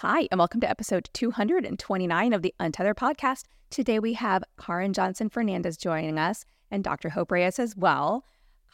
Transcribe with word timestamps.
Hi, 0.00 0.28
and 0.30 0.38
welcome 0.38 0.60
to 0.60 0.68
episode 0.68 1.08
229 1.14 2.34
of 2.34 2.42
the 2.42 2.54
Untethered 2.60 2.98
podcast. 2.98 3.44
Today 3.70 3.98
we 3.98 4.12
have 4.12 4.44
Karyn 4.58 4.92
Johnson 4.92 5.30
Fernandez 5.30 5.78
joining 5.78 6.18
us 6.18 6.44
and 6.70 6.84
Dr. 6.84 7.08
Hope 7.08 7.32
Reyes 7.32 7.58
as 7.58 7.74
well. 7.74 8.22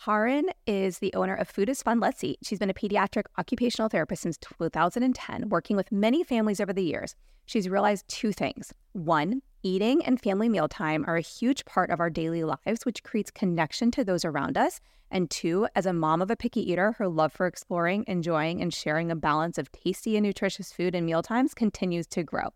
Karyn 0.05 0.47
is 0.67 0.99
the 0.99 1.15
owner 1.15 1.37
of 1.37 1.49
Food 1.49 1.69
is 1.69 1.81
Fun, 1.81 2.01
Let's 2.01 2.25
Eat. 2.25 2.41
She's 2.43 2.59
been 2.59 2.71
a 2.71 2.75
pediatric 2.75 3.27
occupational 3.39 3.89
therapist 3.89 4.23
since 4.23 4.37
2010, 4.39 5.49
working 5.49 5.77
with 5.77 5.93
many 5.93 6.25
families 6.25 6.59
over 6.59 6.73
the 6.73 6.83
years. 6.83 7.15
She's 7.47 7.69
realized 7.69 8.09
two 8.09 8.33
things. 8.33 8.75
One, 8.91 9.43
eating 9.63 10.05
and 10.05 10.21
family 10.21 10.49
mealtime 10.49 11.05
are 11.07 11.17
a 11.17 11.23
huge 11.23 11.65
part 11.65 11.91
of 11.91 12.01
our 12.01 12.11
daily 12.11 12.45
lives, 12.45 12.85
which 12.85 13.03
creates 13.03 13.31
connection 13.31 13.91
to 13.93 14.05
those 14.05 14.25
around 14.25 14.59
us. 14.59 14.81
And 15.11 15.31
two, 15.31 15.69
as 15.75 15.87
a 15.87 15.93
mom 15.93 16.23
of 16.23 16.31
a 16.31 16.37
picky 16.37 16.71
eater, 16.71 16.93
her 16.93 17.09
love 17.09 17.33
for 17.33 17.47
exploring, 17.47 18.05
enjoying, 18.07 18.61
and 18.61 18.73
sharing 18.73 19.11
a 19.11 19.17
balance 19.17 19.59
of 19.59 19.71
tasty 19.73 20.17
and 20.17 20.25
nutritious 20.27 20.73
food 20.73 20.95
and 20.95 21.07
mealtimes 21.07 21.55
continues 21.55 22.07
to 22.09 22.23
grow. 22.23 22.49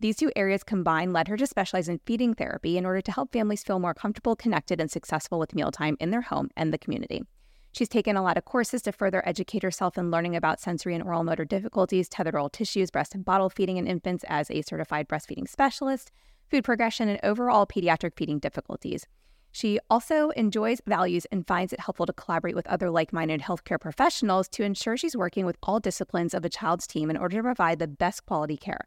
These 0.00 0.16
two 0.16 0.32
areas 0.34 0.64
combined 0.64 1.12
led 1.12 1.28
her 1.28 1.36
to 1.36 1.46
specialize 1.46 1.88
in 1.88 2.00
feeding 2.04 2.34
therapy 2.34 2.76
in 2.76 2.84
order 2.84 3.00
to 3.00 3.12
help 3.12 3.32
families 3.32 3.62
feel 3.62 3.78
more 3.78 3.94
comfortable, 3.94 4.34
connected, 4.34 4.80
and 4.80 4.90
successful 4.90 5.38
with 5.38 5.54
mealtime 5.54 5.96
in 6.00 6.10
their 6.10 6.22
home 6.22 6.50
and 6.56 6.72
the 6.72 6.78
community. 6.78 7.22
She's 7.70 7.88
taken 7.88 8.16
a 8.16 8.22
lot 8.22 8.36
of 8.36 8.44
courses 8.44 8.82
to 8.82 8.92
further 8.92 9.22
educate 9.26 9.62
herself 9.62 9.96
in 9.96 10.10
learning 10.10 10.36
about 10.36 10.60
sensory 10.60 10.94
and 10.94 11.02
oral 11.02 11.24
motor 11.24 11.44
difficulties, 11.44 12.08
tethered 12.08 12.34
oral 12.34 12.50
tissues, 12.50 12.90
breast 12.90 13.14
and 13.14 13.24
bottle 13.24 13.48
feeding 13.48 13.78
in 13.78 13.86
infants 13.86 14.24
as 14.28 14.50
a 14.50 14.60
certified 14.62 15.08
breastfeeding 15.08 15.48
specialist, 15.48 16.10
food 16.52 16.64
progression, 16.64 17.08
and 17.08 17.18
overall 17.22 17.66
pediatric 17.66 18.14
feeding 18.14 18.38
difficulties. 18.38 19.06
She 19.52 19.78
also 19.88 20.28
enjoys 20.30 20.82
values 20.86 21.26
and 21.32 21.46
finds 21.46 21.72
it 21.72 21.80
helpful 21.80 22.04
to 22.04 22.12
collaborate 22.12 22.54
with 22.54 22.66
other 22.66 22.90
like 22.90 23.10
minded 23.10 23.40
healthcare 23.40 23.80
professionals 23.80 24.48
to 24.50 24.62
ensure 24.62 24.98
she's 24.98 25.16
working 25.16 25.46
with 25.46 25.56
all 25.62 25.80
disciplines 25.80 26.34
of 26.34 26.44
a 26.44 26.50
child's 26.50 26.86
team 26.86 27.08
in 27.08 27.16
order 27.16 27.38
to 27.38 27.42
provide 27.42 27.78
the 27.78 27.88
best 27.88 28.26
quality 28.26 28.58
care. 28.58 28.86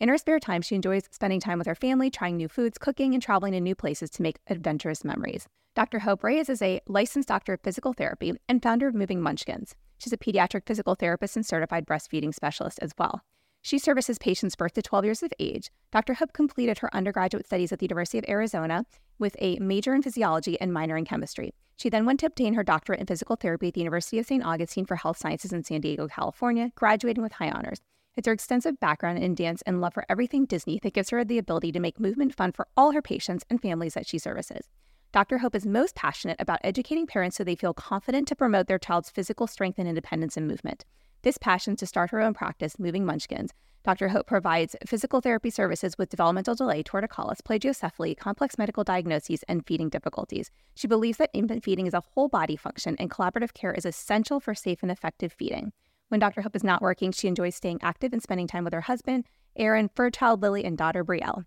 In 0.00 0.08
her 0.08 0.18
spare 0.18 0.40
time, 0.40 0.60
she 0.60 0.74
enjoys 0.74 1.04
spending 1.12 1.38
time 1.38 1.58
with 1.58 1.68
her 1.68 1.76
family, 1.76 2.10
trying 2.10 2.36
new 2.36 2.48
foods, 2.48 2.78
cooking, 2.78 3.14
and 3.14 3.22
traveling 3.22 3.52
to 3.52 3.60
new 3.60 3.76
places 3.76 4.10
to 4.10 4.22
make 4.22 4.40
adventurous 4.48 5.04
memories. 5.04 5.46
Dr. 5.76 6.00
Hope 6.00 6.24
Reyes 6.24 6.48
is 6.48 6.62
a 6.62 6.80
licensed 6.88 7.28
doctor 7.28 7.52
of 7.52 7.60
physical 7.62 7.92
therapy 7.92 8.34
and 8.48 8.60
founder 8.60 8.88
of 8.88 8.94
Moving 8.94 9.20
Munchkins. 9.20 9.76
She's 9.98 10.12
a 10.12 10.16
pediatric 10.16 10.66
physical 10.66 10.96
therapist 10.96 11.36
and 11.36 11.46
certified 11.46 11.86
breastfeeding 11.86 12.34
specialist 12.34 12.80
as 12.82 12.92
well. 12.98 13.22
She 13.64 13.78
services 13.78 14.18
patients 14.18 14.56
birth 14.56 14.74
to 14.74 14.82
12 14.82 15.06
years 15.06 15.22
of 15.22 15.32
age. 15.38 15.70
Dr. 15.90 16.12
Hope 16.12 16.34
completed 16.34 16.80
her 16.80 16.94
undergraduate 16.94 17.46
studies 17.46 17.72
at 17.72 17.78
the 17.78 17.86
University 17.86 18.18
of 18.18 18.26
Arizona 18.28 18.84
with 19.18 19.34
a 19.38 19.58
major 19.58 19.94
in 19.94 20.02
physiology 20.02 20.60
and 20.60 20.70
minor 20.70 20.98
in 20.98 21.06
chemistry. 21.06 21.54
She 21.78 21.88
then 21.88 22.04
went 22.04 22.20
to 22.20 22.26
obtain 22.26 22.52
her 22.52 22.62
doctorate 22.62 23.00
in 23.00 23.06
physical 23.06 23.36
therapy 23.36 23.68
at 23.68 23.74
the 23.74 23.80
University 23.80 24.18
of 24.18 24.26
St. 24.26 24.44
Augustine 24.44 24.84
for 24.84 24.96
Health 24.96 25.16
Sciences 25.16 25.50
in 25.50 25.64
San 25.64 25.80
Diego, 25.80 26.06
California, 26.08 26.72
graduating 26.74 27.22
with 27.22 27.32
high 27.32 27.50
honors. 27.50 27.80
It's 28.18 28.26
her 28.26 28.34
extensive 28.34 28.78
background 28.80 29.20
in 29.20 29.34
dance 29.34 29.62
and 29.62 29.80
love 29.80 29.94
for 29.94 30.04
everything 30.10 30.44
Disney 30.44 30.78
that 30.82 30.92
gives 30.92 31.08
her 31.08 31.24
the 31.24 31.38
ability 31.38 31.72
to 31.72 31.80
make 31.80 31.98
movement 31.98 32.34
fun 32.34 32.52
for 32.52 32.68
all 32.76 32.90
her 32.92 33.00
patients 33.00 33.46
and 33.48 33.62
families 33.62 33.94
that 33.94 34.06
she 34.06 34.18
services. 34.18 34.68
Dr. 35.10 35.38
Hope 35.38 35.54
is 35.54 35.64
most 35.64 35.94
passionate 35.94 36.36
about 36.38 36.60
educating 36.62 37.06
parents 37.06 37.38
so 37.38 37.44
they 37.44 37.56
feel 37.56 37.72
confident 37.72 38.28
to 38.28 38.36
promote 38.36 38.66
their 38.66 38.78
child's 38.78 39.08
physical 39.08 39.46
strength 39.46 39.78
and 39.78 39.88
independence 39.88 40.36
in 40.36 40.46
movement. 40.46 40.84
This 41.24 41.38
passion 41.38 41.74
to 41.76 41.86
start 41.86 42.10
her 42.10 42.20
own 42.20 42.34
practice, 42.34 42.78
Moving 42.78 43.06
Munchkins, 43.06 43.50
Dr. 43.82 44.08
Hope 44.08 44.26
provides 44.26 44.76
physical 44.86 45.22
therapy 45.22 45.48
services 45.48 45.96
with 45.96 46.10
developmental 46.10 46.54
delay, 46.54 46.82
torticollis, 46.82 47.40
plagiocephaly, 47.40 48.14
complex 48.14 48.58
medical 48.58 48.84
diagnoses, 48.84 49.42
and 49.44 49.64
feeding 49.66 49.88
difficulties. 49.88 50.50
She 50.74 50.86
believes 50.86 51.16
that 51.16 51.30
infant 51.32 51.64
feeding 51.64 51.86
is 51.86 51.94
a 51.94 52.02
whole 52.12 52.28
body 52.28 52.56
function 52.56 52.94
and 52.98 53.10
collaborative 53.10 53.54
care 53.54 53.72
is 53.72 53.86
essential 53.86 54.38
for 54.38 54.54
safe 54.54 54.82
and 54.82 54.92
effective 54.92 55.32
feeding. 55.32 55.72
When 56.08 56.20
Dr. 56.20 56.42
Hope 56.42 56.56
is 56.56 56.62
not 56.62 56.82
working, 56.82 57.10
she 57.10 57.26
enjoys 57.26 57.54
staying 57.54 57.78
active 57.80 58.12
and 58.12 58.22
spending 58.22 58.46
time 58.46 58.64
with 58.64 58.74
her 58.74 58.82
husband, 58.82 59.24
Aaron, 59.56 59.88
fur 59.94 60.10
child 60.10 60.42
Lily, 60.42 60.62
and 60.62 60.76
daughter 60.76 61.02
Brielle. 61.02 61.46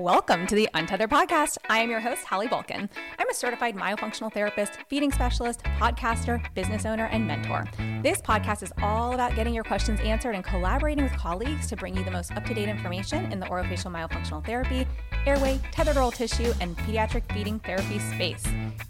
Welcome 0.00 0.46
to 0.48 0.54
the 0.54 0.68
Untethered 0.74 1.08
Podcast. 1.08 1.56
I 1.70 1.78
am 1.78 1.88
your 1.88 2.00
host, 2.00 2.22
Hallie 2.26 2.48
Bulkin. 2.48 2.90
I'm 3.18 3.30
a 3.30 3.34
certified 3.34 3.74
myofunctional 3.74 4.30
therapist, 4.30 4.74
feeding 4.88 5.10
specialist, 5.10 5.62
podcaster, 5.62 6.42
business 6.54 6.84
owner, 6.84 7.06
and 7.06 7.26
mentor. 7.26 7.64
This 8.02 8.20
podcast 8.20 8.62
is 8.62 8.74
all 8.82 9.14
about 9.14 9.34
getting 9.34 9.54
your 9.54 9.64
questions 9.64 9.98
answered 10.00 10.34
and 10.34 10.44
collaborating 10.44 11.02
with 11.02 11.14
colleagues 11.14 11.66
to 11.68 11.76
bring 11.76 11.96
you 11.96 12.04
the 12.04 12.10
most 12.10 12.30
up 12.32 12.44
to 12.44 12.52
date 12.52 12.68
information 12.68 13.32
in 13.32 13.40
the 13.40 13.46
orofacial 13.46 13.90
myofunctional 13.90 14.44
therapy, 14.44 14.86
airway, 15.24 15.58
tethered 15.72 15.96
oral 15.96 16.10
tissue, 16.10 16.52
and 16.60 16.76
pediatric 16.76 17.22
feeding 17.32 17.58
therapy 17.60 17.98
space. 17.98 18.44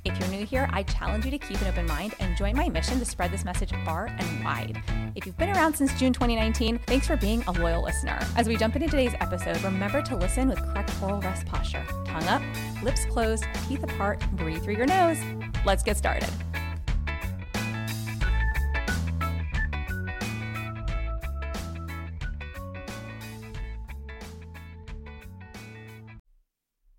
If 0.05 0.19
you're 0.19 0.29
new 0.29 0.45
here, 0.45 0.69
I 0.73 0.83
challenge 0.83 1.25
you 1.25 1.31
to 1.31 1.39
keep 1.39 1.61
an 1.61 1.69
open 1.69 1.87
mind 1.87 2.15
and 2.19 2.37
join 2.37 2.57
my 2.57 2.69
mission 2.69 2.99
to 2.99 3.05
spread 3.05 3.31
this 3.31 3.45
message 3.45 3.71
far 3.85 4.07
and 4.07 4.45
wide. 4.45 4.83
If 5.15 5.25
you've 5.25 5.39
been 5.39 5.51
around 5.51 5.75
since 5.75 5.97
June 5.99 6.13
2019, 6.13 6.81
thanks 6.81 7.07
for 7.07 7.17
being 7.17 7.45
a 7.47 7.53
loyal 7.53 7.83
listener. 7.83 8.19
As 8.37 8.49
we 8.49 8.57
jump 8.57 8.75
into 8.75 8.89
today's 8.89 9.15
episode, 9.21 9.63
remember 9.63 10.03
to 10.03 10.17
listen 10.17 10.49
with 10.49 10.59
correct 10.59 10.96
oral 11.03 11.21
rest 11.21 11.47
posture. 11.47 11.85
Tongue 12.05 12.25
up, 12.25 12.43
lips 12.83 13.05
closed, 13.07 13.45
teeth 13.69 13.83
apart, 13.83 14.25
breathe 14.33 14.63
through 14.63 14.77
your 14.77 14.87
nose. 14.87 15.19
Let's 15.65 15.83
get 15.83 15.97
started. 15.97 16.31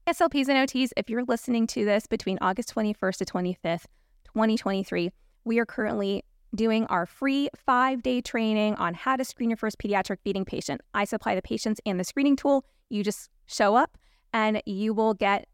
SLPs 0.07 0.47
and 0.47 0.69
OTs, 0.69 0.91
if 0.95 1.09
you're 1.09 1.25
listening 1.25 1.67
to 1.67 1.83
this 1.83 2.07
between 2.07 2.37
August 2.39 2.73
21st 2.73 3.17
to 3.17 3.25
25th, 3.25 3.85
2023, 4.23 5.11
we 5.43 5.59
are 5.59 5.65
currently 5.65 6.23
doing 6.55 6.85
our 6.85 7.05
free 7.05 7.49
five 7.55 8.01
day 8.01 8.21
training 8.21 8.75
on 8.75 8.93
how 8.93 9.15
to 9.15 9.25
screen 9.25 9.49
your 9.49 9.57
first 9.57 9.77
pediatric 9.79 10.17
feeding 10.23 10.45
patient. 10.45 10.79
I 10.93 11.03
supply 11.03 11.35
the 11.35 11.41
patients 11.41 11.81
and 11.85 11.99
the 11.99 12.03
screening 12.03 12.35
tool. 12.35 12.63
You 12.89 13.03
just 13.03 13.29
show 13.47 13.75
up 13.75 13.97
and 14.33 14.61
you 14.65 14.93
will 14.93 15.13
get 15.13 15.47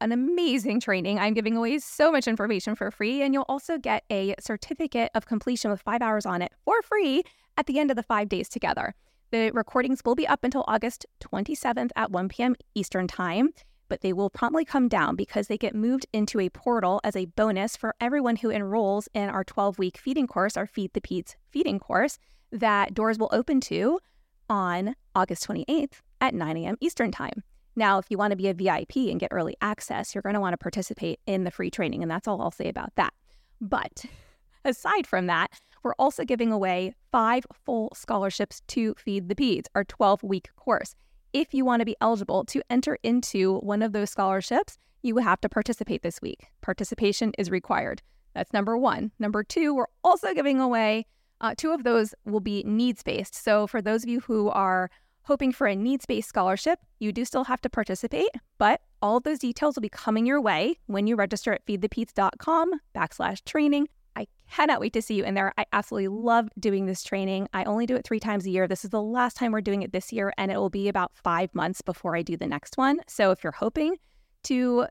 an 0.00 0.12
amazing 0.12 0.80
training. 0.80 1.18
I'm 1.18 1.32
giving 1.32 1.56
away 1.56 1.78
so 1.78 2.12
much 2.12 2.28
information 2.28 2.74
for 2.74 2.90
free, 2.90 3.22
and 3.22 3.32
you'll 3.32 3.46
also 3.48 3.78
get 3.78 4.04
a 4.10 4.34
certificate 4.38 5.10
of 5.14 5.24
completion 5.24 5.70
with 5.70 5.80
five 5.80 6.02
hours 6.02 6.26
on 6.26 6.42
it 6.42 6.52
for 6.64 6.82
free 6.82 7.22
at 7.56 7.66
the 7.66 7.78
end 7.78 7.90
of 7.90 7.96
the 7.96 8.02
five 8.02 8.28
days 8.28 8.50
together. 8.50 8.94
The 9.30 9.50
recordings 9.52 10.02
will 10.04 10.14
be 10.14 10.26
up 10.26 10.44
until 10.44 10.64
August 10.68 11.06
27th 11.20 11.90
at 11.96 12.10
1 12.10 12.28
p.m. 12.28 12.56
Eastern 12.74 13.06
Time 13.06 13.50
but 13.88 14.00
they 14.00 14.12
will 14.12 14.30
promptly 14.30 14.64
come 14.64 14.88
down 14.88 15.16
because 15.16 15.46
they 15.46 15.58
get 15.58 15.74
moved 15.74 16.06
into 16.12 16.40
a 16.40 16.48
portal 16.50 17.00
as 17.04 17.16
a 17.16 17.26
bonus 17.26 17.76
for 17.76 17.94
everyone 18.00 18.36
who 18.36 18.50
enrolls 18.50 19.08
in 19.14 19.28
our 19.28 19.44
12 19.44 19.78
week 19.78 19.98
feeding 19.98 20.26
course, 20.26 20.56
our 20.56 20.66
Feed 20.66 20.92
the 20.92 21.00
Peds 21.00 21.36
feeding 21.48 21.78
course, 21.78 22.18
that 22.50 22.94
doors 22.94 23.18
will 23.18 23.30
open 23.32 23.60
to 23.60 24.00
on 24.48 24.94
August 25.14 25.46
28th 25.46 26.00
at 26.20 26.34
9 26.34 26.56
a.m. 26.56 26.76
Eastern 26.80 27.10
Time. 27.10 27.42
Now, 27.74 27.98
if 27.98 28.06
you 28.08 28.16
want 28.16 28.30
to 28.30 28.36
be 28.36 28.48
a 28.48 28.54
VIP 28.54 28.96
and 29.10 29.20
get 29.20 29.32
early 29.32 29.56
access, 29.60 30.14
you're 30.14 30.22
going 30.22 30.34
to 30.34 30.40
want 30.40 30.54
to 30.54 30.58
participate 30.58 31.20
in 31.26 31.44
the 31.44 31.50
free 31.50 31.70
training, 31.70 32.02
and 32.02 32.10
that's 32.10 32.26
all 32.26 32.40
I'll 32.40 32.50
say 32.50 32.68
about 32.68 32.94
that. 32.96 33.12
But 33.60 34.04
aside 34.64 35.06
from 35.06 35.26
that, 35.26 35.52
we're 35.82 35.94
also 35.98 36.24
giving 36.24 36.52
away 36.52 36.94
five 37.12 37.44
full 37.52 37.92
scholarships 37.94 38.62
to 38.68 38.94
Feed 38.94 39.28
the 39.28 39.34
Peds, 39.34 39.66
our 39.74 39.84
12 39.84 40.22
week 40.22 40.48
course 40.56 40.94
if 41.36 41.52
you 41.52 41.66
want 41.66 41.80
to 41.80 41.84
be 41.84 41.96
eligible 42.00 42.44
to 42.46 42.62
enter 42.70 42.98
into 43.02 43.58
one 43.58 43.82
of 43.82 43.92
those 43.92 44.08
scholarships, 44.08 44.78
you 45.02 45.18
have 45.18 45.38
to 45.42 45.50
participate 45.50 46.02
this 46.02 46.22
week. 46.22 46.46
Participation 46.62 47.32
is 47.36 47.50
required. 47.50 48.00
That's 48.34 48.54
number 48.54 48.78
one. 48.78 49.12
Number 49.18 49.44
two, 49.44 49.74
we're 49.74 49.86
also 50.02 50.32
giving 50.32 50.60
away 50.60 51.04
uh, 51.42 51.54
two 51.54 51.72
of 51.72 51.84
those 51.84 52.14
will 52.24 52.40
be 52.40 52.62
needs 52.64 53.02
based. 53.02 53.34
So, 53.34 53.66
for 53.66 53.82
those 53.82 54.02
of 54.02 54.08
you 54.08 54.20
who 54.20 54.48
are 54.48 54.90
hoping 55.26 55.52
for 55.52 55.66
a 55.66 55.76
needs 55.76 56.06
based 56.06 56.28
scholarship, 56.28 56.78
you 56.98 57.12
do 57.12 57.24
still 57.24 57.44
have 57.44 57.60
to 57.62 57.70
participate, 57.70 58.30
but 58.58 58.80
all 59.02 59.18
of 59.18 59.24
those 59.24 59.38
details 59.38 59.76
will 59.76 59.82
be 59.82 59.88
coming 59.88 60.26
your 60.26 60.40
way 60.40 60.78
when 60.86 61.06
you 61.06 61.16
register 61.16 61.52
at 61.52 61.64
feedthepeds.com 61.66 62.72
backslash 62.94 63.44
training 63.44 63.88
I 64.16 64.26
cannot 64.50 64.80
wait 64.80 64.94
to 64.94 65.02
see 65.02 65.14
you 65.14 65.24
in 65.24 65.34
there. 65.34 65.52
I 65.58 65.66
absolutely 65.72 66.08
love 66.08 66.48
doing 66.58 66.86
this 66.86 67.04
training. 67.04 67.48
I 67.52 67.64
only 67.64 67.86
do 67.86 67.94
it 67.94 68.04
three 68.04 68.18
times 68.18 68.46
a 68.46 68.50
year. 68.50 68.66
This 68.66 68.84
is 68.84 68.90
the 68.90 69.02
last 69.02 69.36
time 69.36 69.52
we're 69.52 69.60
doing 69.60 69.82
it 69.82 69.92
this 69.92 70.12
year, 70.12 70.32
and 70.38 70.50
it 70.50 70.56
will 70.56 70.70
be 70.70 70.88
about 70.88 71.12
five 71.14 71.54
months 71.54 71.82
before 71.82 72.16
I 72.16 72.22
do 72.22 72.36
the 72.36 72.46
next 72.46 72.78
one. 72.78 73.00
So 73.06 73.30
if 73.30 73.44
you're 73.44 73.52
hoping 73.52 73.96
to 74.44 74.86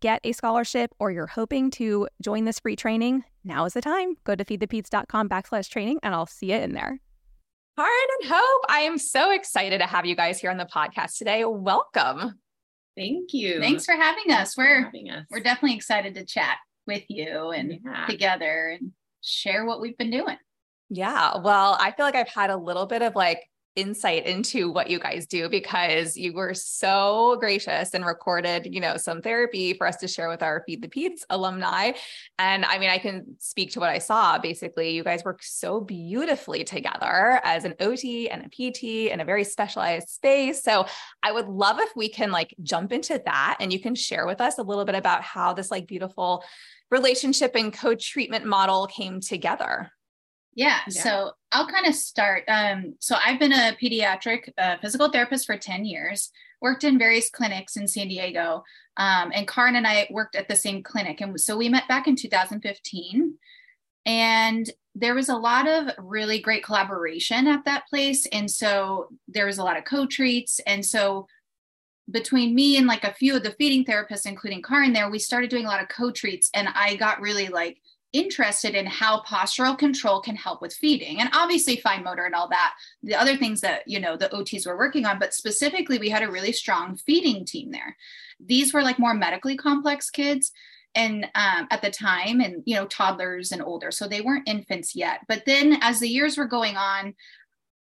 get 0.00 0.20
a 0.24 0.32
scholarship 0.32 0.92
or 0.98 1.12
you're 1.12 1.28
hoping 1.28 1.70
to 1.70 2.08
join 2.20 2.44
this 2.44 2.58
free 2.58 2.74
training, 2.74 3.22
now 3.44 3.64
is 3.64 3.74
the 3.74 3.80
time. 3.80 4.16
Go 4.24 4.34
to 4.34 4.44
feedthepeds.com 4.44 5.28
backslash 5.28 5.68
training, 5.70 6.00
and 6.02 6.14
I'll 6.14 6.26
see 6.26 6.50
you 6.50 6.58
in 6.58 6.72
there. 6.72 6.98
Karyn 7.78 8.06
and 8.20 8.30
Hope, 8.30 8.64
I 8.68 8.80
am 8.80 8.98
so 8.98 9.32
excited 9.32 9.80
to 9.80 9.86
have 9.86 10.06
you 10.06 10.14
guys 10.14 10.40
here 10.40 10.52
on 10.52 10.58
the 10.58 10.64
podcast 10.64 11.18
today. 11.18 11.44
Welcome. 11.44 12.38
Thank 12.96 13.34
you. 13.34 13.58
Thanks 13.58 13.84
for 13.84 13.94
having 13.94 14.30
us. 14.30 14.56
We're 14.56 14.84
having 14.84 15.10
us. 15.10 15.26
we're 15.28 15.40
definitely 15.40 15.74
excited 15.76 16.14
to 16.14 16.24
chat 16.24 16.58
with 16.86 17.02
you 17.08 17.50
and 17.50 17.80
yeah. 17.84 18.06
together 18.06 18.78
and 18.78 18.92
share 19.22 19.64
what 19.64 19.80
we've 19.80 19.98
been 19.98 20.12
doing. 20.12 20.36
Yeah. 20.88 21.38
Well, 21.38 21.76
I 21.80 21.90
feel 21.90 22.06
like 22.06 22.14
I've 22.14 22.28
had 22.28 22.50
a 22.50 22.56
little 22.56 22.86
bit 22.86 23.02
of 23.02 23.16
like 23.16 23.42
insight 23.76 24.26
into 24.26 24.70
what 24.70 24.88
you 24.88 24.98
guys 24.98 25.26
do 25.26 25.48
because 25.48 26.16
you 26.16 26.32
were 26.32 26.54
so 26.54 27.36
gracious 27.40 27.94
and 27.94 28.04
recorded, 28.04 28.72
you 28.72 28.80
know, 28.80 28.96
some 28.96 29.20
therapy 29.20 29.74
for 29.74 29.86
us 29.86 29.96
to 29.96 30.08
share 30.08 30.28
with 30.28 30.42
our 30.42 30.62
Feed 30.66 30.82
the 30.82 30.88
Peds 30.88 31.22
alumni. 31.30 31.92
And 32.38 32.64
I 32.64 32.78
mean, 32.78 32.90
I 32.90 32.98
can 32.98 33.36
speak 33.38 33.72
to 33.72 33.80
what 33.80 33.90
I 33.90 33.98
saw. 33.98 34.38
Basically, 34.38 34.90
you 34.90 35.02
guys 35.02 35.24
work 35.24 35.42
so 35.42 35.80
beautifully 35.80 36.62
together 36.64 37.40
as 37.42 37.64
an 37.64 37.74
OT 37.80 38.30
and 38.30 38.44
a 38.44 38.48
PT 38.48 39.10
in 39.10 39.20
a 39.20 39.24
very 39.24 39.44
specialized 39.44 40.08
space. 40.08 40.62
So 40.62 40.86
I 41.22 41.32
would 41.32 41.48
love 41.48 41.78
if 41.80 41.90
we 41.96 42.08
can 42.08 42.30
like 42.30 42.54
jump 42.62 42.92
into 42.92 43.20
that 43.24 43.56
and 43.60 43.72
you 43.72 43.80
can 43.80 43.94
share 43.94 44.26
with 44.26 44.40
us 44.40 44.58
a 44.58 44.62
little 44.62 44.84
bit 44.84 44.94
about 44.94 45.22
how 45.22 45.52
this 45.52 45.70
like 45.70 45.86
beautiful 45.86 46.44
relationship 46.90 47.56
and 47.56 47.72
co-treatment 47.72 48.44
model 48.44 48.86
came 48.86 49.20
together. 49.20 49.90
Yeah, 50.54 50.78
yeah. 50.88 51.02
So 51.02 51.32
I'll 51.52 51.66
kind 51.66 51.86
of 51.86 51.94
start. 51.94 52.44
Um, 52.48 52.94
so 53.00 53.16
I've 53.24 53.38
been 53.38 53.52
a 53.52 53.76
pediatric 53.80 54.52
uh, 54.58 54.76
physical 54.80 55.10
therapist 55.10 55.46
for 55.46 55.56
10 55.56 55.84
years, 55.84 56.30
worked 56.60 56.84
in 56.84 56.98
various 56.98 57.30
clinics 57.30 57.76
in 57.76 57.88
San 57.88 58.08
Diego. 58.08 58.64
Um, 58.96 59.32
and 59.34 59.48
Karyn 59.48 59.74
and 59.74 59.86
I 59.86 60.06
worked 60.10 60.36
at 60.36 60.48
the 60.48 60.56
same 60.56 60.82
clinic. 60.82 61.20
And 61.20 61.38
so 61.40 61.56
we 61.56 61.68
met 61.68 61.88
back 61.88 62.06
in 62.06 62.16
2015. 62.16 63.34
And 64.06 64.70
there 64.94 65.14
was 65.14 65.28
a 65.28 65.36
lot 65.36 65.66
of 65.66 65.88
really 65.98 66.38
great 66.38 66.62
collaboration 66.62 67.46
at 67.46 67.64
that 67.64 67.88
place. 67.88 68.26
And 68.26 68.50
so 68.50 69.08
there 69.26 69.46
was 69.46 69.58
a 69.58 69.64
lot 69.64 69.76
of 69.76 69.84
co 69.84 70.06
treats. 70.06 70.60
And 70.66 70.84
so 70.84 71.26
between 72.10 72.54
me 72.54 72.76
and 72.76 72.86
like 72.86 73.02
a 73.02 73.14
few 73.14 73.34
of 73.34 73.42
the 73.42 73.52
feeding 73.52 73.84
therapists, 73.84 74.26
including 74.26 74.62
Karyn 74.62 74.92
there, 74.94 75.10
we 75.10 75.18
started 75.18 75.50
doing 75.50 75.64
a 75.64 75.68
lot 75.68 75.82
of 75.82 75.88
co 75.88 76.10
treats. 76.10 76.50
And 76.54 76.68
I 76.74 76.96
got 76.96 77.20
really 77.20 77.48
like 77.48 77.78
interested 78.14 78.76
in 78.76 78.86
how 78.86 79.20
postural 79.22 79.76
control 79.76 80.20
can 80.20 80.36
help 80.36 80.62
with 80.62 80.72
feeding 80.72 81.20
and 81.20 81.28
obviously 81.34 81.76
fine 81.76 82.04
motor 82.04 82.24
and 82.24 82.34
all 82.34 82.48
that. 82.48 82.72
The 83.02 83.16
other 83.16 83.36
things 83.36 83.60
that 83.60 83.82
you 83.86 84.00
know 84.00 84.16
the 84.16 84.28
ots 84.28 84.66
were 84.66 84.78
working 84.78 85.04
on 85.04 85.18
but 85.18 85.34
specifically 85.34 85.98
we 85.98 86.08
had 86.08 86.22
a 86.22 86.30
really 86.30 86.52
strong 86.52 86.96
feeding 86.96 87.44
team 87.44 87.72
there. 87.72 87.96
These 88.40 88.72
were 88.72 88.82
like 88.82 88.98
more 88.98 89.14
medically 89.14 89.56
complex 89.56 90.10
kids 90.10 90.52
and 90.94 91.24
um, 91.34 91.66
at 91.72 91.82
the 91.82 91.90
time 91.90 92.40
and 92.40 92.62
you 92.64 92.76
know 92.76 92.86
toddlers 92.86 93.50
and 93.50 93.60
older 93.60 93.90
so 93.90 94.06
they 94.06 94.20
weren't 94.20 94.48
infants 94.48 94.94
yet. 94.94 95.20
But 95.28 95.42
then 95.44 95.78
as 95.82 95.98
the 95.98 96.08
years 96.08 96.38
were 96.38 96.46
going 96.46 96.76
on 96.76 97.14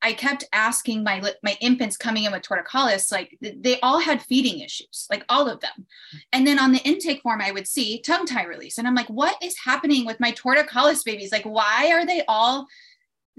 I 0.01 0.13
kept 0.13 0.45
asking 0.51 1.03
my 1.03 1.21
my 1.43 1.57
infants 1.61 1.97
coming 1.97 2.23
in 2.23 2.31
with 2.31 2.41
torticollis, 2.41 3.11
like 3.11 3.37
they 3.41 3.79
all 3.81 3.99
had 3.99 4.21
feeding 4.21 4.59
issues, 4.59 5.07
like 5.09 5.23
all 5.29 5.47
of 5.47 5.59
them. 5.59 5.85
And 6.33 6.45
then 6.45 6.59
on 6.59 6.71
the 6.71 6.79
intake 6.79 7.21
form, 7.21 7.41
I 7.41 7.51
would 7.51 7.67
see 7.67 8.01
tongue 8.01 8.25
tie 8.25 8.45
release, 8.45 8.77
and 8.77 8.87
I'm 8.87 8.95
like, 8.95 9.09
what 9.09 9.35
is 9.41 9.55
happening 9.63 10.05
with 10.05 10.19
my 10.19 10.31
torticollis 10.31 11.05
babies? 11.05 11.31
Like, 11.31 11.45
why 11.45 11.91
are 11.91 12.05
they 12.05 12.23
all, 12.27 12.67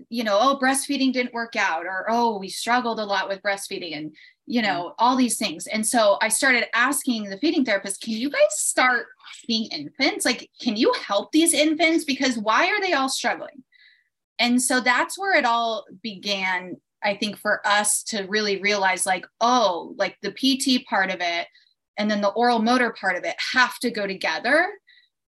you 0.08 0.24
know, 0.24 0.38
oh, 0.40 0.58
breastfeeding 0.62 1.12
didn't 1.12 1.34
work 1.34 1.56
out, 1.56 1.84
or 1.84 2.06
oh, 2.08 2.38
we 2.38 2.48
struggled 2.48 3.00
a 3.00 3.04
lot 3.04 3.28
with 3.28 3.42
breastfeeding, 3.42 3.96
and 3.96 4.16
you 4.46 4.62
mm-hmm. 4.62 4.72
know, 4.72 4.94
all 4.98 5.16
these 5.16 5.38
things. 5.38 5.66
And 5.66 5.86
so 5.86 6.18
I 6.20 6.28
started 6.28 6.66
asking 6.74 7.30
the 7.30 7.38
feeding 7.38 7.64
therapist, 7.64 8.02
can 8.02 8.14
you 8.14 8.30
guys 8.30 8.40
start 8.50 9.06
feeding 9.46 9.70
infants? 9.70 10.24
Like, 10.24 10.50
can 10.60 10.76
you 10.76 10.92
help 11.06 11.32
these 11.32 11.54
infants? 11.54 12.04
Because 12.04 12.38
why 12.38 12.66
are 12.68 12.80
they 12.80 12.92
all 12.92 13.08
struggling? 13.08 13.62
And 14.42 14.60
so 14.60 14.80
that's 14.80 15.16
where 15.16 15.36
it 15.38 15.44
all 15.44 15.86
began, 16.02 16.76
I 17.00 17.14
think, 17.14 17.38
for 17.38 17.64
us 17.64 18.02
to 18.04 18.24
really 18.24 18.60
realize 18.60 19.06
like, 19.06 19.24
oh, 19.40 19.94
like 19.96 20.18
the 20.20 20.32
PT 20.32 20.84
part 20.86 21.10
of 21.10 21.18
it 21.20 21.46
and 21.96 22.10
then 22.10 22.20
the 22.20 22.30
oral 22.30 22.58
motor 22.58 22.90
part 22.90 23.16
of 23.16 23.22
it 23.22 23.36
have 23.52 23.78
to 23.78 23.90
go 23.92 24.04
together. 24.04 24.68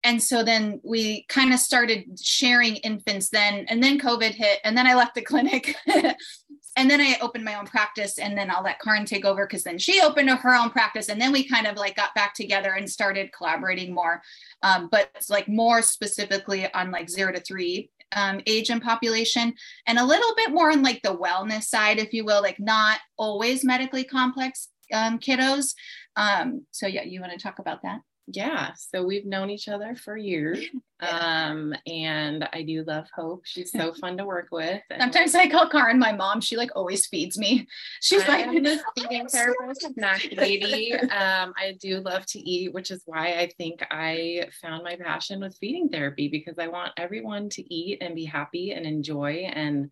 And 0.04 0.21
so 0.21 0.44
then 0.44 0.81
we 0.83 1.25
kind 1.30 1.54
of 1.54 1.59
started 1.59 2.19
sharing 2.21 2.75
infants 2.77 3.30
then, 3.30 3.65
and 3.69 3.81
then 3.81 3.98
COVID 3.98 4.31
hit, 4.31 4.59
and 4.65 4.77
then 4.77 4.86
I 4.86 4.94
left 4.94 5.15
the 5.15 5.21
clinic. 5.21 5.75
and 5.88 6.89
then 6.89 7.01
I 7.01 7.18
opened 7.21 7.45
my 7.45 7.56
own 7.56 7.65
practice, 7.65 8.19
and 8.19 8.38
then 8.38 8.51
I'll 8.51 8.63
let 8.63 8.80
Karyn 8.80 9.06
take 9.06 9.25
over 9.25 9.48
because 9.48 9.63
then 9.63 9.77
she 9.77 10.01
opened 10.01 10.30
her 10.30 10.56
own 10.56 10.69
practice, 10.69 11.09
and 11.09 11.19
then 11.19 11.31
we 11.31 11.48
kind 11.48 11.65
of 11.65 11.77
like 11.77 11.95
got 11.95 12.13
back 12.13 12.33
together 12.36 12.74
and 12.74 12.89
started 12.89 13.31
collaborating 13.31 13.94
more, 13.94 14.21
um, 14.63 14.89
but 14.92 15.09
like 15.30 15.48
more 15.48 15.81
specifically 15.81 16.71
on 16.74 16.92
like 16.92 17.09
zero 17.09 17.31
to 17.31 17.39
three 17.39 17.89
um, 18.15 18.42
age 18.45 18.69
and 18.69 18.81
population, 18.81 19.54
and 19.86 20.00
a 20.00 20.06
little 20.06 20.33
bit 20.36 20.51
more 20.51 20.71
on 20.71 20.83
like 20.83 21.01
the 21.01 21.15
wellness 21.15 21.63
side, 21.63 22.00
if 22.00 22.13
you 22.13 22.25
will, 22.25 22.42
like 22.42 22.59
not 22.59 23.00
always 23.18 23.63
medically 23.63 24.04
complex 24.04 24.69
um, 24.94 25.19
kiddos. 25.19 25.74
Um, 26.15 26.65
so 26.71 26.88
yeah, 26.88 27.04
you 27.04 27.21
want 27.21 27.33
to 27.33 27.39
talk 27.39 27.59
about 27.59 27.81
that? 27.83 28.00
Yeah, 28.29 28.74
so 28.75 29.06
we've 29.06 29.25
known 29.25 29.50
each 29.50 29.69
other 29.69 29.95
for 29.95 30.18
years. 30.18 30.59
Um, 31.00 31.75
and 31.85 32.50
I 32.53 32.63
do 32.63 32.83
love 32.83 33.06
Hope. 33.15 33.44
She's 33.45 33.71
so 33.71 33.94
fun 34.01 34.18
to 34.18 34.25
work 34.25 34.47
with. 34.51 34.81
Sometimes 35.00 35.35
I 35.35 35.47
call 35.47 35.69
Karyn 35.69 36.00
my 36.00 36.12
mom. 36.12 36.41
She 36.41 36.57
like 36.57 36.71
always 36.75 37.06
feeds 37.06 37.38
me. 37.38 37.68
She's 38.01 38.24
I 38.24 38.45
like 38.45 38.63
this 38.63 38.81
feeding 38.97 39.27
therapist, 39.27 39.94
snack 39.94 40.27
lady. 40.35 40.95
Um, 40.95 41.53
I 41.56 41.77
do 41.79 42.00
love 42.00 42.25
to 42.25 42.39
eat, 42.39 42.74
which 42.74 42.89
is 42.89 43.03
why 43.06 43.33
I 43.38 43.51
think 43.59 43.85
I 43.91 44.50
found 44.59 44.83
my 44.83 44.95
passion 44.95 45.39
with 45.39 45.56
feeding 45.59 45.88
therapy 45.88 46.30
because 46.30 46.57
I 46.57 46.68
want 46.68 46.94
everyone 46.97 47.50
to 47.50 47.71
eat 47.71 48.00
and 48.01 48.15
be 48.15 48.25
happy 48.25 48.71
and 48.71 48.88
enjoy 48.88 49.47
and 49.53 49.91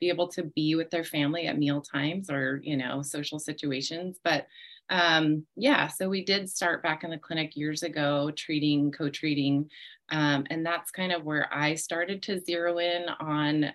be 0.00 0.08
able 0.08 0.28
to 0.28 0.44
be 0.44 0.76
with 0.76 0.88
their 0.88 1.04
family 1.04 1.46
at 1.46 1.58
meal 1.58 1.82
times 1.82 2.30
or 2.30 2.58
you 2.62 2.78
know 2.78 3.02
social 3.02 3.38
situations. 3.38 4.18
But 4.24 4.46
um, 4.90 5.46
yeah, 5.56 5.88
so 5.88 6.08
we 6.08 6.24
did 6.24 6.48
start 6.48 6.82
back 6.82 7.04
in 7.04 7.10
the 7.10 7.18
clinic 7.18 7.56
years 7.56 7.82
ago, 7.82 8.30
treating, 8.34 8.90
co 8.90 9.08
treating. 9.08 9.70
Um, 10.10 10.46
and 10.50 10.64
that's 10.64 10.90
kind 10.90 11.12
of 11.12 11.24
where 11.24 11.52
I 11.52 11.74
started 11.74 12.22
to 12.24 12.40
zero 12.40 12.78
in 12.78 13.06
on 13.20 13.72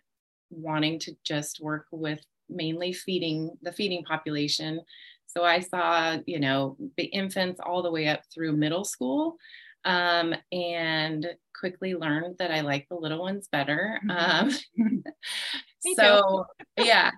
wanting 0.50 1.00
to 1.00 1.15
just 1.24 1.60
work 1.62 1.86
with 1.92 2.19
mainly 2.50 2.94
feeding 2.94 3.51
the 3.62 3.71
feeding 3.71 4.04
population. 4.04 4.81
So 5.27 5.44
I 5.44 5.60
saw, 5.60 6.18
you 6.25 6.39
know, 6.39 6.77
the 6.98 7.06
infants 7.06 7.60
all 7.63 7.83
the 7.83 7.92
way 7.92 8.07
up 8.07 8.21
through 8.33 8.56
middle 8.56 8.83
school 8.83 9.38
um, 9.86 10.33
and 10.51 11.27
quickly 11.60 11.95
learned 11.95 12.38
that 12.39 12.51
I 12.51 12.62
like 12.62 12.88
the 12.89 12.95
little 12.95 13.19
ones 13.19 13.48
better. 13.51 14.00
Mm-hmm. 14.07 14.88
Um, 14.88 15.04
so, 15.95 16.45
yeah, 16.77 17.12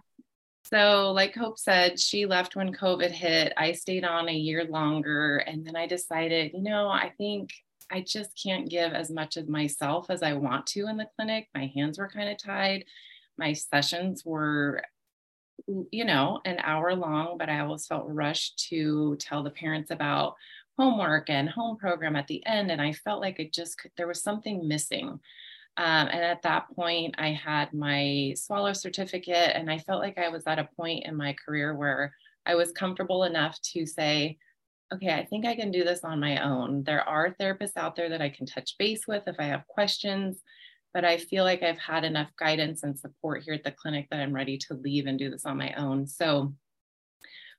so, 0.69 1.11
like 1.11 1.35
Hope 1.35 1.59
said, 1.59 1.99
she 1.99 2.25
left 2.25 2.55
when 2.55 2.73
COVID 2.73 3.11
hit. 3.11 3.53
I 3.55 3.71
stayed 3.73 4.03
on 4.03 4.27
a 4.27 4.33
year 4.33 4.65
longer. 4.65 5.37
And 5.37 5.65
then 5.65 5.75
I 5.75 5.85
decided, 5.85 6.53
you 6.53 6.61
know, 6.61 6.87
I 6.87 7.13
think 7.17 7.51
I 7.91 8.01
just 8.01 8.31
can't 8.41 8.67
give 8.69 8.93
as 8.93 9.11
much 9.11 9.37
of 9.37 9.47
myself 9.47 10.09
as 10.09 10.23
I 10.23 10.33
want 10.33 10.65
to 10.67 10.87
in 10.87 10.97
the 10.97 11.07
clinic. 11.15 11.49
My 11.53 11.71
hands 11.75 11.99
were 11.99 12.09
kind 12.09 12.29
of 12.29 12.37
tied. 12.37 12.85
My 13.37 13.53
sessions 13.53 14.23
were, 14.25 14.81
you 15.91 16.03
know, 16.03 16.41
an 16.45 16.57
hour 16.63 16.95
long, 16.95 17.37
but 17.37 17.49
I 17.49 17.59
always 17.59 17.85
felt 17.85 18.05
rushed 18.07 18.67
to 18.69 19.17
tell 19.19 19.43
the 19.43 19.51
parents 19.51 19.91
about 19.91 20.33
homework 20.79 21.29
and 21.29 21.47
home 21.47 21.77
program 21.77 22.15
at 22.15 22.27
the 22.27 22.43
end. 22.45 22.71
And 22.71 22.81
I 22.81 22.91
felt 22.93 23.21
like 23.21 23.39
it 23.39 23.53
just, 23.53 23.79
there 23.97 24.07
was 24.07 24.23
something 24.23 24.67
missing. 24.67 25.19
Um, 25.77 26.07
and 26.07 26.23
at 26.23 26.41
that 26.43 26.67
point, 26.73 27.15
I 27.17 27.29
had 27.31 27.73
my 27.73 28.33
swallow 28.37 28.73
certificate, 28.73 29.55
and 29.55 29.69
I 29.69 29.79
felt 29.79 30.01
like 30.01 30.17
I 30.17 30.29
was 30.29 30.43
at 30.47 30.59
a 30.59 30.69
point 30.77 31.05
in 31.05 31.17
my 31.17 31.33
career 31.33 31.75
where 31.75 32.13
I 32.45 32.55
was 32.55 32.71
comfortable 32.71 33.23
enough 33.23 33.59
to 33.73 33.85
say, 33.85 34.37
okay, 34.93 35.13
I 35.13 35.25
think 35.25 35.45
I 35.45 35.55
can 35.55 35.71
do 35.71 35.83
this 35.83 36.03
on 36.03 36.19
my 36.19 36.43
own. 36.43 36.83
There 36.83 37.01
are 37.07 37.35
therapists 37.39 37.75
out 37.75 37.95
there 37.95 38.09
that 38.09 38.21
I 38.21 38.29
can 38.29 38.45
touch 38.45 38.75
base 38.77 39.07
with 39.07 39.23
if 39.27 39.35
I 39.39 39.45
have 39.45 39.67
questions, 39.67 40.41
but 40.93 41.03
I 41.03 41.17
feel 41.17 41.43
like 41.43 41.63
I've 41.63 41.79
had 41.79 42.05
enough 42.05 42.29
guidance 42.39 42.83
and 42.83 42.97
support 42.97 43.43
here 43.43 43.55
at 43.55 43.63
the 43.63 43.71
clinic 43.71 44.07
that 44.11 44.19
I'm 44.19 44.33
ready 44.33 44.57
to 44.69 44.75
leave 44.75 45.07
and 45.07 45.19
do 45.19 45.29
this 45.29 45.45
on 45.45 45.57
my 45.57 45.73
own. 45.73 46.07
So, 46.07 46.53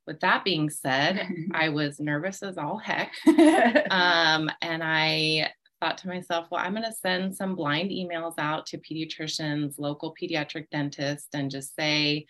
with 0.07 0.21
that 0.21 0.45
being 0.45 0.71
said, 0.71 1.29
I 1.53 1.69
was 1.69 2.01
nervous 2.01 2.43
as 2.43 2.57
all 2.57 2.79
heck. 2.79 3.13
um, 3.91 4.51
and 4.63 4.83
I 4.83 5.51
thought 5.87 5.99
to 5.99 6.09
myself, 6.09 6.49
well, 6.51 6.65
I'm 6.65 6.73
going 6.73 6.83
to 6.83 6.93
send 6.93 7.37
some 7.37 7.55
blind 7.55 7.91
emails 7.91 8.35
out 8.39 8.67
to 8.67 8.79
pediatricians, 8.79 9.79
local 9.79 10.15
pediatric 10.21 10.69
dentists, 10.71 11.29
and 11.33 11.49
just 11.49 11.77
say, 11.77 12.27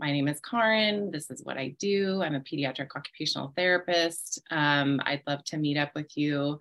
my 0.00 0.10
name 0.10 0.26
is 0.26 0.40
Karyn. 0.40 1.12
This 1.12 1.30
is 1.30 1.44
what 1.44 1.56
I 1.56 1.76
do. 1.78 2.20
I'm 2.22 2.34
a 2.34 2.40
pediatric 2.40 2.88
occupational 2.96 3.52
therapist. 3.56 4.42
Um, 4.50 5.00
I'd 5.04 5.22
love 5.24 5.44
to 5.44 5.56
meet 5.56 5.76
up 5.76 5.92
with 5.94 6.16
you, 6.16 6.60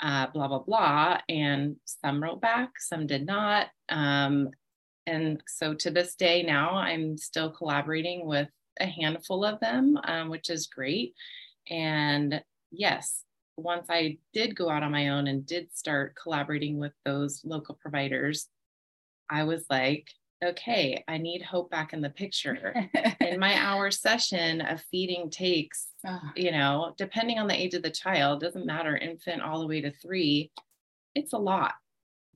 uh, 0.00 0.26
blah, 0.34 0.48
blah, 0.48 0.58
blah. 0.58 1.18
And 1.28 1.76
some 1.84 2.20
wrote 2.20 2.40
back, 2.40 2.70
some 2.80 3.06
did 3.06 3.24
not. 3.24 3.68
Um, 3.88 4.50
and 5.06 5.40
so 5.46 5.74
to 5.74 5.90
this 5.92 6.16
day 6.16 6.42
now, 6.42 6.70
I'm 6.70 7.16
still 7.16 7.50
collaborating 7.50 8.26
with 8.26 8.48
a 8.80 8.86
handful 8.86 9.44
of 9.44 9.60
them, 9.60 9.96
um, 10.04 10.28
which 10.28 10.50
is 10.50 10.66
great. 10.66 11.14
And 11.70 12.42
yes, 12.72 13.22
once 13.58 13.86
I 13.90 14.18
did 14.32 14.56
go 14.56 14.70
out 14.70 14.82
on 14.82 14.92
my 14.92 15.08
own 15.08 15.26
and 15.26 15.44
did 15.44 15.74
start 15.76 16.14
collaborating 16.20 16.78
with 16.78 16.92
those 17.04 17.42
local 17.44 17.74
providers, 17.74 18.48
I 19.28 19.44
was 19.44 19.64
like, 19.68 20.08
okay, 20.42 21.02
I 21.08 21.18
need 21.18 21.42
hope 21.42 21.68
back 21.68 21.92
in 21.92 22.00
the 22.00 22.10
picture. 22.10 22.72
in 23.20 23.40
my 23.40 23.54
hour 23.58 23.90
session 23.90 24.60
of 24.60 24.80
feeding 24.90 25.28
takes, 25.30 25.88
you 26.36 26.52
know, 26.52 26.94
depending 26.96 27.38
on 27.38 27.48
the 27.48 27.60
age 27.60 27.74
of 27.74 27.82
the 27.82 27.90
child, 27.90 28.40
doesn't 28.40 28.64
matter, 28.64 28.96
infant 28.96 29.42
all 29.42 29.60
the 29.60 29.66
way 29.66 29.80
to 29.80 29.90
three, 29.90 30.52
it's 31.14 31.32
a 31.32 31.38
lot. 31.38 31.74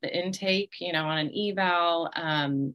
the 0.02 0.12
intake, 0.12 0.72
you 0.80 0.92
know, 0.92 1.04
on 1.04 1.18
an 1.18 1.30
eval. 1.32 2.10
Um, 2.16 2.74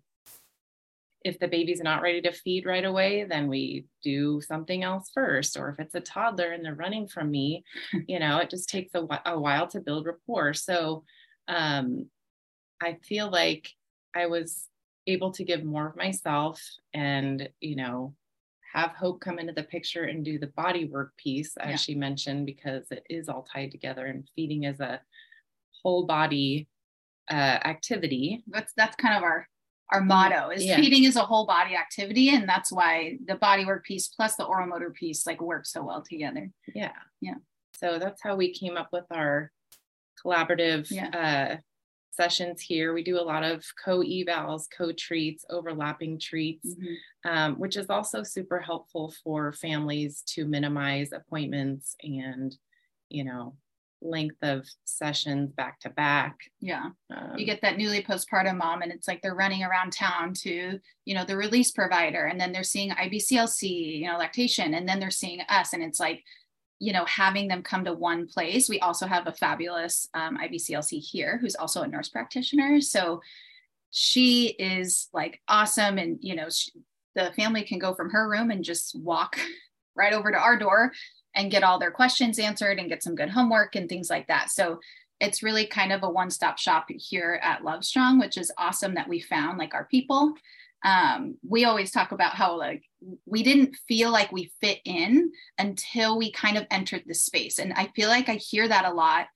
if 1.24 1.40
the 1.40 1.48
baby's 1.48 1.82
not 1.82 2.02
ready 2.02 2.22
to 2.22 2.32
feed 2.32 2.66
right 2.66 2.86
away, 2.86 3.26
then 3.26 3.48
we 3.48 3.86
do 4.04 4.42
something 4.42 4.84
else 4.84 5.12
first. 5.14 5.58
Or 5.58 5.70
if 5.70 5.80
it's 5.80 5.96
a 5.96 6.00
toddler 6.00 6.52
and 6.52 6.64
they're 6.64 6.76
running 6.76 7.08
from 7.08 7.32
me, 7.32 7.64
you 8.08 8.20
know, 8.20 8.38
it 8.38 8.50
just 8.50 8.70
takes 8.70 8.94
a, 8.94 9.06
a 9.26 9.40
while 9.40 9.68
to 9.68 9.82
build 9.82 10.06
rapport. 10.06 10.54
So 10.54 11.04
um, 11.48 12.08
I 12.82 12.98
feel 13.04 13.30
like 13.30 13.70
I 14.16 14.28
was 14.28 14.68
able 15.08 15.32
to 15.32 15.44
give 15.44 15.64
more 15.64 15.88
of 15.88 15.96
myself 15.96 16.62
and, 16.94 17.50
you 17.62 17.76
know, 17.76 18.14
have 18.74 18.92
hope 18.92 19.22
come 19.22 19.40
into 19.40 19.54
the 19.54 19.64
picture 19.64 20.04
and 20.04 20.24
do 20.24 20.38
the 20.38 20.48
body 20.48 20.86
work 20.86 21.16
piece, 21.18 21.56
as 21.58 21.70
yeah. 21.70 21.76
she 21.78 21.96
mentioned, 21.96 22.46
because 22.46 22.86
it 22.92 23.04
is 23.10 23.30
all 23.30 23.48
tied 23.52 23.72
together 23.72 24.06
and 24.06 24.28
feeding 24.36 24.64
is 24.64 24.80
a 24.80 25.02
whole 25.82 26.06
body 26.06 26.68
uh, 27.32 27.34
activity. 27.66 28.44
That's 28.48 28.74
that's 28.76 28.96
kind 28.98 29.16
of 29.16 29.24
our 29.24 29.48
our 29.92 30.00
mm-hmm. 30.00 30.10
motto 30.10 30.50
is 30.50 30.66
yeah. 30.66 30.76
feeding 30.76 31.04
is 31.04 31.16
a 31.16 31.22
whole 31.22 31.46
body 31.46 31.76
activity 31.76 32.30
and 32.30 32.48
that's 32.48 32.72
why 32.72 33.18
the 33.26 33.36
body 33.36 33.66
work 33.66 33.86
piece 33.86 34.08
plus 34.08 34.36
the 34.36 34.44
oral 34.44 34.68
motor 34.68 34.90
piece 34.90 35.26
like 35.26 35.42
work 35.42 35.66
so 35.66 35.84
well 35.84 36.02
together 36.02 36.50
yeah 36.74 36.92
yeah 37.22 37.36
so 37.80 38.00
that's 38.00 38.22
how 38.22 38.36
we 38.36 38.54
came 38.54 38.78
up 38.78 38.90
with 38.92 39.06
our 39.12 39.52
collaborative 40.24 40.88
yeah. 40.90 41.10
uh, 41.54 41.58
sessions 42.12 42.62
here 42.62 42.94
we 42.94 43.04
do 43.04 43.20
a 43.20 43.22
lot 43.22 43.44
of 43.44 43.64
co-evals 43.84 44.64
co-treats 44.76 45.46
overlapping 45.50 46.20
treats 46.20 46.68
mm-hmm. 46.76 47.30
um, 47.30 47.56
which 47.56 47.78
is 47.78 47.90
also 47.90 48.24
super 48.24 48.60
helpful 48.60 49.14
for 49.24 49.54
families 49.54 50.24
to 50.26 50.46
minimize 50.46 51.12
appointments 51.12 51.96
and 52.02 52.58
you 53.10 53.24
know 53.24 53.56
length 54.02 54.38
of 54.42 54.66
sessions 54.86 55.52
back 55.52 55.80
to 55.82 55.90
back. 55.90 56.38
Yeah. 56.60 56.90
Um, 57.16 57.38
you 57.38 57.46
get 57.46 57.62
that 57.62 57.78
newly 57.78 58.04
postpartum 58.04 58.58
mom 58.58 58.82
and 58.82 58.92
it's 58.92 59.08
like 59.08 59.22
they're 59.22 59.36
running 59.36 59.64
around 59.64 59.92
town 59.92 60.34
to, 60.36 60.80
you 61.06 61.16
know, 61.16 61.26
the 61.26 61.38
release 61.38 61.72
provider 61.72 62.26
and 62.26 62.40
then 62.40 62.52
they're 62.52 62.64
seeing 62.64 62.92
IBCLC, 62.92 64.00
you 64.00 64.08
know, 64.08 64.18
lactation 64.18 64.74
and 64.74 64.88
then 64.88 65.00
they're 65.00 65.10
seeing 65.10 65.42
us 65.50 65.74
and 65.74 65.84
it's 65.84 66.00
like, 66.00 66.24
you 66.80 66.94
know, 66.94 67.06
having 67.06 67.48
them 67.48 67.64
come 67.64 67.86
to 67.86 67.94
one 67.94 68.28
place. 68.28 68.70
We 68.70 68.80
also 68.80 69.08
have 69.08 69.28
a 69.28 69.34
fabulous 69.34 70.08
um, 70.14 70.38
IBCLC 70.38 71.00
here 71.00 71.40
who's 71.42 71.56
also 71.56 71.82
a 71.82 71.88
nurse 71.88 72.10
practitioner. 72.10 72.82
So 72.82 73.22
she 73.90 74.56
is 74.60 75.10
like 75.14 75.42
awesome 75.48 75.98
and, 75.98 76.20
you 76.22 76.36
know, 76.36 76.50
she, 76.50 76.72
the 77.16 77.32
family 77.36 77.64
can 77.64 77.80
go 77.80 77.96
from 77.96 78.12
her 78.12 78.30
room 78.30 78.52
and 78.52 78.64
just 78.64 78.96
walk 79.00 79.40
right 79.96 80.14
over 80.14 80.32
to 80.32 80.38
our 80.38 80.58
door 80.58 80.92
and 81.38 81.52
get 81.52 81.64
all 81.64 81.80
their 81.80 81.92
questions 81.92 82.40
answered 82.40 82.80
and 82.80 82.90
get 82.90 83.04
some 83.04 83.16
good 83.16 83.30
homework 83.30 83.76
and 83.76 83.88
things 83.88 84.10
like 84.10 84.28
that. 84.28 84.50
So 84.50 84.80
it's 85.22 85.44
really 85.44 85.68
kind 85.68 85.94
of 85.94 86.04
a 86.04 86.10
one-stop 86.10 86.58
shop 86.58 86.88
here 86.90 87.40
at 87.42 87.62
Lovestrong, 87.62 88.20
which 88.20 88.38
is 88.38 88.52
awesome 88.58 88.96
that 88.96 89.08
we 89.08 89.22
found 89.22 89.58
like 89.58 89.74
our 89.74 89.86
people. 89.86 90.34
Um, 90.84 91.38
we 91.48 91.66
always 91.66 91.92
talk 91.92 92.12
about 92.12 92.34
how 92.34 92.58
like 92.58 92.84
we 93.26 93.44
didn't 93.44 93.76
feel 93.88 94.12
like 94.12 94.32
we 94.32 94.52
fit 94.62 94.80
in 94.84 95.32
until 95.58 96.18
we 96.18 96.32
kind 96.32 96.58
of 96.58 96.68
entered 96.70 97.04
the 97.06 97.16
space. 97.16 97.58
And 97.60 97.74
I 97.74 97.92
feel 97.96 98.10
like 98.10 98.30
I 98.30 98.36
hear 98.36 98.68
that 98.68 98.86
a 98.86 98.94
lot 98.94 99.28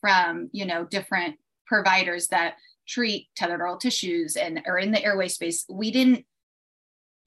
from, 0.00 0.48
you 0.52 0.66
know, 0.66 0.84
different 0.84 1.36
providers 1.66 2.28
that 2.28 2.54
treat 2.86 3.28
tethered 3.34 3.60
oral 3.60 3.78
tissues 3.78 4.36
and 4.36 4.62
are 4.66 4.78
in 4.78 4.92
the 4.92 5.04
airway 5.04 5.28
space. 5.28 5.64
We 5.68 5.90
didn't 5.90 6.24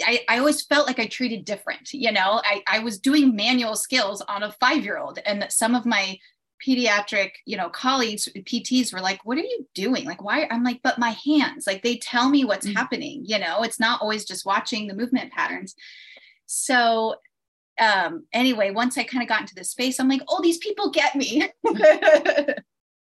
I, 0.03 0.21
I 0.29 0.39
always 0.39 0.61
felt 0.61 0.87
like 0.87 0.99
I 0.99 1.07
treated 1.07 1.45
different. 1.45 1.93
You 1.93 2.11
know, 2.11 2.41
I, 2.43 2.63
I 2.67 2.79
was 2.79 2.99
doing 2.99 3.35
manual 3.35 3.75
skills 3.75 4.21
on 4.21 4.43
a 4.43 4.51
five 4.53 4.83
year 4.83 4.97
old, 4.97 5.19
and 5.25 5.45
some 5.49 5.75
of 5.75 5.85
my 5.85 6.17
pediatric, 6.65 7.31
you 7.45 7.57
know, 7.57 7.69
colleagues, 7.69 8.27
PTs 8.35 8.93
were 8.93 8.99
like, 8.99 9.19
What 9.25 9.37
are 9.37 9.41
you 9.41 9.67
doing? 9.73 10.05
Like, 10.05 10.23
why? 10.23 10.47
I'm 10.49 10.63
like, 10.63 10.81
But 10.83 10.99
my 10.99 11.15
hands, 11.25 11.65
like, 11.67 11.83
they 11.83 11.97
tell 11.97 12.29
me 12.29 12.45
what's 12.45 12.67
mm-hmm. 12.67 12.77
happening. 12.77 13.23
You 13.25 13.39
know, 13.39 13.63
it's 13.63 13.79
not 13.79 14.01
always 14.01 14.25
just 14.25 14.45
watching 14.45 14.87
the 14.87 14.95
movement 14.95 15.31
patterns. 15.31 15.75
So, 16.45 17.15
um, 17.79 18.25
anyway, 18.33 18.71
once 18.71 18.97
I 18.97 19.03
kind 19.03 19.23
of 19.23 19.29
got 19.29 19.41
into 19.41 19.55
this 19.55 19.71
space, 19.71 19.99
I'm 19.99 20.09
like, 20.09 20.21
Oh, 20.27 20.41
these 20.41 20.57
people 20.57 20.91
get 20.91 21.15
me. 21.15 21.49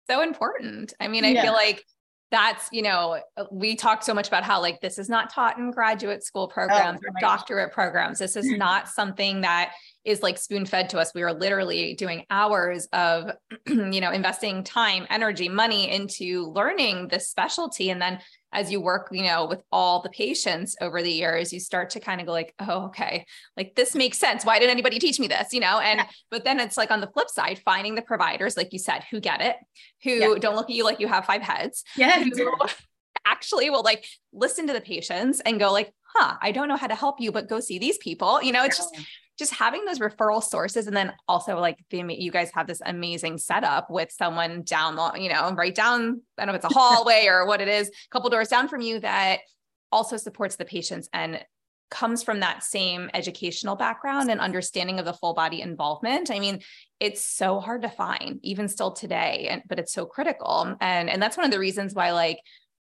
so 0.09 0.21
important. 0.21 0.93
I 0.99 1.07
mean, 1.07 1.25
I 1.25 1.29
yeah. 1.29 1.43
feel 1.43 1.53
like 1.53 1.83
that's 2.29 2.67
you 2.71 2.81
know 2.81 3.19
uh, 3.37 3.43
we 3.51 3.75
talk 3.75 4.03
so 4.03 4.13
much 4.13 4.27
about 4.27 4.43
how 4.43 4.59
like 4.59 4.81
this 4.81 4.97
is 4.97 5.07
not 5.07 5.31
taught 5.31 5.57
in 5.57 5.71
graduate 5.71 6.23
school 6.23 6.43
oh, 6.43 6.47
programs 6.47 6.99
oh, 7.03 7.07
or 7.07 7.13
doctorate 7.21 7.71
programs. 7.71 8.19
This 8.19 8.35
is 8.35 8.45
not 8.57 8.89
something 8.89 9.41
that 9.41 9.73
is 10.03 10.21
like 10.21 10.37
spoon 10.37 10.65
fed 10.65 10.89
to 10.89 10.99
us. 10.99 11.13
We 11.13 11.23
are 11.23 11.33
literally 11.33 11.95
doing 11.95 12.25
hours 12.29 12.87
of 12.91 13.31
you 13.67 14.01
know 14.01 14.11
investing 14.11 14.63
time 14.63 15.05
energy 15.09 15.49
money 15.49 15.89
into 15.89 16.51
learning 16.51 17.07
this 17.07 17.29
specialty 17.29 17.89
and 17.89 18.01
then 18.01 18.19
as 18.53 18.71
you 18.71 18.79
work, 18.79 19.09
you 19.11 19.23
know, 19.23 19.45
with 19.45 19.61
all 19.71 20.01
the 20.01 20.09
patients 20.09 20.75
over 20.81 21.01
the 21.01 21.11
years, 21.11 21.51
you 21.51 21.59
start 21.59 21.89
to 21.91 21.99
kind 21.99 22.21
of 22.21 22.27
go 22.27 22.33
like, 22.33 22.53
oh, 22.59 22.85
okay, 22.85 23.25
like 23.55 23.75
this 23.75 23.93
makes 23.93 24.17
sense. 24.17 24.45
Why 24.45 24.59
didn't 24.59 24.71
anybody 24.71 24.99
teach 24.99 25.19
me 25.19 25.27
this? 25.27 25.53
You 25.53 25.59
know, 25.59 25.79
and 25.79 25.99
yeah. 25.99 26.07
but 26.31 26.43
then 26.43 26.59
it's 26.59 26.77
like 26.77 26.91
on 26.91 27.01
the 27.01 27.07
flip 27.07 27.29
side, 27.29 27.59
finding 27.65 27.95
the 27.95 28.01
providers, 28.01 28.55
like 28.55 28.73
you 28.73 28.79
said, 28.79 29.03
who 29.11 29.19
get 29.19 29.41
it, 29.41 29.57
who 30.03 30.11
yeah. 30.11 30.39
don't 30.39 30.55
look 30.55 30.69
at 30.69 30.75
you 30.75 30.83
like 30.83 30.99
you 30.99 31.07
have 31.07 31.25
five 31.25 31.41
heads. 31.41 31.83
Yeah. 31.95 32.23
actually 33.25 33.69
will 33.69 33.83
like 33.83 34.05
listen 34.31 34.67
to 34.67 34.73
the 34.73 34.81
patients 34.81 35.41
and 35.41 35.59
go 35.59 35.71
like, 35.71 35.93
huh, 36.15 36.37
I 36.41 36.51
don't 36.51 36.67
know 36.67 36.77
how 36.77 36.87
to 36.87 36.95
help 36.95 37.19
you, 37.19 37.31
but 37.31 37.49
go 37.49 37.59
see 37.59 37.77
these 37.77 37.97
people. 37.97 38.41
You 38.41 38.53
know, 38.53 38.63
it's 38.63 38.77
just 38.77 38.95
just 39.37 39.53
having 39.53 39.85
those 39.85 39.99
referral 39.99 40.43
sources 40.43 40.87
and 40.87 40.97
then 40.97 41.13
also 41.27 41.59
like 41.59 41.77
the, 41.89 42.03
you 42.17 42.31
guys 42.31 42.49
have 42.53 42.67
this 42.67 42.81
amazing 42.85 43.37
setup 43.37 43.89
with 43.89 44.11
someone 44.11 44.63
down 44.63 44.95
the 44.95 45.11
you 45.19 45.29
know 45.29 45.51
right 45.53 45.75
down 45.75 46.21
i 46.37 46.45
don't 46.45 46.53
know 46.53 46.57
if 46.57 46.63
it's 46.63 46.73
a 46.75 46.79
hallway 46.79 47.25
or 47.27 47.45
what 47.45 47.61
it 47.61 47.67
is 47.67 47.89
a 47.89 47.91
couple 48.11 48.29
doors 48.29 48.49
down 48.49 48.67
from 48.67 48.81
you 48.81 48.99
that 48.99 49.39
also 49.91 50.17
supports 50.17 50.55
the 50.55 50.65
patients 50.65 51.09
and 51.13 51.43
comes 51.89 52.21
from 52.21 52.41
that 52.41 52.63
same 52.63 53.09
educational 53.13 53.75
background 53.75 54.29
and 54.29 54.41
understanding 54.41 54.99
of 54.99 55.05
the 55.05 55.13
full 55.13 55.33
body 55.33 55.61
involvement. 55.61 56.29
I 56.29 56.39
mean 56.39 56.59
it's 56.99 57.23
so 57.23 57.59
hard 57.59 57.83
to 57.83 57.89
find 57.89 58.39
even 58.43 58.67
still 58.67 58.91
today 58.91 59.47
and 59.49 59.61
but 59.67 59.79
it's 59.79 59.93
so 59.93 60.05
critical. 60.05 60.75
And 60.81 61.09
and 61.09 61.21
that's 61.21 61.37
one 61.37 61.45
of 61.45 61.51
the 61.51 61.59
reasons 61.59 61.93
why 61.93 62.11
like 62.11 62.39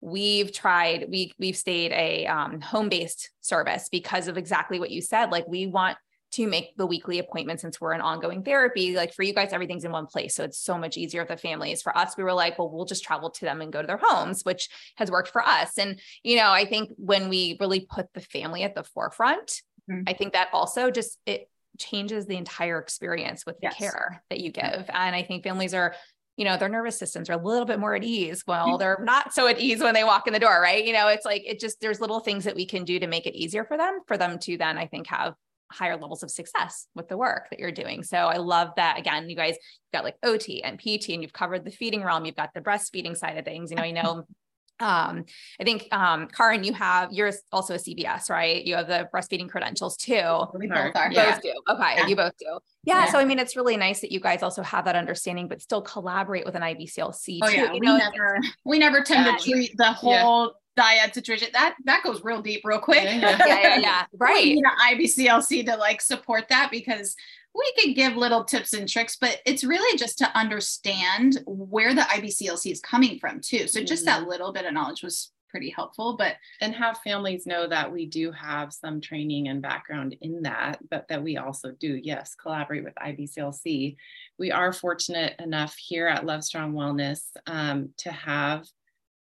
we've 0.00 0.52
tried 0.52 1.06
we 1.08 1.32
we've 1.38 1.56
stayed 1.56 1.92
a 1.92 2.26
um, 2.26 2.60
home 2.60 2.88
based 2.88 3.30
service 3.40 3.88
because 3.90 4.28
of 4.28 4.36
exactly 4.36 4.80
what 4.80 4.90
you 4.90 5.00
said. 5.00 5.30
Like 5.30 5.46
we 5.46 5.66
want 5.66 5.96
to 6.32 6.46
make 6.46 6.76
the 6.76 6.86
weekly 6.86 7.18
appointments 7.18 7.62
since 7.62 7.80
we're 7.80 7.94
in 7.94 8.00
ongoing 8.00 8.42
therapy. 8.42 8.94
Like 8.94 9.14
for 9.14 9.22
you 9.22 9.32
guys, 9.32 9.52
everything's 9.52 9.84
in 9.84 9.92
one 9.92 10.06
place. 10.06 10.34
So 10.34 10.44
it's 10.44 10.58
so 10.58 10.76
much 10.76 10.96
easier 10.96 11.24
for 11.24 11.34
the 11.34 11.40
families. 11.40 11.82
For 11.82 11.96
us, 11.96 12.16
we 12.16 12.24
were 12.24 12.32
like, 12.32 12.58
well, 12.58 12.70
we'll 12.70 12.84
just 12.84 13.04
travel 13.04 13.30
to 13.30 13.44
them 13.44 13.60
and 13.60 13.72
go 13.72 13.80
to 13.80 13.86
their 13.86 14.00
homes, 14.00 14.42
which 14.42 14.68
has 14.96 15.10
worked 15.10 15.30
for 15.30 15.42
us. 15.42 15.78
And, 15.78 16.00
you 16.22 16.36
know, 16.36 16.50
I 16.50 16.66
think 16.66 16.90
when 16.96 17.28
we 17.28 17.56
really 17.60 17.80
put 17.80 18.12
the 18.12 18.20
family 18.20 18.62
at 18.62 18.74
the 18.74 18.84
forefront, 18.84 19.62
mm-hmm. 19.90 20.02
I 20.06 20.12
think 20.12 20.34
that 20.34 20.48
also 20.52 20.90
just 20.90 21.18
it 21.24 21.48
changes 21.78 22.26
the 22.26 22.36
entire 22.36 22.78
experience 22.78 23.46
with 23.46 23.56
the 23.56 23.68
yes. 23.68 23.76
care 23.76 24.22
that 24.30 24.40
you 24.40 24.50
give. 24.50 24.84
And 24.88 25.16
I 25.16 25.22
think 25.22 25.44
families 25.44 25.74
are 25.74 25.94
you 26.36 26.44
know, 26.44 26.56
their 26.56 26.68
nervous 26.68 26.96
systems 26.96 27.28
are 27.28 27.32
a 27.32 27.44
little 27.44 27.64
bit 27.64 27.80
more 27.80 27.96
at 27.96 28.04
ease. 28.04 28.44
Well, 28.46 28.68
mm-hmm. 28.68 28.78
they're 28.78 29.00
not 29.02 29.34
so 29.34 29.48
at 29.48 29.58
ease 29.58 29.82
when 29.82 29.92
they 29.92 30.04
walk 30.04 30.28
in 30.28 30.32
the 30.32 30.38
door, 30.38 30.60
right? 30.62 30.84
You 30.84 30.92
know, 30.92 31.08
it's 31.08 31.26
like 31.26 31.42
it 31.44 31.58
just 31.58 31.80
there's 31.80 32.00
little 32.00 32.20
things 32.20 32.44
that 32.44 32.54
we 32.54 32.64
can 32.64 32.84
do 32.84 33.00
to 33.00 33.08
make 33.08 33.26
it 33.26 33.34
easier 33.34 33.64
for 33.64 33.76
them, 33.76 33.98
for 34.06 34.16
them 34.16 34.38
to 34.38 34.56
then 34.56 34.78
I 34.78 34.86
think 34.86 35.08
have 35.08 35.34
higher 35.70 35.96
levels 35.96 36.22
of 36.22 36.30
success 36.30 36.86
with 36.94 37.08
the 37.08 37.16
work 37.16 37.48
that 37.50 37.58
you're 37.58 37.72
doing. 37.72 38.02
So 38.02 38.16
I 38.16 38.36
love 38.36 38.70
that. 38.76 38.98
Again, 38.98 39.28
you 39.28 39.36
guys 39.36 39.56
got 39.92 40.04
like 40.04 40.16
OT 40.22 40.62
and 40.62 40.78
PT, 40.78 41.10
and 41.10 41.22
you've 41.22 41.32
covered 41.32 41.64
the 41.64 41.70
feeding 41.70 42.02
realm. 42.02 42.24
You've 42.24 42.36
got 42.36 42.54
the 42.54 42.60
breastfeeding 42.60 43.16
side 43.16 43.36
of 43.38 43.44
things. 43.44 43.70
You 43.70 43.76
know, 43.76 43.82
I 43.82 43.90
know. 43.90 44.24
Um, 44.80 45.24
I 45.60 45.64
think 45.64 45.88
um, 45.90 46.28
Karyn, 46.28 46.64
you 46.64 46.72
have 46.72 47.12
you're 47.12 47.32
also 47.50 47.74
a 47.74 47.78
CBS, 47.78 48.30
right? 48.30 48.64
You 48.64 48.76
have 48.76 48.86
the 48.86 49.08
breastfeeding 49.12 49.48
credentials 49.48 49.96
too. 49.96 50.44
We 50.54 50.68
both 50.68 50.94
are. 50.94 51.10
Yeah. 51.10 51.32
Both 51.32 51.42
do. 51.42 51.52
Okay, 51.68 51.94
yeah. 51.96 52.06
you 52.06 52.14
both 52.14 52.36
do. 52.38 52.60
Yeah, 52.84 53.06
yeah, 53.06 53.10
So 53.10 53.18
I 53.18 53.24
mean, 53.24 53.40
it's 53.40 53.56
really 53.56 53.76
nice 53.76 54.00
that 54.02 54.12
you 54.12 54.20
guys 54.20 54.42
also 54.42 54.62
have 54.62 54.84
that 54.84 54.94
understanding, 54.94 55.48
but 55.48 55.60
still 55.60 55.82
collaborate 55.82 56.46
with 56.46 56.54
an 56.54 56.62
IBCLC 56.62 57.40
oh, 57.42 57.48
too. 57.48 57.56
Yeah. 57.56 57.72
You 57.72 57.80
we 57.80 57.86
know, 57.86 57.96
never 57.96 58.38
we 58.64 58.78
never 58.78 59.00
tend 59.00 59.36
to 59.36 59.44
treat 59.44 59.76
the 59.76 59.92
whole 59.92 60.54
dyad 60.78 61.14
situation. 61.14 61.48
That 61.52 61.76
that 61.84 62.02
goes 62.02 62.22
real 62.22 62.42
deep 62.42 62.62
real 62.64 62.78
quick. 62.78 63.04
Yeah 63.04 63.18
yeah, 63.18 63.46
yeah, 63.46 63.78
yeah. 63.78 64.04
right. 64.18 64.44
you 64.44 64.62
know 64.62 64.70
ibclc 64.90 65.66
to 65.66 65.76
like 65.76 66.00
support 66.00 66.48
that 66.48 66.70
because 66.70 67.16
we 67.54 67.72
can 67.78 67.94
give 67.94 68.16
little 68.16 68.44
tips 68.44 68.72
and 68.72 68.88
tricks 68.88 69.16
but 69.20 69.38
it's 69.44 69.64
really 69.64 69.98
just 69.98 70.18
to 70.18 70.38
understand 70.38 71.42
where 71.46 71.94
the 71.94 72.02
ibclc 72.02 72.70
is 72.70 72.80
coming 72.80 73.18
from 73.18 73.40
too. 73.40 73.66
So 73.66 73.82
just 73.82 74.06
mm-hmm. 74.06 74.22
that 74.22 74.28
little 74.28 74.52
bit 74.52 74.66
of 74.66 74.72
knowledge 74.72 75.02
was 75.02 75.32
pretty 75.48 75.70
helpful 75.70 76.14
but 76.16 76.36
and 76.60 76.74
have 76.74 76.98
families 76.98 77.46
know 77.46 77.66
that 77.66 77.90
we 77.90 78.04
do 78.04 78.30
have 78.32 78.70
some 78.70 79.00
training 79.00 79.48
and 79.48 79.62
background 79.62 80.14
in 80.20 80.42
that 80.42 80.78
but 80.90 81.08
that 81.08 81.22
we 81.22 81.38
also 81.38 81.72
do 81.80 81.98
yes 82.02 82.34
collaborate 82.34 82.84
with 82.84 82.94
ibclc 82.96 83.96
we 84.38 84.52
are 84.52 84.74
fortunate 84.74 85.34
enough 85.38 85.74
here 85.76 86.06
at 86.06 86.26
love 86.26 86.44
strong 86.44 86.74
wellness 86.74 87.22
um, 87.46 87.88
to 87.96 88.12
have 88.12 88.66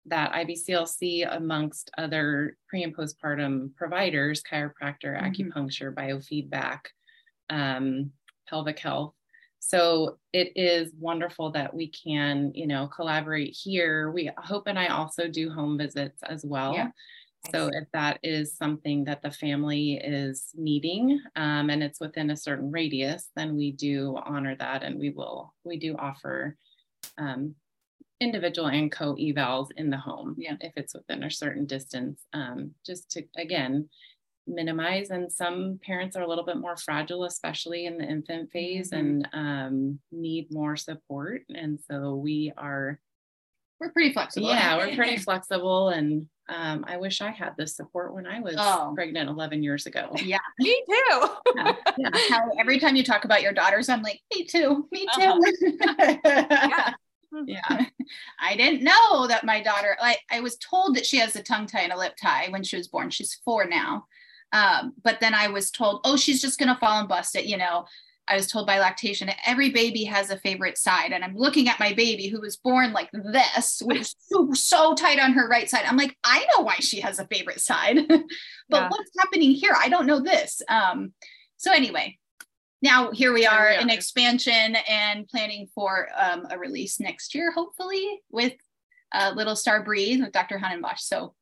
that 0.07 0.33
IBCLC, 0.33 1.27
amongst 1.35 1.91
other 1.97 2.57
pre 2.69 2.83
and 2.83 2.97
postpartum 2.97 3.75
providers, 3.77 4.43
chiropractor, 4.43 5.19
mm-hmm. 5.19 5.27
acupuncture, 5.27 5.95
biofeedback, 5.95 6.81
um, 7.51 8.11
pelvic 8.49 8.79
health. 8.79 9.15
so 9.61 10.19
it 10.33 10.53
is 10.57 10.93
wonderful 10.99 11.51
that 11.53 11.73
we 11.73 11.89
can, 11.89 12.53
you 12.55 12.67
know, 12.67 12.87
collaborate 12.87 13.57
here. 13.59 14.11
We 14.11 14.31
Hope 14.37 14.67
and 14.67 14.79
I 14.79 14.89
also 14.89 15.29
do 15.29 15.51
home 15.51 15.79
visits 15.79 16.23
as 16.23 16.45
well. 16.45 16.75
Yeah. 16.75 16.91
So 17.51 17.69
if 17.73 17.91
that 17.93 18.19
is 18.23 18.57
something 18.57 19.05
that 19.05 19.23
the 19.23 19.31
family 19.31 19.95
is 20.03 20.49
needing 20.55 21.21
um, 21.37 21.69
and 21.69 21.83
it's 21.83 22.01
within 22.01 22.31
a 22.31 22.37
certain 22.37 22.71
radius, 22.71 23.29
then 23.37 23.57
we 23.57 23.73
do 23.73 24.19
honor 24.25 24.57
that 24.57 24.83
and 24.83 24.99
we 24.99 25.11
will, 25.11 25.55
we 25.63 25.79
do 25.79 25.95
offer 25.99 26.57
um, 27.19 27.55
individual 28.25 28.69
and 28.69 28.91
co-evals 28.91 29.69
in 29.77 29.91
the 29.91 29.97
home 29.97 30.35
yeah. 30.39 30.57
if 30.61 30.73
it's 30.77 30.95
within 30.95 31.23
a 31.23 31.31
certain 31.31 31.67
distance, 31.67 32.21
um, 32.33 32.73
just 32.85 33.11
to, 33.13 33.25
again, 33.37 33.89
minimize 34.47 35.11
and 35.11 35.33
some 35.33 35.79
parents 35.85 36.17
are 36.17 36.23
a 36.23 36.29
little 36.29 36.45
bit 36.45 36.57
more 36.57 36.77
fragile 36.77 37.25
especially 37.25 37.87
in 37.87 37.97
the 37.99 38.05
infant 38.05 38.51
phase 38.51 38.91
mm-hmm. 38.91 38.99
and 38.99 39.29
um, 39.33 39.99
need 40.13 40.53
more 40.53 40.77
support 40.77 41.43
and 41.55 41.79
so 41.91 42.15
we 42.15 42.53
are 42.57 42.99
we're 43.81 43.91
pretty 43.91 44.13
flexible 44.13 44.49
yeah 44.49 44.77
we're 44.77 44.95
pretty 44.97 45.17
flexible 45.17 45.89
and 45.89 46.27
um, 46.51 46.85
i 46.87 46.97
wish 46.97 47.23
i 47.23 47.31
had 47.31 47.57
this 47.57 47.75
support 47.75 48.15
when 48.15 48.27
i 48.27 48.39
was 48.41 48.55
oh. 48.59 48.93
pregnant 48.95 49.31
11 49.31 49.63
years 49.63 49.87
ago 49.87 50.15
yeah 50.23 50.39
me 50.59 50.83
too 50.89 51.29
yeah. 51.57 51.75
yeah. 51.97 52.41
Every 52.59 52.79
time 52.79 52.97
you 52.97 53.03
talk 53.03 53.25
about 53.25 53.41
your 53.41 53.53
daughters 53.53 53.89
i'm 53.89 54.03
like 54.03 54.21
me 54.35 54.45
too 54.45 54.87
me 54.93 55.07
too 55.15 55.23
uh-huh. 55.23 56.17
yeah 56.25 56.93
yeah 57.47 57.87
i 58.41 58.57
didn't 58.57 58.83
know 58.83 59.27
that 59.27 59.45
my 59.45 59.63
daughter 59.63 59.97
like 60.01 60.21
i 60.31 60.41
was 60.41 60.57
told 60.57 60.97
that 60.97 61.07
she 61.07 61.19
has 61.19 61.37
a 61.37 61.43
tongue 61.43 61.67
tie 61.67 61.81
and 61.81 61.93
a 61.93 61.99
lip 61.99 62.15
tie 62.21 62.47
when 62.51 62.63
she 62.63 62.77
was 62.77 62.89
born 62.89 63.11
she's 63.11 63.41
four 63.45 63.67
now 63.67 64.05
um, 64.55 64.95
but 65.03 65.19
then 65.21 65.35
I 65.35 65.49
was 65.49 65.71
told, 65.71 66.01
oh, 66.05 66.17
she's 66.17 66.41
just 66.41 66.59
going 66.59 66.69
to 66.69 66.79
fall 66.79 67.01
and 67.01 67.09
bust 67.09 67.35
it. 67.35 67.47
You 67.47 67.57
know, 67.57 67.87
I 68.29 68.37
was 68.37 68.47
told 68.47 68.69
by 68.69 68.79
lactation, 68.79 69.29
every 69.45 69.71
baby 69.71 70.05
has 70.05 70.31
a 70.31 70.39
favorite 70.39 70.79
side. 70.79 71.11
And 71.11 71.25
I'm 71.25 71.37
looking 71.37 71.69
at 71.69 71.81
my 71.81 71.93
baby 71.93 72.29
who 72.29 72.41
was 72.41 72.57
born 72.57 72.93
like 72.93 73.11
this, 73.13 73.83
with 73.85 74.15
so, 74.19 74.51
so 74.55 74.95
tight 74.95 75.19
on 75.19 75.33
her 75.33 75.49
right 75.49 75.69
side. 75.69 75.85
I'm 75.85 75.97
like, 75.97 76.17
I 76.23 76.47
know 76.57 76.63
why 76.63 76.77
she 76.77 77.01
has 77.01 77.19
a 77.19 77.27
favorite 77.27 77.61
side, 77.61 77.99
but 78.09 78.23
yeah. 78.71 78.89
what's 78.89 79.11
happening 79.19 79.51
here? 79.51 79.75
I 79.77 79.89
don't 79.89 80.07
know 80.07 80.21
this. 80.21 80.63
Um, 80.69 81.13
so 81.57 81.73
anyway, 81.73 82.17
now 82.85 83.11
here 83.11 83.33
we 83.33 83.47
are, 83.47 83.71
in 83.71 83.89
expansion 83.89 84.77
and 84.89 85.27
planning 85.27 85.67
for 85.75 86.09
um, 86.17 86.47
a 86.51 86.59
release 86.59 87.01
next 87.01 87.35
year, 87.35 87.51
hopefully 87.51 88.21
with 88.31 88.53
uh, 89.13 89.33
Little 89.35 89.57
Star 89.57 89.83
Breathe 89.83 90.21
with 90.21 90.33
Dr. 90.33 90.59
Hannenbosch. 90.59 91.01
So 91.01 91.35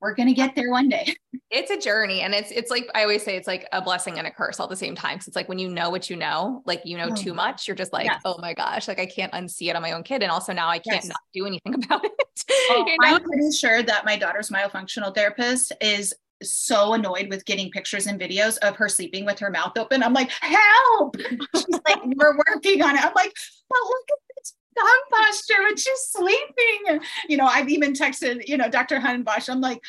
we're 0.00 0.14
going 0.14 0.28
to 0.28 0.34
get 0.34 0.54
there 0.54 0.70
one 0.70 0.88
day. 0.88 1.14
It's 1.50 1.70
a 1.70 1.78
journey 1.78 2.22
and 2.22 2.34
it's 2.34 2.50
it's 2.50 2.68
like 2.68 2.90
I 2.96 3.02
always 3.02 3.22
say 3.22 3.36
it's 3.36 3.46
like 3.46 3.68
a 3.70 3.80
blessing 3.80 4.18
and 4.18 4.26
a 4.26 4.30
curse 4.30 4.58
all 4.58 4.66
at 4.66 4.70
the 4.70 4.76
same 4.76 4.96
time. 4.96 5.20
So 5.20 5.28
it's 5.28 5.36
like 5.36 5.48
when 5.48 5.60
you 5.60 5.68
know 5.68 5.88
what 5.88 6.10
you 6.10 6.16
know, 6.16 6.62
like 6.66 6.82
you 6.84 6.98
know 6.98 7.10
too 7.10 7.26
mm-hmm. 7.26 7.36
much, 7.36 7.68
you're 7.68 7.76
just 7.76 7.92
like, 7.92 8.06
yes. 8.06 8.22
oh 8.24 8.36
my 8.40 8.54
gosh, 8.54 8.88
like 8.88 8.98
I 8.98 9.06
can't 9.06 9.32
unsee 9.32 9.70
it 9.70 9.76
on 9.76 9.82
my 9.82 9.92
own 9.92 10.02
kid 10.02 10.24
and 10.24 10.32
also 10.32 10.52
now 10.52 10.68
I 10.68 10.80
can't 10.80 11.04
yes. 11.04 11.06
not 11.06 11.20
do 11.32 11.46
anything 11.46 11.74
about 11.84 12.04
it. 12.04 12.12
Oh, 12.50 12.84
you 12.88 12.96
know? 12.98 13.16
I'm 13.16 13.22
pretty 13.22 13.52
sure 13.52 13.84
that 13.84 14.04
my 14.04 14.16
daughter's 14.16 14.50
myofunctional 14.50 15.14
therapist 15.14 15.70
is 15.80 16.12
so 16.52 16.94
annoyed 16.94 17.28
with 17.30 17.44
getting 17.44 17.70
pictures 17.70 18.06
and 18.06 18.20
videos 18.20 18.58
of 18.58 18.76
her 18.76 18.88
sleeping 18.88 19.24
with 19.24 19.38
her 19.38 19.50
mouth 19.50 19.76
open. 19.76 20.02
I'm 20.02 20.12
like, 20.12 20.30
help. 20.30 21.16
She's 21.18 21.80
like, 21.88 22.04
we're 22.04 22.36
working 22.48 22.82
on 22.82 22.96
it. 22.96 23.04
I'm 23.04 23.12
like, 23.14 23.32
but 23.68 23.78
look 23.82 24.08
at 24.10 24.36
this 24.36 24.54
dog 24.76 24.86
posture 25.10 25.62
when 25.62 25.76
she's 25.76 26.00
sleeping. 26.08 26.80
And, 26.88 27.00
you 27.28 27.36
know, 27.36 27.46
I've 27.46 27.68
even 27.68 27.92
texted, 27.92 28.46
you 28.46 28.56
know, 28.56 28.68
Dr. 28.68 28.98
Hannenbosch. 29.00 29.48
I'm 29.48 29.60
like, 29.60 29.80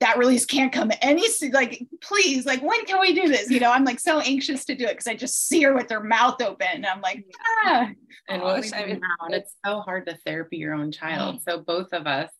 that 0.00 0.18
release 0.18 0.44
can't 0.44 0.72
come 0.72 0.92
any 1.00 1.26
like, 1.52 1.84
please, 2.02 2.46
like, 2.46 2.62
when 2.62 2.84
can 2.84 3.00
we 3.00 3.14
do 3.14 3.28
this? 3.28 3.50
You 3.50 3.60
know, 3.60 3.70
I'm 3.70 3.84
like 3.84 4.00
so 4.00 4.20
anxious 4.20 4.64
to 4.66 4.74
do 4.74 4.84
it 4.84 4.92
because 4.92 5.06
I 5.06 5.14
just 5.14 5.46
see 5.46 5.62
her 5.62 5.74
with 5.74 5.90
her 5.90 6.02
mouth 6.02 6.40
open. 6.42 6.84
I'm 6.84 7.00
like, 7.00 7.24
ah. 7.64 7.90
And 8.28 8.42
what 8.42 8.60
we 8.60 8.72
I 8.72 8.86
mean, 8.86 9.00
it's 9.30 9.54
so 9.64 9.80
hard 9.80 10.06
to 10.06 10.16
therapy 10.24 10.56
your 10.56 10.74
own 10.74 10.92
child. 10.92 11.36
Mm. 11.36 11.42
So 11.42 11.60
both 11.60 11.92
of 11.92 12.06
us 12.06 12.30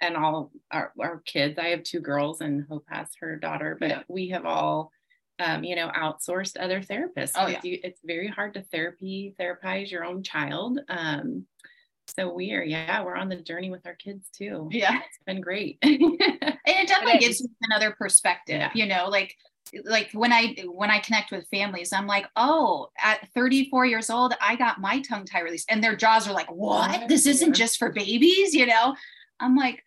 and 0.00 0.16
all 0.16 0.50
our, 0.70 0.92
our 1.00 1.22
kids, 1.24 1.58
I 1.58 1.68
have 1.68 1.82
two 1.82 2.00
girls 2.00 2.40
and 2.40 2.66
Hope 2.68 2.84
has 2.88 3.08
her 3.20 3.36
daughter, 3.36 3.76
but 3.78 3.88
yeah. 3.88 4.02
we 4.08 4.28
have 4.30 4.44
all 4.44 4.90
um, 5.38 5.64
you 5.64 5.76
know, 5.76 5.88
outsourced 5.88 6.56
other 6.58 6.80
therapists. 6.80 7.32
Oh, 7.36 7.46
yeah. 7.46 7.60
You, 7.62 7.78
it's 7.84 8.00
very 8.04 8.28
hard 8.28 8.54
to 8.54 8.62
therapy, 8.62 9.34
therapize 9.38 9.90
your 9.90 10.04
own 10.04 10.22
child. 10.22 10.80
Um, 10.88 11.46
so 12.08 12.32
we 12.32 12.52
are, 12.52 12.62
yeah, 12.62 13.02
we're 13.02 13.16
on 13.16 13.28
the 13.28 13.36
journey 13.36 13.70
with 13.70 13.86
our 13.86 13.94
kids 13.94 14.28
too. 14.30 14.68
Yeah. 14.70 14.96
It's 14.96 15.18
been 15.26 15.40
great. 15.40 15.78
and 15.82 15.96
it 16.00 16.88
definitely 16.88 17.18
gives 17.18 17.40
you 17.40 17.48
another 17.62 17.94
perspective, 17.98 18.60
yeah. 18.60 18.70
you 18.74 18.86
know, 18.86 19.08
like 19.08 19.34
like 19.84 20.08
when 20.12 20.32
I 20.32 20.54
when 20.68 20.90
I 20.90 21.00
connect 21.00 21.32
with 21.32 21.48
families, 21.48 21.92
I'm 21.92 22.06
like, 22.06 22.26
oh, 22.36 22.88
at 23.02 23.28
34 23.34 23.86
years 23.86 24.10
old, 24.10 24.32
I 24.40 24.54
got 24.54 24.80
my 24.80 25.00
tongue 25.00 25.26
tie 25.26 25.40
released. 25.40 25.66
And 25.68 25.82
their 25.82 25.96
jaws 25.96 26.28
are 26.28 26.32
like, 26.32 26.50
what? 26.50 27.08
This 27.08 27.26
isn't 27.26 27.54
just 27.54 27.76
for 27.76 27.90
babies, 27.90 28.54
you 28.54 28.66
know? 28.66 28.94
I'm 29.40 29.56
like, 29.56 29.82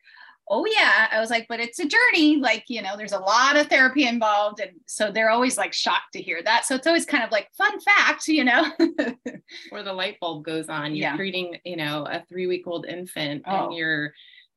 oh 0.50 0.66
yeah 0.66 1.08
i 1.12 1.20
was 1.20 1.30
like 1.30 1.46
but 1.48 1.60
it's 1.60 1.80
a 1.80 1.86
journey 1.86 2.38
like 2.38 2.64
you 2.68 2.82
know 2.82 2.98
there's 2.98 3.14
a 3.14 3.20
lot 3.20 3.56
of 3.56 3.68
therapy 3.68 4.08
involved 4.08 4.60
and 4.60 4.72
so 4.86 5.12
they're 5.12 5.30
always 5.30 5.58
like 5.58 5.74
shocked 5.74 6.14
to 6.14 6.22
hear 6.22 6.42
that 6.44 6.66
so 6.66 6.76
it's 6.76 6.88
always 6.88 7.06
kind 7.06 7.24
of 7.24 7.32
like 7.32 7.48
fun 7.58 7.80
fact 7.80 8.28
you 8.28 8.44
know 8.44 8.66
where 9.70 9.84
the 9.84 9.94
light 9.94 10.18
bulb 10.20 10.44
goes 10.44 10.70
on 10.70 10.96
you're 10.96 11.12
yeah. 11.12 11.16
treating 11.16 11.58
you 11.66 11.76
know 11.76 12.06
a 12.10 12.24
three 12.28 12.48
week 12.48 12.66
old 12.66 12.86
infant 12.86 13.44
oh. 13.48 13.66
and 13.66 13.74
you're 13.74 14.14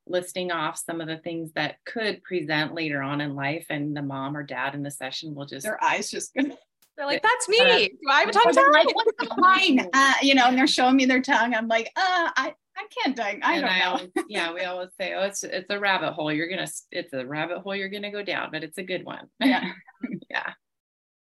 listing 0.06 0.50
off 0.50 0.76
some 0.76 1.00
of 1.00 1.06
the 1.06 1.18
things 1.18 1.52
that 1.52 1.76
could 1.86 2.22
present 2.24 2.74
later 2.74 3.02
on 3.02 3.20
in 3.20 3.34
life 3.34 3.66
and 3.70 3.96
the 3.96 4.02
mom 4.02 4.36
or 4.36 4.42
dad 4.42 4.74
in 4.74 4.82
the 4.82 4.90
session 4.90 5.34
will 5.34 5.46
just 5.46 5.64
their 5.64 5.82
eyes 5.82 6.10
just 6.10 6.34
they're 6.96 7.06
like, 7.06 7.22
that's 7.22 7.48
me. 7.48 7.58
Uh, 7.58 7.78
Do 7.88 8.10
I 8.10 8.20
have 8.20 8.28
a 8.28 8.32
tongue 8.32 8.52
tie? 8.52 8.70
Like, 8.70 8.94
What's 8.94 9.12
mine? 9.36 9.88
Uh, 9.92 10.14
you 10.22 10.34
know, 10.34 10.46
and 10.46 10.56
they're 10.56 10.66
showing 10.66 10.96
me 10.96 11.06
their 11.06 11.22
tongue. 11.22 11.54
I'm 11.54 11.68
like, 11.68 11.86
uh, 11.96 12.30
I, 12.36 12.54
I 12.76 12.86
can't 13.02 13.16
die. 13.16 13.38
I 13.42 13.54
and 13.54 13.62
don't 13.62 13.70
I 13.70 13.78
know. 13.80 13.90
Always, 13.90 14.10
yeah, 14.28 14.52
we 14.52 14.60
always 14.64 14.88
say, 15.00 15.14
oh, 15.14 15.24
it's 15.24 15.44
it's 15.44 15.70
a 15.70 15.78
rabbit 15.78 16.12
hole. 16.12 16.32
You're 16.32 16.48
gonna 16.48 16.68
it's 16.90 17.12
a 17.12 17.26
rabbit 17.26 17.58
hole 17.58 17.74
you're 17.74 17.88
gonna 17.88 18.10
go 18.10 18.22
down, 18.22 18.50
but 18.52 18.62
it's 18.64 18.78
a 18.78 18.82
good 18.82 19.04
one. 19.04 19.28
Yeah. 19.40 19.72
yeah. 20.30 20.52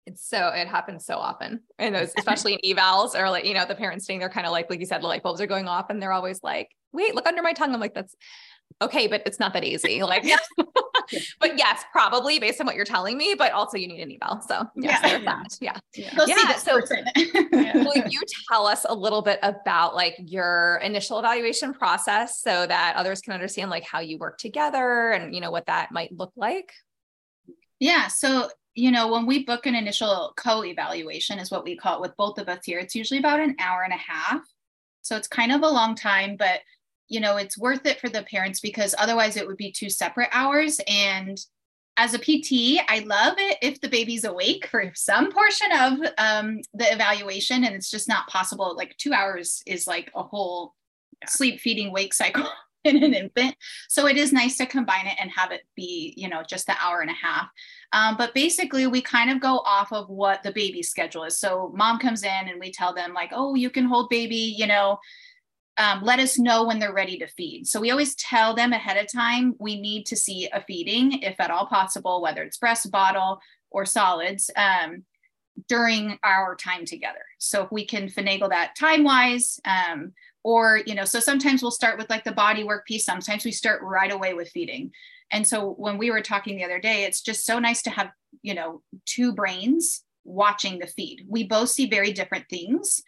It's 0.06 0.26
so 0.28 0.48
it 0.48 0.66
happens 0.66 1.04
so 1.04 1.16
often. 1.16 1.60
And 1.78 1.94
those, 1.94 2.12
especially 2.18 2.54
in 2.54 2.76
evals 2.76 3.14
or 3.14 3.30
like, 3.30 3.44
you 3.44 3.54
know, 3.54 3.66
the 3.66 3.74
parents 3.74 4.04
staying 4.04 4.20
there 4.20 4.28
kind 4.28 4.46
of 4.46 4.52
like, 4.52 4.70
like 4.70 4.80
you 4.80 4.86
said, 4.86 5.02
the 5.02 5.06
light 5.06 5.22
bulbs 5.22 5.40
are 5.40 5.46
going 5.46 5.68
off 5.68 5.90
and 5.90 6.00
they're 6.00 6.12
always 6.12 6.42
like, 6.42 6.68
wait, 6.92 7.14
look 7.14 7.26
under 7.26 7.42
my 7.42 7.52
tongue. 7.52 7.72
I'm 7.72 7.80
like, 7.80 7.94
that's 7.94 8.14
okay, 8.80 9.06
but 9.06 9.22
it's 9.26 9.38
not 9.38 9.52
that 9.54 9.64
easy. 9.64 10.00
Like, 10.10 10.24
but 11.40 11.56
yes, 11.56 11.84
probably 11.92 12.40
based 12.40 12.60
on 12.60 12.66
what 12.66 12.74
you're 12.74 12.84
telling 12.84 13.16
me, 13.16 13.36
but 13.38 13.52
also 13.52 13.78
you 13.78 13.86
need 13.86 14.00
an 14.00 14.10
eval. 14.10 14.40
So 14.40 14.66
yes, 14.74 15.00
yeah. 15.04 15.18
that. 15.24 15.58
Yeah. 15.60 15.78
Yeah. 15.94 16.24
yeah. 16.26 16.56
So 16.56 16.74
will 17.52 18.08
you 18.08 18.20
tell 18.50 18.66
us 18.66 18.84
a 18.88 18.94
little 18.94 19.22
bit 19.22 19.38
about 19.42 19.94
like 19.94 20.16
your 20.18 20.80
initial 20.82 21.20
evaluation 21.20 21.72
process 21.72 22.40
so 22.42 22.66
that 22.66 22.96
others 22.96 23.20
can 23.20 23.34
understand 23.34 23.70
like 23.70 23.84
how 23.84 24.00
you 24.00 24.18
work 24.18 24.38
together 24.38 25.12
and 25.12 25.32
you 25.32 25.40
know 25.40 25.52
what 25.52 25.66
that 25.66 25.92
might 25.92 26.10
look 26.12 26.32
like? 26.34 26.72
Yeah. 27.78 28.08
So 28.08 28.48
you 28.74 28.90
know, 28.90 29.12
when 29.12 29.26
we 29.26 29.44
book 29.44 29.66
an 29.66 29.74
initial 29.76 30.32
co-evaluation 30.36 31.38
is 31.38 31.50
what 31.50 31.64
we 31.64 31.76
call 31.76 31.96
it 31.96 32.00
with 32.00 32.16
both 32.16 32.38
of 32.38 32.48
us 32.48 32.64
here, 32.64 32.78
it's 32.78 32.94
usually 32.94 33.20
about 33.20 33.40
an 33.40 33.54
hour 33.60 33.82
and 33.82 33.92
a 33.92 33.96
half. 33.96 34.42
So 35.02 35.16
it's 35.16 35.28
kind 35.28 35.52
of 35.52 35.62
a 35.62 35.68
long 35.68 35.94
time, 35.94 36.36
but 36.36 36.60
you 37.10 37.20
know 37.20 37.36
it's 37.36 37.58
worth 37.58 37.84
it 37.84 38.00
for 38.00 38.08
the 38.08 38.22
parents 38.22 38.60
because 38.60 38.94
otherwise 38.98 39.36
it 39.36 39.46
would 39.46 39.58
be 39.58 39.70
two 39.70 39.90
separate 39.90 40.30
hours. 40.32 40.80
And 40.88 41.38
as 41.96 42.14
a 42.14 42.18
pt 42.18 42.80
i 42.88 43.00
love 43.04 43.34
it 43.36 43.58
if 43.60 43.78
the 43.80 43.88
baby's 43.88 44.24
awake 44.24 44.66
for 44.68 44.90
some 44.94 45.30
portion 45.30 45.66
of 45.72 45.98
um, 46.16 46.60
the 46.72 46.90
evaluation 46.90 47.64
and 47.64 47.74
it's 47.74 47.90
just 47.90 48.08
not 48.08 48.26
possible. 48.28 48.74
Like 48.74 48.96
two 48.96 49.12
hours 49.12 49.62
is 49.66 49.86
like 49.86 50.10
a 50.14 50.22
whole 50.22 50.74
yeah. 51.20 51.28
sleep 51.28 51.60
feeding 51.60 51.92
wake 51.92 52.14
cycle 52.14 52.48
in 52.84 53.02
an 53.02 53.12
infant. 53.12 53.54
So 53.88 54.06
it 54.06 54.16
is 54.16 54.32
nice 54.32 54.56
to 54.58 54.66
combine 54.66 55.06
it 55.06 55.16
and 55.20 55.30
have 55.36 55.50
it 55.50 55.62
be 55.76 56.14
you 56.16 56.28
know 56.28 56.42
just 56.48 56.66
the 56.66 56.74
hour 56.80 57.00
and 57.00 57.10
a 57.10 57.14
half. 57.14 57.48
Um, 57.92 58.16
but 58.16 58.32
basically 58.34 58.86
we 58.86 59.02
kind 59.02 59.30
of 59.30 59.40
go 59.40 59.58
off 59.58 59.92
of 59.92 60.08
what 60.08 60.42
the 60.42 60.52
baby 60.52 60.82
schedule 60.82 61.24
is. 61.24 61.38
So 61.38 61.72
mom 61.74 61.98
comes 61.98 62.22
in 62.22 62.48
and 62.48 62.60
we 62.60 62.70
tell 62.70 62.94
them 62.94 63.12
like 63.12 63.30
oh 63.34 63.56
you 63.56 63.68
can 63.68 63.84
hold 63.84 64.08
baby 64.08 64.54
you 64.56 64.68
know 64.68 64.98
um, 65.78 66.02
let 66.02 66.18
us 66.18 66.38
know 66.38 66.66
when 66.66 66.78
they're 66.78 66.92
ready 66.92 67.18
to 67.18 67.26
feed. 67.26 67.66
So 67.66 67.80
we 67.80 67.90
always 67.90 68.14
tell 68.16 68.54
them 68.54 68.72
ahead 68.72 68.96
of 68.96 69.10
time 69.10 69.54
we 69.58 69.80
need 69.80 70.04
to 70.06 70.16
see 70.16 70.48
a 70.52 70.62
feeding, 70.62 71.22
if 71.22 71.40
at 71.40 71.50
all 71.50 71.66
possible, 71.66 72.20
whether 72.20 72.42
it's 72.42 72.58
breast, 72.58 72.90
bottle, 72.90 73.40
or 73.70 73.86
solids 73.86 74.50
um, 74.56 75.04
during 75.68 76.18
our 76.22 76.54
time 76.56 76.84
together. 76.84 77.24
So 77.38 77.64
if 77.64 77.72
we 77.72 77.86
can 77.86 78.08
finagle 78.08 78.50
that 78.50 78.76
time 78.76 79.04
wise, 79.04 79.60
um, 79.64 80.12
or 80.42 80.80
you 80.86 80.94
know, 80.94 81.04
so 81.04 81.20
sometimes 81.20 81.62
we'll 81.62 81.70
start 81.70 81.98
with 81.98 82.10
like 82.10 82.24
the 82.24 82.32
body 82.32 82.64
work 82.64 82.86
piece. 82.86 83.04
Sometimes 83.04 83.44
we 83.44 83.52
start 83.52 83.82
right 83.82 84.12
away 84.12 84.34
with 84.34 84.50
feeding. 84.50 84.90
And 85.32 85.46
so 85.46 85.74
when 85.74 85.98
we 85.98 86.10
were 86.10 86.22
talking 86.22 86.56
the 86.56 86.64
other 86.64 86.80
day, 86.80 87.04
it's 87.04 87.20
just 87.20 87.46
so 87.46 87.58
nice 87.58 87.82
to 87.82 87.90
have 87.90 88.10
you 88.42 88.54
know 88.54 88.82
two 89.06 89.32
brains 89.32 90.02
watching 90.24 90.78
the 90.78 90.86
feed. 90.86 91.24
We 91.28 91.44
both 91.44 91.70
see 91.70 91.88
very 91.88 92.12
different 92.12 92.48
things 92.48 93.02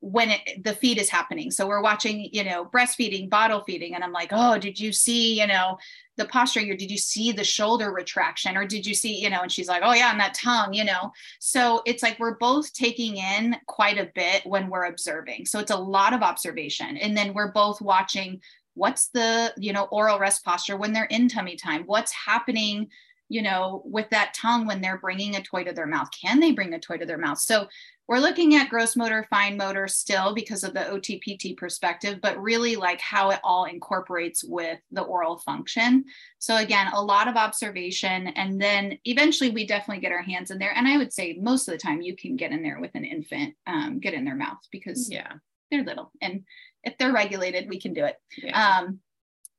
when 0.00 0.30
it, 0.30 0.62
the 0.64 0.74
feed 0.74 0.98
is 0.98 1.10
happening. 1.10 1.50
So 1.50 1.66
we're 1.66 1.82
watching, 1.82 2.28
you 2.32 2.44
know, 2.44 2.64
breastfeeding, 2.64 3.28
bottle 3.28 3.62
feeding, 3.66 3.94
and 3.94 4.04
I'm 4.04 4.12
like, 4.12 4.30
oh, 4.32 4.58
did 4.58 4.78
you 4.78 4.92
see, 4.92 5.40
you 5.40 5.46
know, 5.46 5.76
the 6.16 6.26
posturing, 6.26 6.70
or 6.70 6.76
did 6.76 6.90
you 6.90 6.98
see 6.98 7.32
the 7.32 7.44
shoulder 7.44 7.92
retraction, 7.92 8.56
or 8.56 8.64
did 8.64 8.86
you 8.86 8.94
see, 8.94 9.20
you 9.20 9.30
know? 9.30 9.40
And 9.42 9.50
she's 9.50 9.68
like, 9.68 9.82
oh 9.84 9.92
yeah, 9.92 10.10
and 10.10 10.20
that 10.20 10.34
tongue, 10.34 10.72
you 10.72 10.84
know. 10.84 11.12
So 11.40 11.82
it's 11.86 12.02
like 12.02 12.18
we're 12.18 12.38
both 12.38 12.72
taking 12.72 13.16
in 13.16 13.56
quite 13.66 13.98
a 13.98 14.10
bit 14.14 14.46
when 14.46 14.68
we're 14.68 14.86
observing. 14.86 15.46
So 15.46 15.58
it's 15.58 15.70
a 15.70 15.76
lot 15.76 16.12
of 16.12 16.22
observation, 16.22 16.96
and 16.96 17.16
then 17.16 17.34
we're 17.34 17.52
both 17.52 17.80
watching 17.80 18.40
what's 18.74 19.08
the, 19.08 19.52
you 19.56 19.72
know, 19.72 19.84
oral 19.90 20.20
rest 20.20 20.44
posture 20.44 20.76
when 20.76 20.92
they're 20.92 21.04
in 21.06 21.28
tummy 21.28 21.56
time, 21.56 21.82
what's 21.86 22.12
happening 22.12 22.88
you 23.28 23.42
know, 23.42 23.82
with 23.84 24.08
that 24.10 24.34
tongue 24.34 24.66
when 24.66 24.80
they're 24.80 24.98
bringing 24.98 25.36
a 25.36 25.42
toy 25.42 25.64
to 25.64 25.72
their 25.72 25.86
mouth. 25.86 26.08
Can 26.10 26.40
they 26.40 26.52
bring 26.52 26.74
a 26.74 26.78
toy 26.78 26.96
to 26.96 27.06
their 27.06 27.18
mouth? 27.18 27.38
So 27.38 27.68
we're 28.08 28.20
looking 28.20 28.54
at 28.54 28.70
gross 28.70 28.96
motor, 28.96 29.26
fine 29.28 29.58
motor 29.58 29.86
still 29.86 30.34
because 30.34 30.64
of 30.64 30.72
the 30.72 30.80
OTPT 30.80 31.58
perspective, 31.58 32.20
but 32.22 32.40
really 32.40 32.74
like 32.74 33.02
how 33.02 33.30
it 33.30 33.40
all 33.44 33.66
incorporates 33.66 34.42
with 34.42 34.78
the 34.90 35.02
oral 35.02 35.36
function. 35.38 36.06
So 36.38 36.56
again, 36.56 36.90
a 36.94 37.02
lot 37.02 37.28
of 37.28 37.36
observation. 37.36 38.28
And 38.28 38.58
then 38.58 38.98
eventually 39.04 39.50
we 39.50 39.66
definitely 39.66 40.00
get 40.00 40.12
our 40.12 40.22
hands 40.22 40.50
in 40.50 40.58
there. 40.58 40.72
And 40.74 40.88
I 40.88 40.96
would 40.96 41.12
say 41.12 41.38
most 41.38 41.68
of 41.68 41.72
the 41.72 41.78
time 41.78 42.00
you 42.00 42.16
can 42.16 42.36
get 42.36 42.50
in 42.50 42.62
there 42.62 42.80
with 42.80 42.94
an 42.94 43.04
infant, 43.04 43.54
um, 43.66 44.00
get 44.00 44.14
in 44.14 44.24
their 44.24 44.34
mouth 44.34 44.58
because 44.72 45.10
yeah, 45.10 45.34
they're 45.70 45.84
little. 45.84 46.10
And 46.22 46.44
if 46.84 46.96
they're 46.96 47.12
regulated, 47.12 47.68
we 47.68 47.78
can 47.78 47.92
do 47.92 48.06
it. 48.06 48.16
Yeah. 48.38 48.78
Um, 48.78 49.00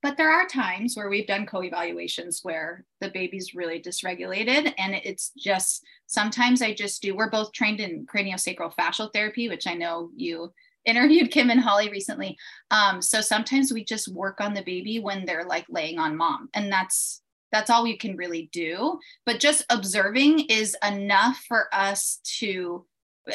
but 0.02 0.18
there 0.18 0.32
are 0.32 0.48
times 0.48 0.96
where 0.96 1.10
we've 1.10 1.28
done 1.28 1.46
co-evaluations 1.46 2.40
where 2.44 2.86
the 3.02 3.10
baby's 3.10 3.54
really 3.54 3.82
dysregulated 3.82 4.74
and 4.78 4.96
it's 5.04 5.32
just 5.38 5.84
sometimes 6.08 6.62
I 6.62 6.74
just 6.74 7.02
do 7.02 7.16
we're 7.16 7.30
both 7.30 7.52
trained 7.52 7.80
in 7.80 8.06
craniosacral 8.06 8.74
fascial 8.76 9.12
therapy 9.14 9.50
which 9.50 9.68
I 9.68 9.74
know 9.74 10.10
you 10.16 10.52
interviewed 10.86 11.32
Kim 11.32 11.50
and 11.50 11.60
Holly 11.60 11.90
recently. 11.90 12.38
Um, 12.72 13.02
so 13.02 13.22
sometimes 13.22 13.72
we 13.72 13.84
just 13.84 14.08
work 14.08 14.42
on 14.42 14.54
the 14.54 14.64
baby 14.64 15.00
when 15.00 15.26
they're 15.26 15.46
like 15.46 15.66
laying 15.70 16.00
on 16.00 16.18
mom 16.18 16.50
and 16.54 16.72
that's 16.72 17.22
that's 17.52 17.70
all 17.70 17.84
we 17.84 17.98
can 17.98 18.16
really 18.16 18.50
do. 18.52 19.00
But 19.26 19.40
just 19.40 19.66
observing 19.70 20.42
is 20.50 20.78
enough 20.88 21.44
for 21.48 21.68
us 21.74 22.20
to 22.40 22.86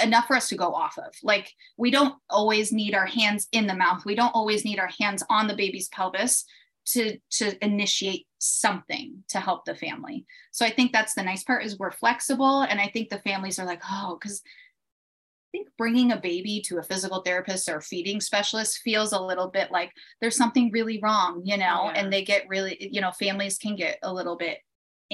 enough 0.03 0.27
for 0.27 0.37
us 0.37 0.49
to 0.49 0.57
go 0.57 0.75
off 0.75 0.99
of. 0.99 1.15
Like 1.23 1.51
we 1.77 1.91
don't 1.91 2.15
always 2.31 2.73
need 2.73 2.95
our 2.95 3.07
hands 3.07 3.49
in 3.53 3.67
the 3.67 3.75
mouth. 3.75 4.05
We 4.05 4.15
don't 4.15 4.35
always 4.35 4.65
need 4.65 4.79
our 4.79 4.91
hands 4.99 5.23
on 5.31 5.47
the 5.47 5.57
baby's 5.57 5.89
pelvis 5.89 6.45
to 6.87 7.19
to 7.31 7.65
initiate 7.65 8.27
something 8.39 9.25
to 9.29 9.41
help 9.41 9.65
the 9.65 9.75
family. 9.75 10.27
So 10.53 10.67
I 10.67 10.71
think 10.71 10.93
that's 10.93 11.15
the 11.15 11.23
nice 11.23 11.43
part 11.43 11.65
is 11.65 11.79
we're 11.79 11.91
flexible 11.91 12.63
and 12.63 12.81
I 12.81 12.89
think 12.89 13.09
the 13.09 13.21
families 13.21 13.59
are 13.59 13.67
like, 13.67 13.83
"Oh, 13.91 14.19
cuz 14.23 14.43
I 14.45 15.59
think 15.59 15.69
bringing 15.79 16.13
a 16.13 16.21
baby 16.21 16.61
to 16.67 16.79
a 16.79 16.83
physical 16.83 17.23
therapist 17.23 17.69
or 17.69 17.81
feeding 17.81 18.21
specialist 18.21 18.79
feels 18.79 19.13
a 19.13 19.21
little 19.21 19.49
bit 19.49 19.71
like 19.71 19.93
there's 20.21 20.37
something 20.37 20.71
really 20.73 20.99
wrong, 21.01 21.43
you 21.45 21.57
know, 21.57 21.85
yeah. 21.85 21.93
and 21.95 22.13
they 22.13 22.25
get 22.25 22.49
really, 22.49 22.77
you 22.93 23.01
know, 23.01 23.13
families 23.13 23.57
can 23.57 23.77
get 23.77 23.99
a 24.03 24.13
little 24.13 24.37
bit 24.37 24.59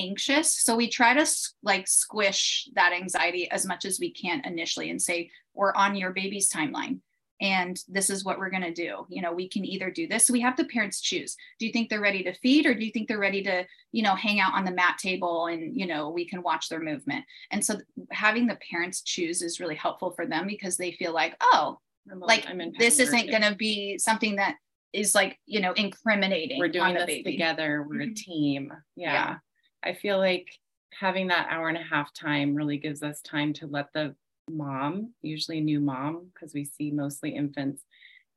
anxious. 0.00 0.62
So 0.62 0.76
we 0.76 0.88
try 0.88 1.14
to 1.14 1.26
like 1.62 1.86
squish 1.86 2.68
that 2.74 2.92
anxiety 2.92 3.50
as 3.50 3.66
much 3.66 3.84
as 3.84 4.00
we 4.00 4.10
can 4.10 4.42
initially 4.44 4.90
and 4.90 5.00
say, 5.00 5.30
we're 5.54 5.74
on 5.74 5.96
your 5.96 6.12
baby's 6.12 6.50
timeline 6.50 7.00
and 7.40 7.82
this 7.88 8.10
is 8.10 8.24
what 8.24 8.38
we're 8.38 8.50
going 8.50 8.62
to 8.62 8.72
do. 8.72 9.06
You 9.08 9.22
know, 9.22 9.32
we 9.32 9.48
can 9.48 9.64
either 9.64 9.90
do 9.90 10.06
this. 10.06 10.26
So 10.26 10.32
we 10.32 10.40
have 10.40 10.56
the 10.56 10.66
parents 10.66 11.00
choose. 11.00 11.36
Do 11.58 11.66
you 11.66 11.72
think 11.72 11.88
they're 11.88 12.00
ready 12.00 12.22
to 12.24 12.34
feed 12.34 12.66
or 12.66 12.74
do 12.74 12.84
you 12.84 12.92
think 12.92 13.08
they're 13.08 13.18
ready 13.18 13.42
to, 13.44 13.64
you 13.92 14.02
know, 14.02 14.14
hang 14.14 14.40
out 14.40 14.52
on 14.52 14.64
the 14.64 14.70
mat 14.70 14.98
table 14.98 15.46
and, 15.46 15.78
you 15.78 15.86
know, 15.86 16.10
we 16.10 16.26
can 16.26 16.42
watch 16.42 16.68
their 16.68 16.80
movement. 16.80 17.24
And 17.50 17.64
so 17.64 17.78
having 18.10 18.46
the 18.46 18.58
parents 18.70 19.00
choose 19.00 19.40
is 19.40 19.58
really 19.58 19.74
helpful 19.74 20.10
for 20.10 20.26
them 20.26 20.46
because 20.46 20.76
they 20.76 20.92
feel 20.92 21.14
like, 21.14 21.34
oh, 21.40 21.78
like 22.14 22.46
this 22.78 22.98
isn't 22.98 23.30
going 23.30 23.42
to 23.42 23.54
be 23.54 23.96
something 23.98 24.36
that 24.36 24.56
is 24.92 25.14
like, 25.14 25.38
you 25.46 25.60
know, 25.60 25.72
incriminating. 25.72 26.58
We're 26.58 26.68
doing 26.68 26.94
this 26.94 27.06
baby. 27.06 27.32
together. 27.32 27.86
We're 27.88 28.00
mm-hmm. 28.00 28.10
a 28.10 28.14
team. 28.14 28.72
yeah. 28.96 29.12
yeah 29.12 29.36
I 29.84 29.94
feel 29.94 30.18
like 30.18 30.50
having 30.92 31.28
that 31.28 31.48
hour 31.50 31.68
and 31.68 31.78
a 31.78 31.82
half 31.82 32.12
time 32.12 32.54
really 32.54 32.78
gives 32.78 33.02
us 33.02 33.20
time 33.22 33.52
to 33.54 33.66
let 33.66 33.92
the 33.92 34.14
mom, 34.48 35.12
usually 35.22 35.60
new 35.60 35.80
mom, 35.80 36.30
because 36.32 36.52
we 36.54 36.64
see 36.64 36.90
mostly 36.90 37.30
infants, 37.30 37.82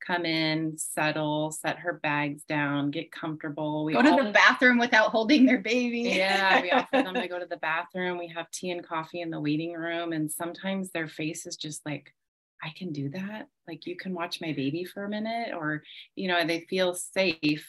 come 0.06 0.26
in, 0.26 0.78
settle, 0.78 1.52
set 1.52 1.80
her 1.80 1.94
bags 2.04 2.44
down, 2.44 2.92
get 2.92 3.12
comfortable. 3.12 3.86
We 3.86 3.94
go 3.94 4.02
to 4.02 4.24
the 4.24 4.32
bathroom 4.32 4.78
without 4.78 5.12
holding 5.12 5.46
their 5.46 5.60
baby. 5.60 6.02
yeah, 6.02 6.62
we 6.62 6.72
offer 6.72 7.02
them 7.04 7.16
to 7.16 7.28
go 7.28 7.40
to 7.40 7.46
the 7.46 7.58
bathroom. 7.62 8.18
We 8.18 8.28
have 8.30 8.52
tea 8.52 8.72
and 8.72 8.86
coffee 8.86 9.22
in 9.22 9.30
the 9.30 9.40
waiting 9.40 9.74
room. 9.74 10.14
And 10.14 10.32
sometimes 10.32 10.92
their 10.92 11.08
face 11.08 11.46
is 11.46 11.56
just 11.56 11.86
like, 11.86 12.14
I 12.62 12.70
can 12.78 12.92
do 12.92 13.10
that. 13.10 13.48
Like 13.68 13.86
you 13.86 13.96
can 13.96 14.14
watch 14.14 14.42
my 14.42 14.54
baby 14.54 14.86
for 14.86 15.04
a 15.04 15.10
minute, 15.10 15.54
or 15.54 15.84
you 16.16 16.28
know, 16.28 16.46
they 16.46 16.62
feel 16.62 16.96
safe 16.96 17.68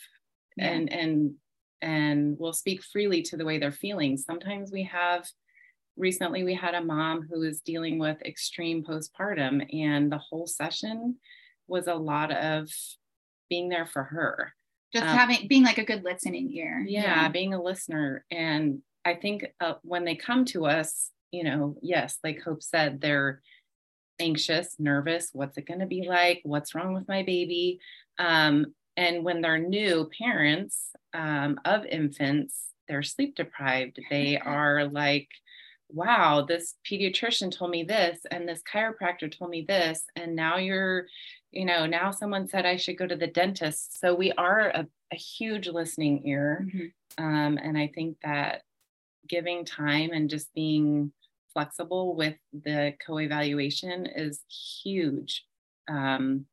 yeah. 0.57 0.69
and 0.69 0.93
and 0.93 1.35
and 1.83 2.39
will 2.39 2.53
speak 2.53 2.83
freely 2.83 3.23
to 3.23 3.37
the 3.37 3.45
way 3.45 3.59
they're 3.59 3.73
feeling. 3.73 4.17
Sometimes 4.17 4.73
we 4.73 4.85
have, 4.85 5.27
recently, 5.97 6.45
we 6.45 6.55
had 6.55 6.75
a 6.75 6.85
mom 6.85 7.27
who 7.29 7.41
was 7.41 7.61
dealing 7.61 7.99
with 7.99 8.23
extreme 8.23 8.83
postpartum, 8.85 9.67
and 9.75 10.11
the 10.11 10.19
whole 10.19 10.47
session 10.47 11.17
was 11.67 11.87
a 11.87 11.95
lot 11.95 12.31
of 12.33 12.69
being 13.51 13.69
there 13.69 13.87
for 13.87 14.05
her. 14.05 14.53
Just 14.93 15.07
um, 15.07 15.17
having, 15.17 15.49
being 15.49 15.65
like 15.65 15.79
a 15.79 15.85
good 15.85 16.05
listening 16.05 16.51
ear. 16.53 16.85
Yeah, 16.87 17.03
yeah. 17.03 17.29
being 17.29 17.55
a 17.55 17.63
listener. 17.63 18.25
And 18.31 18.81
I 19.05 19.15
think 19.15 19.47
uh, 19.61 19.75
when 19.83 20.05
they 20.05 20.15
come 20.15 20.45
to 20.47 20.67
us, 20.67 21.11
you 21.31 21.45
know, 21.45 21.77
yes, 21.83 22.19
like 22.23 22.41
Hope 22.43 22.63
said, 22.63 23.01
they're 23.01 23.43
anxious, 24.21 24.77
nervous. 24.79 25.31
What's 25.33 25.59
it 25.59 25.67
going 25.67 25.81
to 25.81 25.87
be 25.87 26.07
like? 26.09 26.41
What's 26.45 26.75
wrong 26.75 26.95
with 26.95 27.09
my 27.09 27.23
baby? 27.25 27.81
Um, 28.19 28.67
and 28.97 29.25
when 29.25 29.41
they're 29.41 29.59
new 29.59 30.09
parents 30.17 30.91
um, 31.15 31.59
of 31.65 31.87
infants, 31.87 32.67
they're 32.89 33.03
sleep 33.03 33.37
deprived. 33.37 33.99
They 34.11 34.39
are 34.39 34.85
like, 34.85 35.29
wow, 35.89 36.43
this 36.43 36.75
pediatrician 36.85 37.57
told 37.57 37.71
me 37.71 37.85
this, 37.85 38.21
and 38.31 38.49
this 38.49 38.63
chiropractor 38.63 39.31
told 39.31 39.51
me 39.51 39.65
this, 39.67 40.03
and 40.17 40.35
now 40.35 40.57
you're, 40.57 41.07
you 41.53 41.65
know, 41.65 41.87
now 41.87 42.11
someone 42.11 42.49
said 42.49 42.67
I 42.67 42.77
should 42.77 42.99
go 42.99 43.07
to 43.07 43.17
the 43.17 43.29
dentist. 43.29 44.01
So 44.01 44.15
we 44.15 44.33
are 44.33 44.69
a, 44.69 44.87
a 45.13 45.17
huge 45.17 45.69
listening 45.69 46.27
ear. 46.27 46.67
Mm-hmm. 46.67 47.25
Um, 47.25 47.59
and 47.63 47.79
I 47.79 47.91
think 47.95 48.17
that 48.25 48.63
giving 49.29 49.65
time 49.65 50.11
and 50.13 50.29
just 50.29 50.53
being 50.53 51.13
flexible 51.53 52.17
with 52.17 52.35
the 52.53 52.95
co 53.05 53.19
evaluation 53.21 54.07
is 54.07 54.41
huge. 54.83 55.47
Um, 55.89 56.47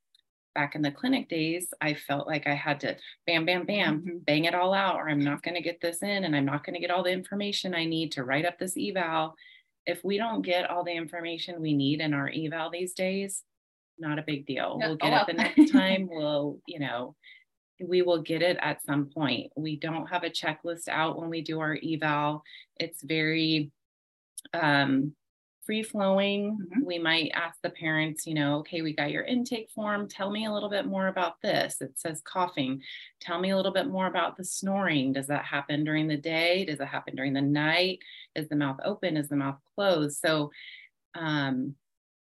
back 0.53 0.75
in 0.75 0.81
the 0.81 0.91
clinic 0.91 1.29
days, 1.29 1.73
I 1.81 1.93
felt 1.93 2.27
like 2.27 2.47
I 2.47 2.53
had 2.53 2.79
to 2.81 2.95
bam, 3.25 3.45
bam, 3.45 3.65
bam, 3.65 4.01
mm-hmm. 4.01 4.17
bang 4.19 4.45
it 4.45 4.55
all 4.55 4.73
out, 4.73 4.95
or 4.95 5.09
I'm 5.09 5.23
not 5.23 5.43
going 5.43 5.55
to 5.55 5.61
get 5.61 5.81
this 5.81 6.01
in 6.01 6.23
and 6.23 6.35
I'm 6.35 6.45
not 6.45 6.65
going 6.65 6.73
to 6.73 6.79
get 6.79 6.91
all 6.91 7.03
the 7.03 7.11
information 7.11 7.73
I 7.73 7.85
need 7.85 8.11
to 8.13 8.23
write 8.23 8.45
up 8.45 8.59
this 8.59 8.75
eval. 8.77 9.35
If 9.85 10.03
we 10.03 10.17
don't 10.17 10.41
get 10.41 10.69
all 10.69 10.83
the 10.83 10.91
information 10.91 11.61
we 11.61 11.73
need 11.73 12.01
in 12.01 12.13
our 12.13 12.29
eval 12.33 12.69
these 12.69 12.93
days, 12.93 13.43
not 13.97 14.19
a 14.19 14.23
big 14.23 14.45
deal. 14.45 14.77
we'll 14.79 14.95
get 14.97 15.13
oh, 15.13 15.17
it 15.17 15.27
the 15.27 15.33
next 15.33 15.71
time. 15.73 16.07
We'll, 16.09 16.59
you 16.67 16.79
know, 16.79 17.15
we 17.79 18.01
will 18.01 18.21
get 18.21 18.41
it 18.41 18.57
at 18.61 18.83
some 18.83 19.07
point. 19.07 19.51
We 19.55 19.77
don't 19.77 20.07
have 20.07 20.23
a 20.23 20.29
checklist 20.29 20.87
out 20.87 21.19
when 21.19 21.29
we 21.29 21.41
do 21.41 21.59
our 21.59 21.77
eval. 21.81 22.43
It's 22.79 23.01
very 23.01 23.71
um, 24.53 25.13
free 25.71 25.83
flowing. 25.83 26.57
Mm-hmm. 26.57 26.85
We 26.85 26.99
might 26.99 27.31
ask 27.33 27.57
the 27.63 27.69
parents, 27.69 28.27
you 28.27 28.33
know, 28.33 28.57
okay, 28.57 28.81
we 28.81 28.93
got 28.93 29.09
your 29.09 29.23
intake 29.23 29.69
form. 29.73 30.09
Tell 30.09 30.29
me 30.29 30.45
a 30.45 30.51
little 30.51 30.69
bit 30.69 30.85
more 30.85 31.07
about 31.07 31.41
this. 31.41 31.79
It 31.79 31.97
says 31.97 32.21
coughing. 32.25 32.81
Tell 33.21 33.39
me 33.39 33.51
a 33.51 33.55
little 33.55 33.71
bit 33.71 33.87
more 33.87 34.07
about 34.07 34.35
the 34.35 34.43
snoring. 34.43 35.13
Does 35.13 35.27
that 35.27 35.45
happen 35.45 35.85
during 35.85 36.09
the 36.09 36.17
day? 36.17 36.65
Does 36.65 36.81
it 36.81 36.87
happen 36.87 37.15
during 37.15 37.31
the 37.31 37.41
night? 37.41 37.99
Is 38.35 38.49
the 38.49 38.57
mouth 38.57 38.81
open? 38.83 39.15
Is 39.15 39.29
the 39.29 39.37
mouth 39.37 39.59
closed? 39.73 40.19
So, 40.19 40.51
um, 41.15 41.75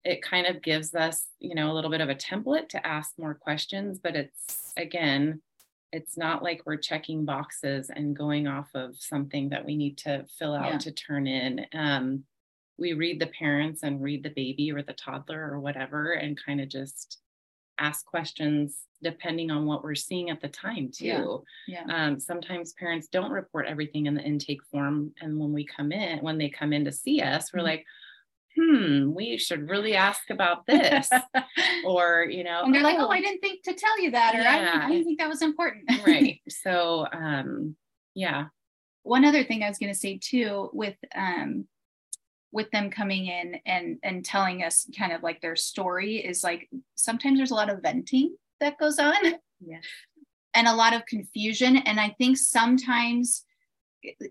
it 0.04 0.20
kind 0.20 0.46
of 0.46 0.60
gives 0.60 0.94
us, 0.94 1.28
you 1.38 1.54
know, 1.54 1.72
a 1.72 1.74
little 1.74 1.90
bit 1.90 2.02
of 2.02 2.10
a 2.10 2.14
template 2.14 2.68
to 2.70 2.86
ask 2.86 3.12
more 3.18 3.34
questions, 3.34 3.98
but 3.98 4.14
it's 4.14 4.74
again, 4.76 5.40
it's 5.90 6.18
not 6.18 6.42
like 6.42 6.60
we're 6.66 6.76
checking 6.76 7.24
boxes 7.24 7.90
and 7.94 8.14
going 8.14 8.46
off 8.46 8.68
of 8.74 8.94
something 8.98 9.48
that 9.48 9.64
we 9.64 9.74
need 9.74 9.96
to 9.98 10.26
fill 10.38 10.54
out 10.54 10.72
yeah. 10.72 10.78
to 10.78 10.92
turn 10.92 11.26
in. 11.26 11.64
Um, 11.72 12.24
we 12.78 12.92
read 12.92 13.20
the 13.20 13.26
parents 13.26 13.82
and 13.82 14.02
read 14.02 14.22
the 14.22 14.30
baby 14.30 14.72
or 14.72 14.82
the 14.82 14.92
toddler 14.92 15.50
or 15.52 15.60
whatever 15.60 16.12
and 16.12 16.38
kind 16.42 16.60
of 16.60 16.68
just 16.68 17.18
ask 17.78 18.04
questions 18.06 18.78
depending 19.02 19.50
on 19.50 19.64
what 19.64 19.84
we're 19.84 19.94
seeing 19.94 20.30
at 20.30 20.40
the 20.40 20.48
time 20.48 20.90
too 20.92 21.44
yeah, 21.66 21.84
yeah. 21.86 22.06
Um, 22.06 22.18
sometimes 22.18 22.72
parents 22.72 23.08
don't 23.08 23.30
report 23.30 23.66
everything 23.66 24.06
in 24.06 24.14
the 24.14 24.22
intake 24.22 24.62
form 24.70 25.12
and 25.20 25.38
when 25.38 25.52
we 25.52 25.64
come 25.64 25.92
in 25.92 26.18
when 26.18 26.38
they 26.38 26.48
come 26.48 26.72
in 26.72 26.84
to 26.84 26.92
see 26.92 27.20
us 27.20 27.52
we're 27.52 27.58
mm-hmm. 27.58 27.66
like 27.66 27.86
hmm 28.56 29.12
we 29.14 29.38
should 29.38 29.68
really 29.68 29.94
ask 29.94 30.30
about 30.30 30.66
this 30.66 31.08
or 31.86 32.26
you 32.28 32.42
know 32.42 32.62
and 32.64 32.74
they're 32.74 32.82
oh, 32.82 32.84
like 32.84 32.98
oh 32.98 33.08
i 33.08 33.20
didn't 33.20 33.40
think 33.40 33.62
to 33.62 33.74
tell 33.74 34.00
you 34.00 34.10
that 34.10 34.34
or 34.34 34.40
yeah. 34.40 34.52
I, 34.52 34.58
didn't, 34.58 34.80
I 34.80 34.88
didn't 34.88 35.04
think 35.04 35.18
that 35.20 35.28
was 35.28 35.42
important 35.42 35.90
right 36.06 36.40
so 36.48 37.06
um 37.12 37.76
yeah 38.14 38.46
one 39.04 39.24
other 39.24 39.44
thing 39.44 39.62
i 39.62 39.68
was 39.68 39.78
going 39.78 39.92
to 39.92 39.98
say 39.98 40.18
too 40.20 40.70
with 40.72 40.96
um 41.14 41.66
with 42.52 42.70
them 42.70 42.90
coming 42.90 43.26
in 43.26 43.56
and 43.66 43.98
and 44.02 44.24
telling 44.24 44.62
us 44.62 44.88
kind 44.96 45.12
of 45.12 45.22
like 45.22 45.40
their 45.40 45.56
story 45.56 46.16
is 46.16 46.42
like 46.42 46.68
sometimes 46.94 47.38
there's 47.38 47.50
a 47.50 47.54
lot 47.54 47.70
of 47.70 47.82
venting 47.82 48.34
that 48.60 48.78
goes 48.78 48.98
on 48.98 49.14
Yeah. 49.60 49.78
and 50.54 50.68
a 50.68 50.74
lot 50.74 50.94
of 50.94 51.04
confusion 51.06 51.78
and 51.78 51.98
i 52.00 52.14
think 52.18 52.36
sometimes 52.38 53.44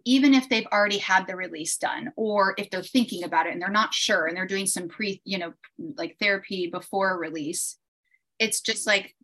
even 0.06 0.34
if 0.34 0.48
they've 0.48 0.66
already 0.72 0.98
had 0.98 1.28
the 1.28 1.36
release 1.36 1.78
done 1.78 2.14
or 2.16 2.56
if 2.58 2.70
they're 2.70 2.82
thinking 2.82 3.24
about 3.24 3.46
it 3.46 3.54
and 3.54 3.62
they're 3.62 3.70
not 3.70 3.94
sure 3.94 4.26
and 4.26 4.38
they're 4.38 4.48
doing 4.48 4.66
some 4.66 4.88
pre 4.88 5.22
you 5.26 5.38
know 5.38 5.54
like 5.98 6.16
therapy 6.20 6.68
before 6.68 7.20
release 7.20 7.78
it's 8.40 8.62
just 8.62 8.88
like 8.88 9.16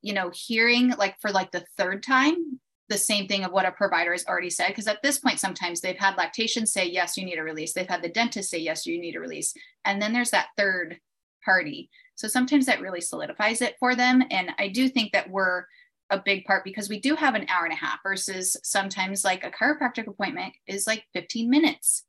you 0.00 0.12
know 0.12 0.30
hearing 0.32 0.90
like 0.90 1.16
for 1.20 1.30
like 1.30 1.50
the 1.50 1.64
third 1.76 2.02
time 2.02 2.60
the 2.88 2.98
same 2.98 3.28
thing 3.28 3.44
of 3.44 3.52
what 3.52 3.66
a 3.66 3.72
provider 3.72 4.12
has 4.12 4.26
already 4.26 4.50
said 4.50 4.68
because 4.68 4.86
at 4.86 5.02
this 5.02 5.18
point 5.18 5.38
sometimes 5.38 5.80
they've 5.80 5.98
had 5.98 6.16
lactation 6.16 6.66
say 6.66 6.86
yes 6.86 7.16
you 7.16 7.24
need 7.24 7.38
a 7.38 7.42
release. 7.42 7.72
They've 7.72 7.88
had 7.88 8.02
the 8.02 8.08
dentist 8.08 8.50
say 8.50 8.58
yes 8.58 8.86
you 8.86 8.98
need 8.98 9.16
a 9.16 9.20
release. 9.20 9.54
And 9.84 10.00
then 10.00 10.12
there's 10.12 10.30
that 10.30 10.48
third 10.56 10.98
party. 11.44 11.90
So 12.14 12.28
sometimes 12.28 12.66
that 12.66 12.80
really 12.80 13.00
solidifies 13.00 13.62
it 13.62 13.76
for 13.78 13.94
them. 13.94 14.22
And 14.30 14.50
i 14.58 14.68
do 14.68 14.88
think 14.88 15.12
that 15.12 15.30
we're 15.30 15.64
a 16.10 16.22
big 16.24 16.44
part 16.44 16.64
because 16.64 16.88
we 16.88 17.00
do 17.00 17.14
have 17.14 17.34
an 17.34 17.46
hour 17.48 17.64
and 17.64 17.72
a 17.72 17.76
half 17.76 17.98
versus 18.02 18.56
sometimes 18.62 19.24
like 19.24 19.44
a 19.44 19.50
chiropractic 19.50 20.06
appointment 20.06 20.54
is 20.66 20.86
like 20.86 21.04
15 21.12 21.50
minutes 21.50 22.04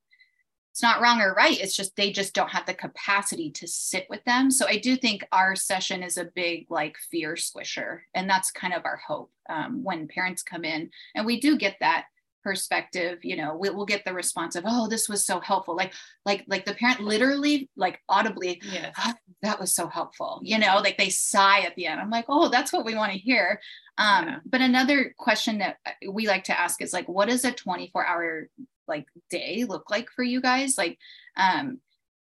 it's 0.80 0.84
not 0.84 1.02
wrong 1.02 1.20
or 1.20 1.34
right 1.34 1.60
it's 1.60 1.76
just 1.76 1.94
they 1.98 2.10
just 2.10 2.34
don't 2.34 2.52
have 2.52 2.66
the 2.66 2.74
capacity 2.74 3.52
to 3.52 3.68
sit 3.68 4.08
with 4.10 4.24
them. 4.24 4.50
So 4.50 4.66
i 4.66 4.78
do 4.78 4.96
think 4.96 5.28
our 5.34 5.54
session 5.54 6.04
is 6.04 6.16
a 6.18 6.30
big 6.34 6.68
like 6.70 6.96
fear 7.12 7.34
squisher 7.34 8.00
and 8.14 8.30
that's 8.30 8.50
kind 8.50 8.74
of 8.74 8.86
our 8.86 8.96
hope 9.06 9.30
um, 9.50 9.84
when 9.84 10.08
parents 10.08 10.42
come 10.42 10.64
in. 10.64 10.90
And 11.16 11.26
we 11.26 11.42
do 11.42 11.58
get 11.58 11.76
that 11.82 12.06
perspective 12.42 13.20
you 13.24 13.36
know 13.36 13.58
we, 13.58 13.70
will 13.70 13.86
get 13.86 14.06
the 14.06 14.14
response 14.14 14.56
of 14.56 14.64
oh 14.66 14.88
this 14.88 15.10
was 15.10 15.26
so 15.26 15.42
helpful. 15.42 15.76
Like 15.76 15.94
like 16.26 16.46
like 16.48 16.64
the 16.64 16.74
parent 16.76 17.02
literally 17.02 17.70
like 17.76 18.00
audibly 18.08 18.62
Yes. 18.64 18.96
"Oh, 18.98 19.14
that 19.42 19.60
was 19.60 19.76
so 19.76 19.88
helpful 19.88 20.40
you 20.44 20.58
know 20.58 20.80
like 20.82 20.98
they 20.98 21.10
sigh 21.10 21.60
at 21.68 21.76
the 21.76 21.88
end. 21.88 22.00
I'm 22.00 22.10
like 22.10 22.26
oh 22.30 22.48
that's 22.48 22.72
what 22.72 22.86
we 22.86 22.96
want 22.96 23.12
to 23.12 23.18
hear. 23.18 23.60
Um 23.98 24.28
Yeah. 24.28 24.40
but 24.46 24.62
another 24.62 25.14
question 25.18 25.58
that 25.58 25.76
uh, 25.86 25.92
we 26.10 26.26
like 26.26 26.46
to 26.46 26.58
ask 26.58 26.82
is 26.82 26.94
like 26.94 27.10
what 27.10 27.28
does 27.28 27.44
a 27.44 27.52
24 27.52 28.06
hour 28.06 28.48
like 28.90 29.06
day 29.30 29.66
look 29.68 29.90
like 29.90 30.10
for 30.10 30.24
you 30.24 30.42
guys 30.42 30.78
like 30.78 30.98
um 31.38 31.80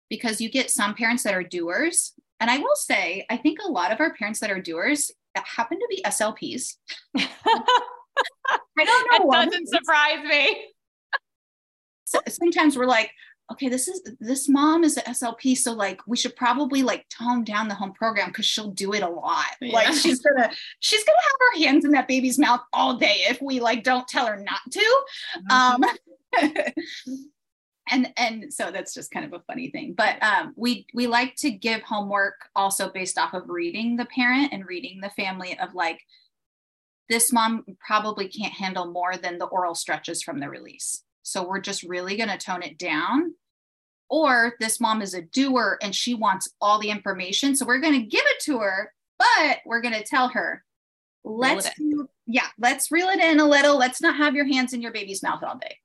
because 0.10 0.40
you 0.40 0.50
get 0.50 0.70
some 0.70 0.94
parents 0.94 1.24
that 1.24 1.34
are 1.34 1.44
doers. 1.44 2.14
And 2.40 2.50
i 2.50 2.58
will 2.58 2.76
say 2.76 3.26
i 3.30 3.38
think 3.38 3.60
a 3.64 3.72
lot 3.72 3.92
of 3.92 4.00
our 4.00 4.14
parents 4.14 4.40
that 4.40 4.52
are 4.52 4.62
doers 4.62 5.12
that 5.36 5.46
happen 5.46 5.80
to 5.80 5.88
be 5.90 6.02
slps 6.08 6.76
i 7.18 7.28
don't 8.78 9.12
know 9.12 9.18
that 9.18 9.26
why. 9.26 9.46
doesn't 9.46 9.68
surprise 9.68 10.24
me. 10.26 10.66
So- 12.06 12.20
sometimes 12.28 12.78
we're 12.78 12.86
like 12.88 13.12
okay 13.52 13.68
this 13.70 13.88
is 13.88 14.02
this 14.20 14.48
mom 14.48 14.84
is 14.84 14.98
an 14.98 15.04
slp 15.14 15.58
so 15.58 15.74
like 15.74 16.00
we 16.08 16.16
should 16.18 16.36
probably 16.36 16.84
like 16.84 17.06
tone 17.10 17.44
down 17.44 17.68
the 17.68 17.76
home 17.76 17.92
program 17.94 18.30
because 18.30 18.46
she'll 18.46 18.72
do 18.72 18.94
it 18.94 19.04
a 19.04 19.10
lot. 19.10 19.46
Like 19.62 19.94
she's 19.94 20.20
gonna 20.22 20.50
she's 20.80 21.04
gonna 21.04 21.18
have 21.22 21.38
her 21.40 21.60
hands 21.64 21.86
in 21.86 21.92
that 21.92 22.08
baby's 22.08 22.40
mouth 22.40 22.62
all 22.74 22.96
day 22.96 23.24
if 23.30 23.42
we 23.42 23.60
like 23.60 23.84
don't 23.84 24.08
tell 24.08 24.26
her 24.26 24.38
not 24.38 24.62
to. 24.72 25.02
Um 25.52 25.84
and 27.92 28.10
and 28.18 28.54
so 28.54 28.72
that's 28.72 28.94
just 28.94 29.12
kind 29.12 29.26
of 29.26 29.34
a 29.34 29.44
funny 29.46 29.70
thing. 29.70 29.94
But 29.96 30.22
um 30.24 30.54
we 30.56 30.88
we 30.94 31.08
like 31.08 31.36
to 31.38 31.52
give 31.52 31.82
homework 31.82 32.36
also 32.56 32.90
based 32.90 33.18
off 33.18 33.34
of 33.34 33.50
reading 33.50 33.98
the 33.98 34.06
parent 34.06 34.54
and 34.54 34.66
reading 34.66 35.02
the 35.02 35.10
family 35.12 35.58
of 35.60 35.74
like 35.76 36.00
this 37.10 37.34
mom 37.34 37.66
probably 37.86 38.28
can't 38.30 38.54
handle 38.54 38.90
more 38.92 39.18
than 39.18 39.38
the 39.38 39.46
oral 39.46 39.76
stretches 39.76 40.24
from 40.24 40.40
the 40.40 40.50
release. 40.50 41.04
So 41.24 41.46
we're 41.46 41.60
just 41.60 41.84
really 41.84 42.16
going 42.16 42.30
to 42.30 42.38
tone 42.38 42.64
it 42.64 42.78
down. 42.78 43.34
Or 44.10 44.56
this 44.60 44.80
mom 44.80 45.02
is 45.02 45.14
a 45.14 45.22
doer 45.22 45.78
and 45.82 45.94
she 45.94 46.16
wants 46.16 46.50
all 46.60 46.80
the 46.80 46.90
information 46.90 47.56
so 47.56 47.66
we're 47.66 47.80
going 47.80 48.00
to 48.00 48.08
give 48.08 48.24
it 48.26 48.42
to 48.44 48.60
her 48.60 48.94
but 49.18 49.60
we're 49.66 49.82
going 49.82 49.94
to 49.94 50.04
tell 50.04 50.28
her 50.30 50.64
let's 51.24 51.70
do, 51.76 52.10
yeah 52.28 52.48
let's 52.60 52.92
reel 52.92 53.08
it 53.08 53.20
in 53.20 53.40
a 53.40 53.48
little. 53.48 53.78
Let's 53.78 54.02
not 54.02 54.18
have 54.18 54.36
your 54.36 54.46
hands 54.46 54.74
in 54.74 54.82
your 54.82 54.92
baby's 54.92 55.24
mouth 55.24 55.44
all 55.44 55.58
day 55.58 55.78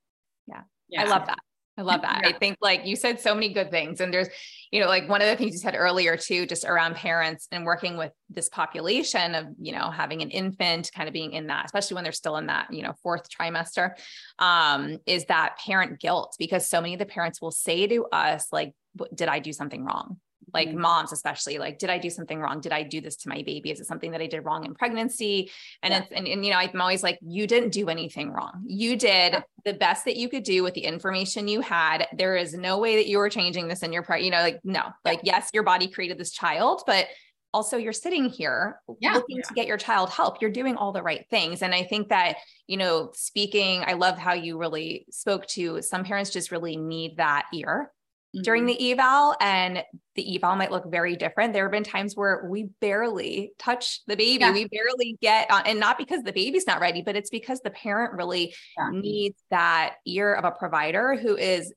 I 0.96 1.04
love 1.04 1.26
that. 1.26 1.38
I 1.78 1.82
love 1.82 2.00
that. 2.02 2.22
I 2.24 2.32
think 2.32 2.56
like 2.62 2.86
you 2.86 2.96
said 2.96 3.20
so 3.20 3.34
many 3.34 3.52
good 3.52 3.70
things. 3.70 4.00
And 4.00 4.12
there's, 4.12 4.28
you 4.70 4.80
know, 4.80 4.86
like 4.86 5.10
one 5.10 5.20
of 5.20 5.28
the 5.28 5.36
things 5.36 5.52
you 5.52 5.58
said 5.58 5.74
earlier 5.76 6.16
too, 6.16 6.46
just 6.46 6.64
around 6.64 6.94
parents 6.94 7.48
and 7.52 7.66
working 7.66 7.98
with 7.98 8.12
this 8.30 8.48
population 8.48 9.34
of, 9.34 9.46
you 9.60 9.72
know, 9.72 9.90
having 9.90 10.22
an 10.22 10.30
infant 10.30 10.90
kind 10.94 11.06
of 11.06 11.12
being 11.12 11.32
in 11.32 11.48
that, 11.48 11.66
especially 11.66 11.96
when 11.96 12.04
they're 12.04 12.12
still 12.12 12.38
in 12.38 12.46
that, 12.46 12.72
you 12.72 12.82
know, 12.82 12.94
fourth 13.02 13.28
trimester, 13.28 13.90
um, 14.38 14.96
is 15.04 15.26
that 15.26 15.58
parent 15.64 16.00
guilt 16.00 16.34
because 16.38 16.66
so 16.66 16.80
many 16.80 16.94
of 16.94 16.98
the 16.98 17.06
parents 17.06 17.42
will 17.42 17.50
say 17.50 17.86
to 17.86 18.06
us, 18.06 18.46
like, 18.52 18.72
did 19.14 19.28
I 19.28 19.40
do 19.40 19.52
something 19.52 19.84
wrong? 19.84 20.18
Like 20.56 20.70
Mhm. 20.70 20.76
moms, 20.78 21.12
especially 21.12 21.58
like, 21.58 21.78
did 21.78 21.90
I 21.90 21.98
do 21.98 22.08
something 22.10 22.40
wrong? 22.40 22.60
Did 22.60 22.72
I 22.72 22.82
do 22.82 23.00
this 23.02 23.16
to 23.18 23.28
my 23.28 23.42
baby? 23.42 23.70
Is 23.70 23.78
it 23.78 23.86
something 23.86 24.10
that 24.12 24.22
I 24.22 24.26
did 24.26 24.40
wrong 24.40 24.64
in 24.64 24.74
pregnancy? 24.74 25.50
And 25.82 25.92
Yeah. 25.92 26.00
it's, 26.00 26.12
and, 26.12 26.26
and, 26.26 26.44
you 26.44 26.50
know, 26.50 26.56
I'm 26.58 26.80
always 26.80 27.02
like, 27.02 27.18
you 27.20 27.46
didn't 27.46 27.70
do 27.80 27.88
anything 27.90 28.30
wrong. 28.32 28.64
You 28.66 28.96
did 28.96 29.34
Yeah. 29.34 29.42
the 29.66 29.74
best 29.74 30.06
that 30.06 30.16
you 30.16 30.28
could 30.30 30.44
do 30.44 30.62
with 30.62 30.72
the 30.74 30.84
information 30.84 31.46
you 31.46 31.60
had. 31.60 32.08
There 32.16 32.36
is 32.36 32.54
no 32.54 32.78
way 32.78 32.96
that 32.96 33.06
you 33.06 33.18
were 33.18 33.28
changing 33.28 33.68
this 33.68 33.82
in 33.82 33.92
your 33.92 34.02
part, 34.02 34.22
you 34.22 34.30
know, 34.30 34.40
like, 34.40 34.60
no, 34.64 34.84
like, 35.04 35.20
yes, 35.22 35.50
your 35.52 35.62
body 35.62 35.88
created 35.88 36.16
this 36.18 36.32
child, 36.32 36.82
but 36.86 37.06
also 37.54 37.76
you're 37.76 37.92
sitting 37.92 38.24
here 38.28 38.80
Yeah. 39.00 39.12
looking 39.14 39.42
to 39.42 39.54
get 39.54 39.66
your 39.66 39.78
child 39.78 40.10
help. 40.10 40.40
You're 40.42 40.50
doing 40.50 40.76
all 40.76 40.92
the 40.92 41.02
right 41.02 41.24
things. 41.30 41.62
And 41.62 41.74
I 41.74 41.84
think 41.84 42.08
that, 42.08 42.36
you 42.66 42.76
know, 42.76 43.10
speaking, 43.14 43.82
I 43.86 43.92
love 43.94 44.18
how 44.18 44.34
you 44.34 44.58
really 44.58 45.06
spoke 45.10 45.46
to 45.58 45.80
some 45.82 46.04
parents 46.04 46.30
just 46.30 46.50
really 46.50 46.76
need 46.76 47.16
that 47.18 47.46
ear 47.54 47.92
during 48.42 48.64
Mhm. 48.64 48.66
the 48.76 48.92
eval 48.92 49.34
and 49.40 49.84
the 50.14 50.36
eval 50.36 50.56
might 50.56 50.70
look 50.70 50.90
very 50.90 51.16
different. 51.16 51.52
There 51.52 51.64
have 51.64 51.72
been 51.72 51.84
times 51.84 52.16
where 52.16 52.46
we 52.48 52.64
barely 52.80 53.52
touch 53.58 54.04
the 54.06 54.16
baby. 54.16 54.40
Yeah. 54.40 54.52
We 54.52 54.66
barely 54.66 55.18
get 55.20 55.50
on, 55.50 55.66
and 55.66 55.78
not 55.80 55.98
because 55.98 56.22
the 56.22 56.32
baby's 56.32 56.66
not 56.66 56.80
ready, 56.80 57.02
but 57.02 57.16
it's 57.16 57.30
because 57.30 57.60
the 57.60 57.70
parent 57.70 58.14
really 58.14 58.54
Yeah. 58.78 58.90
needs 58.92 59.42
that 59.50 59.96
ear 60.06 60.34
of 60.34 60.44
a 60.44 60.50
provider 60.50 61.14
who 61.16 61.36
is 61.36 61.72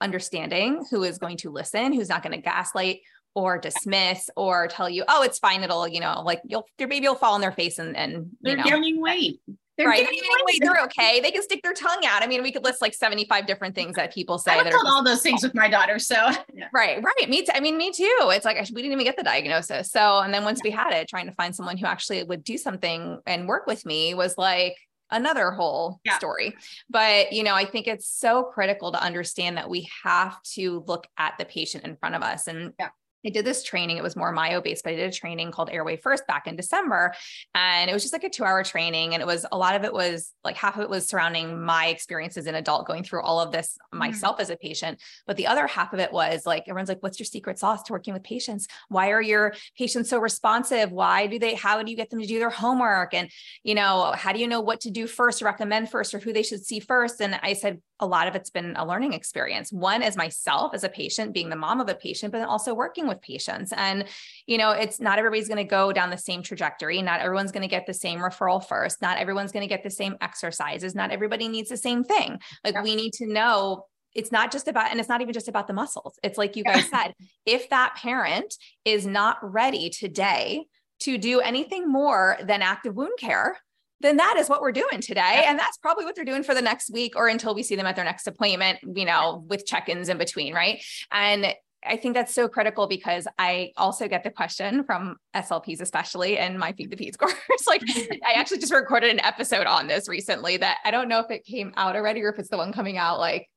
understanding, 0.00 0.84
who 0.90 1.04
is 1.04 1.18
going 1.18 1.36
to 1.38 1.50
listen, 1.50 1.92
who's 1.92 2.08
not 2.08 2.22
going 2.22 2.32
to 2.32 2.42
gaslight 2.42 3.00
or 3.34 3.56
dismiss 3.58 4.28
or 4.36 4.66
tell 4.68 4.90
you, 4.90 5.04
oh, 5.08 5.22
it's 5.22 5.38
fine. 5.38 5.62
It'll, 5.62 5.88
you 5.88 6.00
know, 6.00 6.22
like 6.22 6.42
you'll, 6.44 6.66
your 6.78 6.88
baby 6.88 7.08
will 7.08 7.14
fall 7.14 7.34
on 7.34 7.40
their 7.40 7.52
face 7.52 7.78
and, 7.78 7.96
and, 7.96 8.30
They're 8.42 8.56
know, 8.56 8.64
gaining 8.64 9.00
weight. 9.00 9.40
They're 9.78 9.88
right. 9.88 10.06
Anyway, 10.06 10.58
they're 10.60 10.82
okay. 10.84 11.20
They 11.20 11.30
can 11.30 11.42
stick 11.42 11.60
their 11.62 11.72
tongue 11.72 12.02
out. 12.06 12.22
I 12.22 12.26
mean, 12.26 12.42
we 12.42 12.52
could 12.52 12.62
list 12.64 12.82
like 12.82 12.92
75 12.94 13.46
different 13.46 13.74
things 13.74 13.96
that 13.96 14.12
people 14.12 14.38
say 14.38 14.52
I've 14.52 14.64
that 14.64 14.66
are 14.66 14.70
told 14.72 14.84
just- 14.84 14.92
all 14.94 15.02
those 15.04 15.22
things 15.22 15.42
with 15.42 15.54
my 15.54 15.68
daughter. 15.68 15.98
So 15.98 16.14
yeah. 16.54 16.68
Right, 16.74 17.02
right. 17.02 17.28
Me 17.30 17.42
too. 17.42 17.52
I 17.54 17.60
mean, 17.60 17.78
me 17.78 17.90
too. 17.90 18.16
It's 18.32 18.44
like 18.44 18.56
we 18.58 18.82
didn't 18.82 18.92
even 18.92 19.04
get 19.04 19.16
the 19.16 19.22
diagnosis. 19.22 19.90
So, 19.90 20.18
and 20.20 20.32
then 20.32 20.44
once 20.44 20.60
we 20.62 20.70
had 20.70 20.92
it, 20.92 21.08
trying 21.08 21.26
to 21.26 21.32
find 21.32 21.54
someone 21.56 21.76
who 21.78 21.86
actually 21.86 22.22
would 22.22 22.44
do 22.44 22.58
something 22.58 23.18
and 23.26 23.48
work 23.48 23.66
with 23.66 23.86
me 23.86 24.14
was 24.14 24.36
like 24.36 24.76
another 25.10 25.50
whole 25.50 26.00
Yeah. 26.04 26.16
story. 26.18 26.54
But, 26.88 27.32
you 27.32 27.42
know, 27.42 27.54
I 27.54 27.64
think 27.64 27.86
it's 27.86 28.06
so 28.08 28.44
critical 28.44 28.92
to 28.92 29.02
understand 29.02 29.56
that 29.56 29.68
we 29.70 29.88
have 30.04 30.40
to 30.54 30.84
look 30.86 31.06
at 31.18 31.34
the 31.38 31.44
patient 31.44 31.84
in 31.84 31.96
front 31.96 32.14
of 32.14 32.22
us. 32.22 32.46
And 32.46 32.72
Yeah. 32.78 32.88
I 33.24 33.30
did 33.30 33.44
this 33.44 33.62
training. 33.62 33.96
It 33.96 34.02
was 34.02 34.16
more 34.16 34.32
myo 34.32 34.60
based, 34.60 34.84
but 34.84 34.92
I 34.92 34.96
did 34.96 35.08
a 35.08 35.16
training 35.16 35.52
called 35.52 35.70
Airway 35.70 35.96
First 35.96 36.26
back 36.26 36.46
in 36.46 36.56
December. 36.56 37.14
And 37.54 37.88
it 37.90 37.92
was 37.92 38.02
just 38.02 38.12
like 38.12 38.24
a 38.24 38.30
two 38.30 38.44
hour 38.44 38.64
training. 38.64 39.14
And 39.14 39.22
it 39.22 39.26
was 39.26 39.46
a 39.50 39.56
lot 39.56 39.76
of 39.76 39.84
it 39.84 39.92
was 39.92 40.32
like 40.44 40.56
half 40.56 40.76
of 40.76 40.82
it 40.82 40.90
was 40.90 41.06
surrounding 41.06 41.62
my 41.62 41.86
experience 41.86 42.36
as 42.36 42.46
an 42.46 42.54
adult 42.54 42.86
going 42.86 43.04
through 43.04 43.22
all 43.22 43.40
of 43.40 43.52
this 43.52 43.76
Mhm. 43.92 43.98
myself 43.98 44.40
as 44.40 44.50
a 44.50 44.56
patient. 44.56 45.00
But 45.26 45.36
the 45.36 45.46
other 45.46 45.66
half 45.66 45.92
of 45.92 45.98
it 46.00 46.12
was 46.12 46.46
like, 46.46 46.64
everyone's 46.68 46.88
like, 46.88 47.02
what's 47.02 47.18
your 47.18 47.26
secret 47.26 47.58
sauce 47.58 47.82
to 47.84 47.92
working 47.92 48.14
with 48.14 48.24
patients? 48.24 48.66
Why 48.88 49.10
are 49.10 49.22
your 49.22 49.54
patients 49.78 50.10
so 50.10 50.18
responsive? 50.18 50.90
Why 50.90 51.26
do 51.26 51.38
they, 51.38 51.54
how 51.54 51.82
do 51.82 51.90
you 51.90 51.96
get 51.96 52.10
them 52.10 52.20
to 52.20 52.26
do 52.26 52.38
their 52.38 52.50
homework? 52.50 53.14
And, 53.14 53.30
you 53.62 53.74
know, 53.74 54.12
how 54.16 54.32
do 54.32 54.40
you 54.40 54.48
know 54.48 54.60
what 54.60 54.80
to 54.80 54.90
do 54.90 55.06
first, 55.06 55.42
recommend 55.42 55.90
first, 55.90 56.14
or 56.14 56.18
who 56.18 56.32
they 56.32 56.42
should 56.42 56.64
see 56.64 56.80
first? 56.80 57.20
And 57.20 57.38
I 57.42 57.52
said, 57.52 57.80
a 58.02 58.06
lot 58.06 58.28
of 58.28 58.34
it's 58.34 58.50
been 58.50 58.74
a 58.76 58.86
learning 58.86 59.14
experience. 59.14 59.72
One 59.72 60.02
is 60.02 60.16
myself, 60.16 60.74
as 60.74 60.84
a 60.84 60.88
patient, 60.88 61.32
being 61.32 61.48
the 61.48 61.56
mom 61.56 61.80
of 61.80 61.88
a 61.88 61.94
patient, 61.94 62.32
but 62.32 62.38
then 62.38 62.48
also 62.48 62.74
working 62.74 63.08
with 63.08 63.22
patients. 63.22 63.72
And, 63.74 64.04
you 64.46 64.58
know, 64.58 64.72
it's 64.72 65.00
not 65.00 65.18
everybody's 65.18 65.48
going 65.48 65.58
to 65.58 65.64
go 65.64 65.92
down 65.92 66.10
the 66.10 66.18
same 66.18 66.42
trajectory. 66.42 67.00
Not 67.00 67.20
everyone's 67.20 67.52
going 67.52 67.62
to 67.62 67.68
get 67.68 67.86
the 67.86 67.94
same 67.94 68.18
referral 68.18 68.62
first. 68.64 69.00
Not 69.00 69.18
everyone's 69.18 69.52
going 69.52 69.66
to 69.66 69.74
get 69.74 69.82
the 69.82 69.90
same 69.90 70.16
exercises. 70.20 70.94
Not 70.94 71.10
everybody 71.10 71.48
needs 71.48 71.70
the 71.70 71.76
same 71.76 72.04
thing. 72.04 72.38
Like 72.64 72.74
Yeah. 72.74 72.82
we 72.82 72.94
need 72.96 73.12
to 73.14 73.26
know 73.26 73.86
it's 74.14 74.30
not 74.30 74.52
just 74.52 74.68
about, 74.68 74.90
and 74.90 75.00
it's 75.00 75.08
not 75.08 75.22
even 75.22 75.32
just 75.32 75.48
about 75.48 75.66
the 75.66 75.72
muscles. 75.72 76.18
It's 76.22 76.36
like 76.36 76.56
you 76.56 76.64
guys 76.64 76.84
said, 76.90 77.14
if 77.46 77.70
that 77.70 77.94
parent 77.96 78.54
is 78.84 79.06
not 79.06 79.38
ready 79.42 79.88
today 79.88 80.66
to 81.00 81.16
do 81.18 81.40
anything 81.40 81.90
more 81.90 82.36
than 82.42 82.60
active 82.62 82.94
wound 82.94 83.18
care, 83.18 83.56
then 84.02 84.16
that 84.18 84.36
is 84.36 84.48
what 84.48 84.60
we're 84.60 84.72
doing 84.72 85.00
today. 85.00 85.44
And 85.46 85.58
that's 85.58 85.76
probably 85.78 86.04
what 86.04 86.14
they're 86.14 86.24
doing 86.24 86.42
for 86.42 86.54
the 86.54 86.62
next 86.62 86.90
week 86.90 87.14
or 87.16 87.28
until 87.28 87.54
we 87.54 87.62
see 87.62 87.76
them 87.76 87.86
at 87.86 87.96
their 87.96 88.04
next 88.04 88.26
appointment, 88.26 88.78
you 88.94 89.04
know, 89.04 89.44
with 89.48 89.64
check 89.66 89.88
ins 89.88 90.08
in 90.08 90.18
between. 90.18 90.54
Right. 90.54 90.82
And 91.10 91.54
I 91.84 91.96
think 91.96 92.14
that's 92.14 92.32
so 92.32 92.48
critical 92.48 92.86
because 92.86 93.26
I 93.38 93.72
also 93.76 94.06
get 94.06 94.22
the 94.22 94.30
question 94.30 94.84
from 94.84 95.16
SLPs, 95.34 95.80
especially 95.80 96.38
in 96.38 96.58
my 96.58 96.72
Feed 96.72 96.90
the 96.90 96.96
Peds 96.96 97.16
course. 97.18 97.34
like, 97.66 97.82
I 98.26 98.32
actually 98.34 98.58
just 98.58 98.72
recorded 98.72 99.10
an 99.10 99.20
episode 99.20 99.66
on 99.66 99.86
this 99.88 100.08
recently 100.08 100.56
that 100.58 100.78
I 100.84 100.90
don't 100.90 101.08
know 101.08 101.20
if 101.20 101.30
it 101.30 101.44
came 101.44 101.72
out 101.76 101.96
already 101.96 102.22
or 102.22 102.30
if 102.30 102.38
it's 102.38 102.50
the 102.50 102.56
one 102.56 102.72
coming 102.72 102.98
out 102.98 103.18
like 103.18 103.48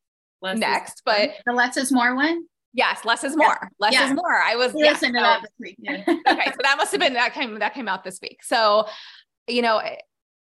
less 0.42 0.58
next, 0.58 1.02
but 1.06 1.32
the 1.46 1.54
less 1.54 1.78
is 1.78 1.92
more 1.92 2.16
one. 2.16 2.46
Yes, 2.74 3.06
less 3.06 3.24
is 3.24 3.38
more. 3.38 3.70
Less 3.80 3.94
yeah. 3.94 4.08
is 4.08 4.14
more. 4.14 4.36
I 4.36 4.58
was 4.58 4.74
listen 4.74 5.14
to 5.14 5.20
that 5.20 5.42
this 5.42 5.52
week. 5.60 5.78
okay, 5.88 6.46
so 6.52 6.58
that 6.62 6.76
must 6.78 6.92
have 6.92 7.00
been 7.00 7.14
that 7.14 7.34
came 7.34 7.58
that 7.60 7.74
came 7.74 7.88
out 7.88 8.04
this 8.04 8.20
week. 8.22 8.44
So, 8.44 8.88
you 9.48 9.62
know, 9.62 9.82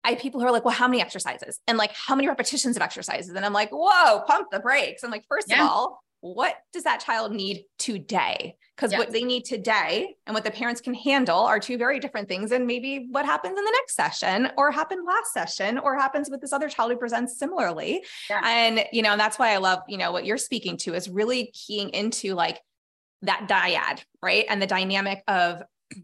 I 0.04 0.16
people 0.16 0.40
who 0.42 0.48
are 0.48 0.52
like, 0.52 0.66
well, 0.66 0.74
how 0.74 0.88
many 0.88 1.02
exercises 1.02 1.60
and 1.68 1.78
like 1.78 1.92
how 1.94 2.16
many 2.16 2.28
repetitions 2.28 2.76
of 2.76 2.82
exercises? 2.82 3.34
And 3.36 3.46
I'm 3.46 3.54
like, 3.54 3.70
whoa, 3.72 4.22
pump 4.28 4.50
the 4.52 4.60
brakes. 4.60 5.04
I'm 5.04 5.12
like, 5.12 5.26
first 5.30 5.50
yeah. 5.50 5.64
of 5.64 5.70
all, 5.70 6.04
what 6.24 6.56
does 6.72 6.84
that 6.84 7.02
child 7.02 7.34
need 7.34 7.66
today? 7.78 8.56
Because 8.76 8.92
yes. 8.92 9.00
what 9.00 9.12
they 9.12 9.24
need 9.24 9.44
today 9.44 10.16
and 10.26 10.34
what 10.34 10.46
the 10.46 10.52
parents 10.52 10.80
can 10.80 10.94
handle 10.94 11.40
are 11.40 11.60
two 11.60 11.78
very 11.78 12.00
different 12.00 12.30
things. 12.30 12.52
And 12.52 12.66
maybe 12.66 13.08
what 13.12 13.26
happens 13.26 13.58
in 13.58 13.64
the 13.64 13.72
next 13.72 13.94
session 13.94 14.50
or 14.58 14.72
happened 14.72 15.06
last 15.06 15.34
session 15.34 15.78
or 15.78 15.98
happens 15.98 16.30
with 16.30 16.40
this 16.40 16.54
other 16.54 16.70
child 16.70 16.92
who 16.92 16.98
presents 16.98 17.38
similarly. 17.38 18.06
Yeah. 18.30 18.42
And, 18.44 18.86
you 18.94 19.02
know, 19.02 19.12
and 19.12 19.20
that's 19.20 19.38
why 19.38 19.54
I 19.54 19.58
love, 19.58 19.80
you 19.90 19.98
know, 19.98 20.12
what 20.14 20.26
you're 20.26 20.38
speaking 20.38 20.78
to 20.78 20.94
is 20.94 21.10
really 21.10 21.52
keying 21.54 21.90
into 21.90 22.36
like 22.36 22.62
that 23.24 23.48
dyad, 23.50 24.04
right? 24.22 24.46
And 24.50 24.62
the 24.62 24.68
dynamic 24.68 25.24
of 25.28 25.62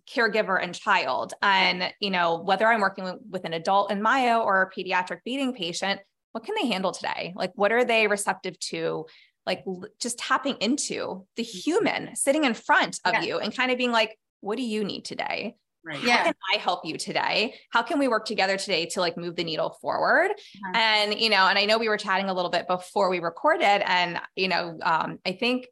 caregiver 0.10 0.62
and 0.62 0.73
child. 0.73 1.34
And, 1.41 1.93
you 1.99 2.10
know, 2.10 2.39
whether 2.39 2.67
I'm 2.67 2.82
working 2.82 3.04
with, 3.04 3.15
with 3.30 3.45
an 3.45 3.54
adult 3.54 3.91
in 3.91 4.02
Myo 4.02 4.41
or 4.41 4.62
a 4.62 4.71
pediatric 4.71 5.19
feeding 5.23 5.54
patient, 5.54 6.02
what 6.32 6.45
can 6.45 6.56
they 6.62 6.67
handle 6.67 6.91
today? 6.91 7.34
Like, 7.36 7.52
what 7.56 7.71
are 7.71 7.84
they 7.84 8.08
receptive 8.08 8.60
to? 8.60 9.06
like 9.45 9.65
just 9.99 10.19
tapping 10.19 10.56
into 10.60 11.25
the 11.36 11.43
mm-hmm. 11.43 11.58
human 11.58 12.15
sitting 12.15 12.43
in 12.43 12.54
front 12.54 12.99
of 13.04 13.13
yeah. 13.13 13.21
you 13.21 13.39
and 13.39 13.56
kind 13.56 13.71
of 13.71 13.78
being 13.80 13.91
like, 13.91 14.17
what 14.41 14.58
do 14.58 14.63
you 14.63 14.84
need 14.84 15.06
today? 15.06 15.56
Right. 15.84 15.97
How 15.97 16.08
yeah. 16.08 16.23
can 16.23 16.34
I 16.54 16.58
help 16.58 16.86
you 16.86 16.97
today? 16.97 17.56
How 17.71 17.82
can 17.82 17.99
we 17.99 18.08
work 18.08 18.25
together 18.25 18.58
today 18.58 18.86
to 18.88 18.99
like 18.99 19.17
move 19.17 19.36
the 19.36 19.43
needle 19.43 19.78
forward? 19.82 20.30
Uh-huh. 20.30 20.71
And, 20.75 21.19
you 21.19 21.30
know, 21.30 21.47
and 21.47 21.58
I 21.58 21.65
know 21.65 21.80
we 21.80 21.89
were 21.89 21.97
chatting 21.97 22.30
a 22.30 22.34
little 22.34 22.52
bit 22.52 22.67
before 22.67 23.10
we 23.10 23.19
recorded 23.19 23.82
and, 23.89 24.19
you 24.36 24.49
know, 24.49 24.78
um, 24.84 25.19
I 25.25 25.32
think, 25.32 25.67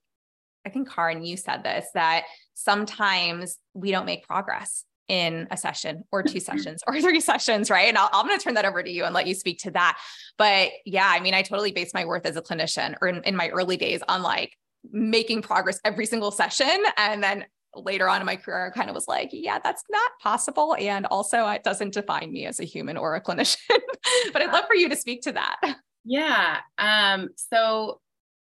I 0.68 0.70
think 0.70 0.90
Karyn, 0.90 1.26
you 1.26 1.38
said 1.38 1.64
this, 1.64 1.88
that 1.94 2.26
sometimes 2.54 3.58
we 3.74 3.92
don't 3.92 4.06
make 4.06 4.28
progress 4.28 4.84
in 5.08 5.48
a 5.50 5.56
session 5.56 6.04
or 6.12 6.22
two 6.22 6.40
mm-hmm. 6.40 6.58
sessions 6.58 6.84
or 6.86 7.00
three 7.02 7.22
sessions, 7.22 7.70
right? 7.70 7.88
And 7.88 7.98
i 7.98 8.10
am 8.12 8.28
going 8.28 8.38
to 8.38 8.44
turn 8.44 8.56
that 8.56 8.66
over 8.66 8.84
to 8.84 8.92
you 8.92 9.06
and 9.06 9.14
let 9.14 9.28
you 9.28 9.34
speak 9.34 9.60
to 9.60 9.72
that. 9.72 9.98
But 10.38 10.72
yeah, 10.86 11.08
I 11.08 11.22
mean, 11.22 11.34
I 11.34 11.42
totally 11.42 11.72
base 11.72 11.94
my 11.94 12.04
worth 12.04 12.26
as 12.26 12.36
a 12.36 12.42
clinician 12.42 12.96
or 13.02 13.08
in, 13.08 13.24
in 13.24 13.36
my 13.36 13.48
early 13.50 13.78
days 13.78 14.04
on 14.10 14.22
like 14.22 14.58
making 14.92 15.42
progress 15.42 15.80
every 15.86 16.06
single 16.06 16.32
session. 16.32 16.84
And 16.98 17.24
then 17.24 17.46
later 17.74 18.10
on 18.10 18.20
in 18.20 18.26
my 18.26 18.36
career, 18.36 18.68
I 18.68 18.78
kind 18.78 18.90
of 18.90 18.96
was 18.96 19.08
like, 19.08 19.30
yeah, 19.32 19.60
that's 19.64 19.84
not 19.90 20.12
possible. 20.22 20.76
And 20.78 21.06
also, 21.06 21.48
it 21.48 21.64
doesn't 21.64 21.94
define 21.94 22.34
me 22.34 22.46
as 22.46 22.60
a 22.60 22.66
human 22.66 22.98
or 22.98 23.16
a 23.16 23.22
clinician. 23.22 23.58
but 24.34 24.42
I'd 24.42 24.52
love 24.52 24.66
for 24.68 24.76
you 24.76 24.90
to 24.90 24.98
speak 24.98 25.22
to 25.22 25.32
that. 25.32 25.78
Yeah. 26.04 26.58
Um, 26.78 27.30
so 27.36 28.02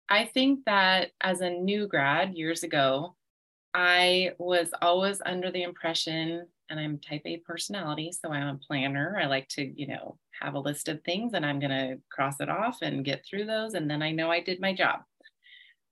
I 0.09 0.25
think 0.25 0.65
that 0.65 1.11
as 1.21 1.41
a 1.41 1.49
new 1.49 1.87
grad 1.87 2.35
years 2.35 2.63
ago, 2.63 3.15
I 3.73 4.31
was 4.37 4.69
always 4.81 5.21
under 5.25 5.51
the 5.51 5.63
impression, 5.63 6.47
and 6.69 6.79
I'm 6.79 6.99
type 6.99 7.23
A 7.25 7.37
personality, 7.37 8.11
so 8.11 8.31
I'm 8.31 8.55
a 8.55 8.59
planner. 8.59 9.17
I 9.21 9.25
like 9.25 9.47
to, 9.49 9.63
you 9.63 9.87
know, 9.87 10.17
have 10.41 10.53
a 10.53 10.59
list 10.59 10.87
of 10.87 11.01
things 11.03 11.33
and 11.33 11.45
I'm 11.45 11.59
going 11.59 11.71
to 11.71 11.99
cross 12.11 12.39
it 12.39 12.49
off 12.49 12.79
and 12.81 13.05
get 13.05 13.25
through 13.25 13.45
those. 13.45 13.73
And 13.73 13.89
then 13.89 14.01
I 14.01 14.11
know 14.11 14.31
I 14.31 14.41
did 14.41 14.59
my 14.59 14.73
job. 14.73 15.01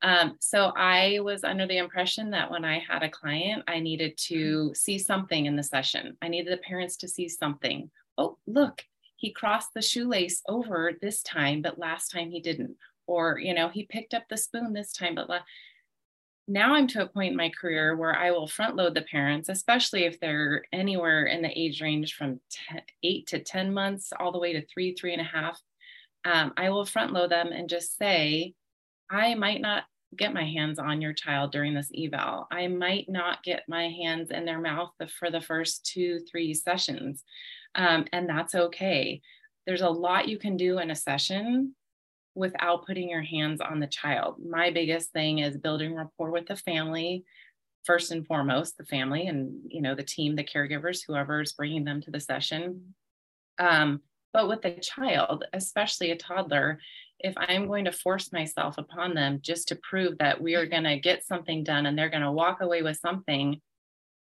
Um, 0.02 0.36
so 0.39 0.73
I 0.76 1.19
was 1.21 1.43
under 1.43 1.65
the 1.65 1.78
impression 1.78 2.30
that 2.32 2.52
when 2.52 2.65
I 2.65 2.80
had 2.80 3.04
a 3.04 3.10
client, 3.10 3.63
I 3.67 3.80
needed 3.80 4.17
to 4.30 4.73
see 4.76 4.97
something 4.99 5.45
in 5.45 5.56
the 5.56 5.63
session. 5.63 6.17
I 6.21 6.28
needed 6.28 6.52
the 6.52 6.58
parents 6.58 6.97
to 6.97 7.08
see 7.08 7.30
something. 7.30 7.89
Oh, 8.17 8.38
look, 8.45 8.84
he 9.15 9.32
crossed 9.32 9.73
the 9.73 9.82
shoelace 9.82 10.41
over 10.47 10.91
this 11.02 11.23
time, 11.23 11.62
but 11.62 11.80
last 11.80 12.10
time 12.10 12.30
he 12.30 12.41
didn't. 12.41 12.76
Or, 13.08 13.39
you 13.39 13.54
know, 13.54 13.70
he 13.70 13.86
picked 13.86 14.13
up 14.13 14.24
the 14.30 14.38
spoon 14.38 14.74
this 14.74 14.94
time, 14.94 15.16
but 15.16 15.30
now 16.48 16.74
I'm 16.74 16.88
to 16.88 17.04
a 17.04 17.08
point 17.08 17.32
in 17.32 17.38
my 17.38 17.50
career 17.50 17.96
where 17.96 18.16
I 18.16 18.32
will 18.32 18.48
front 18.48 18.76
load 18.76 18.96
the 18.96 19.02
parents, 19.02 19.50
especially 19.50 20.04
if 20.04 20.20
they're 20.20 20.63
anywhere 20.74 21.26
in 21.26 21.42
the 21.42 21.58
age 21.58 21.82
range 21.82 22.16
from 22.16 22.42
10, 22.70 22.82
eight 23.04 23.28
to 23.28 23.39
10 23.39 23.74
months, 23.74 24.12
all 24.20 24.32
the 24.32 24.39
way 24.39 24.54
to 24.54 24.66
three, 24.66 24.94
three 24.94 25.13
and 25.13 25.22
a 25.22 25.26
half. 25.26 25.60
Um, 26.26 26.54
I 26.58 26.70
will 26.70 26.86
front 26.86 27.13
load 27.13 27.32
them 27.32 27.52
and 27.52 27.70
just 27.70 27.98
say, 27.98 28.54
I 29.10 29.36
might 29.36 29.62
not 29.62 29.84
get 30.18 30.34
my 30.34 30.44
hands 30.44 30.80
on 30.80 31.02
your 31.02 31.13
child 31.13 31.52
during 31.52 31.74
this 31.74 31.92
eval. 31.98 32.48
I 32.52 32.68
might 32.68 33.10
not 33.10 33.44
get 33.44 33.63
my 33.68 33.89
hands 33.89 34.30
in 34.30 34.46
their 34.46 34.60
mouth 34.60 34.92
for 35.18 35.32
the 35.32 35.42
first 35.42 35.86
two, 35.86 36.20
three 36.30 36.54
sessions. 36.54 37.24
Um, 37.76 38.06
and 38.12 38.28
that's 38.30 38.54
okay. 38.54 39.22
There's 39.66 39.82
a 39.82 39.89
lot 39.89 40.28
you 40.28 40.38
can 40.38 40.58
do 40.58 40.80
in 40.80 40.92
a 40.92 40.96
session 40.96 41.76
without 42.36 42.86
putting 42.86 43.10
your 43.10 43.22
hands 43.22 43.62
on 43.62 43.80
the 43.80 43.88
child. 43.88 44.36
My 44.43 44.72
biggest 44.72 45.12
thing 45.12 45.39
is 45.39 45.58
building 45.58 45.93
rapport 45.93 46.32
with 46.32 46.48
the 46.48 46.56
family, 46.56 47.24
first 47.86 48.12
and 48.12 48.26
foremost, 48.26 48.78
the 48.78 48.86
family 48.86 49.28
and 49.28 49.60
you 49.67 49.82
know 49.82 49.96
the 49.96 50.04
team, 50.04 50.36
the 50.36 50.43
caregivers, 50.43 51.02
whoever 51.06 51.41
is 51.41 51.54
bringing 51.54 51.84
them 51.84 52.02
to 52.02 52.12
the 52.12 52.19
session. 52.19 52.96
Um, 53.60 54.02
but 54.32 54.48
with 54.48 54.63
the 54.63 54.72
child, 54.72 55.46
especially 55.54 56.12
a 56.12 56.17
toddler, 56.17 56.80
if 57.19 57.36
I'm 57.38 57.67
going 57.67 57.86
to 57.86 57.91
force 57.91 58.34
myself 58.34 58.78
upon 58.78 59.13
them 59.13 59.39
just 59.41 59.67
to 59.67 59.76
prove 59.76 60.17
that 60.17 60.41
we 60.41 60.56
are 60.56 60.65
going 60.65 60.84
to 60.84 61.00
get 61.00 61.26
something 61.26 61.63
done 61.63 61.86
and 61.86 61.98
they're 61.98 62.10
going 62.10 62.24
to 62.24 62.32
walk 62.32 62.62
away 62.62 62.82
with 62.82 62.98
something, 62.98 63.62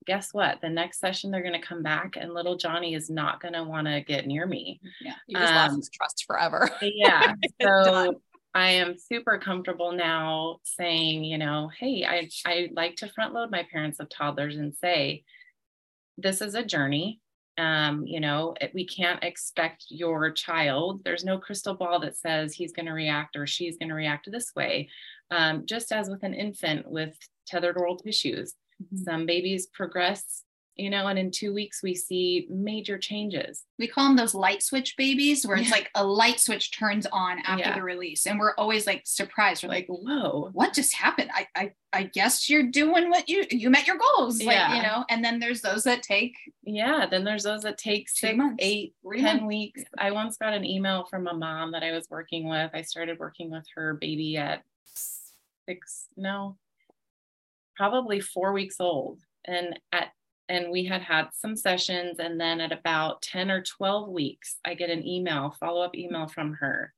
guess 0.05 0.33
what? 0.33 0.61
The 0.61 0.69
next 0.69 0.99
session 0.99 1.31
they're 1.31 1.43
going 1.43 1.59
to 1.59 1.65
come 1.65 1.83
back 1.83 2.15
and 2.15 2.33
little 2.33 2.57
Johnny 2.57 2.95
is 2.95 3.09
not 3.09 3.41
going 3.41 3.53
to 3.53 3.63
want 3.63 3.87
to 3.87 4.01
get 4.01 4.25
near 4.25 4.45
me. 4.47 4.79
Yeah. 4.99 5.13
You 5.27 5.37
just 5.37 5.51
um, 5.51 5.57
lost 5.57 5.75
his 5.77 5.89
trust 5.89 6.25
forever. 6.25 6.69
yeah. 6.81 7.33
So 7.61 8.21
I 8.53 8.71
am 8.71 8.97
super 8.97 9.37
comfortable 9.37 9.91
now 9.91 10.57
saying, 10.63 11.23
you 11.23 11.37
know, 11.37 11.69
hey, 11.79 12.05
I, 12.05 12.29
I 12.45 12.69
like 12.73 12.95
to 12.97 13.09
front 13.09 13.33
load 13.33 13.51
my 13.51 13.65
parents 13.71 13.99
of 13.99 14.09
toddlers 14.09 14.57
and 14.57 14.73
say, 14.75 15.23
this 16.17 16.41
is 16.41 16.55
a 16.55 16.65
journey. 16.65 17.19
Um, 17.57 18.05
you 18.05 18.19
know, 18.19 18.55
it, 18.59 18.71
we 18.73 18.87
can't 18.87 19.23
expect 19.23 19.85
your 19.89 20.31
child, 20.31 21.01
there's 21.03 21.25
no 21.25 21.37
crystal 21.37 21.75
ball 21.75 21.99
that 21.99 22.17
says 22.17 22.53
he's 22.53 22.71
going 22.71 22.85
to 22.85 22.93
react 22.93 23.35
or 23.35 23.45
she's 23.45 23.77
going 23.77 23.89
to 23.89 23.95
react 23.95 24.29
this 24.31 24.51
way. 24.55 24.89
Um, 25.29 25.65
just 25.65 25.91
as 25.91 26.09
with 26.09 26.23
an 26.23 26.33
infant 26.33 26.89
with 26.89 27.15
tethered 27.45 27.77
oral 27.77 27.97
tissues, 27.97 28.53
Mm-hmm. 28.81 29.03
Some 29.03 29.25
babies 29.25 29.67
progress, 29.67 30.43
you 30.75 30.89
know, 30.89 31.07
and 31.07 31.19
in 31.19 31.31
two 31.31 31.53
weeks 31.53 31.83
we 31.83 31.93
see 31.93 32.47
major 32.49 32.97
changes. 32.97 33.63
We 33.77 33.87
call 33.87 34.07
them 34.07 34.15
those 34.15 34.33
light 34.33 34.63
switch 34.63 34.95
babies, 34.97 35.45
where 35.45 35.57
yeah. 35.57 35.63
it's 35.63 35.71
like 35.71 35.89
a 35.95 36.03
light 36.03 36.39
switch 36.39 36.71
turns 36.77 37.05
on 37.11 37.39
after 37.39 37.69
yeah. 37.69 37.75
the 37.75 37.83
release. 37.83 38.25
And 38.25 38.39
we're 38.39 38.55
always 38.55 38.87
like 38.87 39.03
surprised. 39.05 39.63
We're 39.63 39.69
like, 39.69 39.87
whoa, 39.87 40.49
what 40.53 40.73
just 40.73 40.95
happened? 40.95 41.29
I 41.33 41.47
I, 41.55 41.71
I 41.93 42.03
guess 42.03 42.49
you're 42.49 42.71
doing 42.71 43.09
what 43.09 43.27
you 43.27 43.45
you 43.51 43.69
met 43.69 43.85
your 43.85 43.97
goals. 43.97 44.41
Like, 44.41 44.55
yeah. 44.55 44.75
you 44.77 44.81
know, 44.81 45.05
and 45.09 45.23
then 45.23 45.39
there's 45.39 45.61
those 45.61 45.83
that 45.83 46.03
take 46.03 46.35
yeah, 46.63 47.05
then 47.05 47.25
there's 47.25 47.43
those 47.43 47.63
that 47.63 47.77
take 47.77 48.07
six, 48.09 48.37
months, 48.37 48.57
eight, 48.59 48.95
ten 49.13 49.23
months. 49.23 49.43
weeks. 49.45 49.83
I 49.97 50.11
once 50.11 50.37
got 50.37 50.53
an 50.53 50.65
email 50.65 51.05
from 51.09 51.27
a 51.27 51.33
mom 51.33 51.73
that 51.73 51.83
I 51.83 51.91
was 51.91 52.07
working 52.09 52.47
with. 52.47 52.71
I 52.73 52.83
started 52.83 53.19
working 53.19 53.51
with 53.51 53.65
her 53.75 53.95
baby 53.95 54.37
at 54.37 54.63
six, 55.67 56.07
no, 56.17 56.57
probably 57.75 58.19
four 58.19 58.53
weeks 58.53 58.77
old. 58.79 59.19
And 59.45 59.79
at 59.91 60.09
and 60.51 60.69
we 60.69 60.83
had 60.83 61.01
had 61.01 61.29
some 61.33 61.55
sessions 61.55 62.19
and 62.19 62.39
then 62.39 62.59
at 62.59 62.73
about 62.73 63.21
10 63.21 63.49
or 63.49 63.61
12 63.63 64.09
weeks 64.09 64.57
i 64.65 64.73
get 64.73 64.89
an 64.89 65.07
email 65.07 65.55
follow-up 65.59 65.95
email 65.95 66.27
from 66.27 66.53
her. 66.55 66.93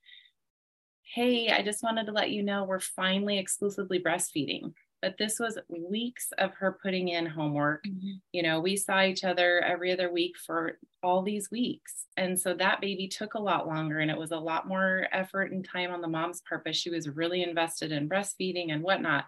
Hey 1.04 1.50
i 1.50 1.62
just 1.62 1.84
wanted 1.84 2.08
to 2.08 2.12
let 2.12 2.32
you 2.32 2.44
know 2.44 2.64
we're 2.64 2.80
finally 2.80 3.38
exclusively 3.38 4.00
breastfeeding. 4.00 4.74
But 5.02 5.18
this 5.18 5.38
was 5.38 5.60
weeks 5.68 6.30
of 6.38 6.54
her 6.56 6.80
putting 6.82 7.10
in 7.10 7.26
homework. 7.26 7.84
Mm-hmm. 7.86 8.14
you 8.32 8.44
know 8.44 8.60
we 8.60 8.76
saw 8.76 9.04
each 9.04 9.24
other 9.24 9.62
every 9.62 9.92
other 9.92 10.12
week 10.12 10.36
for 10.38 10.80
all 11.04 11.22
these 11.22 11.52
weeks. 11.52 12.06
And 12.18 12.40
so 12.40 12.54
that 12.56 12.82
baby 12.82 13.08
took 13.08 13.34
a 13.34 13.42
lot 13.42 13.68
longer 13.68 14.00
and 14.00 14.10
it 14.10 14.18
was 14.18 14.32
a 14.32 14.38
lot 14.38 14.68
more 14.68 15.08
effort 15.12 15.52
and 15.52 15.68
time 15.68 15.92
on 15.92 16.02
the 16.02 16.08
mom's 16.08 16.42
part 16.48 16.64
but 16.64 16.76
she 16.76 16.90
was 16.90 17.10
really 17.10 17.44
invested 17.44 17.92
in 17.92 18.10
breastfeeding 18.10 18.72
and 18.74 18.82
whatnot 18.82 19.26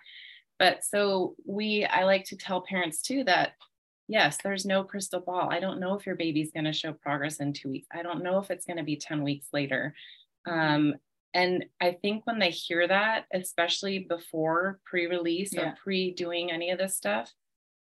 but 0.59 0.83
so 0.83 1.35
we, 1.45 1.85
I 1.85 2.03
like 2.03 2.25
to 2.25 2.37
tell 2.37 2.61
parents 2.61 3.01
too 3.01 3.23
that 3.25 3.53
yes, 4.07 4.37
there's 4.43 4.65
no 4.65 4.83
crystal 4.83 5.19
ball. 5.19 5.49
I 5.51 5.59
don't 5.59 5.79
know 5.79 5.95
if 5.95 6.05
your 6.05 6.15
baby's 6.15 6.51
going 6.51 6.65
to 6.65 6.73
show 6.73 6.93
progress 6.93 7.37
in 7.37 7.53
two 7.53 7.69
weeks. 7.69 7.87
I 7.91 8.03
don't 8.03 8.23
know 8.23 8.37
if 8.39 8.51
it's 8.51 8.65
going 8.65 8.77
to 8.77 8.83
be 8.83 8.97
10 8.97 9.23
weeks 9.23 9.47
later. 9.51 9.95
Um, 10.47 10.95
and 11.33 11.65
I 11.81 11.97
think 12.01 12.25
when 12.25 12.39
they 12.39 12.51
hear 12.51 12.87
that, 12.87 13.25
especially 13.33 13.99
before 14.07 14.79
pre 14.85 15.07
release 15.07 15.53
yeah. 15.53 15.69
or 15.69 15.75
pre 15.83 16.11
doing 16.11 16.51
any 16.51 16.69
of 16.69 16.77
this 16.77 16.95
stuff, 16.95 17.33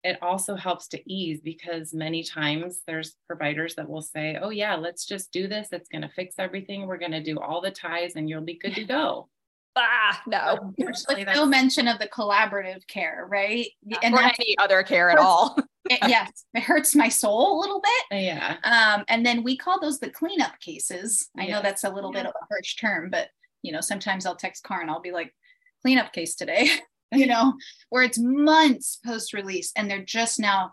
it 0.03 0.19
also 0.23 0.57
helps 0.57 0.89
to 0.89 1.13
ease 1.13 1.41
because 1.43 1.95
many 1.95 2.23
times 2.23 2.81
there's 2.87 3.17
providers 3.27 3.75
that 3.77 3.89
will 3.89 4.03
say, 4.03 4.39
oh, 4.41 4.51
yeah, 4.51 4.75
let's 4.75 5.07
just 5.07 5.31
do 5.31 5.47
this. 5.47 5.69
It's 5.73 5.89
going 5.89 6.03
to 6.03 6.09
fix 6.09 6.35
everything. 6.39 6.87
We're 6.87 6.99
going 6.99 7.13
to 7.13 7.23
do 7.23 7.39
all 7.39 7.61
the 7.61 7.71
ties 7.71 8.13
and 8.17 8.29
you'll 8.29 8.41
be 8.43 8.59
good 8.59 8.75
to 8.75 8.85
go 8.85 9.29
ah, 9.77 10.23
no. 10.27 10.75
Like 11.09 11.27
no 11.27 11.47
mention 11.47 11.89
of 11.89 11.99
the 11.99 12.09
collaborative 12.09 12.87
care, 12.87 13.27
right? 13.29 13.69
And 14.03 14.15
or 14.15 14.23
any 14.23 14.57
other 14.59 14.83
care 14.83 15.11
at 15.11 15.19
all. 15.19 15.57
it, 15.89 15.99
yes, 16.09 16.45
it 16.55 16.63
hurts 16.63 16.95
my 16.95 17.09
soul 17.09 17.59
a 17.59 17.61
little 17.61 17.81
bit. 17.81 18.23
Yeah. 18.23 18.57
Um, 18.65 19.05
and 19.09 19.25
then 19.25 19.43
we 19.43 19.57
call 19.57 19.81
those 19.81 19.99
the 19.99 20.11
cleanup 20.11 20.59
cases. 20.61 21.29
I 21.39 21.45
yeah. 21.45 21.57
know 21.57 21.63
that's 21.63 21.85
a 21.85 21.91
little 21.91 22.13
yeah. 22.13 22.23
bit 22.23 22.29
of 22.29 22.35
a 22.41 22.47
harsh 22.51 22.77
term, 22.77 23.11
but 23.11 23.29
you 23.63 23.73
know, 23.73 23.81
sometimes 23.81 24.27
I'll 24.27 24.37
text 24.37 24.65
Karyn 24.65 24.89
I'll 24.89 25.01
be 25.01 25.13
like, 25.13 25.35
cleanup 25.83 26.13
case 26.13 26.35
today, 26.35 26.69
you 27.13 27.27
know, 27.27 27.55
where 27.89 28.03
it's 28.03 28.19
months 28.19 28.99
post 29.05 29.33
release 29.33 29.73
and 29.77 29.91
they're 29.91 30.05
just 30.05 30.39
now, 30.39 30.73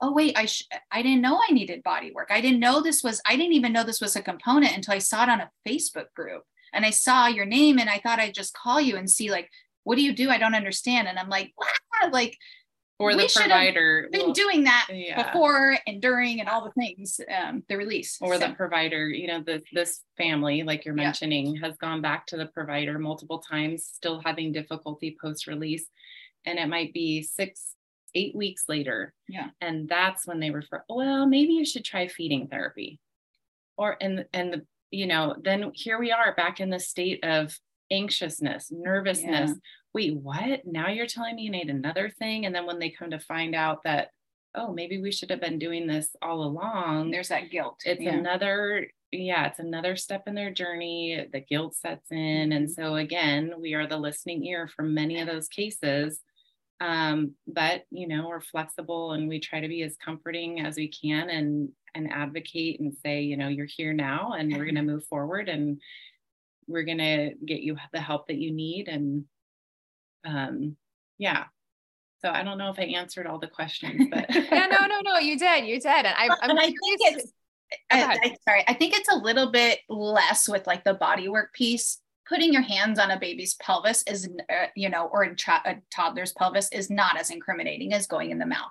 oh 0.00 0.12
wait, 0.12 0.36
I 0.36 0.46
sh- 0.46 0.68
I 0.90 1.02
didn't 1.02 1.22
know 1.22 1.40
I 1.48 1.52
needed 1.52 1.82
body 1.82 2.12
work. 2.12 2.28
I 2.30 2.40
didn't 2.40 2.60
know 2.60 2.80
this 2.80 3.02
was 3.02 3.20
I 3.26 3.36
didn't 3.36 3.54
even 3.54 3.72
know 3.72 3.84
this 3.84 4.00
was 4.00 4.16
a 4.16 4.22
component 4.22 4.76
until 4.76 4.94
I 4.94 4.98
saw 4.98 5.24
it 5.24 5.28
on 5.28 5.40
a 5.40 5.50
Facebook 5.66 6.06
group 6.14 6.42
and 6.74 6.84
I 6.84 6.90
saw 6.90 7.26
your 7.26 7.46
name 7.46 7.78
and 7.78 7.88
I 7.88 7.98
thought 7.98 8.20
I'd 8.20 8.34
just 8.34 8.54
call 8.54 8.80
you 8.80 8.96
and 8.96 9.08
see 9.08 9.30
like 9.30 9.50
what 9.84 9.96
do 9.96 10.02
you 10.02 10.14
do? 10.14 10.30
I 10.30 10.38
don't 10.38 10.54
understand. 10.54 11.08
And 11.08 11.18
I'm 11.18 11.28
like, 11.28 11.52
wow, 11.58 12.10
like 12.10 12.36
or 12.98 13.14
the 13.14 13.30
provider 13.34 14.08
been 14.12 14.26
well, 14.26 14.32
doing 14.32 14.64
that 14.64 14.86
yeah. 14.92 15.22
before 15.22 15.76
and 15.86 16.00
during 16.00 16.40
and 16.40 16.48
all 16.48 16.64
the 16.64 16.70
things 16.72 17.20
um, 17.36 17.62
the 17.68 17.76
release 17.76 18.18
or 18.20 18.34
so. 18.34 18.46
the 18.46 18.54
provider 18.54 19.08
you 19.08 19.26
know 19.26 19.42
the, 19.42 19.60
this 19.72 20.02
family 20.16 20.62
like 20.62 20.84
you're 20.84 20.94
mentioning 20.94 21.56
yeah. 21.56 21.66
has 21.66 21.76
gone 21.78 22.00
back 22.00 22.26
to 22.26 22.36
the 22.36 22.46
provider 22.46 22.98
multiple 22.98 23.40
times 23.40 23.84
still 23.84 24.20
having 24.24 24.52
difficulty 24.52 25.16
post 25.20 25.46
release 25.46 25.86
and 26.46 26.58
it 26.58 26.68
might 26.68 26.92
be 26.92 27.22
six 27.22 27.74
eight 28.14 28.34
weeks 28.34 28.64
later 28.68 29.12
yeah 29.28 29.48
and 29.60 29.88
that's 29.88 30.26
when 30.26 30.38
they 30.38 30.50
refer 30.50 30.84
well 30.88 31.26
maybe 31.26 31.52
you 31.52 31.64
should 31.64 31.84
try 31.84 32.06
feeding 32.06 32.46
therapy 32.46 33.00
or 33.76 33.96
and 34.00 34.24
and 34.32 34.52
the, 34.52 34.66
you 34.94 35.06
know 35.06 35.34
then 35.42 35.70
here 35.74 35.98
we 35.98 36.12
are 36.12 36.34
back 36.34 36.60
in 36.60 36.70
the 36.70 36.80
state 36.80 37.22
of 37.24 37.58
anxiousness 37.90 38.70
nervousness 38.70 39.50
yeah 39.50 39.56
wait, 39.94 40.16
what? 40.16 40.66
Now 40.66 40.88
you're 40.88 41.06
telling 41.06 41.36
me 41.36 41.42
you 41.42 41.50
need 41.50 41.70
another 41.70 42.10
thing? 42.10 42.44
And 42.44 42.54
then 42.54 42.66
when 42.66 42.80
they 42.80 42.90
come 42.90 43.10
to 43.12 43.20
find 43.20 43.54
out 43.54 43.84
that, 43.84 44.08
oh, 44.56 44.72
maybe 44.72 45.00
we 45.00 45.12
should 45.12 45.30
have 45.30 45.40
been 45.40 45.58
doing 45.58 45.86
this 45.86 46.14
all 46.20 46.42
along, 46.42 47.10
there's 47.10 47.28
that 47.28 47.50
guilt. 47.50 47.80
It's 47.84 48.02
yeah. 48.02 48.14
another, 48.14 48.88
yeah, 49.12 49.46
it's 49.46 49.60
another 49.60 49.96
step 49.96 50.24
in 50.26 50.34
their 50.34 50.52
journey. 50.52 51.26
The 51.32 51.40
guilt 51.40 51.76
sets 51.76 52.10
in. 52.10 52.52
And 52.52 52.68
mm-hmm. 52.68 52.82
so 52.82 52.96
again, 52.96 53.54
we 53.58 53.74
are 53.74 53.86
the 53.86 53.96
listening 53.96 54.44
ear 54.44 54.68
for 54.68 54.82
many 54.82 55.20
of 55.20 55.28
those 55.28 55.48
cases. 55.48 56.20
Um, 56.80 57.34
but 57.46 57.84
you 57.90 58.08
know, 58.08 58.28
we're 58.28 58.40
flexible 58.40 59.12
and 59.12 59.28
we 59.28 59.38
try 59.38 59.60
to 59.60 59.68
be 59.68 59.82
as 59.82 59.96
comforting 60.04 60.60
as 60.60 60.76
we 60.76 60.88
can 60.88 61.30
and 61.30 61.68
and 61.94 62.12
advocate 62.12 62.80
and 62.80 62.96
say, 63.04 63.22
you 63.22 63.36
know, 63.36 63.48
you're 63.48 63.66
here 63.66 63.92
now 63.92 64.32
and 64.32 64.56
we're 64.56 64.64
gonna 64.64 64.82
move 64.82 65.04
forward 65.06 65.48
and 65.48 65.80
we're 66.66 66.82
gonna 66.82 67.30
get 67.44 67.60
you 67.60 67.76
the 67.92 68.00
help 68.00 68.28
that 68.28 68.38
you 68.38 68.52
need 68.52 68.88
and 68.88 69.24
um, 70.24 70.76
yeah. 71.18 71.44
So 72.20 72.30
I 72.30 72.42
don't 72.42 72.58
know 72.58 72.70
if 72.70 72.78
I 72.78 72.84
answered 72.84 73.26
all 73.26 73.38
the 73.38 73.48
questions, 73.48 74.08
but 74.10 74.26
yeah, 74.34 74.66
no, 74.66 74.86
no, 74.86 75.00
no, 75.04 75.18
you 75.18 75.38
did, 75.38 75.66
you 75.66 75.78
did, 75.78 75.86
and 75.86 76.06
I, 76.06 76.28
I'm 76.40 76.50
and 76.50 76.58
I 76.58 76.66
think 76.66 76.78
it's. 77.00 77.32
I, 77.90 78.18
I, 78.22 78.36
sorry, 78.48 78.64
I 78.68 78.74
think 78.74 78.94
it's 78.94 79.10
a 79.10 79.16
little 79.16 79.50
bit 79.50 79.80
less 79.88 80.48
with 80.48 80.66
like 80.66 80.84
the 80.84 80.94
body 80.94 81.28
work 81.28 81.52
piece. 81.52 81.98
Putting 82.26 82.52
your 82.52 82.62
hands 82.62 82.98
on 82.98 83.10
a 83.10 83.18
baby's 83.18 83.54
pelvis 83.54 84.02
is, 84.06 84.28
uh, 84.48 84.66
you 84.74 84.88
know, 84.88 85.10
or 85.12 85.24
a, 85.24 85.36
tra- 85.36 85.60
a 85.66 85.76
toddler's 85.94 86.32
pelvis 86.32 86.70
is 86.72 86.88
not 86.88 87.18
as 87.18 87.30
incriminating 87.30 87.92
as 87.92 88.06
going 88.06 88.30
in 88.30 88.38
the 88.38 88.46
mouth. 88.46 88.70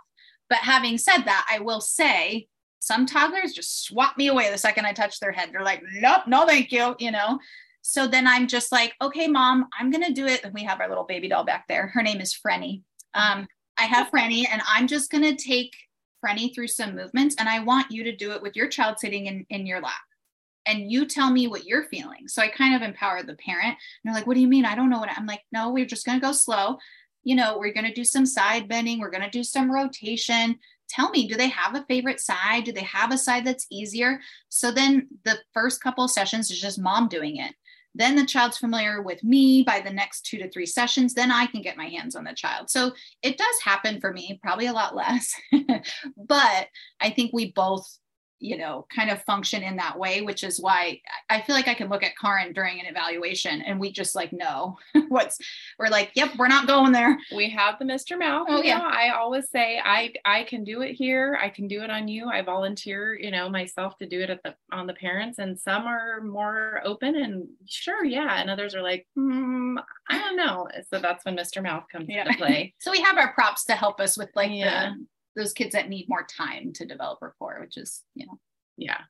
But 0.50 0.60
having 0.60 0.98
said 0.98 1.20
that, 1.26 1.46
I 1.48 1.60
will 1.60 1.82
say 1.82 2.48
some 2.84 3.06
toddlers 3.06 3.54
just 3.54 3.86
swat 3.86 4.18
me 4.18 4.28
away 4.28 4.52
the 4.52 4.58
second 4.58 4.86
I 4.86 4.92
touch 4.92 5.22
their 5.22 5.32
head. 5.32 5.52
They're 5.54 5.64
like, 5.64 5.82
nope, 5.94 6.24
no, 6.28 6.46
thank 6.46 6.70
you, 6.70 6.98
you 7.00 7.12
know. 7.12 7.40
So 7.82 8.08
then 8.08 8.28
I'm 8.28 8.46
just 8.46 8.74
like, 8.74 8.94
okay, 9.02 9.28
mom, 9.28 9.68
I'm 9.80 9.90
going 9.90 10.04
to 10.04 10.12
do 10.12 10.26
it. 10.26 10.44
And 10.44 10.54
we 10.54 10.66
have 10.66 10.82
our 10.82 10.90
little 10.90 11.06
baby 11.06 11.30
doll 11.30 11.46
back 11.46 11.66
there. 11.70 11.88
Her 11.88 12.04
name 12.04 12.20
is 12.20 12.34
Frenny. 12.38 12.82
Um, 13.14 13.48
I 13.78 13.84
have 13.84 14.12
Frenny, 14.12 14.46
and 14.52 14.62
I'm 14.68 14.88
just 14.88 15.10
going 15.10 15.24
to 15.24 15.42
take 15.42 15.74
Frenny 16.24 16.54
through 16.54 16.68
some 16.68 16.94
movements. 16.94 17.36
And 17.40 17.48
I 17.48 17.64
want 17.64 17.90
you 17.90 18.04
to 18.04 18.16
do 18.16 18.32
it 18.32 18.42
with 18.42 18.58
your 18.58 18.68
child 18.68 19.00
sitting 19.00 19.28
in, 19.28 19.46
in 19.50 19.66
your 19.66 19.80
lap. 19.80 19.94
And 20.66 20.92
you 20.92 21.06
tell 21.06 21.32
me 21.32 21.48
what 21.48 21.66
you're 21.66 21.86
feeling. 21.86 22.28
So 22.28 22.42
I 22.42 22.50
kind 22.50 22.76
of 22.76 22.82
empower 22.82 23.24
the 23.24 23.36
parent. 23.36 23.78
And 23.78 23.78
they're 24.04 24.14
like, 24.14 24.28
what 24.28 24.34
do 24.34 24.42
you 24.42 24.48
mean? 24.50 24.66
I 24.66 24.76
don't 24.76 24.90
know 24.90 25.00
what 25.00 25.10
I'm 25.16 25.26
like. 25.26 25.42
No, 25.54 25.72
we're 25.72 25.86
just 25.86 26.06
going 26.06 26.20
to 26.20 26.26
go 26.26 26.34
slow. 26.34 26.80
You 27.24 27.38
know, 27.38 27.58
we're 27.58 27.74
going 27.74 27.88
to 27.88 27.94
do 27.94 28.04
some 28.04 28.26
side 28.26 28.68
bending. 28.68 29.00
We're 29.00 29.10
going 29.10 29.24
to 29.24 29.30
do 29.30 29.44
some 29.46 29.72
rotation 29.72 30.60
tell 30.94 31.10
me 31.10 31.28
do 31.28 31.36
they 31.36 31.50
have 31.50 31.76
a 31.76 31.86
favorite 31.86 32.20
side 32.20 32.64
do 32.64 32.72
they 32.72 32.84
have 32.84 33.12
a 33.12 33.18
side 33.18 33.46
that's 33.46 33.68
easier 33.72 34.20
so 34.50 34.72
then 34.72 35.08
the 35.26 35.38
first 35.54 35.82
couple 35.82 36.04
of 36.04 36.12
sessions 36.12 36.52
is 36.52 36.60
just 36.60 36.80
mom 36.80 37.08
doing 37.08 37.38
it 37.38 37.54
then 37.96 38.16
the 38.16 38.26
child's 38.26 38.58
familiar 38.58 39.02
with 39.02 39.24
me 39.24 39.64
by 39.64 39.80
the 39.80 39.92
next 39.92 40.26
two 40.26 40.38
to 40.40 40.50
three 40.50 40.66
sessions. 40.66 41.14
Then 41.14 41.32
I 41.32 41.46
can 41.46 41.62
get 41.62 41.78
my 41.78 41.88
hands 41.88 42.16
on 42.16 42.24
the 42.24 42.34
child. 42.34 42.70
So 42.70 42.92
it 43.22 43.38
does 43.38 43.62
happen 43.64 44.02
for 44.02 44.12
me, 44.12 44.40
probably 44.42 44.66
a 44.66 44.74
lot 44.74 44.96
less. 44.96 45.34
but 46.18 46.68
I 47.00 47.10
think 47.12 47.32
we 47.34 47.52
both 47.52 47.88
you 48.44 48.58
know, 48.58 48.86
kind 48.94 49.10
of 49.10 49.24
function 49.24 49.64
in 49.64 49.78
that 49.78 49.98
way, 49.98 50.22
which 50.22 50.44
is 50.44 50.60
why 50.60 51.00
I 51.30 51.40
feel 51.40 51.56
like 51.56 51.70
I 51.70 51.74
can 51.74 51.88
look 51.88 52.04
at 52.04 52.12
Karyn 52.22 52.54
during 52.54 52.78
an 52.82 52.86
evaluation 52.88 53.62
and 53.62 53.80
we 53.80 53.90
just 53.90 54.16
like 54.16 54.34
know 54.34 54.78
what's 55.08 55.40
we're 55.80 55.88
like, 55.88 56.12
yep, 56.14 56.32
we're 56.38 56.50
not 56.50 56.68
going 56.68 56.92
there. 56.92 57.18
We 57.34 57.50
have 57.52 57.80
the 57.80 57.86
Mr. 57.86 58.20
Mouth. 58.20 58.48
Oh 58.50 58.62
yeah. 58.62 58.80
Know, 58.80 58.86
I 58.86 59.12
always 59.16 59.50
say 59.50 59.80
I 59.84 60.14
I 60.26 60.44
can 60.44 60.66
do 60.66 60.82
it 60.82 60.94
here. 60.94 61.40
I 61.42 61.48
can 61.48 61.70
do 61.70 61.84
it 61.84 61.90
on 61.90 62.10
you. 62.10 62.28
I 62.28 62.42
volunteer, 62.42 63.18
you 63.18 63.32
know, 63.32 63.48
myself 63.48 63.98
to 64.00 64.08
do 64.08 64.20
it 64.20 64.30
at 64.30 64.44
the 64.44 64.56
on 64.74 64.88
the 64.88 64.94
parents. 64.94 65.40
And 65.40 65.58
some 65.58 65.86
are 65.86 66.20
more 66.20 66.82
open 66.84 67.16
and 67.16 67.48
sure, 67.66 68.04
yeah. 68.04 68.42
And 68.42 68.50
others 68.50 68.76
are 68.76 68.84
like, 68.84 69.08
hmm, 69.16 69.78
I 70.10 70.18
don't 70.18 70.36
know. 70.36 70.68
So 70.90 71.00
that's 71.00 71.24
when 71.24 71.38
Mr. 71.38 71.64
Mouth 71.64 71.86
comes 71.90 72.08
yeah. 72.10 72.26
into 72.26 72.38
play. 72.38 72.74
so 72.80 72.92
we 72.92 73.02
have 73.02 73.18
our 73.18 73.32
props 73.34 73.64
to 73.66 73.74
help 73.74 74.02
us 74.02 74.18
with 74.18 74.30
like 74.36 74.52
yeah. 74.52 74.90
the 74.90 75.06
those 75.36 75.54
kids 75.54 75.74
that 75.74 75.90
need 75.90 76.08
more 76.10 76.26
time 76.26 76.74
to 76.74 76.86
develop 76.86 77.20
rapport, 77.22 77.60
which 77.62 77.78
is, 77.78 78.04
you 78.16 78.26
know, 78.26 78.40
yeah. 78.78 79.02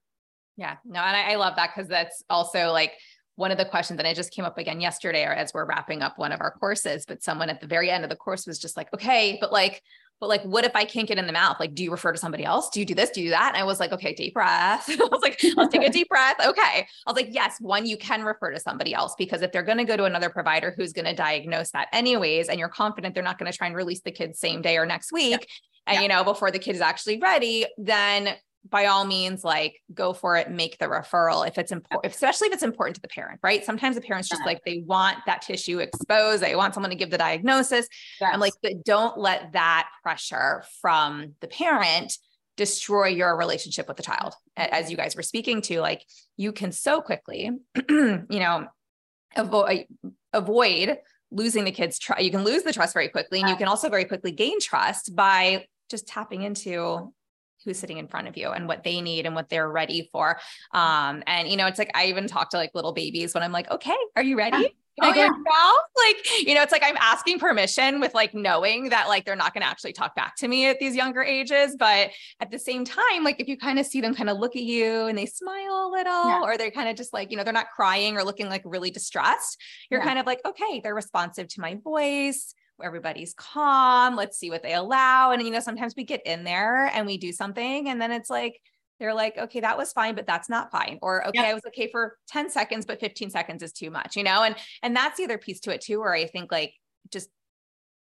Yeah. 0.58 0.78
No, 0.86 1.00
and 1.00 1.16
I, 1.16 1.32
I 1.32 1.36
love 1.36 1.56
that 1.56 1.72
because 1.76 1.90
that's 1.90 2.24
also 2.30 2.72
like 2.72 2.94
one 3.36 3.52
of 3.52 3.58
the 3.58 3.66
questions 3.66 3.98
and 4.00 4.08
it 4.08 4.16
just 4.16 4.32
came 4.32 4.46
up 4.46 4.58
again 4.58 4.80
yesterday 4.80 5.24
or 5.24 5.34
as 5.34 5.54
we're 5.54 5.66
wrapping 5.66 6.02
up 6.02 6.18
one 6.18 6.32
of 6.32 6.42
our 6.42 6.52
courses 6.52 7.06
but 7.08 7.24
someone 7.24 7.50
at 7.50 7.60
the 7.62 7.68
very 7.68 7.90
end 7.90 8.04
of 8.04 8.10
the 8.10 8.16
course 8.16 8.46
was 8.46 8.60
just 8.60 8.78
like 8.78 8.94
okay 8.94 9.38
but 9.42 9.52
like 9.52 9.82
but 10.20 10.30
like 10.30 10.44
what 10.44 10.64
if 10.64 10.76
i 10.76 10.86
can't 10.86 11.08
get 11.08 11.18
in 11.18 11.26
the 11.26 11.34
mouth? 11.34 11.58
Like 11.60 11.74
do 11.74 11.84
you 11.84 11.92
refer 11.92 12.12
to 12.12 12.18
somebody 12.18 12.46
else? 12.46 12.70
Do 12.70 12.80
you 12.80 12.86
do 12.86 12.94
this? 12.94 13.10
Do 13.10 13.22
you 13.22 13.28
do 13.28 13.32
that? 13.32 13.54
And 13.56 13.62
i 13.62 13.66
was 13.66 13.80
like 13.80 13.92
okay 13.92 14.14
deep 14.14 14.36
breath. 14.36 14.88
I 14.90 14.96
was 14.96 15.22
like 15.22 15.42
let's 15.58 15.74
take 15.74 15.88
a 15.88 15.92
deep 15.92 16.10
breath. 16.10 16.38
Okay. 16.46 16.62
I 16.62 16.86
was 17.12 17.16
like 17.16 17.30
yes 17.32 17.58
one 17.60 17.86
you 17.86 17.98
can 17.98 18.24
refer 18.24 18.52
to 18.52 18.60
somebody 18.60 18.94
else 18.94 19.16
because 19.18 19.42
if 19.42 19.52
they're 19.52 19.64
going 19.64 19.80
to 19.80 19.84
go 19.84 19.98
to 19.98 20.06
another 20.06 20.30
provider 20.30 20.74
who's 20.78 20.94
going 20.94 21.06
to 21.06 21.16
diagnose 21.16 21.72
that 21.72 21.88
anyways 21.92 22.50
and 22.50 22.60
you're 22.60 22.70
confident 22.70 23.16
they're 23.16 23.24
not 23.24 23.40
going 23.40 23.52
to 23.52 23.58
try 23.58 23.68
and 23.68 23.76
release 23.76 24.02
the 24.02 24.12
kids 24.12 24.40
same 24.40 24.62
day 24.62 24.78
or 24.78 24.86
next 24.86 25.12
week 25.12 25.32
yeah 25.32 25.46
and 25.88 25.96
yeah. 25.96 26.02
you 26.02 26.08
know 26.08 26.24
before 26.24 26.52
the 26.52 26.60
kid 26.60 26.76
is 26.76 26.82
actually 26.82 27.20
ready 27.20 27.66
then 27.78 28.36
by 28.70 28.86
all 28.86 29.04
means 29.04 29.44
like 29.44 29.82
go 29.94 30.14
for 30.14 30.38
it 30.38 30.50
make 30.50 30.78
the 30.78 30.86
referral 30.86 31.46
if 31.46 31.58
it's 31.58 31.72
important 31.72 32.12
especially 32.12 32.48
if 32.48 32.54
it's 32.54 32.64
important 32.64 32.96
to 32.96 33.02
the 33.02 33.08
parent 33.08 33.40
right? 33.44 33.66
Sometimes 33.66 33.96
the 33.96 34.02
parents 34.02 34.30
just 34.30 34.46
like 34.46 34.62
they 34.66 34.84
want 34.86 35.18
that 35.26 35.42
tissue 35.42 35.80
exposed 35.80 36.42
they 36.42 36.56
want 36.56 36.74
someone 36.74 36.90
to 36.90 36.96
give 36.96 37.10
the 37.10 37.18
diagnosis. 37.18 37.88
Yes. 38.22 38.32
i'm 38.34 38.40
like 38.40 38.54
but 38.62 38.86
don't 38.86 39.18
let 39.18 39.52
that 39.54 39.90
pressure 40.02 40.64
from 40.82 41.34
the 41.42 41.48
parent 41.48 42.18
destroy 42.56 43.08
your 43.08 43.36
relationship 43.36 43.88
with 43.88 43.98
the 43.98 44.04
child. 44.04 44.34
Mm-hmm. 44.58 44.74
As 44.74 44.92
you 44.92 44.98
guys 44.98 45.16
were 45.16 45.24
speaking 45.24 45.62
to 45.64 45.82
like 45.82 46.06
you 46.38 46.52
can 46.52 46.72
so 46.72 47.02
quickly 47.02 47.52
you 47.90 48.26
know 48.30 48.68
avoid 49.36 49.86
avoid 50.32 50.98
losing 51.32 51.64
the 51.64 51.72
kids 51.72 51.98
trust 51.98 52.22
you 52.22 52.30
can 52.30 52.44
lose 52.44 52.62
the 52.62 52.72
trust 52.72 52.94
very 52.94 53.10
quickly 53.10 53.40
and 53.40 53.50
you 53.50 53.56
can 53.56 53.68
also 53.68 53.90
very 53.90 54.06
quickly 54.06 54.32
gain 54.32 54.60
trust 54.60 55.16
by 55.16 55.66
just 55.90 56.08
tapping 56.08 56.44
into 56.44 57.12
who's 57.64 57.80
sitting 57.80 57.98
in 57.98 58.08
front 58.08 58.28
of 58.28 58.38
you 58.38 58.50
and 58.50 58.68
what 58.68 58.84
they 58.84 59.02
need 59.02 59.26
and 59.26 59.36
what 59.36 59.50
they're 59.50 59.70
ready 59.70 60.10
for. 60.12 60.40
Um, 60.74 61.24
and 61.28 61.48
you 61.48 61.58
know, 61.58 61.68
it's 61.68 61.80
like 61.80 61.92
I 61.94 62.08
even 62.08 62.28
talk 62.28 62.50
to 62.52 62.58
like 62.58 62.72
little 62.74 62.94
babies 62.94 63.34
when 63.34 63.44
I'm 63.44 63.52
like, 63.52 63.70
okay, 63.72 63.96
are 64.16 64.24
you 64.24 64.38
ready? 64.38 64.76
Can 65.00 65.10
oh, 65.10 65.12
I 65.12 65.16
go 65.16 65.22
yeah. 65.22 65.30
now? 65.30 65.74
Like, 65.96 66.48
you 66.48 66.54
know, 66.54 66.62
it's 66.62 66.72
like 66.72 66.84
I'm 66.84 66.98
asking 67.00 67.40
permission 67.40 68.02
with 68.02 68.14
like 68.14 68.34
knowing 68.34 68.90
that 68.90 69.08
like 69.08 69.24
they're 69.24 69.38
not 69.38 69.54
going 69.54 69.62
to 69.62 69.68
actually 69.68 69.94
talk 69.94 70.16
back 70.16 70.36
to 70.38 70.48
me 70.48 70.66
at 70.66 70.80
these 70.80 70.96
younger 70.96 71.24
ages. 71.24 71.78
But 71.80 72.10
at 72.42 72.52
the 72.52 72.60
same 72.60 72.84
time, 72.84 73.24
like 73.24 73.40
if 73.40 73.48
you 73.48 73.58
kind 73.58 73.80
of 73.80 73.86
see 73.86 74.02
them 74.02 74.14
kind 74.14 74.30
of 74.30 74.38
look 74.38 74.58
at 74.58 74.64
you 74.64 75.06
and 75.06 75.18
they 75.18 75.26
smile 75.26 75.88
a 75.88 75.90
little, 75.90 76.30
yeah. 76.30 76.42
or 76.44 76.58
they're 76.58 76.72
kind 76.72 76.90
of 76.90 76.98
just 76.98 77.14
like, 77.14 77.32
you 77.32 77.38
know, 77.38 77.44
they're 77.44 77.54
not 77.54 77.70
crying 77.74 78.18
or 78.18 78.24
looking 78.24 78.50
like 78.50 78.64
really 78.66 78.92
distressed, 78.92 79.62
you're 79.90 80.02
yeah. 80.02 80.06
kind 80.06 80.20
of 80.20 80.26
like, 80.26 80.42
okay, 80.46 80.82
they're 80.84 80.96
responsive 80.96 81.48
to 81.50 81.62
my 81.62 81.76
voice 81.76 82.54
everybody's 82.82 83.34
calm. 83.34 84.16
Let's 84.16 84.38
see 84.38 84.50
what 84.50 84.64
they 84.64 84.74
allow. 84.74 85.32
And, 85.32 85.42
you 85.42 85.52
know, 85.52 85.60
sometimes 85.60 85.94
we 85.96 86.04
get 86.04 86.26
in 86.26 86.44
there 86.44 86.88
and 86.88 87.06
we 87.06 87.18
do 87.18 87.32
something 87.32 87.90
and 87.90 88.02
then 88.02 88.12
it's 88.12 88.30
like, 88.30 88.60
they're 89.00 89.14
like, 89.14 89.38
okay, 89.38 89.60
that 89.60 89.78
was 89.78 89.92
fine, 89.92 90.16
but 90.16 90.28
that's 90.28 90.50
not 90.50 90.72
fine. 90.72 91.00
Or, 91.02 91.28
okay, 91.28 91.50
I 91.50 91.54
was 91.54 91.66
okay 91.68 91.90
for 91.92 92.18
10 92.30 92.50
seconds, 92.50 92.86
but 92.86 93.00
15 93.00 93.32
seconds 93.32 93.64
is 93.64 93.74
too 93.74 93.90
much, 93.90 94.16
you 94.16 94.24
know? 94.24 94.44
And, 94.44 94.56
and 94.82 94.96
that's 94.96 95.18
the 95.18 95.26
other 95.26 95.38
piece 95.38 95.60
to 95.62 95.74
it 95.74 95.82
too, 95.82 96.00
where 96.00 96.14
I 96.14 96.26
think 96.26 96.52
like 96.52 96.74
just, 97.12 97.30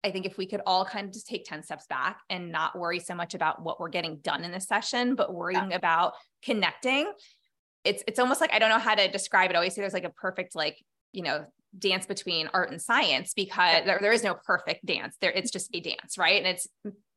I 0.03 0.11
think 0.11 0.26
if 0.26 0.38
we 0.38 0.45
could 0.45 0.61
all 0.65 0.86
kind 0.86 1.07
of 1.07 1.13
just 1.13 1.28
take 1.28 1.45
10 1.45 1.63
steps 1.63 1.86
back 1.88 2.20
and 2.30 2.51
not 2.51 2.78
worry 2.78 2.99
so 2.99 3.15
much 3.15 3.34
about 3.34 3.61
what 3.61 3.80
we're 3.80 3.89
getting 3.89 4.17
done 4.17 4.43
in 4.43 4.51
this 4.51 4.67
session, 4.67 5.15
but 5.15 5.34
worrying 5.34 5.72
yeah. 5.72 5.78
about 5.78 6.13
connecting, 6.43 7.11
it's, 7.84 8.03
it's 8.07 8.20
almost 8.20 8.41
like, 8.41 8.53
I 8.53 8.59
don't 8.59 8.70
know 8.70 8.80
how 8.80 8.95
to 8.95 9.09
describe 9.09 9.51
it. 9.51 9.53
I 9.53 9.57
always 9.57 9.76
say 9.76 9.82
there's 9.82 9.93
like 9.93 10.03
a 10.03 10.09
perfect, 10.09 10.55
like, 10.55 10.78
you 11.13 11.22
know, 11.22 11.45
dance 11.78 12.05
between 12.05 12.49
art 12.53 12.72
and 12.72 12.82
science 12.82 13.34
because 13.34 13.86
there, 13.86 13.99
there 14.01 14.11
is 14.11 14.24
no 14.24 14.36
perfect 14.45 14.86
dance. 14.86 15.15
There 15.22 15.32
it's 15.32 15.51
just 15.51 15.70
a 15.74 15.80
dance 15.80 16.17
right? 16.17 16.38
And 16.38 16.47
it's 16.47 16.67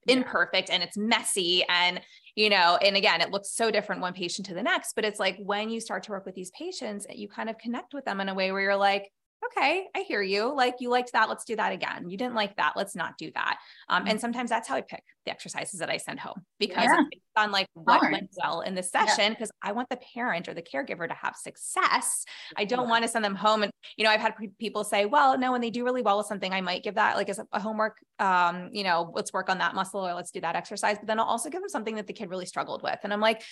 imperfect 0.06 0.70
and 0.70 0.82
it's 0.82 0.96
messy 0.96 1.64
and 1.68 2.00
you 2.34 2.50
know 2.50 2.76
and 2.82 2.96
again 2.96 3.20
it 3.20 3.30
looks 3.30 3.52
so 3.52 3.70
different 3.70 4.00
one 4.00 4.12
patient 4.12 4.46
to 4.46 4.54
the 4.54 4.62
next 4.62 4.94
but 4.94 5.04
it's 5.04 5.20
like 5.20 5.36
when 5.38 5.70
you 5.70 5.80
start 5.80 6.02
to 6.02 6.10
work 6.10 6.26
with 6.26 6.34
these 6.34 6.50
patients 6.50 7.06
you 7.10 7.28
kind 7.28 7.48
of 7.48 7.56
connect 7.58 7.94
with 7.94 8.04
them 8.04 8.20
in 8.20 8.28
a 8.28 8.34
way 8.34 8.50
where 8.50 8.62
you're 8.62 8.76
like 8.76 9.08
okay, 9.46 9.86
I 9.94 10.00
hear 10.00 10.22
you. 10.22 10.54
Like 10.54 10.76
you 10.80 10.90
liked 10.90 11.12
that. 11.12 11.28
Let's 11.28 11.44
do 11.44 11.56
that 11.56 11.72
again. 11.72 12.08
You 12.08 12.16
didn't 12.16 12.34
like 12.34 12.56
that. 12.56 12.74
Let's 12.76 12.94
not 12.94 13.18
do 13.18 13.30
that. 13.34 13.58
Um, 13.88 14.04
and 14.06 14.18
mm. 14.18 14.20
sometimes 14.20 14.50
that's 14.50 14.68
how 14.68 14.76
I 14.76 14.82
pick 14.82 15.02
the 15.24 15.30
exercises 15.30 15.78
that 15.80 15.88
I 15.88 15.96
send 15.98 16.18
home 16.18 16.42
because 16.58 16.84
yeah. 16.84 16.96
it's 16.98 17.08
based 17.10 17.22
on 17.36 17.52
like 17.52 17.68
what 17.74 18.02
went 18.02 18.30
well 18.42 18.60
in 18.60 18.74
the 18.74 18.82
session. 18.82 19.32
Because 19.32 19.50
yeah. 19.62 19.70
I 19.70 19.72
want 19.72 19.88
the 19.88 19.98
parent 20.14 20.48
or 20.48 20.54
the 20.54 20.62
caregiver 20.62 21.08
to 21.08 21.14
have 21.14 21.36
success. 21.36 22.24
I 22.56 22.64
don't 22.64 22.84
yeah. 22.84 22.90
want 22.90 23.02
to 23.04 23.08
send 23.08 23.24
them 23.24 23.34
home. 23.34 23.62
And, 23.62 23.72
you 23.96 24.04
know, 24.04 24.10
I've 24.10 24.20
had 24.20 24.34
people 24.58 24.84
say, 24.84 25.06
well, 25.06 25.38
no, 25.38 25.52
when 25.52 25.60
they 25.60 25.70
do 25.70 25.84
really 25.84 26.02
well 26.02 26.18
with 26.18 26.26
something, 26.26 26.52
I 26.52 26.60
might 26.60 26.82
give 26.82 26.94
that 26.94 27.16
like 27.16 27.28
as 27.28 27.40
a 27.52 27.60
homework, 27.60 27.96
um, 28.18 28.70
you 28.72 28.84
know, 28.84 29.12
let's 29.14 29.32
work 29.32 29.48
on 29.48 29.58
that 29.58 29.74
muscle 29.74 30.06
or 30.06 30.14
let's 30.14 30.30
do 30.30 30.40
that 30.40 30.56
exercise. 30.56 30.98
But 30.98 31.06
then 31.06 31.18
I'll 31.18 31.26
also 31.26 31.50
give 31.50 31.60
them 31.60 31.68
something 31.68 31.96
that 31.96 32.06
the 32.06 32.12
kid 32.12 32.30
really 32.30 32.46
struggled 32.46 32.82
with. 32.82 32.98
And 33.02 33.12
I'm 33.12 33.20
like, 33.20 33.42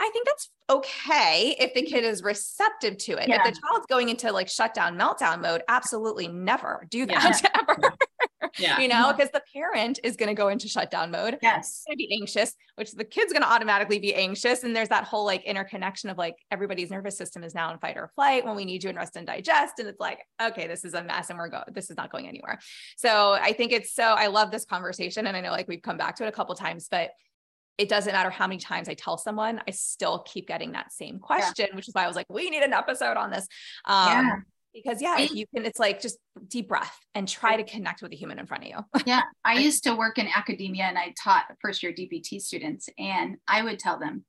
I 0.00 0.10
think 0.12 0.26
that's 0.26 0.50
okay 0.70 1.56
if 1.58 1.74
the 1.74 1.82
kid 1.82 2.04
is 2.04 2.22
receptive 2.22 2.98
to 2.98 3.12
it. 3.12 3.28
Yeah. 3.28 3.36
If 3.36 3.54
the 3.54 3.60
child's 3.60 3.86
going 3.86 4.08
into 4.10 4.30
like 4.30 4.48
shutdown, 4.48 4.96
meltdown 4.96 5.40
mode, 5.40 5.62
absolutely 5.68 6.28
never 6.28 6.86
do 6.90 7.06
that 7.06 7.40
yeah. 7.42 7.62
ever. 7.68 7.94
Yeah. 8.58 8.78
you 8.80 8.88
know, 8.88 9.12
because 9.12 9.30
the 9.30 9.42
parent 9.52 10.00
is 10.02 10.16
going 10.16 10.28
to 10.28 10.34
go 10.34 10.48
into 10.48 10.68
shutdown 10.68 11.10
mode. 11.10 11.38
Yes. 11.42 11.84
Going 11.86 11.96
to 11.96 11.98
be 11.98 12.18
anxious, 12.20 12.54
which 12.76 12.92
the 12.92 13.04
kid's 13.04 13.32
going 13.32 13.42
to 13.42 13.50
automatically 13.50 13.98
be 13.98 14.14
anxious. 14.14 14.62
And 14.64 14.74
there's 14.74 14.88
that 14.88 15.04
whole 15.04 15.24
like 15.24 15.44
interconnection 15.44 16.10
of 16.10 16.18
like 16.18 16.36
everybody's 16.50 16.90
nervous 16.90 17.16
system 17.16 17.42
is 17.42 17.54
now 17.54 17.72
in 17.72 17.78
fight 17.78 17.96
or 17.96 18.08
flight 18.14 18.44
when 18.44 18.56
we 18.56 18.64
need 18.64 18.84
you 18.84 18.90
in 18.90 18.96
rest 18.96 19.16
and 19.16 19.26
digest. 19.26 19.78
And 19.78 19.88
it's 19.88 20.00
like, 20.00 20.20
okay, 20.40 20.66
this 20.66 20.84
is 20.84 20.94
a 20.94 21.02
mess 21.02 21.30
and 21.30 21.38
we're 21.38 21.48
going, 21.48 21.64
this 21.72 21.90
is 21.90 21.96
not 21.96 22.10
going 22.10 22.28
anywhere. 22.28 22.58
So 22.96 23.32
I 23.32 23.52
think 23.52 23.72
it's 23.72 23.92
so, 23.92 24.02
I 24.04 24.28
love 24.28 24.50
this 24.50 24.64
conversation. 24.64 25.26
And 25.26 25.36
I 25.36 25.40
know 25.40 25.50
like 25.50 25.68
we've 25.68 25.82
come 25.82 25.96
back 25.96 26.16
to 26.16 26.24
it 26.24 26.28
a 26.28 26.32
couple 26.32 26.54
times, 26.54 26.88
but 26.90 27.10
it 27.78 27.88
doesn't 27.88 28.12
matter 28.12 28.30
how 28.30 28.46
many 28.46 28.58
times 28.58 28.88
I 28.88 28.94
tell 28.94 29.16
someone, 29.16 29.62
I 29.66 29.70
still 29.70 30.18
keep 30.20 30.48
getting 30.48 30.72
that 30.72 30.92
same 30.92 31.20
question, 31.20 31.68
yeah. 31.70 31.76
which 31.76 31.88
is 31.88 31.94
why 31.94 32.04
I 32.04 32.06
was 32.08 32.16
like, 32.16 32.26
we 32.28 32.50
need 32.50 32.62
an 32.62 32.72
episode 32.72 33.16
on 33.16 33.30
this. 33.30 33.46
Um, 33.84 34.08
yeah. 34.08 34.36
Because 34.74 35.00
yeah, 35.00 35.18
you 35.18 35.46
can, 35.54 35.64
it's 35.64 35.78
like 35.78 36.00
just 36.00 36.18
deep 36.46 36.68
breath 36.68 36.96
and 37.14 37.26
try 37.26 37.56
to 37.56 37.64
connect 37.64 38.02
with 38.02 38.10
the 38.10 38.16
human 38.16 38.38
in 38.38 38.46
front 38.46 38.64
of 38.64 38.68
you. 38.68 38.76
yeah. 39.06 39.22
I 39.44 39.54
used 39.54 39.84
to 39.84 39.94
work 39.94 40.18
in 40.18 40.28
academia 40.28 40.84
and 40.84 40.98
I 40.98 41.14
taught 41.22 41.44
first 41.62 41.82
year 41.82 41.92
DPT 41.92 42.40
students, 42.40 42.88
and 42.98 43.38
I 43.48 43.62
would 43.62 43.78
tell 43.78 43.98
them 43.98 44.24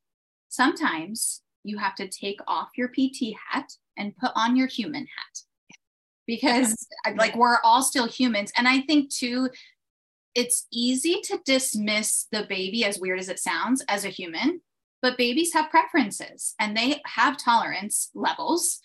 sometimes 0.48 1.42
you 1.64 1.78
have 1.78 1.96
to 1.96 2.08
take 2.08 2.40
off 2.48 2.70
your 2.78 2.88
PT 2.88 3.36
hat 3.52 3.70
and 3.98 4.16
put 4.16 4.32
on 4.36 4.56
your 4.56 4.68
human 4.68 5.02
hat 5.02 5.42
because 6.26 6.88
like 7.18 7.36
we're 7.36 7.60
all 7.64 7.84
still 7.84 8.08
humans. 8.08 8.52
And 8.56 8.68
I 8.68 8.82
think 8.82 9.14
too, 9.14 9.50
it's 10.36 10.68
easy 10.72 11.22
to 11.26 11.40
dismiss 11.46 12.28
the 12.32 12.46
baby, 12.48 12.86
as 12.86 13.00
weird 13.00 13.20
as 13.20 13.30
it 13.30 13.40
sounds, 13.40 13.84
as 13.88 14.06
a 14.06 14.10
human, 14.10 14.62
but 15.02 15.18
babies 15.18 15.54
have 15.54 15.70
preferences 15.70 16.54
and 16.60 16.76
they 16.76 17.02
have 17.06 17.38
tolerance 17.38 18.10
levels 18.14 18.80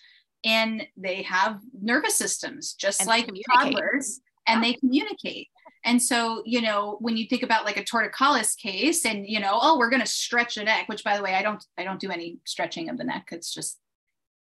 and 0.45 0.87
they 0.97 1.23
have 1.23 1.61
nervous 1.81 2.17
systems 2.17 2.75
just 2.75 3.01
and 3.01 3.09
like 3.09 3.29
toddlers 3.53 4.21
and 4.47 4.63
they 4.63 4.75
communicate. 4.75 5.49
And 5.87 6.03
so, 6.03 6.43
you 6.47 6.63
know, 6.63 6.97
when 7.01 7.17
you 7.17 7.27
think 7.27 7.43
about 7.43 7.65
like 7.65 7.77
a 7.77 7.85
torticollis 7.85 8.57
case 8.57 9.05
and, 9.05 9.27
you 9.27 9.41
know, 9.41 9.59
oh, 9.61 9.79
we're 9.79 9.91
going 9.91 10.03
to 10.03 10.09
stretch 10.09 10.55
the 10.55 10.65
neck, 10.65 10.89
which 10.89 11.05
by 11.05 11.17
the 11.17 11.23
way, 11.23 11.35
I 11.35 11.43
don't, 11.43 11.63
I 11.77 11.85
don't 11.85 12.01
do 12.01 12.11
any 12.11 12.39
stretching 12.45 12.89
of 12.89 12.97
the 12.97 13.05
neck. 13.05 13.29
It's 13.33 13.53
just, 13.53 13.79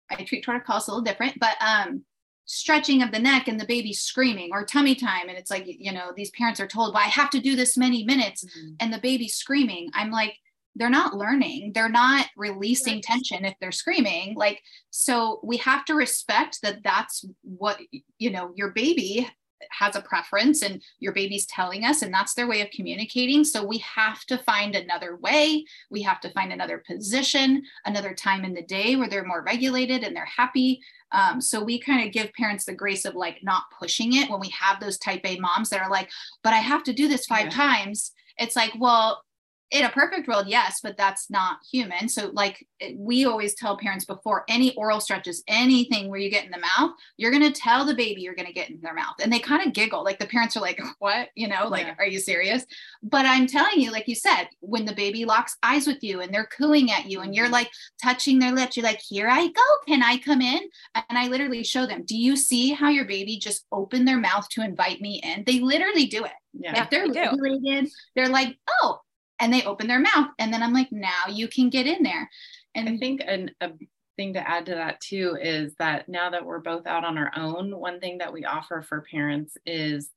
I 0.09 0.23
treat 0.23 0.45
torticollis 0.45 0.87
a 0.87 0.91
little 0.91 1.01
different, 1.01 1.39
but, 1.39 1.55
um, 1.61 2.03
stretching 2.51 3.01
of 3.01 3.11
the 3.11 3.19
neck 3.19 3.47
and 3.47 3.59
the 3.59 3.65
baby 3.65 3.93
screaming 3.93 4.49
or 4.51 4.65
tummy 4.65 4.95
time. 4.95 5.29
And 5.29 5.37
it's 5.37 5.51
like 5.51 5.63
you 5.65 5.93
know 5.93 6.11
these 6.15 6.31
parents 6.31 6.59
are 6.59 6.67
told 6.67 6.93
well 6.93 7.03
i 7.03 7.07
have 7.07 7.29
to 7.31 7.39
do 7.39 7.55
this 7.55 7.77
many 7.77 8.03
minutes. 8.03 8.43
Mm-hmm. 8.43 8.73
and 8.79 8.93
the 8.93 8.99
baby 8.99 9.27
screaming 9.27 9.89
i'm 9.93 10.11
like 10.11 10.35
they're 10.75 10.89
not 10.89 11.15
learning. 11.15 11.73
They're 11.73 11.89
not 11.89 12.27
releasing 12.37 12.95
right. 12.95 13.03
tension 13.03 13.43
if 13.43 13.55
they're 13.59 13.71
screaming. 13.73 14.35
Like 14.35 14.61
so 14.89 15.41
we 15.43 15.57
have 15.57 15.83
to 15.85 15.95
respect 15.95 16.59
that 16.63 16.83
that's 16.83 17.25
what 17.41 17.77
you 18.17 18.29
know 18.29 18.51
your 18.55 18.71
baby 18.71 19.29
has 19.69 19.95
a 19.95 20.01
preference 20.01 20.63
and 20.63 20.81
your 20.99 21.13
baby's 21.13 21.45
telling 21.45 21.85
us 21.85 22.01
and 22.01 22.13
that's 22.13 22.33
their 22.33 22.47
way 22.47 22.61
of 22.61 22.69
communicating. 22.71 23.43
So 23.43 23.63
we 23.63 23.77
have 23.79 24.25
to 24.25 24.37
find 24.39 24.75
another 24.75 25.17
way. 25.17 25.65
We 25.89 26.01
have 26.03 26.19
to 26.21 26.31
find 26.31 26.51
another 26.51 26.83
position 26.85 27.63
another 27.85 28.13
time 28.13 28.43
in 28.43 28.53
the 28.53 28.63
day 28.63 28.95
where 28.95 29.09
they're 29.09 29.25
more 29.25 29.43
regulated 29.43 30.03
and 30.03 30.15
they're 30.15 30.25
happy 30.25 30.81
um, 31.11 31.41
so 31.41 31.63
we 31.63 31.79
kind 31.79 32.05
of 32.05 32.13
give 32.13 32.33
parents 32.33 32.65
the 32.65 32.73
grace 32.73 33.05
of 33.05 33.15
like 33.15 33.39
not 33.43 33.63
pushing 33.77 34.13
it 34.15 34.29
when 34.29 34.39
we 34.39 34.49
have 34.49 34.79
those 34.79 34.97
type 34.97 35.21
A 35.25 35.39
moms 35.39 35.69
that 35.69 35.81
are 35.81 35.89
like, 35.89 36.09
but 36.43 36.53
I 36.53 36.57
have 36.57 36.83
to 36.83 36.93
do 36.93 37.07
this 37.07 37.25
five 37.25 37.45
yeah. 37.45 37.51
times. 37.51 38.11
It's 38.37 38.55
like, 38.55 38.73
well, 38.79 39.23
in 39.71 39.85
a 39.85 39.89
perfect 39.89 40.27
world, 40.27 40.47
yes, 40.47 40.81
but 40.83 40.97
that's 40.97 41.29
not 41.29 41.59
human. 41.71 42.09
So, 42.09 42.29
like 42.33 42.67
we 42.95 43.25
always 43.25 43.55
tell 43.55 43.77
parents 43.77 44.03
before 44.03 44.43
any 44.49 44.75
oral 44.75 44.99
stretches, 44.99 45.43
anything 45.47 46.09
where 46.09 46.19
you 46.19 46.29
get 46.29 46.43
in 46.43 46.51
the 46.51 46.59
mouth, 46.59 46.91
you're 47.15 47.31
going 47.31 47.51
to 47.51 47.59
tell 47.59 47.85
the 47.85 47.95
baby 47.95 48.21
you're 48.21 48.35
going 48.35 48.47
to 48.47 48.53
get 48.53 48.69
in 48.69 48.81
their 48.81 48.93
mouth. 48.93 49.15
And 49.21 49.31
they 49.31 49.39
kind 49.39 49.65
of 49.65 49.73
giggle. 49.73 50.03
Like 50.03 50.19
the 50.19 50.25
parents 50.25 50.57
are 50.57 50.61
like, 50.61 50.79
what? 50.99 51.29
You 51.35 51.47
know, 51.47 51.67
like, 51.67 51.87
yeah. 51.87 51.95
are 51.99 52.07
you 52.07 52.19
serious? 52.19 52.65
But 53.01 53.25
I'm 53.25 53.47
telling 53.47 53.79
you, 53.79 53.91
like 53.91 54.09
you 54.09 54.15
said, 54.15 54.47
when 54.59 54.85
the 54.85 54.93
baby 54.93 55.23
locks 55.23 55.57
eyes 55.63 55.87
with 55.87 56.03
you 56.03 56.19
and 56.19 56.33
they're 56.33 56.49
cooing 56.57 56.91
at 56.91 57.09
you 57.09 57.21
and 57.21 57.33
you're 57.33 57.45
mm-hmm. 57.45 57.53
like 57.53 57.71
touching 58.03 58.39
their 58.39 58.51
lips, 58.51 58.75
you're 58.75 58.85
like, 58.85 59.01
here 59.01 59.29
I 59.29 59.47
go. 59.47 59.61
Can 59.87 60.03
I 60.03 60.17
come 60.17 60.41
in? 60.41 60.61
And 60.95 61.17
I 61.17 61.27
literally 61.27 61.63
show 61.63 61.85
them, 61.85 62.03
do 62.05 62.17
you 62.17 62.35
see 62.35 62.73
how 62.73 62.89
your 62.89 63.05
baby 63.05 63.37
just 63.37 63.65
opened 63.71 64.07
their 64.07 64.19
mouth 64.19 64.49
to 64.49 64.63
invite 64.63 64.99
me 64.99 65.21
in? 65.23 65.43
They 65.45 65.59
literally 65.59 66.07
do 66.07 66.25
it. 66.25 66.31
Yeah, 66.53 66.83
if 66.83 66.89
they're 66.89 67.07
regulated, 67.07 67.89
they're 68.13 68.27
like, 68.27 68.57
oh, 68.81 68.99
and 69.41 69.51
they 69.51 69.63
open 69.63 69.87
their 69.87 69.99
mouth 69.99 70.29
and 70.39 70.53
then 70.53 70.63
i'm 70.63 70.73
like 70.73 70.91
now 70.91 71.23
you 71.29 71.47
can 71.47 71.69
get 71.69 71.87
in 71.87 72.03
there 72.03 72.29
and 72.75 72.87
i 72.87 72.95
think 72.95 73.21
an, 73.25 73.51
a 73.59 73.71
thing 74.15 74.33
to 74.33 74.49
add 74.49 74.65
to 74.67 74.75
that 74.75 74.99
too 75.01 75.37
is 75.41 75.73
that 75.79 76.07
now 76.07 76.29
that 76.29 76.45
we're 76.45 76.59
both 76.59 76.85
out 76.85 77.03
on 77.03 77.17
our 77.17 77.31
own 77.35 77.75
one 77.77 77.99
thing 77.99 78.19
that 78.19 78.31
we 78.31 78.45
offer 78.45 78.81
for 78.81 79.05
parents 79.11 79.57
is 79.65 80.11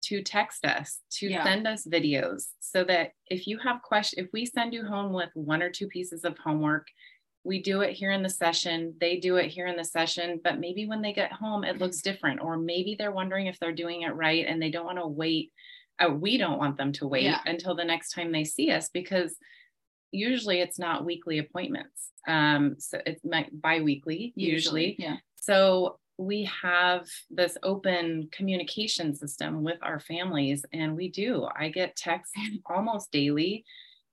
to 0.00 0.22
text 0.22 0.64
us 0.64 1.00
to 1.10 1.28
yeah. 1.28 1.42
send 1.42 1.66
us 1.66 1.86
videos 1.86 2.44
so 2.60 2.84
that 2.84 3.12
if 3.26 3.46
you 3.46 3.58
have 3.58 3.82
questions 3.82 4.24
if 4.24 4.32
we 4.32 4.46
send 4.46 4.72
you 4.72 4.84
home 4.84 5.12
with 5.12 5.30
one 5.34 5.62
or 5.62 5.70
two 5.70 5.88
pieces 5.88 6.24
of 6.24 6.38
homework 6.38 6.86
we 7.44 7.60
do 7.62 7.80
it 7.80 7.92
here 7.92 8.12
in 8.12 8.22
the 8.22 8.28
session 8.28 8.94
they 9.00 9.16
do 9.16 9.36
it 9.36 9.48
here 9.48 9.66
in 9.66 9.76
the 9.76 9.84
session 9.84 10.40
but 10.44 10.60
maybe 10.60 10.86
when 10.86 11.02
they 11.02 11.12
get 11.12 11.32
home 11.32 11.64
it 11.64 11.78
looks 11.78 12.02
different 12.02 12.40
or 12.40 12.56
maybe 12.56 12.94
they're 12.96 13.10
wondering 13.10 13.46
if 13.46 13.58
they're 13.58 13.72
doing 13.72 14.02
it 14.02 14.14
right 14.14 14.46
and 14.46 14.60
they 14.60 14.70
don't 14.70 14.86
want 14.86 14.98
to 14.98 15.06
wait 15.06 15.50
uh, 15.98 16.10
we 16.10 16.38
don't 16.38 16.58
want 16.58 16.76
them 16.76 16.92
to 16.92 17.06
wait 17.06 17.24
yeah. 17.24 17.40
until 17.46 17.74
the 17.74 17.84
next 17.84 18.12
time 18.12 18.32
they 18.32 18.44
see 18.44 18.70
us 18.70 18.88
because 18.88 19.36
usually 20.10 20.60
it's 20.60 20.78
not 20.78 21.04
weekly 21.04 21.38
appointments. 21.38 22.10
Um, 22.26 22.76
so 22.78 23.00
it's 23.04 23.22
bi-weekly 23.52 24.32
usually. 24.36 24.90
usually. 24.90 24.96
Yeah. 24.98 25.16
So 25.36 25.98
we 26.18 26.50
have 26.62 27.06
this 27.30 27.56
open 27.62 28.28
communication 28.32 29.14
system 29.14 29.62
with 29.62 29.78
our 29.82 30.00
families 30.00 30.64
and 30.72 30.96
we 30.96 31.08
do. 31.08 31.46
I 31.56 31.68
get 31.68 31.96
texts 31.96 32.34
almost 32.66 33.12
daily 33.12 33.64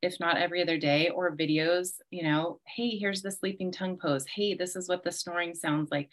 if 0.06 0.20
not 0.20 0.38
every 0.38 0.62
other 0.62 0.78
day, 0.78 1.10
or 1.10 1.36
videos, 1.36 1.94
you 2.12 2.24
know, 2.24 2.60
hey, 2.68 2.98
here's 2.98 3.22
the 3.22 3.32
sleeping 3.32 3.72
tongue 3.72 3.98
pose. 3.98 4.26
Hey, 4.28 4.54
this 4.54 4.76
is 4.76 4.88
what 4.88 5.04
the 5.04 5.12
snoring 5.12 5.56
sounds 5.56 5.90
like. 5.90 6.10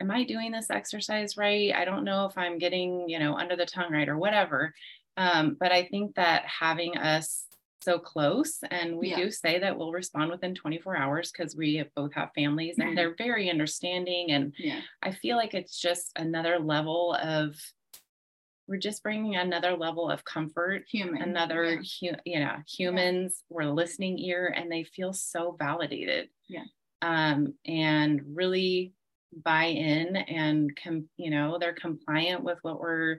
Am 0.00 0.10
I 0.10 0.24
doing 0.24 0.50
this 0.50 0.70
exercise 0.70 1.36
right? 1.36 1.72
I 1.74 1.84
don't 1.84 2.04
know 2.04 2.26
if 2.26 2.36
I'm 2.36 2.58
getting, 2.58 3.08
you 3.08 3.18
know, 3.18 3.36
under 3.36 3.56
the 3.56 3.64
tongue 3.64 3.92
right 3.92 4.08
or 4.08 4.18
whatever. 4.18 4.74
Um, 5.16 5.56
but 5.58 5.72
I 5.72 5.84
think 5.84 6.14
that 6.16 6.44
having 6.44 6.96
us 6.96 7.46
so 7.82 7.98
close, 7.98 8.58
and 8.70 8.96
we 8.96 9.10
yeah. 9.10 9.16
do 9.16 9.30
say 9.30 9.60
that 9.60 9.78
we'll 9.78 9.92
respond 9.92 10.30
within 10.30 10.54
24 10.54 10.96
hours 10.96 11.30
because 11.30 11.54
we 11.56 11.84
both 11.94 12.12
have 12.14 12.30
families 12.34 12.76
and 12.78 12.98
they're 12.98 13.14
very 13.16 13.48
understanding. 13.48 14.32
And 14.32 14.52
yeah. 14.58 14.80
I 15.02 15.12
feel 15.12 15.36
like 15.36 15.54
it's 15.54 15.80
just 15.80 16.10
another 16.16 16.58
level 16.58 17.14
of 17.14 17.54
we're 18.68 18.78
just 18.78 19.02
bringing 19.02 19.36
another 19.36 19.76
level 19.76 20.10
of 20.10 20.24
comfort 20.24 20.82
human 20.90 21.22
another 21.22 21.80
yeah. 22.00 22.10
hu- 22.10 22.20
you 22.24 22.40
know 22.40 22.56
humans 22.68 23.44
yeah. 23.48 23.54
we're 23.54 23.70
listening 23.70 24.18
ear 24.18 24.52
and 24.56 24.70
they 24.70 24.82
feel 24.82 25.12
so 25.12 25.56
validated 25.58 26.28
yeah 26.48 26.64
um 27.02 27.54
and 27.64 28.20
really 28.34 28.92
buy 29.44 29.66
in 29.66 30.16
and 30.16 30.76
com- 30.82 31.08
you 31.16 31.30
know 31.30 31.58
they're 31.60 31.74
compliant 31.74 32.42
with 32.42 32.58
what 32.62 32.80
we're 32.80 33.18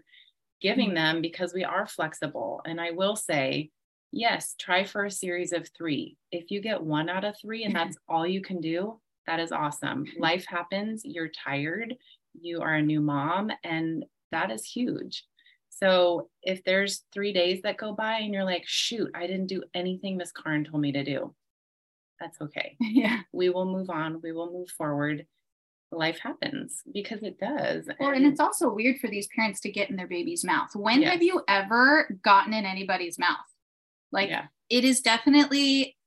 giving 0.61 0.87
mm-hmm. 0.87 0.95
them 0.95 1.21
because 1.21 1.53
we 1.53 1.63
are 1.63 1.87
flexible. 1.87 2.61
And 2.65 2.79
I 2.79 2.91
will 2.91 3.15
say, 3.15 3.69
yes, 4.11 4.55
try 4.59 4.83
for 4.83 5.05
a 5.05 5.11
series 5.11 5.53
of 5.53 5.69
three. 5.77 6.17
If 6.31 6.51
you 6.51 6.61
get 6.61 6.81
one 6.81 7.09
out 7.09 7.25
of 7.25 7.35
three 7.39 7.63
and 7.63 7.75
that's 7.75 7.97
all 8.09 8.25
you 8.25 8.41
can 8.41 8.61
do, 8.61 8.99
that 9.25 9.39
is 9.39 9.51
awesome. 9.51 10.05
Life 10.17 10.45
happens, 10.47 11.01
you're 11.03 11.29
tired, 11.29 11.95
you 12.39 12.61
are 12.61 12.75
a 12.75 12.81
new 12.81 13.01
mom, 13.01 13.51
and 13.63 14.05
that 14.31 14.51
is 14.51 14.63
huge. 14.63 15.25
So 15.69 16.29
if 16.41 16.63
there's 16.63 17.03
three 17.13 17.33
days 17.33 17.61
that 17.61 17.77
go 17.77 17.93
by 17.93 18.19
and 18.19 18.33
you're 18.33 18.45
like, 18.45 18.63
shoot, 18.65 19.11
I 19.13 19.27
didn't 19.27 19.47
do 19.47 19.63
anything 19.73 20.17
Miss 20.17 20.31
Karyn 20.31 20.69
told 20.69 20.81
me 20.81 20.91
to 20.93 21.03
do, 21.03 21.35
that's 22.19 22.41
okay. 22.41 22.75
Yeah. 22.79 23.19
We 23.31 23.49
will 23.49 23.65
move 23.65 23.89
on, 23.89 24.21
we 24.23 24.31
will 24.31 24.51
move 24.51 24.69
forward 24.69 25.25
life 25.91 26.19
happens 26.19 26.81
because 26.93 27.23
it 27.23 27.39
does. 27.39 27.87
Well, 27.99 28.09
and, 28.09 28.17
and 28.17 28.27
it's 28.27 28.39
also 28.39 28.69
weird 28.69 28.97
for 28.99 29.07
these 29.07 29.27
parents 29.27 29.59
to 29.61 29.71
get 29.71 29.89
in 29.89 29.95
their 29.95 30.07
baby's 30.07 30.43
mouth. 30.43 30.69
When 30.75 31.01
yes. 31.01 31.13
have 31.13 31.23
you 31.23 31.41
ever 31.47 32.17
gotten 32.23 32.53
in 32.53 32.65
anybody's 32.65 33.17
mouth? 33.17 33.37
Like 34.11 34.29
yeah. 34.29 34.45
it 34.69 34.83
is 34.83 35.01
definitely 35.01 35.97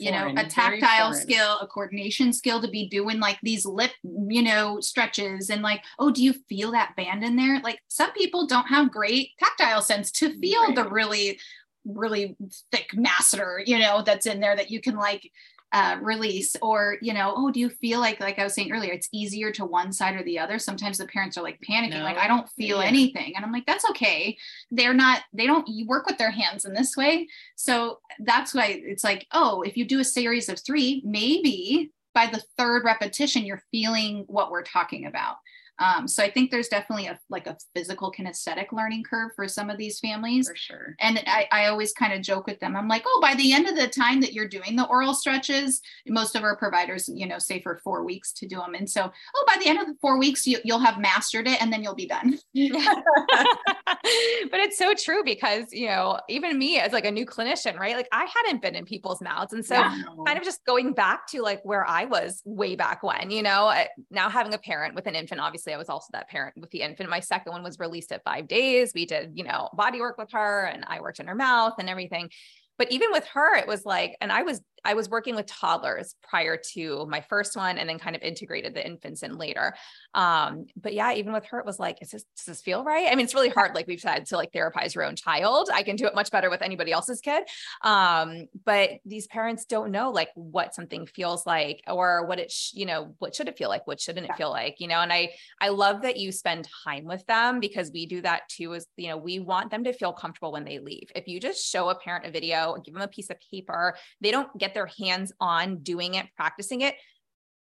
you 0.00 0.10
know 0.10 0.32
a 0.36 0.44
tactile 0.44 1.12
skill 1.12 1.58
a 1.60 1.66
coordination 1.66 2.32
skill 2.32 2.60
to 2.62 2.68
be 2.68 2.88
doing 2.88 3.20
like 3.20 3.38
these 3.42 3.66
lip 3.66 3.90
you 4.02 4.42
know 4.42 4.80
stretches 4.80 5.50
and 5.50 5.62
like 5.62 5.84
oh 5.98 6.10
do 6.10 6.24
you 6.24 6.32
feel 6.48 6.72
that 6.72 6.96
band 6.96 7.22
in 7.22 7.36
there 7.36 7.60
like 7.60 7.78
some 7.88 8.10
people 8.12 8.46
don't 8.46 8.66
have 8.66 8.90
great 8.90 9.30
tactile 9.38 9.82
sense 9.82 10.10
to 10.10 10.38
feel 10.40 10.64
right. 10.64 10.74
the 10.74 10.88
really 10.88 11.38
really 11.84 12.36
thick 12.72 12.90
masseter 12.94 13.62
you 13.66 13.78
know 13.78 14.02
that's 14.02 14.26
in 14.26 14.40
there 14.40 14.56
that 14.56 14.70
you 14.70 14.80
can 14.80 14.96
like 14.96 15.30
uh, 15.72 15.96
release 16.00 16.56
or 16.62 16.96
you 17.00 17.14
know 17.14 17.32
oh 17.36 17.50
do 17.50 17.60
you 17.60 17.68
feel 17.68 18.00
like 18.00 18.18
like 18.18 18.38
i 18.38 18.44
was 18.44 18.54
saying 18.54 18.72
earlier 18.72 18.92
it's 18.92 19.08
easier 19.12 19.52
to 19.52 19.64
one 19.64 19.92
side 19.92 20.16
or 20.16 20.22
the 20.24 20.38
other? 20.38 20.58
Sometimes 20.58 20.98
the 20.98 21.06
parents 21.06 21.38
are 21.38 21.42
like 21.42 21.60
panicking 21.60 21.98
no. 21.98 22.02
like 22.02 22.18
i 22.18 22.26
don't 22.26 22.48
feel 22.50 22.80
yeah. 22.80 22.88
anything. 22.88 23.34
And 23.36 23.44
i'm 23.44 23.52
like 23.52 23.66
that's 23.66 23.88
okay. 23.90 24.36
They're 24.70 24.94
not 24.94 25.22
they 25.32 25.46
don't 25.46 25.68
you 25.68 25.86
work 25.86 26.06
with 26.06 26.18
their 26.18 26.30
hands 26.30 26.64
in 26.64 26.74
this 26.74 26.96
way. 26.96 27.28
So 27.56 28.00
that's 28.20 28.54
why 28.54 28.80
it's 28.84 29.04
like 29.04 29.26
oh 29.32 29.62
if 29.62 29.76
you 29.76 29.84
do 29.84 30.00
a 30.00 30.04
series 30.04 30.48
of 30.48 30.58
three 30.58 31.02
maybe 31.04 31.92
by 32.14 32.26
the 32.26 32.42
third 32.58 32.84
repetition 32.84 33.44
you're 33.44 33.62
feeling 33.70 34.24
what 34.26 34.50
we're 34.50 34.64
talking 34.64 35.06
about 35.06 35.36
um, 35.80 36.06
so 36.06 36.22
I 36.22 36.30
think 36.30 36.50
there's 36.50 36.68
definitely 36.68 37.06
a 37.06 37.18
like 37.30 37.46
a 37.46 37.56
physical 37.74 38.12
kinesthetic 38.12 38.70
learning 38.70 39.02
curve 39.02 39.30
for 39.34 39.48
some 39.48 39.70
of 39.70 39.78
these 39.78 39.98
families. 39.98 40.46
For 40.46 40.56
sure. 40.56 40.94
And 41.00 41.22
I, 41.26 41.48
I 41.50 41.66
always 41.66 41.94
kind 41.94 42.12
of 42.12 42.20
joke 42.20 42.46
with 42.46 42.60
them. 42.60 42.76
I'm 42.76 42.86
like, 42.86 43.02
oh, 43.06 43.18
by 43.22 43.34
the 43.34 43.52
end 43.52 43.66
of 43.66 43.76
the 43.76 43.88
time 43.88 44.20
that 44.20 44.34
you're 44.34 44.48
doing 44.48 44.76
the 44.76 44.86
oral 44.86 45.14
stretches, 45.14 45.80
most 46.06 46.36
of 46.36 46.42
our 46.42 46.54
providers, 46.54 47.08
you 47.08 47.26
know, 47.26 47.38
say 47.38 47.62
for 47.62 47.80
four 47.82 48.04
weeks 48.04 48.32
to 48.34 48.46
do 48.46 48.56
them. 48.56 48.74
And 48.74 48.88
so, 48.88 49.10
oh, 49.36 49.44
by 49.46 49.56
the 49.58 49.68
end 49.68 49.80
of 49.80 49.86
the 49.86 49.96
four 50.02 50.18
weeks, 50.18 50.46
you, 50.46 50.58
you'll 50.64 50.80
have 50.80 50.98
mastered 50.98 51.48
it 51.48 51.62
and 51.62 51.72
then 51.72 51.82
you'll 51.82 51.94
be 51.94 52.06
done. 52.06 52.38
but 52.54 54.60
it's 54.60 54.76
so 54.76 54.92
true 54.92 55.24
because, 55.24 55.72
you 55.72 55.86
know, 55.86 56.20
even 56.28 56.58
me 56.58 56.78
as 56.78 56.92
like 56.92 57.06
a 57.06 57.10
new 57.10 57.24
clinician, 57.24 57.78
right? 57.78 57.96
Like 57.96 58.08
I 58.12 58.28
hadn't 58.34 58.60
been 58.60 58.74
in 58.74 58.84
people's 58.84 59.22
mouths. 59.22 59.54
And 59.54 59.64
so 59.64 59.76
yeah. 59.76 60.02
kind 60.26 60.38
of 60.38 60.44
just 60.44 60.62
going 60.66 60.92
back 60.92 61.26
to 61.28 61.40
like 61.40 61.64
where 61.64 61.88
I 61.88 62.04
was 62.04 62.42
way 62.44 62.76
back 62.76 63.02
when, 63.02 63.30
you 63.30 63.42
know, 63.42 63.72
now 64.10 64.28
having 64.28 64.52
a 64.52 64.58
parent 64.58 64.94
with 64.94 65.06
an 65.06 65.14
infant, 65.14 65.40
obviously 65.40 65.69
obviously 65.70 65.74
I 65.74 65.78
was 65.78 65.88
also 65.88 66.08
that 66.12 66.28
parent 66.28 66.54
with 66.56 66.70
the 66.70 66.82
infant. 66.82 67.10
My 67.10 67.20
second 67.20 67.52
one 67.52 67.62
was 67.62 67.78
released 67.78 68.12
at 68.12 68.24
five 68.24 68.48
days. 68.48 68.92
We 68.94 69.06
did, 69.06 69.32
you 69.34 69.44
know, 69.44 69.68
body 69.72 70.00
work 70.00 70.18
with 70.18 70.32
her 70.32 70.64
and 70.64 70.84
I 70.86 71.00
worked 71.00 71.20
in 71.20 71.26
her 71.26 71.34
mouth 71.34 71.74
and 71.78 71.88
everything. 71.88 72.30
But 72.78 72.90
even 72.90 73.10
with 73.12 73.26
her, 73.34 73.56
it 73.56 73.66
was 73.66 73.84
like, 73.84 74.16
and 74.20 74.32
I 74.32 74.42
was 74.42 74.60
I 74.84 74.94
was 74.94 75.08
working 75.08 75.34
with 75.34 75.46
toddlers 75.46 76.14
prior 76.22 76.58
to 76.72 77.06
my 77.06 77.20
first 77.20 77.56
one 77.56 77.78
and 77.78 77.88
then 77.88 77.98
kind 77.98 78.16
of 78.16 78.22
integrated 78.22 78.74
the 78.74 78.86
infants 78.86 79.22
in 79.22 79.38
later. 79.38 79.74
Um, 80.14 80.66
but 80.76 80.94
yeah, 80.94 81.12
even 81.12 81.32
with 81.32 81.44
her, 81.46 81.58
it 81.58 81.66
was 81.66 81.78
like, 81.78 81.98
is 82.02 82.10
this, 82.10 82.24
does 82.36 82.46
this 82.46 82.60
feel 82.60 82.84
right? 82.84 83.06
I 83.10 83.14
mean, 83.14 83.24
it's 83.24 83.34
really 83.34 83.48
hard, 83.48 83.74
like 83.74 83.86
we've 83.86 84.00
said, 84.00 84.26
to 84.26 84.36
like 84.36 84.52
therapize 84.52 84.94
your 84.94 85.04
own 85.04 85.16
child. 85.16 85.70
I 85.72 85.82
can 85.82 85.96
do 85.96 86.06
it 86.06 86.14
much 86.14 86.30
better 86.30 86.50
with 86.50 86.62
anybody 86.62 86.92
else's 86.92 87.20
kid. 87.20 87.44
Um, 87.82 88.46
but 88.64 88.90
these 89.04 89.26
parents 89.26 89.64
don't 89.64 89.90
know 89.90 90.10
like 90.10 90.30
what 90.34 90.74
something 90.74 91.06
feels 91.06 91.46
like 91.46 91.82
or 91.86 92.26
what 92.26 92.38
it, 92.38 92.50
sh- 92.50 92.72
you 92.74 92.86
know, 92.86 93.14
what 93.18 93.34
should 93.34 93.48
it 93.48 93.56
feel 93.56 93.68
like? 93.68 93.86
What 93.86 94.00
shouldn't 94.00 94.28
it 94.28 94.36
feel 94.36 94.50
like? 94.50 94.76
You 94.80 94.88
know, 94.88 95.00
and 95.00 95.12
I, 95.12 95.30
I 95.60 95.68
love 95.68 96.02
that 96.02 96.16
you 96.16 96.32
spend 96.32 96.68
time 96.84 97.04
with 97.04 97.24
them 97.26 97.60
because 97.60 97.90
we 97.92 98.06
do 98.06 98.20
that 98.22 98.48
too, 98.48 98.72
is, 98.72 98.86
you 98.96 99.08
know, 99.08 99.16
we 99.16 99.40
want 99.40 99.70
them 99.70 99.84
to 99.84 99.92
feel 99.92 100.12
comfortable 100.12 100.52
when 100.52 100.64
they 100.64 100.78
leave. 100.78 101.10
If 101.14 101.28
you 101.28 101.40
just 101.40 101.70
show 101.70 101.88
a 101.88 101.94
parent 101.94 102.26
a 102.26 102.30
video, 102.30 102.50
and 102.50 102.84
give 102.84 102.94
them 102.94 103.02
a 103.02 103.08
piece 103.08 103.30
of 103.30 103.36
paper, 103.50 103.96
they 104.20 104.30
don't 104.30 104.56
get 104.58 104.69
their 104.74 104.90
hands 104.98 105.32
on 105.40 105.78
doing 105.78 106.14
it, 106.14 106.26
practicing 106.36 106.80
it, 106.80 106.94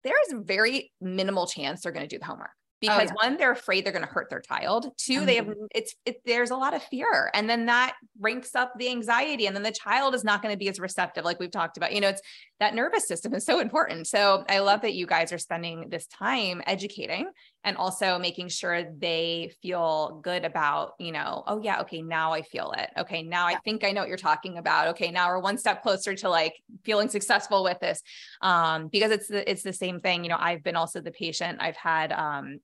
there's 0.04 0.34
very 0.34 0.92
minimal 1.02 1.48
chance 1.48 1.82
they're 1.82 1.92
going 1.92 2.08
to 2.08 2.16
do 2.16 2.20
the 2.20 2.26
homework 2.26 2.52
because 2.82 3.10
oh, 3.10 3.16
yeah. 3.22 3.30
one 3.30 3.38
they're 3.38 3.52
afraid 3.52 3.86
they're 3.86 3.94
going 3.94 4.06
to 4.06 4.12
hurt 4.12 4.30
their 4.30 4.40
child 4.40 4.92
2 4.98 5.14
mm-hmm. 5.14 5.26
they 5.26 5.36
have 5.36 5.46
mm-hmm. 5.46 5.66
it's 5.76 5.96
it, 6.06 6.22
there's 6.26 6.52
a 6.52 6.56
lot 6.56 6.74
of 6.74 6.82
fear 6.84 7.30
and 7.34 7.50
then 7.50 7.66
that 7.66 7.96
ranks 8.20 8.56
up 8.56 8.72
the 8.78 8.90
anxiety 8.90 9.48
and 9.48 9.56
then 9.56 9.64
the 9.64 9.72
child 9.72 10.16
is 10.16 10.24
not 10.24 10.42
going 10.42 10.54
to 10.54 10.58
be 10.58 10.70
as 10.70 10.80
receptive 10.80 11.26
like 11.26 11.40
we've 11.40 11.52
talked 11.52 11.78
about 11.78 11.94
you 11.94 12.02
know 12.02 12.10
it's 12.10 12.22
that 12.60 12.74
nervous 12.74 13.08
system 13.08 13.34
is 13.34 13.46
so 13.46 13.60
important 13.60 14.08
so 14.08 14.44
i 14.50 14.60
love 14.60 14.82
that 14.82 14.94
you 14.94 15.06
guys 15.06 15.34
are 15.34 15.38
spending 15.38 15.90
this 15.90 16.08
time 16.08 16.62
educating 16.66 17.30
and 17.64 17.76
also 17.78 18.18
making 18.18 18.48
sure 18.48 18.84
they 18.98 19.52
feel 19.62 20.20
good 20.24 20.46
about 20.46 20.94
you 21.00 21.12
know 21.12 21.44
oh 21.48 21.62
yeah 21.62 21.82
okay 21.82 22.02
now 22.02 22.34
i 22.34 22.42
feel 22.42 22.74
it. 22.78 22.90
Okay 22.98 23.22
now 23.24 23.46
i 23.46 23.56
think 23.66 23.84
i 23.84 23.92
know 23.92 24.02
what 24.02 24.08
you're 24.08 24.18
talking 24.18 24.58
about. 24.58 24.88
Okay 24.90 25.12
now 25.12 25.30
we're 25.30 25.40
one 25.40 25.58
step 25.58 25.84
closer 25.84 26.16
to 26.16 26.30
like 26.30 26.56
feeling 26.84 27.10
successful 27.10 27.64
with 27.64 27.80
this. 27.80 28.02
Um 28.42 28.88
because 28.88 29.12
it's 29.12 29.28
the 29.28 29.50
it's 29.50 29.64
the 29.64 29.74
same 29.74 30.00
thing 30.00 30.24
you 30.24 30.30
know 30.30 30.38
i've 30.40 30.64
been 30.64 30.76
also 30.76 31.02
the 31.02 31.12
patient. 31.12 31.58
I've 31.62 31.78
had 31.78 32.12
um 32.12 32.60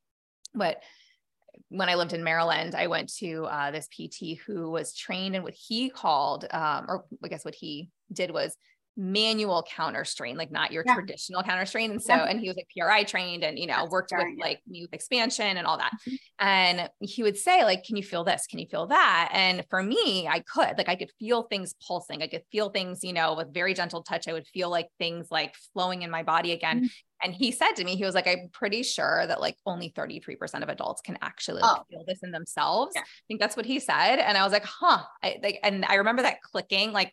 but 0.53 0.81
when 1.69 1.89
I 1.89 1.95
lived 1.95 2.13
in 2.13 2.23
Maryland, 2.23 2.75
I 2.75 2.87
went 2.87 3.13
to 3.15 3.45
uh, 3.45 3.71
this 3.71 3.87
PT 3.87 4.39
who 4.45 4.69
was 4.69 4.93
trained 4.93 5.35
in 5.35 5.43
what 5.43 5.53
he 5.53 5.89
called, 5.89 6.45
um, 6.51 6.85
or 6.87 7.05
I 7.23 7.27
guess 7.27 7.45
what 7.45 7.55
he 7.55 7.89
did 8.11 8.31
was 8.31 8.55
manual 8.97 9.65
counter 9.69 10.05
strain, 10.05 10.37
like 10.37 10.51
not 10.51 10.71
your 10.71 10.83
yeah. 10.85 10.93
traditional 10.93 11.43
counter 11.43 11.65
strain. 11.65 11.91
And 11.91 12.01
so, 12.01 12.15
yeah. 12.15 12.23
and 12.25 12.39
he 12.39 12.47
was 12.47 12.55
like 12.55 12.67
PRI 12.75 13.03
trained 13.03 13.43
and, 13.43 13.59
you 13.59 13.67
know, 13.67 13.79
That's 13.81 13.91
worked 13.91 14.13
with 14.15 14.27
like 14.39 14.61
new 14.67 14.87
expansion 14.91 15.57
and 15.57 15.67
all 15.67 15.77
that. 15.77 15.91
Mm-hmm. 16.07 16.15
And 16.39 16.89
he 17.01 17.23
would 17.23 17.37
say, 17.37 17.63
like, 17.63 17.83
can 17.83 17.97
you 17.97 18.03
feel 18.03 18.23
this? 18.23 18.47
Can 18.47 18.59
you 18.59 18.67
feel 18.67 18.87
that? 18.87 19.29
And 19.33 19.65
for 19.69 19.83
me, 19.83 20.27
I 20.27 20.39
could, 20.39 20.77
like, 20.77 20.89
I 20.89 20.95
could 20.95 21.11
feel 21.19 21.43
things 21.43 21.75
pulsing. 21.85 22.21
I 22.21 22.27
could 22.27 22.43
feel 22.51 22.69
things, 22.69 23.03
you 23.03 23.13
know, 23.13 23.35
with 23.35 23.53
very 23.53 23.73
gentle 23.73 24.03
touch. 24.03 24.27
I 24.27 24.33
would 24.33 24.47
feel 24.47 24.69
like 24.69 24.87
things 24.97 25.27
like 25.29 25.55
flowing 25.73 26.01
in 26.01 26.11
my 26.11 26.23
body 26.23 26.51
again. 26.53 26.77
Mm-hmm. 26.77 26.87
And 27.23 27.33
he 27.33 27.51
said 27.51 27.73
to 27.77 27.83
me, 27.83 27.95
he 27.95 28.05
was 28.05 28.13
like, 28.13 28.27
I'm 28.27 28.49
pretty 28.51 28.83
sure 28.83 29.25
that 29.27 29.41
like 29.41 29.57
only 29.65 29.89
33% 29.89 30.61
of 30.61 30.69
adults 30.69 31.01
can 31.01 31.17
actually 31.21 31.61
like, 31.61 31.79
oh. 31.79 31.83
feel 31.89 32.03
this 32.05 32.19
in 32.23 32.31
themselves. 32.31 32.91
Yeah. 32.93 33.01
I 33.01 33.23
think 33.27 33.39
that's 33.39 33.57
what 33.57 33.65
he 33.65 33.79
said. 33.79 34.19
And 34.19 34.37
I 34.37 34.43
was 34.43 34.53
like, 34.53 34.65
huh. 34.65 35.01
I, 35.23 35.37
like, 35.41 35.59
and 35.63 35.85
I 35.85 35.95
remember 35.95 36.21
that 36.21 36.41
clicking, 36.41 36.91
like 36.91 37.11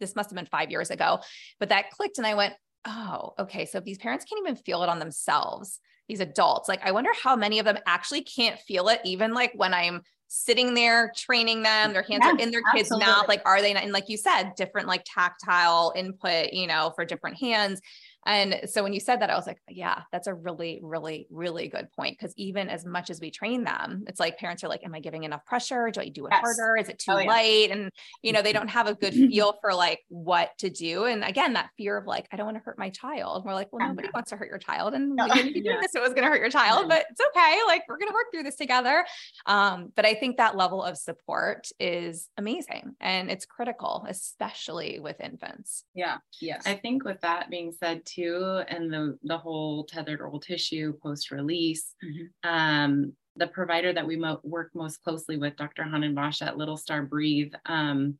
this 0.00 0.16
must 0.16 0.30
have 0.30 0.36
been 0.36 0.46
five 0.46 0.70
years 0.70 0.90
ago, 0.90 1.20
but 1.58 1.70
that 1.70 1.90
clicked. 1.90 2.18
And 2.18 2.26
I 2.26 2.34
went, 2.34 2.54
oh, 2.86 3.34
okay. 3.38 3.66
So 3.66 3.78
if 3.78 3.84
these 3.84 3.98
parents 3.98 4.24
can't 4.24 4.40
even 4.40 4.56
feel 4.56 4.82
it 4.82 4.88
on 4.88 4.98
themselves, 4.98 5.80
these 6.08 6.20
adults, 6.20 6.68
like, 6.68 6.84
I 6.84 6.92
wonder 6.92 7.10
how 7.22 7.36
many 7.36 7.58
of 7.58 7.64
them 7.64 7.78
actually 7.86 8.22
can't 8.22 8.58
feel 8.60 8.88
it, 8.88 9.00
even 9.04 9.34
like 9.34 9.52
when 9.54 9.74
I'm 9.74 10.02
sitting 10.28 10.74
there 10.74 11.12
training 11.16 11.62
them, 11.62 11.92
their 11.92 12.02
hands 12.02 12.22
yeah, 12.24 12.32
are 12.32 12.38
in 12.38 12.50
their 12.50 12.62
kids' 12.74 12.90
mouth. 12.90 13.26
Like, 13.28 13.42
are 13.44 13.60
they 13.60 13.72
not? 13.72 13.82
And 13.82 13.92
like 13.92 14.08
you 14.08 14.16
said, 14.16 14.52
different 14.56 14.86
like 14.86 15.02
tactile 15.04 15.92
input, 15.96 16.52
you 16.52 16.66
know, 16.66 16.92
for 16.94 17.04
different 17.04 17.38
hands. 17.38 17.80
And 18.26 18.60
so 18.66 18.82
when 18.82 18.92
you 18.92 19.00
said 19.00 19.20
that, 19.20 19.30
I 19.30 19.36
was 19.36 19.46
like, 19.46 19.60
yeah, 19.68 20.02
that's 20.12 20.26
a 20.26 20.34
really, 20.34 20.80
really, 20.82 21.26
really 21.30 21.68
good 21.68 21.90
point. 21.92 22.18
Cause 22.18 22.34
even 22.36 22.68
as 22.68 22.84
much 22.84 23.10
as 23.10 23.20
we 23.20 23.30
train 23.30 23.64
them, 23.64 24.04
it's 24.06 24.20
like 24.20 24.38
parents 24.38 24.62
are 24.64 24.68
like, 24.68 24.84
am 24.84 24.94
I 24.94 25.00
giving 25.00 25.24
enough 25.24 25.44
pressure? 25.46 25.90
Do 25.90 26.00
I 26.00 26.08
do 26.08 26.26
it 26.26 26.32
yes. 26.32 26.40
harder? 26.42 26.76
Is 26.76 26.88
it 26.88 26.98
too 26.98 27.12
oh, 27.12 27.18
yeah. 27.18 27.26
light? 27.26 27.70
And, 27.70 27.90
you 28.22 28.32
know, 28.32 28.42
they 28.42 28.52
don't 28.52 28.68
have 28.68 28.86
a 28.86 28.94
good 28.94 29.14
feel 29.14 29.54
for 29.60 29.72
like 29.72 30.00
what 30.08 30.50
to 30.58 30.68
do. 30.68 31.04
And 31.04 31.24
again, 31.24 31.54
that 31.54 31.70
fear 31.76 31.96
of 31.96 32.06
like, 32.06 32.28
I 32.32 32.36
don't 32.36 32.46
want 32.46 32.58
to 32.58 32.62
hurt 32.62 32.78
my 32.78 32.90
child. 32.90 33.44
We're 33.44 33.54
like, 33.54 33.68
well, 33.72 33.86
nobody 33.86 34.08
wants 34.12 34.30
to 34.30 34.36
hurt 34.36 34.48
your 34.48 34.58
child. 34.58 34.94
And 34.94 35.16
no. 35.16 35.24
we 35.24 35.30
didn't 35.30 35.52
be 35.54 35.60
doing 35.60 35.80
this. 35.80 35.94
It 35.94 36.02
was 36.02 36.10
going 36.10 36.24
to 36.24 36.28
hurt 36.28 36.40
your 36.40 36.50
child, 36.50 36.88
but 36.88 37.06
it's 37.10 37.20
okay. 37.30 37.58
Like 37.66 37.84
we're 37.88 37.98
going 37.98 38.10
to 38.10 38.14
work 38.14 38.26
through 38.32 38.42
this 38.42 38.56
together. 38.56 39.04
Um, 39.46 39.92
but 39.96 40.04
I 40.04 40.14
think 40.14 40.36
that 40.36 40.56
level 40.56 40.82
of 40.82 40.98
support 40.98 41.68
is 41.78 42.28
amazing 42.36 42.94
and 43.00 43.30
it's 43.30 43.46
critical, 43.46 44.06
especially 44.08 44.98
with 45.00 45.20
infants. 45.20 45.84
Yeah. 45.94 46.18
Yes. 46.40 46.66
I 46.66 46.74
think 46.74 47.04
with 47.04 47.20
that 47.20 47.50
being 47.50 47.72
said, 47.72 48.04
too, 48.08 48.62
and 48.68 48.92
the 48.92 49.18
the 49.24 49.38
whole 49.38 49.84
tethered 49.84 50.20
oral 50.20 50.40
tissue 50.40 50.94
post 51.02 51.30
release. 51.30 51.94
Mm-hmm. 52.04 52.50
Um, 52.50 53.12
the 53.36 53.46
provider 53.46 53.92
that 53.92 54.06
we 54.06 54.16
mo- 54.16 54.40
work 54.42 54.70
most 54.74 55.02
closely 55.02 55.36
with, 55.36 55.56
Dr. 55.56 55.84
Hanan 55.84 56.14
Bosch 56.14 56.42
at 56.42 56.56
Little 56.56 56.76
Star 56.76 57.02
Breathe, 57.02 57.52
um, 57.66 58.18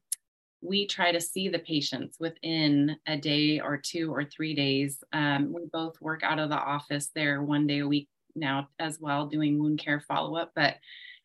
we 0.61 0.87
try 0.87 1.13
to 1.13 1.21
see 1.21 1.49
the 1.49 1.59
patients 1.59 2.17
within 2.19 2.97
a 3.07 3.17
day 3.17 3.61
or 3.61 3.77
two 3.77 4.13
or 4.13 4.25
three 4.25 4.55
days. 4.55 5.03
Um, 5.13 5.53
we 5.53 5.63
both 5.73 6.01
work 6.01 6.23
out 6.23 6.39
of 6.39 6.51
the 6.51 6.57
office 6.57 7.11
there 7.15 7.43
one 7.43 7.67
day 7.67 7.81
a 7.81 7.87
week 7.87 8.09
now 8.35 8.69
as 8.79 8.99
well, 9.01 9.27
doing 9.27 9.59
wound 9.59 9.79
care 9.79 10.01
follow 10.01 10.37
up. 10.37 10.53
But 10.55 10.77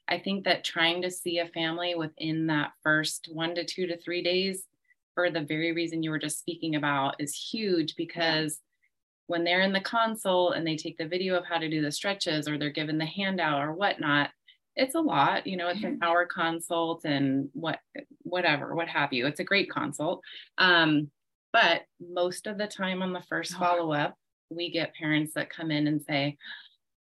I 0.08 0.20
think 0.20 0.44
that 0.46 0.64
trying 0.64 1.02
to 1.04 1.12
see 1.12 1.40
a 1.40 1.48
family 1.48 1.96
within 1.96 2.48
that 2.48 2.74
first 2.84 3.30
one 3.32 3.56
to 3.56 3.64
two 3.64 3.88
to 3.88 3.98
three 3.98 4.22
days 4.22 4.66
for 5.14 5.30
the 5.30 5.42
very 5.42 5.74
reason 5.74 6.04
you 6.04 6.10
were 6.10 6.20
just 6.20 6.40
speaking 6.40 6.76
about 6.76 7.16
is 7.20 7.36
huge 7.36 7.96
because 7.96 8.60
when 9.28 9.44
they're 9.44 9.62
in 9.62 9.74
the 9.74 9.80
console 9.80 10.52
and 10.52 10.66
they 10.68 10.76
take 10.76 10.98
the 10.98 11.08
video 11.08 11.36
of 11.36 11.46
how 11.46 11.58
to 11.58 11.70
do 11.70 11.82
the 11.82 11.92
stretches 11.92 12.48
or 12.48 12.58
they're 12.58 12.70
given 12.70 12.98
the 12.98 13.06
handout 13.06 13.62
or 13.62 13.74
whatnot 13.74 14.30
it's 14.76 14.96
a 14.96 15.00
lot 15.00 15.46
you 15.46 15.56
know 15.56 15.68
it's 15.68 15.84
an 15.84 16.00
hour 16.02 16.26
consult 16.26 17.06
and 17.06 17.50
what 17.54 17.80
whatever 18.24 18.76
what 18.76 18.88
have 18.88 19.14
you. 19.14 19.28
It's 19.28 19.40
a 19.40 19.44
great 19.44 19.70
consult. 19.70 20.22
Um, 20.58 21.12
but 21.52 21.84
most 22.00 22.48
of 22.48 22.58
the 22.58 22.68
time 22.68 23.02
on 23.04 23.14
the 23.14 23.22
first 23.30 23.54
follow-up 23.54 24.16
we 24.50 24.72
get 24.72 24.96
parents 24.96 25.34
that 25.36 25.50
come 25.50 25.72
in 25.72 25.88
and 25.88 26.02
say 26.02 26.38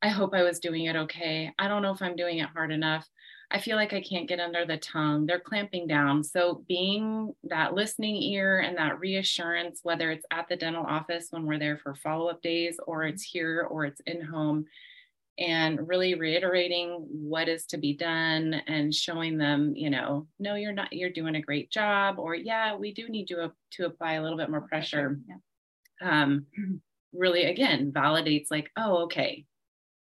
i 0.03 0.09
hope 0.09 0.35
i 0.35 0.43
was 0.43 0.59
doing 0.59 0.85
it 0.85 0.97
okay. 0.97 1.53
I 1.59 1.69
don't 1.69 1.83
know 1.83 1.93
if 1.93 2.03
i'm 2.03 2.17
doing 2.17 2.39
it 2.39 2.49
hard 2.53 2.73
enough 2.73 3.07
I 3.55 3.61
feel 3.61 3.77
like 3.77 3.93
I 3.93 4.01
can't 4.01 4.29
get 4.29 4.41
under 4.41 4.67
the 4.67 4.79
tongue. 4.79 5.27
They're 5.27 5.39
clamping 5.39 5.87
down. 5.87 6.25
So, 6.25 6.65
being 6.67 7.33
that 7.45 7.73
listening 7.73 8.21
ear 8.21 8.59
and 8.59 8.77
that 8.77 8.99
reassurance, 8.99 9.81
whether 9.85 10.11
it's 10.11 10.27
at 10.33 10.49
the 10.49 10.57
dental 10.57 10.85
office 10.85 11.29
when 11.31 11.47
we're 11.47 11.61
there 11.61 11.79
for 11.79 11.95
follow 11.95 12.29
up 12.29 12.43
days, 12.43 12.81
or 12.85 13.05
it's 13.05 13.23
here, 13.23 13.69
or 13.71 13.85
it's 13.85 14.01
in 14.07 14.21
home, 14.23 14.67
and 15.39 15.87
really 15.89 16.15
reiterating 16.15 17.07
what 17.09 17.49
is 17.49 17.67
to 17.67 17.79
be 17.79 17.93
done 17.93 18.55
and 18.67 18.95
showing 18.95 19.37
them 19.37 19.73
you 19.75 19.91
know 19.91 20.29
no 20.39 20.55
you're 20.55 20.73
not 20.73 20.93
you're 20.93 21.11
doing 21.11 21.35
a 21.35 21.43
great 21.43 21.71
job 21.71 22.21
or 22.21 22.37
yeah 22.37 22.77
we 22.77 22.95
do 22.95 23.09
need 23.09 23.29
you 23.29 23.51
to 23.73 23.87
apply 23.87 24.13
a 24.13 24.23
little 24.23 24.39
bit 24.39 24.49
more 24.49 24.61
pressure 24.61 25.19
yeah. 25.29 26.23
um, 26.23 26.47
really 27.13 27.47
again 27.47 27.91
validates 27.91 28.47
like 28.49 28.71
oh 28.77 29.05
okay 29.05 29.45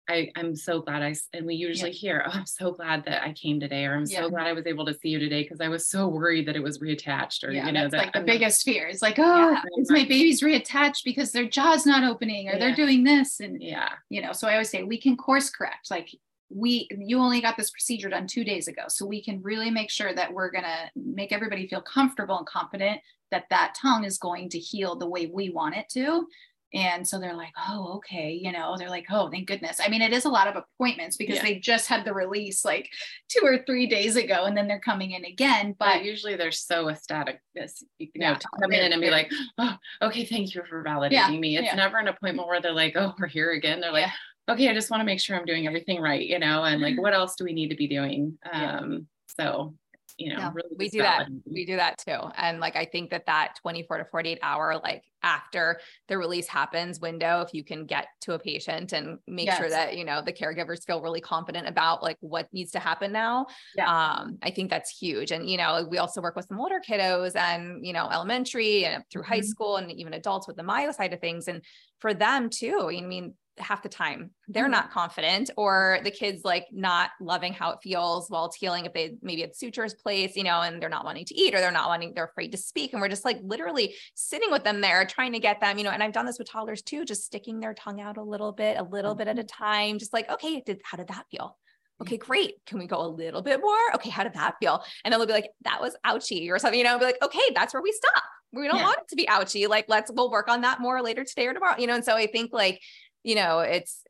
I, 0.08 0.32
I'm 0.36 0.56
so 0.56 0.82
glad 0.82 1.02
I, 1.02 1.16
and 1.34 1.46
we 1.46 1.56
usually 1.56 1.92
yeah. 1.92 1.98
hear, 1.98 2.26
oh, 2.28 2.32
I'm 2.32 2.46
so 2.46 2.72
glad 2.72 3.06
that 3.06 3.24
I 3.24 3.34
came 3.34 3.60
today, 3.60 3.86
or 3.86 3.96
I'm 3.96 4.06
yeah. 4.08 4.22
so 4.22 4.30
glad 4.30 4.48
I 4.48 4.54
was 4.54 4.68
able 4.68 4.86
to 4.86 4.94
see 4.94 5.10
you 5.10 5.20
today 5.20 5.44
because 5.44 5.62
I 5.62 5.68
was 5.68 5.88
so 5.88 6.08
worried 6.08 6.48
that 6.48 6.56
it 6.56 6.64
was 6.64 6.80
reattached, 6.80 7.44
or, 7.44 7.52
yeah, 7.52 7.66
you 7.66 7.72
know, 7.72 7.90
that's 7.90 8.04
like 8.04 8.14
the 8.14 8.20
I'm 8.20 8.26
biggest 8.26 8.64
fear. 8.64 8.88
It's 8.88 9.02
like, 9.02 9.16
oh, 9.18 9.58
is 9.78 9.90
my 9.90 10.04
baby's 10.04 10.42
reattached 10.42 11.04
because 11.04 11.32
their 11.32 11.46
jaw's 11.46 11.86
not 11.86 12.04
opening 12.04 12.50
or 12.50 12.60
they're 12.60 12.76
doing 12.76 13.04
this? 13.04 13.40
And, 13.40 13.62
yeah, 13.62 13.90
you 14.10 14.22
know, 14.22 14.32
so 14.32 14.48
I 14.48 14.54
always 14.54 14.70
say 14.70 14.84
we 14.84 15.00
can 15.00 15.18
course 15.18 15.50
correct. 15.50 15.90
Like, 15.90 16.10
we, 16.50 16.88
you 16.92 17.18
only 17.18 17.42
got 17.42 17.58
this 17.58 17.72
procedure 17.72 18.10
done 18.10 18.28
two 18.28 18.44
days 18.44 18.68
ago. 18.68 18.84
So 18.88 19.06
we 19.06 19.24
can 19.24 19.42
really 19.42 19.72
make 19.72 19.90
sure 19.90 20.14
that 20.14 20.32
we're 20.32 20.52
going 20.52 20.64
to 20.64 20.92
make 20.96 21.32
everybody 21.32 21.68
feel 21.68 21.82
comfortable 21.82 22.38
and 22.38 22.46
confident 22.46 23.02
that 23.32 23.46
that 23.50 23.76
tongue 23.76 24.04
is 24.04 24.20
going 24.20 24.50
to 24.50 24.60
heal 24.60 24.96
the 24.96 25.10
way 25.10 25.26
we 25.26 25.50
want 25.50 25.76
it 25.76 25.90
to 25.90 26.28
and 26.74 27.08
so 27.08 27.20
they're 27.20 27.36
like, 27.36 27.54
oh, 27.70 27.94
okay, 27.98 28.32
you 28.32 28.52
know, 28.52 28.76
they're 28.78 28.90
like, 28.90 29.06
oh, 29.10 29.30
thank 29.30 29.48
goodness. 29.48 29.80
I 29.84 29.88
mean, 29.88 30.02
it 30.02 30.14
is 30.14 30.26
a 30.26 30.30
lot 30.30 30.48
of 30.48 30.56
appointments 30.56 31.16
because 31.16 31.38
yeah. 31.38 31.44
they 31.44 31.60
just 31.60 31.88
had 31.88 32.06
the 32.06 32.14
release 32.14 32.66
like 32.66 32.90
two 33.30 33.46
or 33.46 33.60
three 33.66 33.88
days 33.88 34.16
ago, 34.16 34.46
and 34.46 34.58
then 34.58 34.68
they're 34.68 34.80
coming 34.80 35.12
in 35.12 35.26
again. 35.26 35.76
But 35.78 36.04
usually 36.04 36.36
they're 36.36 36.52
so 36.52 36.90
ecstatic, 36.90 37.42
this 37.54 37.84
you 37.98 38.08
know, 38.16 38.30
yeah, 38.30 38.34
to 38.36 38.48
come 38.62 38.72
in 38.72 38.92
and 38.92 39.02
be 39.02 39.10
like, 39.10 39.32
oh, 39.58 39.76
okay, 40.02 40.26
thank 40.26 40.54
you 40.54 40.64
for 40.70 40.84
validating 40.84 41.12
yeah, 41.12 41.30
me. 41.30 41.58
It's 41.58 41.76
never 41.76 41.98
an 41.98 42.08
appointment 42.08 42.48
where 42.48 42.62
they're 42.62 42.74
like, 42.74 42.96
oh, 42.96 43.14
we're 43.20 43.28
here 43.28 43.52
again. 43.52 43.80
They're 43.80 43.92
like, 43.92 44.10
okay, 44.50 44.70
I 44.70 44.74
just 44.74 44.92
want 44.92 45.02
to 45.02 45.06
make 45.06 45.20
sure 45.20 45.38
I'm 45.38 45.46
doing 45.46 45.68
everything 45.68 46.02
right, 46.02 46.26
you 46.26 46.40
know, 46.40 46.64
and 46.64 46.82
like, 46.82 47.00
what 47.00 47.14
else 47.14 47.36
do 47.36 47.46
we 47.46 47.54
need 47.54 47.70
to 47.70 47.76
be 47.76 47.88
doing? 47.88 48.38
Um, 48.52 49.08
so 49.38 49.74
you 50.18 50.34
know, 50.34 50.40
yeah, 50.40 50.52
really 50.54 50.76
we 50.78 50.90
do 50.90 51.00
that. 51.00 51.28
We 51.46 51.66
do 51.66 51.76
that 51.76 51.98
too. 51.98 52.18
And 52.38 52.60
like, 52.60 52.76
I 52.76 52.86
think 52.86 53.10
that 53.10 53.26
that 53.26 53.56
24 53.62 53.98
to 53.98 54.06
48 54.06 54.40
hour, 54.42 54.80
like 54.82 55.04
after 55.24 55.80
the 56.08 56.18
release 56.18 56.48
happens 56.48 57.02
window, 57.02 57.42
if 57.42 57.54
you 57.54 57.64
can 57.64 57.86
get 57.86 58.08
to 58.22 58.34
a 58.34 58.40
patient 58.40 58.94
and 58.94 59.18
make 59.28 59.48
yes. 59.48 59.58
sure 59.58 59.70
that, 59.70 59.98
you 59.98 60.06
know, 60.06 60.22
the 60.22 60.32
caregivers 60.32 60.86
feel 60.86 61.02
really 61.02 61.20
confident 61.20 61.68
about 61.68 62.02
like 62.02 62.18
what 62.22 62.48
needs 62.54 62.72
to 62.72 62.80
happen 62.80 63.12
now. 63.12 63.48
Yeah. 63.76 63.90
Um, 63.90 64.38
I 64.42 64.52
think 64.52 64.70
that's 64.70 64.98
huge. 64.98 65.32
And, 65.32 65.50
you 65.50 65.58
know, 65.58 65.86
we 65.90 65.98
also 65.98 66.22
work 66.22 66.38
with 66.38 66.48
some 66.48 66.60
older 66.60 66.80
kiddos 66.80 67.36
and, 67.36 67.86
you 67.86 67.92
know, 67.92 68.08
elementary 68.10 68.86
and 68.86 69.04
through 69.12 69.24
mm-hmm. 69.24 69.34
high 69.34 69.42
school 69.42 69.78
and 69.78 69.92
even 69.92 70.14
adults 70.14 70.48
with 70.48 70.56
the 70.56 70.64
myo 70.64 70.92
side 70.94 71.14
of 71.14 71.20
things. 71.20 71.50
And 71.50 71.62
for 72.00 72.14
them 72.14 72.50
too, 72.50 72.90
I 72.90 73.02
mean, 73.02 73.34
half 73.58 73.84
the 73.84 73.90
time 73.90 74.32
they're 74.48 74.64
mm-hmm. 74.64 74.72
not 74.72 74.92
confident 74.92 75.50
or 75.58 76.00
the 76.04 76.12
kids 76.12 76.44
like 76.44 76.66
not 76.72 77.12
loving 77.22 77.54
how 77.54 77.72
it 77.72 77.80
feels 77.82 78.30
while 78.30 78.46
it's 78.46 78.56
healing 78.56 78.86
if 78.86 78.94
they 78.94 79.16
maybe 79.22 79.42
had 79.42 79.56
sutures 79.56 79.94
placed 79.94 80.36
you 80.36 80.44
know 80.44 80.62
and 80.62 80.82
they're 80.82 80.90
not 80.90 81.06
wanting 81.06 81.26
to 81.26 81.36
eat 81.36 81.54
or 81.54 81.60
they're 81.60 81.72
not 81.72 81.88
wanting 81.88 82.14
they're 82.14 82.26
afraid 82.26 82.52
to 82.52 82.58
speak 82.58 82.94
and 82.94 83.02
we're 83.02 83.10
just 83.10 83.26
like 83.26 83.40
literally 83.44 83.96
sitting 84.14 84.52
with 84.52 84.64
them 84.64 84.82
there 84.82 85.06
trying 85.06 85.34
to 85.34 85.40
get 85.40 85.62
them 85.62 85.78
you 85.78 85.84
know 85.84 85.92
and 85.92 86.04
i've 86.04 86.14
done 86.14 86.26
this 86.26 86.38
with 86.38 86.50
toddlers 86.50 86.82
too 86.82 87.06
just 87.06 87.24
sticking 87.24 87.60
their 87.60 87.74
tongue 87.74 88.02
out 88.02 88.18
a 88.18 88.24
little 88.24 88.52
bit 88.52 88.78
a 88.78 88.84
little 88.84 89.12
mm-hmm. 89.12 89.20
bit 89.20 89.28
at 89.28 89.40
a 89.40 89.44
mm-hmm. 89.44 89.64
time 89.64 90.00
just 90.00 90.14
like 90.14 90.30
okay 90.30 90.62
did 90.66 90.82
how 90.84 90.98
did 90.98 91.08
that 91.08 91.26
feel 91.32 91.58
okay, 92.02 92.18
great. 92.18 92.56
Can 92.66 92.80
we 92.80 92.88
go 92.88 93.02
a 93.02 93.08
little 93.08 93.42
bit 93.42 93.62
more? 93.62 93.78
Okay, 93.96 94.10
how 94.10 94.24
did 94.24 94.34
that 94.34 94.56
feel? 94.60 94.84
And 95.04 95.12
then 95.12 95.20
they'll 95.20 95.28
be 95.28 95.34
like, 95.34 95.52
that 95.64 95.82
was 95.82 95.96
ouchy 96.04 96.50
or 96.52 96.60
something, 96.60 96.78
you 96.78 96.84
know, 96.84 97.00
be 97.00 97.06
like, 97.06 97.24
okay, 97.24 97.54
that's 97.54 97.74
where 97.74 97.84
we 97.84 97.92
stop. 97.92 98.24
We 98.52 98.68
don't 98.68 98.78
yeah. 98.78 98.84
want 98.84 99.00
it 99.00 99.08
to 99.10 99.16
be 99.16 99.28
ouchy. 99.28 99.68
Like, 99.68 99.86
let's, 99.88 100.12
we'll 100.14 100.32
work 100.32 100.48
on 100.48 100.62
that 100.62 100.80
more 100.80 101.02
later 101.02 101.24
today 101.24 101.48
or 101.48 101.54
tomorrow, 101.54 101.78
you 101.78 101.88
know? 101.88 101.96
And 101.96 102.06
so 102.06 102.16
I 102.16 102.28
think 102.28 102.52
like 102.54 102.82
you 103.26 103.34
know, 103.34 103.62
it's, 103.62 104.04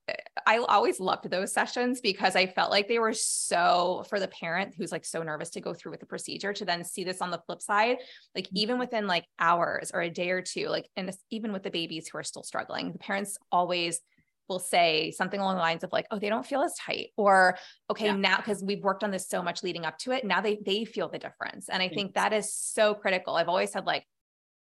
I 0.45 0.57
always 0.57 0.99
loved 0.99 1.29
those 1.29 1.53
sessions 1.53 2.01
because 2.01 2.35
I 2.35 2.47
felt 2.47 2.69
like 2.69 2.89
they 2.89 2.99
were 2.99 3.13
so 3.13 4.03
for 4.09 4.19
the 4.19 4.27
parent 4.27 4.75
who's 4.77 4.91
like 4.91 5.05
so 5.05 5.23
nervous 5.23 5.51
to 5.51 5.61
go 5.61 5.73
through 5.73 5.91
with 5.91 6.01
the 6.01 6.05
procedure 6.05 6.51
to 6.51 6.65
then 6.65 6.83
see 6.83 7.05
this 7.05 7.21
on 7.21 7.31
the 7.31 7.41
flip 7.45 7.61
side, 7.61 7.99
like 8.35 8.49
even 8.53 8.73
mm-hmm. 8.73 8.81
within 8.81 9.07
like 9.07 9.23
hours 9.39 9.91
or 9.93 10.01
a 10.01 10.09
day 10.09 10.31
or 10.31 10.41
two, 10.41 10.67
like, 10.67 10.89
and 10.97 11.09
even 11.31 11.53
with 11.53 11.63
the 11.63 11.71
babies 11.71 12.09
who 12.09 12.17
are 12.17 12.23
still 12.23 12.43
struggling, 12.43 12.91
the 12.91 12.99
parents 12.99 13.37
always 13.53 14.01
will 14.49 14.59
say 14.59 15.11
something 15.11 15.39
along 15.39 15.55
the 15.55 15.61
lines 15.61 15.85
of 15.85 15.93
like, 15.93 16.07
oh, 16.11 16.19
they 16.19 16.27
don't 16.27 16.45
feel 16.45 16.61
as 16.61 16.75
tight 16.75 17.11
or 17.15 17.57
okay, 17.89 18.07
yeah. 18.07 18.17
now 18.17 18.35
because 18.35 18.61
we've 18.61 18.83
worked 18.83 19.03
on 19.05 19.11
this 19.11 19.29
so 19.29 19.41
much 19.41 19.63
leading 19.63 19.85
up 19.85 19.97
to 19.99 20.11
it. 20.11 20.25
Now 20.25 20.41
they 20.41 20.59
they 20.65 20.83
feel 20.83 21.07
the 21.07 21.19
difference. 21.19 21.69
And 21.69 21.81
I 21.81 21.87
think 21.87 22.15
that 22.15 22.33
is 22.33 22.53
so 22.53 22.93
critical. 22.93 23.37
I've 23.37 23.47
always 23.47 23.71
said 23.71 23.85
like 23.85 24.05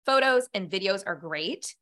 photos 0.05 0.47
and 0.53 0.69
videos 0.69 1.01
are 1.07 1.15
great. 1.15 1.73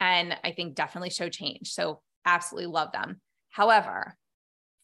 And 0.00 0.36
I 0.42 0.50
think 0.50 0.74
definitely 0.74 1.10
show 1.10 1.28
change. 1.28 1.70
So 1.70 2.02
absolutely 2.26 2.70
love 2.70 2.92
them. 2.92 3.20
However, 3.50 4.16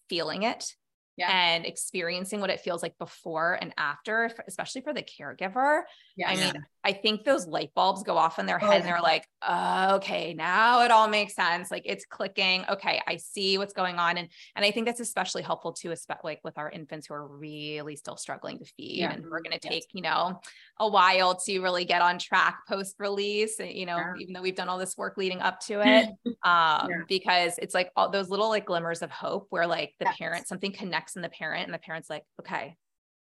feeling 0.08 0.44
it 0.44 0.74
yeah. 1.16 1.30
and 1.30 1.66
experiencing 1.66 2.40
what 2.40 2.50
it 2.50 2.60
feels 2.60 2.82
like 2.82 2.96
before 2.98 3.58
and 3.60 3.74
after, 3.76 4.30
especially 4.46 4.80
for 4.80 4.94
the 4.94 5.02
caregiver. 5.02 5.82
Yeah, 6.16 6.30
I 6.30 6.36
mean, 6.36 6.54
I 6.84 6.92
think 6.92 7.24
those 7.24 7.46
light 7.46 7.70
bulbs 7.74 8.02
go 8.02 8.16
off 8.16 8.38
in 8.38 8.46
their 8.46 8.58
head 8.58 8.70
oh. 8.70 8.76
and 8.76 8.84
they're 8.84 9.00
like, 9.00 9.28
oh, 9.46 9.96
okay, 9.96 10.34
now 10.34 10.82
it 10.82 10.90
all 10.90 11.08
makes 11.08 11.34
sense. 11.34 11.70
Like 11.70 11.82
it's 11.84 12.04
clicking. 12.04 12.64
Okay, 12.68 13.00
I 13.06 13.16
see 13.16 13.56
what's 13.56 13.72
going 13.72 13.96
on. 13.96 14.18
And 14.18 14.28
and 14.56 14.64
I 14.64 14.70
think 14.72 14.86
that's 14.86 15.00
especially 15.00 15.42
helpful 15.42 15.72
too, 15.72 15.92
especially 15.92 16.32
like 16.32 16.40
with 16.42 16.58
our 16.58 16.70
infants 16.70 17.06
who 17.06 17.14
are 17.14 17.26
really 17.26 17.94
still 17.94 18.16
struggling 18.16 18.58
to 18.58 18.64
feed. 18.64 18.98
Yeah. 18.98 19.12
And 19.12 19.24
we're 19.26 19.42
gonna 19.42 19.58
take, 19.60 19.84
yes. 19.84 19.86
you 19.92 20.02
know, 20.02 20.40
a 20.80 20.88
while 20.88 21.36
to 21.36 21.60
really 21.60 21.84
get 21.84 22.02
on 22.02 22.18
track 22.18 22.60
post-release, 22.68 23.60
eh, 23.60 23.66
you 23.66 23.86
know, 23.86 23.96
yeah. 23.96 24.14
even 24.18 24.34
though 24.34 24.42
we've 24.42 24.56
done 24.56 24.68
all 24.68 24.78
this 24.78 24.96
work 24.96 25.16
leading 25.16 25.40
up 25.40 25.60
to 25.60 25.80
it. 25.80 26.08
um, 26.42 26.88
yeah. 26.90 27.02
because 27.08 27.58
it's 27.58 27.74
like 27.74 27.90
all 27.94 28.10
those 28.10 28.28
little 28.28 28.48
like 28.48 28.66
glimmers 28.66 29.02
of 29.02 29.10
hope 29.10 29.46
where 29.50 29.66
like 29.66 29.94
the 30.00 30.06
yes. 30.06 30.16
parent, 30.18 30.48
something 30.48 30.72
connects 30.72 31.14
in 31.14 31.22
the 31.22 31.28
parent, 31.28 31.64
and 31.64 31.74
the 31.74 31.78
parent's 31.78 32.10
like, 32.10 32.24
okay, 32.40 32.76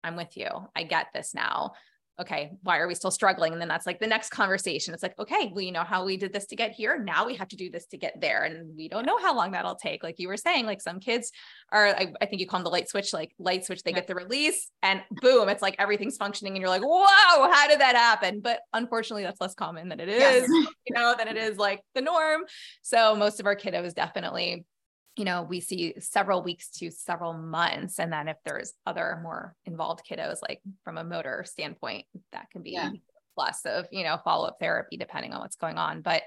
I'm 0.05 0.17
with 0.17 0.37
you. 0.37 0.49
I 0.77 0.83
get 0.83 1.09
this 1.15 1.35
now 1.35 1.73
okay, 2.21 2.51
why 2.63 2.79
are 2.79 2.89
we 2.89 2.95
still 2.95 3.11
struggling? 3.11 3.53
And 3.53 3.61
then 3.61 3.69
that's 3.69 3.87
like 3.87 4.01
the 4.01 4.07
next 4.07 4.31
conversation. 4.31 4.93
It's 4.93 5.03
like, 5.03 5.19
okay, 5.19 5.51
well, 5.55 5.65
you 5.65 5.71
know 5.71 5.85
how 5.85 6.05
we 6.05 6.17
did 6.17 6.33
this 6.33 6.47
to 6.47 6.57
get 6.57 6.73
here. 6.73 6.99
Now 6.99 7.27
we 7.27 7.37
have 7.37 7.49
to 7.49 7.57
do 7.57 7.71
this 7.71 7.87
to 7.87 7.97
get 7.97 8.21
there. 8.21 8.43
And 8.43 8.77
we 8.77 8.89
don't 8.89 9.07
know 9.07 9.19
how 9.19 9.37
long 9.37 9.53
that'll 9.53 9.77
take. 9.77 10.03
Like 10.03 10.19
you 10.19 10.29
were 10.29 10.37
saying, 10.37 10.67
like 10.67 10.81
some 10.81 10.99
kids 10.99 11.31
are, 11.71 11.87
I, 11.87 12.13
I 12.21 12.27
think 12.27 12.41
you 12.41 12.47
call 12.47 12.59
them 12.59 12.65
the 12.65 12.71
light 12.71 12.89
switch, 12.89 13.13
like 13.13 13.33
light 13.39 13.65
switch, 13.65 13.83
they 13.83 13.93
get 13.93 14.07
the 14.07 14.15
release 14.15 14.71
and 14.83 15.01
boom, 15.23 15.49
it's 15.49 15.63
like 15.63 15.77
everything's 15.79 16.17
functioning. 16.17 16.55
And 16.55 16.61
you're 16.61 16.71
like, 16.71 16.83
whoa, 16.83 17.53
how 17.53 17.69
did 17.69 17.81
that 17.81 17.95
happen? 17.95 18.41
But 18.41 18.61
unfortunately, 18.73 19.23
that's 19.23 19.41
less 19.41 19.55
common 19.55 19.89
than 19.89 20.01
it 20.01 20.09
is, 20.09 20.49
you 20.49 20.95
know, 20.95 21.15
than 21.17 21.29
it 21.29 21.37
is 21.37 21.57
like 21.57 21.81
the 21.95 22.03
norm. 22.03 22.43
So 22.83 23.15
most 23.15 23.39
of 23.39 23.47
our 23.47 23.57
kiddos 23.57 23.95
definitely 23.95 24.65
you 25.19 25.25
know, 25.25 25.43
we 25.43 25.61
see 25.61 25.95
several 25.99 26.43
weeks 26.43 26.71
to 26.71 26.91
several 26.91 27.33
months. 27.33 27.99
And 27.99 28.13
then 28.13 28.29
if 28.29 28.37
there's 28.45 28.73
other 28.87 29.19
more 29.23 29.57
involved 29.67 30.03
kiddos, 30.09 30.39
like 30.41 30.61
from 30.85 30.97
a 30.97 31.05
motor 31.05 31.45
standpoint, 31.47 32.07
that 32.33 32.51
can 32.51 32.63
be 32.63 32.71
yeah. 32.73 32.91
plus 33.35 33.63
of, 33.65 33.87
you 33.91 34.05
know, 34.05 34.17
follow-up 34.25 34.59
therapy, 34.61 34.97
depending 34.97 35.33
on 35.33 35.41
what's 35.41 35.57
going 35.57 35.77
on. 35.77 36.03
But, 36.03 36.23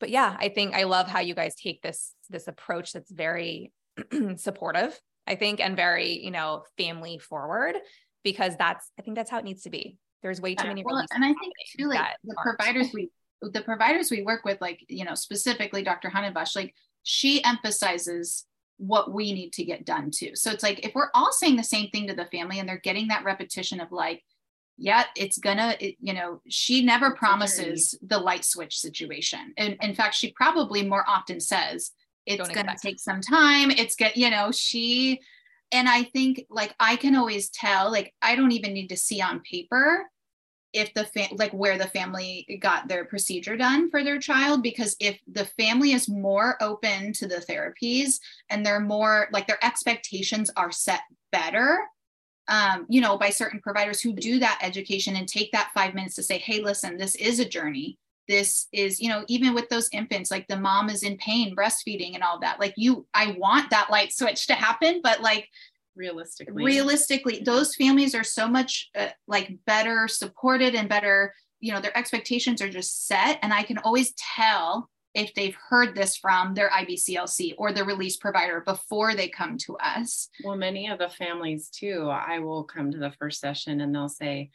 but 0.00 0.10
yeah, 0.10 0.36
I 0.38 0.48
think 0.48 0.74
I 0.74 0.84
love 0.84 1.06
how 1.06 1.20
you 1.20 1.34
guys 1.34 1.54
take 1.54 1.82
this, 1.82 2.12
this 2.28 2.48
approach 2.48 2.92
that's 2.92 3.10
very 3.10 3.72
supportive, 4.36 4.98
I 5.26 5.36
think, 5.36 5.60
and 5.60 5.76
very, 5.76 6.22
you 6.24 6.32
know, 6.32 6.64
family 6.76 7.18
forward, 7.18 7.76
because 8.24 8.56
that's, 8.56 8.90
I 8.98 9.02
think 9.02 9.16
that's 9.16 9.30
how 9.30 9.38
it 9.38 9.44
needs 9.44 9.62
to 9.62 9.70
be. 9.70 9.98
There's 10.22 10.40
way 10.40 10.56
too 10.56 10.66
many. 10.66 10.82
Well, 10.84 11.04
and 11.14 11.24
I 11.24 11.28
think 11.28 11.52
too, 11.78 11.86
like 11.86 12.08
the 12.24 12.34
providers 12.42 12.88
we, 12.92 13.10
the 13.42 13.60
providers 13.60 14.10
we 14.10 14.22
work 14.22 14.44
with, 14.44 14.60
like, 14.60 14.80
you 14.88 15.04
know, 15.04 15.14
specifically 15.14 15.82
Dr. 15.82 16.08
Hanenbusch, 16.10 16.56
like 16.56 16.74
she 17.08 17.42
emphasizes 17.44 18.46
what 18.78 19.12
we 19.12 19.32
need 19.32 19.52
to 19.52 19.64
get 19.64 19.86
done 19.86 20.10
too. 20.10 20.32
So 20.34 20.50
it's 20.50 20.64
like 20.64 20.84
if 20.84 20.92
we're 20.92 21.10
all 21.14 21.30
saying 21.30 21.54
the 21.54 21.62
same 21.62 21.88
thing 21.90 22.08
to 22.08 22.14
the 22.14 22.26
family 22.26 22.58
and 22.58 22.68
they're 22.68 22.78
getting 22.78 23.06
that 23.08 23.24
repetition 23.24 23.80
of 23.80 23.92
like, 23.92 24.24
yeah, 24.76 25.04
it's 25.14 25.38
gonna, 25.38 25.76
it, 25.78 25.94
you 26.00 26.12
know, 26.12 26.42
she 26.48 26.84
never 26.84 27.12
promises 27.12 27.96
the 28.04 28.18
light 28.18 28.44
switch 28.44 28.76
situation. 28.76 29.54
And 29.56 29.76
in 29.82 29.94
fact, 29.94 30.16
she 30.16 30.32
probably 30.32 30.82
more 30.84 31.04
often 31.06 31.38
says 31.38 31.92
it's 32.26 32.48
Don't 32.48 32.52
gonna 32.52 32.76
take 32.82 32.98
some 32.98 33.20
time. 33.20 33.70
It's 33.70 33.94
get, 33.94 34.16
you 34.16 34.28
know, 34.28 34.50
she, 34.50 35.20
and 35.70 35.88
I 35.88 36.02
think 36.02 36.44
like 36.50 36.74
I 36.80 36.96
can 36.96 37.14
always 37.14 37.50
tell, 37.50 37.92
like 37.92 38.12
I 38.20 38.34
don't 38.34 38.52
even 38.52 38.72
need 38.72 38.88
to 38.88 38.96
see 38.96 39.22
on 39.22 39.42
paper 39.48 40.06
if 40.76 40.92
the 40.94 41.04
fa- 41.06 41.34
like 41.36 41.52
where 41.52 41.78
the 41.78 41.88
family 41.88 42.46
got 42.60 42.86
their 42.86 43.04
procedure 43.04 43.56
done 43.56 43.90
for 43.90 44.04
their 44.04 44.18
child 44.18 44.62
because 44.62 44.94
if 45.00 45.18
the 45.32 45.46
family 45.58 45.92
is 45.92 46.08
more 46.08 46.62
open 46.62 47.12
to 47.14 47.26
the 47.26 47.44
therapies 47.48 48.20
and 48.50 48.64
they're 48.64 48.80
more 48.80 49.28
like 49.32 49.46
their 49.46 49.64
expectations 49.64 50.50
are 50.56 50.70
set 50.70 51.00
better 51.32 51.80
um, 52.48 52.86
you 52.88 53.00
know 53.00 53.16
by 53.16 53.30
certain 53.30 53.60
providers 53.60 54.00
who 54.00 54.12
do 54.12 54.38
that 54.38 54.58
education 54.62 55.16
and 55.16 55.26
take 55.26 55.50
that 55.52 55.70
five 55.74 55.94
minutes 55.94 56.14
to 56.14 56.22
say 56.22 56.38
hey 56.38 56.60
listen 56.60 56.96
this 56.96 57.14
is 57.16 57.40
a 57.40 57.48
journey. 57.48 57.98
This 58.28 58.66
is 58.72 59.00
you 59.00 59.08
know 59.08 59.24
even 59.28 59.54
with 59.54 59.68
those 59.68 59.88
infants 59.92 60.30
like 60.30 60.46
the 60.48 60.58
mom 60.58 60.90
is 60.90 61.02
in 61.04 61.16
pain 61.16 61.54
breastfeeding 61.56 62.14
and 62.14 62.22
all 62.22 62.40
that. 62.40 62.60
Like 62.60 62.74
you 62.76 63.06
i 63.14 63.36
want 63.38 63.70
that 63.70 63.90
light 63.90 64.12
switch 64.12 64.46
to 64.48 64.54
happen 64.54 65.00
but 65.02 65.22
like 65.22 65.48
realistically 65.96 66.64
realistically 66.64 67.42
those 67.44 67.74
families 67.74 68.14
are 68.14 68.24
so 68.24 68.46
much 68.46 68.90
uh, 68.96 69.08
like 69.26 69.56
better 69.66 70.06
supported 70.06 70.74
and 70.74 70.88
better 70.88 71.32
you 71.60 71.72
know 71.72 71.80
their 71.80 71.96
expectations 71.96 72.60
are 72.60 72.68
just 72.68 73.06
set 73.06 73.38
and 73.42 73.52
i 73.52 73.62
can 73.62 73.78
always 73.78 74.12
tell 74.36 74.88
if 75.16 75.32
they've 75.32 75.56
heard 75.70 75.94
this 75.94 76.14
from 76.18 76.52
their 76.52 76.68
IBCLC 76.68 77.54
or 77.56 77.72
the 77.72 77.84
release 77.84 78.18
provider 78.18 78.60
before 78.60 79.14
they 79.14 79.28
come 79.28 79.56
to 79.56 79.74
us. 79.78 80.28
Well, 80.44 80.56
many 80.56 80.88
of 80.88 80.98
the 80.98 81.08
families 81.08 81.70
too, 81.70 82.10
I 82.10 82.38
will 82.40 82.64
come 82.64 82.90
to 82.92 82.98
the 82.98 83.12
first 83.18 83.40
session 83.40 83.80
and 83.80 83.94
they'll 83.94 84.10
say, 84.10 84.50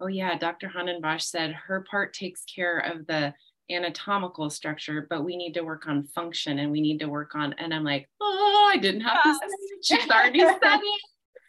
Oh, 0.00 0.08
yeah, 0.08 0.36
Dr. 0.36 0.68
Hanenbosch 0.68 1.22
said 1.22 1.52
her 1.52 1.86
part 1.88 2.12
takes 2.12 2.44
care 2.44 2.78
of 2.78 3.06
the 3.06 3.32
anatomical 3.70 4.50
structure, 4.50 5.06
but 5.08 5.24
we 5.24 5.36
need 5.36 5.54
to 5.54 5.62
work 5.62 5.86
on 5.86 6.04
function 6.04 6.58
and 6.58 6.70
we 6.70 6.80
need 6.80 6.98
to 7.00 7.08
work 7.08 7.34
on. 7.34 7.54
And 7.54 7.72
I'm 7.72 7.84
like, 7.84 8.08
Oh, 8.20 8.70
I 8.72 8.78
didn't 8.78 9.02
have 9.02 9.22
to. 9.22 9.38
She's 9.82 10.10
already 10.10 10.40
said 10.40 10.58
it 10.62 11.02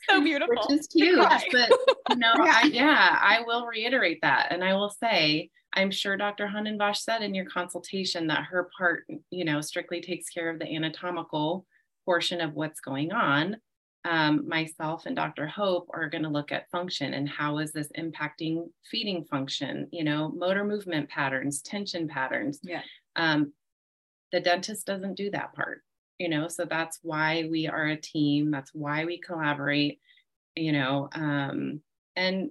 so 0.09 0.21
beautiful. 0.21 0.55
Which 0.67 0.79
is 0.79 0.87
huge. 0.93 1.45
But 1.51 1.71
you 2.09 2.17
know, 2.17 2.33
yeah. 2.37 2.53
I, 2.55 2.69
yeah, 2.71 3.19
I 3.21 3.41
will 3.45 3.65
reiterate 3.65 4.19
that. 4.21 4.47
And 4.51 4.63
I 4.63 4.73
will 4.73 4.89
say, 4.89 5.49
I'm 5.73 5.91
sure 5.91 6.17
Dr. 6.17 6.47
Hanenbosch 6.47 6.97
said 6.97 7.23
in 7.23 7.33
your 7.33 7.45
consultation 7.45 8.27
that 8.27 8.45
her 8.45 8.69
part, 8.77 9.05
you 9.29 9.45
know, 9.45 9.61
strictly 9.61 10.01
takes 10.01 10.29
care 10.29 10.49
of 10.49 10.59
the 10.59 10.71
anatomical 10.73 11.65
portion 12.05 12.41
of 12.41 12.53
what's 12.53 12.79
going 12.79 13.11
on. 13.11 13.57
Um, 14.05 14.47
myself 14.49 15.05
and 15.05 15.15
Dr. 15.15 15.47
Hope 15.47 15.89
are 15.93 16.09
going 16.09 16.23
to 16.23 16.29
look 16.29 16.51
at 16.51 16.69
function 16.69 17.13
and 17.13 17.27
how 17.27 17.59
is 17.59 17.71
this 17.71 17.89
impacting 17.97 18.69
feeding 18.91 19.23
function, 19.23 19.87
you 19.91 20.03
know, 20.03 20.29
motor 20.29 20.65
movement 20.65 21.09
patterns, 21.09 21.61
tension 21.61 22.07
patterns. 22.09 22.59
Yeah. 22.63 22.81
Um, 23.15 23.53
the 24.33 24.41
dentist 24.41 24.85
doesn't 24.85 25.15
do 25.15 25.31
that 25.31 25.53
part 25.53 25.83
you 26.19 26.29
know 26.29 26.47
so 26.47 26.65
that's 26.65 26.99
why 27.01 27.47
we 27.49 27.67
are 27.67 27.87
a 27.87 27.97
team 27.97 28.51
that's 28.51 28.71
why 28.73 29.05
we 29.05 29.19
collaborate 29.19 29.99
you 30.55 30.71
know 30.71 31.09
um, 31.13 31.81
and 32.15 32.49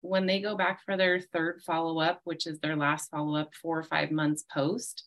when 0.00 0.26
they 0.26 0.40
go 0.40 0.56
back 0.56 0.80
for 0.84 0.96
their 0.96 1.20
third 1.20 1.60
follow-up 1.64 2.20
which 2.24 2.46
is 2.46 2.58
their 2.58 2.76
last 2.76 3.10
follow-up 3.10 3.50
four 3.60 3.78
or 3.78 3.84
five 3.84 4.10
months 4.10 4.44
post 4.52 5.04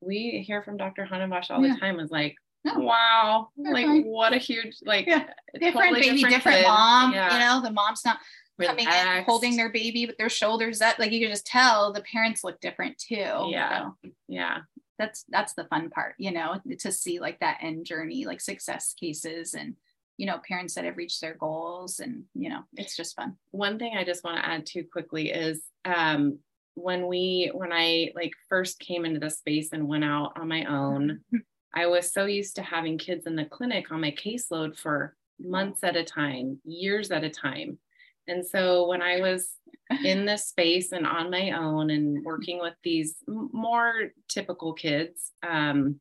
we 0.00 0.44
hear 0.46 0.62
from 0.62 0.76
dr 0.76 1.08
hanenbosch 1.10 1.50
all 1.50 1.64
yeah. 1.64 1.74
the 1.74 1.80
time 1.80 2.00
is 2.00 2.10
like 2.10 2.36
no. 2.74 2.80
wow 2.80 3.48
like 3.56 3.86
fine. 3.86 4.04
what 4.04 4.32
a 4.32 4.38
huge 4.38 4.76
like 4.84 5.06
yeah. 5.06 5.24
different 5.54 5.94
totally 5.94 6.00
baby 6.00 6.22
different, 6.22 6.36
different 6.36 6.62
mom 6.62 7.12
yeah. 7.12 7.32
you 7.32 7.38
know 7.38 7.62
the 7.62 7.72
mom's 7.72 8.04
not 8.04 8.18
Relaxed. 8.58 8.86
coming 8.86 9.16
in 9.18 9.24
holding 9.24 9.56
their 9.56 9.70
baby 9.70 10.06
with 10.06 10.16
their 10.16 10.30
shoulders 10.30 10.80
up 10.80 10.98
like 10.98 11.12
you 11.12 11.20
can 11.20 11.30
just 11.30 11.46
tell 11.46 11.92
the 11.92 12.00
parents 12.02 12.42
look 12.42 12.58
different 12.60 12.96
too 12.98 13.48
yeah 13.50 13.90
yeah 14.28 14.58
that's 14.98 15.24
that's 15.28 15.52
the 15.54 15.64
fun 15.64 15.90
part 15.90 16.14
you 16.18 16.30
know 16.30 16.60
to 16.78 16.90
see 16.90 17.20
like 17.20 17.38
that 17.40 17.58
end 17.60 17.84
journey 17.84 18.24
like 18.24 18.40
success 18.40 18.94
cases 18.94 19.54
and 19.54 19.76
you 20.16 20.26
know 20.26 20.38
parents 20.48 20.74
that 20.74 20.84
have 20.84 20.96
reached 20.96 21.20
their 21.20 21.34
goals 21.34 22.00
and 22.00 22.24
you 22.34 22.48
know 22.48 22.60
it's 22.76 22.96
just 22.96 23.16
fun 23.16 23.36
one 23.50 23.78
thing 23.78 23.96
i 23.96 24.04
just 24.04 24.24
want 24.24 24.38
to 24.38 24.48
add 24.48 24.64
too 24.64 24.84
quickly 24.90 25.30
is 25.30 25.62
um 25.84 26.38
when 26.74 27.06
we 27.06 27.50
when 27.54 27.72
i 27.72 28.10
like 28.14 28.32
first 28.48 28.78
came 28.78 29.04
into 29.04 29.20
the 29.20 29.30
space 29.30 29.72
and 29.72 29.86
went 29.86 30.04
out 30.04 30.32
on 30.38 30.48
my 30.48 30.64
own 30.64 31.20
i 31.76 31.86
was 31.86 32.12
so 32.12 32.24
used 32.26 32.56
to 32.56 32.62
having 32.62 32.98
kids 32.98 33.26
in 33.26 33.36
the 33.36 33.44
clinic 33.44 33.92
on 33.92 34.00
my 34.00 34.10
caseload 34.10 34.76
for 34.76 35.14
months 35.38 35.84
at 35.84 35.96
a 35.96 36.02
time 36.02 36.58
years 36.64 37.10
at 37.10 37.22
a 37.22 37.30
time 37.30 37.78
and 38.28 38.44
so 38.44 38.86
when 38.88 39.02
I 39.02 39.20
was 39.20 39.50
in 40.04 40.26
this 40.26 40.46
space 40.46 40.92
and 40.92 41.06
on 41.06 41.30
my 41.30 41.52
own 41.52 41.90
and 41.90 42.24
working 42.24 42.60
with 42.60 42.74
these 42.82 43.16
more 43.26 44.10
typical 44.28 44.72
kids, 44.72 45.32
um, 45.48 46.00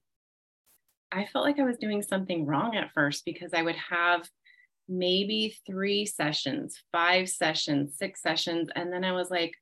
I 1.11 1.25
felt 1.25 1.45
like 1.45 1.59
I 1.59 1.65
was 1.65 1.77
doing 1.77 2.01
something 2.01 2.45
wrong 2.45 2.75
at 2.75 2.91
first 2.93 3.23
because 3.25 3.53
I 3.53 3.61
would 3.61 3.75
have 3.75 4.27
maybe 4.89 5.55
three 5.65 6.05
sessions, 6.05 6.81
five 6.91 7.29
sessions, 7.29 7.95
six 7.97 8.21
sessions. 8.21 8.69
And 8.75 8.91
then 8.91 9.03
I 9.03 9.11
was 9.11 9.29
like, 9.29 9.53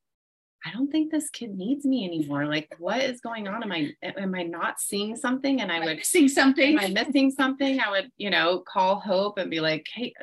I 0.66 0.70
don't 0.72 0.90
think 0.90 1.10
this 1.10 1.28
kid 1.30 1.56
needs 1.56 1.84
me 1.84 2.04
anymore. 2.04 2.46
Like, 2.46 2.74
what 2.78 3.02
is 3.02 3.20
going 3.20 3.48
on? 3.48 3.62
Am 3.62 3.72
I 3.72 3.92
am 4.02 4.34
I 4.34 4.44
not 4.44 4.80
seeing 4.80 5.14
something? 5.16 5.60
And 5.60 5.70
I 5.70 5.84
would 5.84 6.04
see 6.04 6.28
something. 6.28 6.78
Am 6.78 6.84
I 6.84 7.04
missing 7.04 7.30
something? 7.30 7.80
I 7.80 7.90
would, 7.90 8.10
you 8.16 8.30
know, 8.30 8.60
call 8.66 8.98
Hope 9.00 9.38
and 9.38 9.50
be 9.50 9.60
like, 9.60 9.86
hey, 9.92 10.14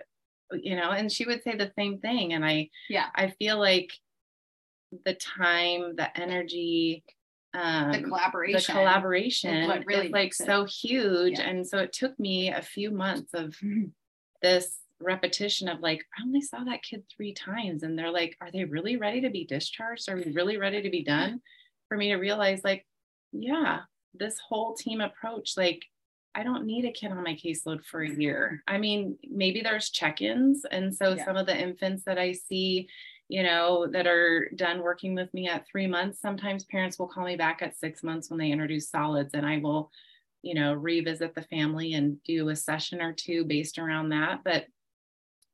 you 0.54 0.76
know 0.76 0.92
and 0.92 1.12
she 1.12 1.26
would 1.26 1.44
say 1.44 1.56
the 1.56 1.72
same 1.78 2.00
thing 2.00 2.34
and 2.34 2.46
i 2.46 2.70
yeah 2.90 3.08
i 3.16 3.28
feel 3.28 3.58
like 3.60 3.92
the 5.06 5.14
time 5.14 5.96
the 5.96 6.20
energy 6.20 7.04
um, 7.54 7.92
the 7.92 8.02
collaboration 8.02 8.74
the 8.74 8.80
collaboration 8.80 9.84
really 9.86 10.08
is 10.08 10.12
like 10.12 10.34
so 10.34 10.66
huge 10.66 11.38
yeah. 11.38 11.50
and 11.50 11.68
so 11.68 11.80
it 11.80 11.92
took 11.94 12.18
me 12.20 12.50
a 12.50 12.62
few 12.62 12.92
months 12.92 13.34
of 13.34 13.50
mm-hmm. 13.58 13.86
this 14.42 14.78
repetition 15.02 15.68
of 15.68 15.80
like 15.80 16.06
i 16.18 16.24
only 16.24 16.42
saw 16.42 16.64
that 16.64 16.84
kid 16.84 17.04
three 17.16 17.34
times 17.34 17.84
and 17.84 17.98
they're 17.98 18.12
like 18.12 18.38
are 18.42 18.52
they 18.52 18.66
really 18.66 18.98
ready 18.98 19.22
to 19.22 19.30
be 19.30 19.46
discharged 19.46 20.10
are 20.10 20.16
we 20.16 20.32
really 20.32 20.58
ready 20.58 20.82
to 20.82 20.90
be 20.90 21.04
done 21.04 21.42
for 21.88 21.98
me 21.98 22.10
to 22.10 22.16
realize 22.16 22.62
like 22.64 22.86
yeah 23.32 23.80
this 24.14 24.38
whole 24.40 24.74
team 24.76 25.02
approach 25.02 25.54
like 25.58 25.84
I 26.34 26.44
don't 26.44 26.66
need 26.66 26.86
a 26.86 26.92
kid 26.92 27.12
on 27.12 27.24
my 27.24 27.36
caseload 27.36 27.84
for 27.84 28.02
a 28.02 28.10
year. 28.10 28.64
I 28.68 28.78
mean, 28.78 29.18
maybe 29.30 29.62
there's 29.62 29.90
check 29.90 30.22
ins. 30.22 30.66
And 30.70 30.96
so 30.96 31.14
yeah. 31.14 31.26
some 31.26 31.36
of 31.36 31.46
the 31.46 31.58
infants 31.58 32.04
that 32.06 32.18
I 32.18 32.32
see, 32.32 32.88
you 33.28 33.44
know, 33.44 33.88
that 33.88 34.08
are 34.08 34.50
done 34.56 34.82
working 34.82 35.14
with 35.14 35.34
me 35.34 35.50
at 35.50 35.68
three 35.68 35.88
months, 35.88 36.22
sometimes 36.22 36.64
parents 36.66 36.98
will 36.98 37.08
call 37.08 37.26
me 37.26 37.36
back 37.36 37.62
at 37.62 37.78
six 37.78 38.02
months 38.02 38.30
when 38.30 38.40
they 38.40 38.52
introduce 38.52 38.90
solids 38.90 39.34
and 39.34 39.46
I 39.46 39.58
will, 39.58 39.92
you 40.42 40.54
know, 40.54 40.74
revisit 40.74 41.36
the 41.36 41.44
family 41.44 41.94
and 41.94 42.22
do 42.24 42.48
a 42.50 42.56
session 42.56 43.02
or 43.02 43.14
two 43.14 43.44
based 43.44 43.78
around 43.78 44.10
that. 44.10 44.40
But, 44.44 44.66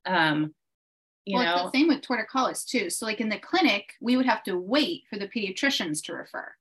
um, 0.06 0.54
you 1.24 1.36
well, 1.36 1.44
know, 1.44 1.62
it's 1.62 1.72
the 1.72 1.78
same 1.78 1.88
with 1.88 2.00
torticollis 2.00 2.64
too. 2.64 2.90
So, 2.90 3.06
like 3.06 3.20
in 3.20 3.28
the 3.28 3.38
clinic, 3.38 3.94
we 4.00 4.16
would 4.16 4.26
have 4.26 4.42
to 4.44 4.56
wait 4.56 5.02
for 5.10 5.18
the 5.18 5.28
pediatricians 5.28 6.02
to 6.04 6.14
refer 6.14 6.52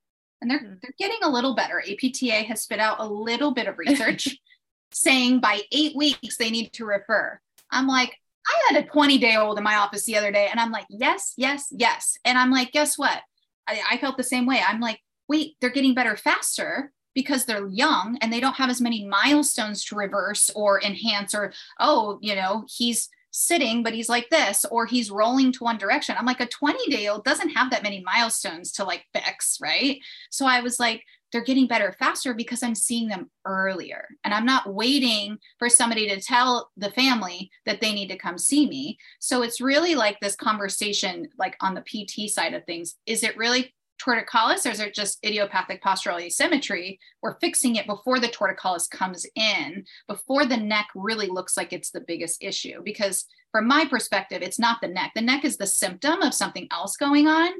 and 0.42 0.50
they're 0.50 0.60
mm-hmm. 0.60 0.74
they're 0.82 0.94
getting 0.98 1.20
a 1.24 1.30
little 1.30 1.56
better. 1.56 1.80
APTA 1.82 2.44
has 2.48 2.62
spit 2.62 2.80
out 2.80 2.98
a 3.00 3.08
little 3.08 3.54
bit 3.54 3.68
of 3.68 3.78
research 3.78 4.38
saying 4.92 5.40
by 5.40 5.62
eight 5.72 5.96
weeks 5.96 6.38
they 6.38 6.50
need 6.50 6.72
to 6.74 6.86
refer. 6.86 7.40
I'm 7.72 7.88
like, 7.88 8.16
I 8.48 8.74
had 8.74 8.84
a 8.84 8.88
20 8.88 9.18
day 9.18 9.36
old 9.36 9.58
in 9.58 9.64
my 9.64 9.76
office 9.76 10.06
the 10.06 10.18
other 10.18 10.32
day, 10.32 10.48
and 10.50 10.60
I'm 10.60 10.72
like, 10.72 10.86
yes, 10.90 11.34
yes, 11.38 11.68
yes. 11.72 12.18
And 12.24 12.38
I'm 12.38 12.52
like, 12.52 12.72
guess 12.72 12.98
what? 12.98 13.22
I, 13.68 13.82
I 13.92 13.98
felt 13.98 14.18
the 14.18 14.24
same 14.24 14.46
way. 14.46 14.62
I'm 14.66 14.80
like, 14.80 15.00
wait, 15.28 15.56
they're 15.60 15.70
getting 15.70 15.94
better 15.94 16.16
faster 16.16 16.92
because 17.14 17.46
they're 17.46 17.68
young 17.68 18.18
and 18.22 18.32
they 18.32 18.40
don't 18.40 18.56
have 18.56 18.70
as 18.70 18.80
many 18.80 19.06
milestones 19.06 19.84
to 19.86 19.96
reverse 19.96 20.52
or 20.52 20.80
enhance 20.84 21.34
or 21.34 21.52
oh 21.80 22.20
you 22.22 22.36
know 22.36 22.64
he's 22.70 23.10
sitting, 23.38 23.84
but 23.84 23.94
he's 23.94 24.10
like 24.10 24.30
this, 24.30 24.66
or 24.72 24.86
he's 24.86 25.12
rolling 25.12 25.52
to 25.54 25.64
one 25.64 25.78
direction. 25.78 26.16
I'm 26.18 26.26
like, 26.26 26.42
a 26.42 26.48
20 26.48 26.90
day 26.90 27.08
old 27.08 27.24
doesn't 27.24 27.50
have 27.50 27.72
that 27.72 27.84
many 27.84 28.04
milestones 28.04 28.72
to 28.74 28.84
like 28.84 29.06
fix, 29.14 29.58
right? 29.62 30.00
So 30.30 30.46
I 30.46 30.62
was 30.62 30.80
like, 30.80 31.04
they're 31.32 31.44
getting 31.44 31.68
better 31.68 31.94
faster 32.00 32.34
because 32.34 32.64
I'm 32.64 32.76
seeing 32.76 33.10
them 33.10 33.30
earlier. 33.46 34.08
And 34.24 34.34
I'm 34.34 34.46
not 34.46 34.74
waiting 34.74 35.38
for 35.60 35.70
somebody 35.70 36.08
to 36.08 36.22
tell 36.22 36.72
the 36.78 36.92
family 36.92 37.52
that 37.66 37.82
they 37.82 37.94
need 37.94 38.08
to 38.10 38.18
come 38.18 38.38
see 38.38 38.68
me. 38.68 38.98
So 39.20 39.42
it's 39.42 39.60
really 39.60 39.96
like 39.96 40.20
this 40.20 40.36
conversation, 40.36 41.28
like 41.38 41.58
on 41.62 41.76
the 41.76 41.82
PT 41.82 42.30
side 42.30 42.54
of 42.54 42.64
things. 42.66 42.96
Is 43.06 43.24
it 43.24 43.38
really 43.38 43.74
torticollis 44.00 44.66
or 44.66 44.70
is 44.70 44.80
it 44.80 44.94
just 44.94 45.24
idiopathic 45.26 45.84
postural 45.84 46.22
asymmetry? 46.22 47.00
We're 47.22 47.40
fixing 47.40 47.76
it 47.76 47.88
before 47.88 48.20
the 48.20 48.28
torticollis 48.28 48.90
comes 48.90 49.26
in, 49.36 49.86
before 50.08 50.46
the 50.46 50.58
neck 50.58 50.88
really 50.96 51.28
looks 51.28 51.58
like 51.58 51.74
it's 51.74 51.92
the 51.92 52.02
biggest 52.08 52.44
issue. 52.44 52.82
Because 52.84 53.26
from 53.52 53.68
my 53.68 53.86
perspective, 53.86 54.42
it's 54.42 54.60
not 54.60 54.82
the 54.82 54.88
neck. 54.88 55.12
The 55.16 55.22
neck 55.22 55.46
is 55.46 55.58
the 55.58 55.68
symptom 55.68 56.22
of 56.22 56.34
something 56.34 56.68
else 56.72 56.98
going 56.98 57.28
on. 57.28 57.52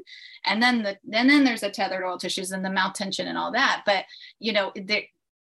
And 0.44 0.62
then 0.62 0.82
the 0.82 0.98
and 1.12 1.28
then 1.28 1.44
there's 1.44 1.62
the 1.62 1.70
tethered 1.70 2.02
oral 2.02 2.18
tissues 2.18 2.52
and 2.52 2.64
the 2.64 2.70
mouth 2.70 2.94
tension 2.94 3.26
and 3.26 3.38
all 3.38 3.52
that. 3.52 3.82
But 3.84 4.04
you 4.38 4.52
know, 4.52 4.72
the 4.74 5.04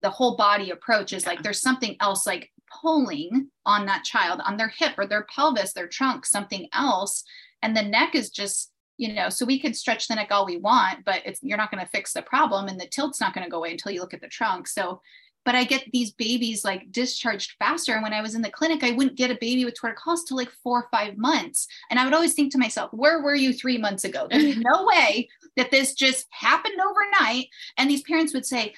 the 0.02 0.10
whole 0.10 0.36
body 0.36 0.72
approach 0.72 1.14
is 1.14 1.24
yeah. 1.24 1.30
like 1.30 1.44
there's 1.44 1.62
something 1.62 1.96
else 2.00 2.26
like 2.26 2.50
pulling 2.82 3.50
on 3.66 3.86
that 3.86 4.04
child 4.04 4.42
on 4.46 4.58
their 4.58 4.70
hip 4.70 4.94
or 4.98 5.06
their 5.06 5.28
pelvis, 5.34 5.74
their 5.74 5.88
trunk, 5.88 6.26
something 6.26 6.68
else. 6.74 7.24
And 7.62 7.76
the 7.76 7.84
neck 7.84 8.16
is 8.16 8.30
just 8.30 8.71
you 9.02 9.14
know 9.14 9.30
so 9.30 9.46
we 9.46 9.60
could 9.60 9.76
stretch 9.76 10.08
the 10.08 10.16
neck 10.16 10.28
all 10.32 10.46
we 10.46 10.58
want 10.58 11.04
but 11.04 11.22
it's 11.26 11.42
you're 11.42 11.58
not 11.58 11.72
going 11.72 11.84
to 11.84 11.90
fix 11.90 12.14
the 12.14 12.22
problem 12.22 12.68
and 12.68 12.80
the 12.80 12.86
tilt's 12.86 13.20
not 13.20 13.34
going 13.34 13.44
to 13.44 13.50
go 13.50 13.58
away 13.58 13.72
until 13.72 13.92
you 13.92 14.00
look 14.00 14.14
at 14.14 14.22
the 14.22 14.28
trunk 14.28 14.68
so 14.68 15.02
but 15.44 15.56
I 15.56 15.64
get 15.64 15.86
these 15.92 16.12
babies 16.12 16.64
like 16.64 16.92
discharged 16.92 17.56
faster. 17.58 17.94
And 17.94 18.04
when 18.04 18.14
I 18.14 18.22
was 18.22 18.36
in 18.36 18.44
the 18.44 18.52
clinic, 18.52 18.84
I 18.84 18.92
wouldn't 18.92 19.18
get 19.18 19.32
a 19.32 19.38
baby 19.42 19.66
with 19.66 19.74
torticollis 19.74 20.20
till 20.28 20.38
like 20.38 20.52
four 20.64 20.84
or 20.84 20.88
five 20.92 21.18
months. 21.18 21.68
And 21.90 22.00
I 22.00 22.06
would 22.06 22.14
always 22.14 22.34
think 22.34 22.52
to 22.52 22.60
myself, 22.60 22.94
where 22.94 23.24
were 23.24 23.34
you 23.34 23.52
three 23.52 23.80
months 23.80 24.04
ago? 24.04 24.28
There's 24.30 24.58
no 24.60 24.86
way 24.86 25.30
that 25.58 25.72
this 25.72 25.96
just 25.96 26.28
happened 26.30 26.80
overnight. 26.80 27.48
And 27.78 27.90
these 27.90 28.04
parents 28.04 28.34
would 28.36 28.46
say, 28.46 28.76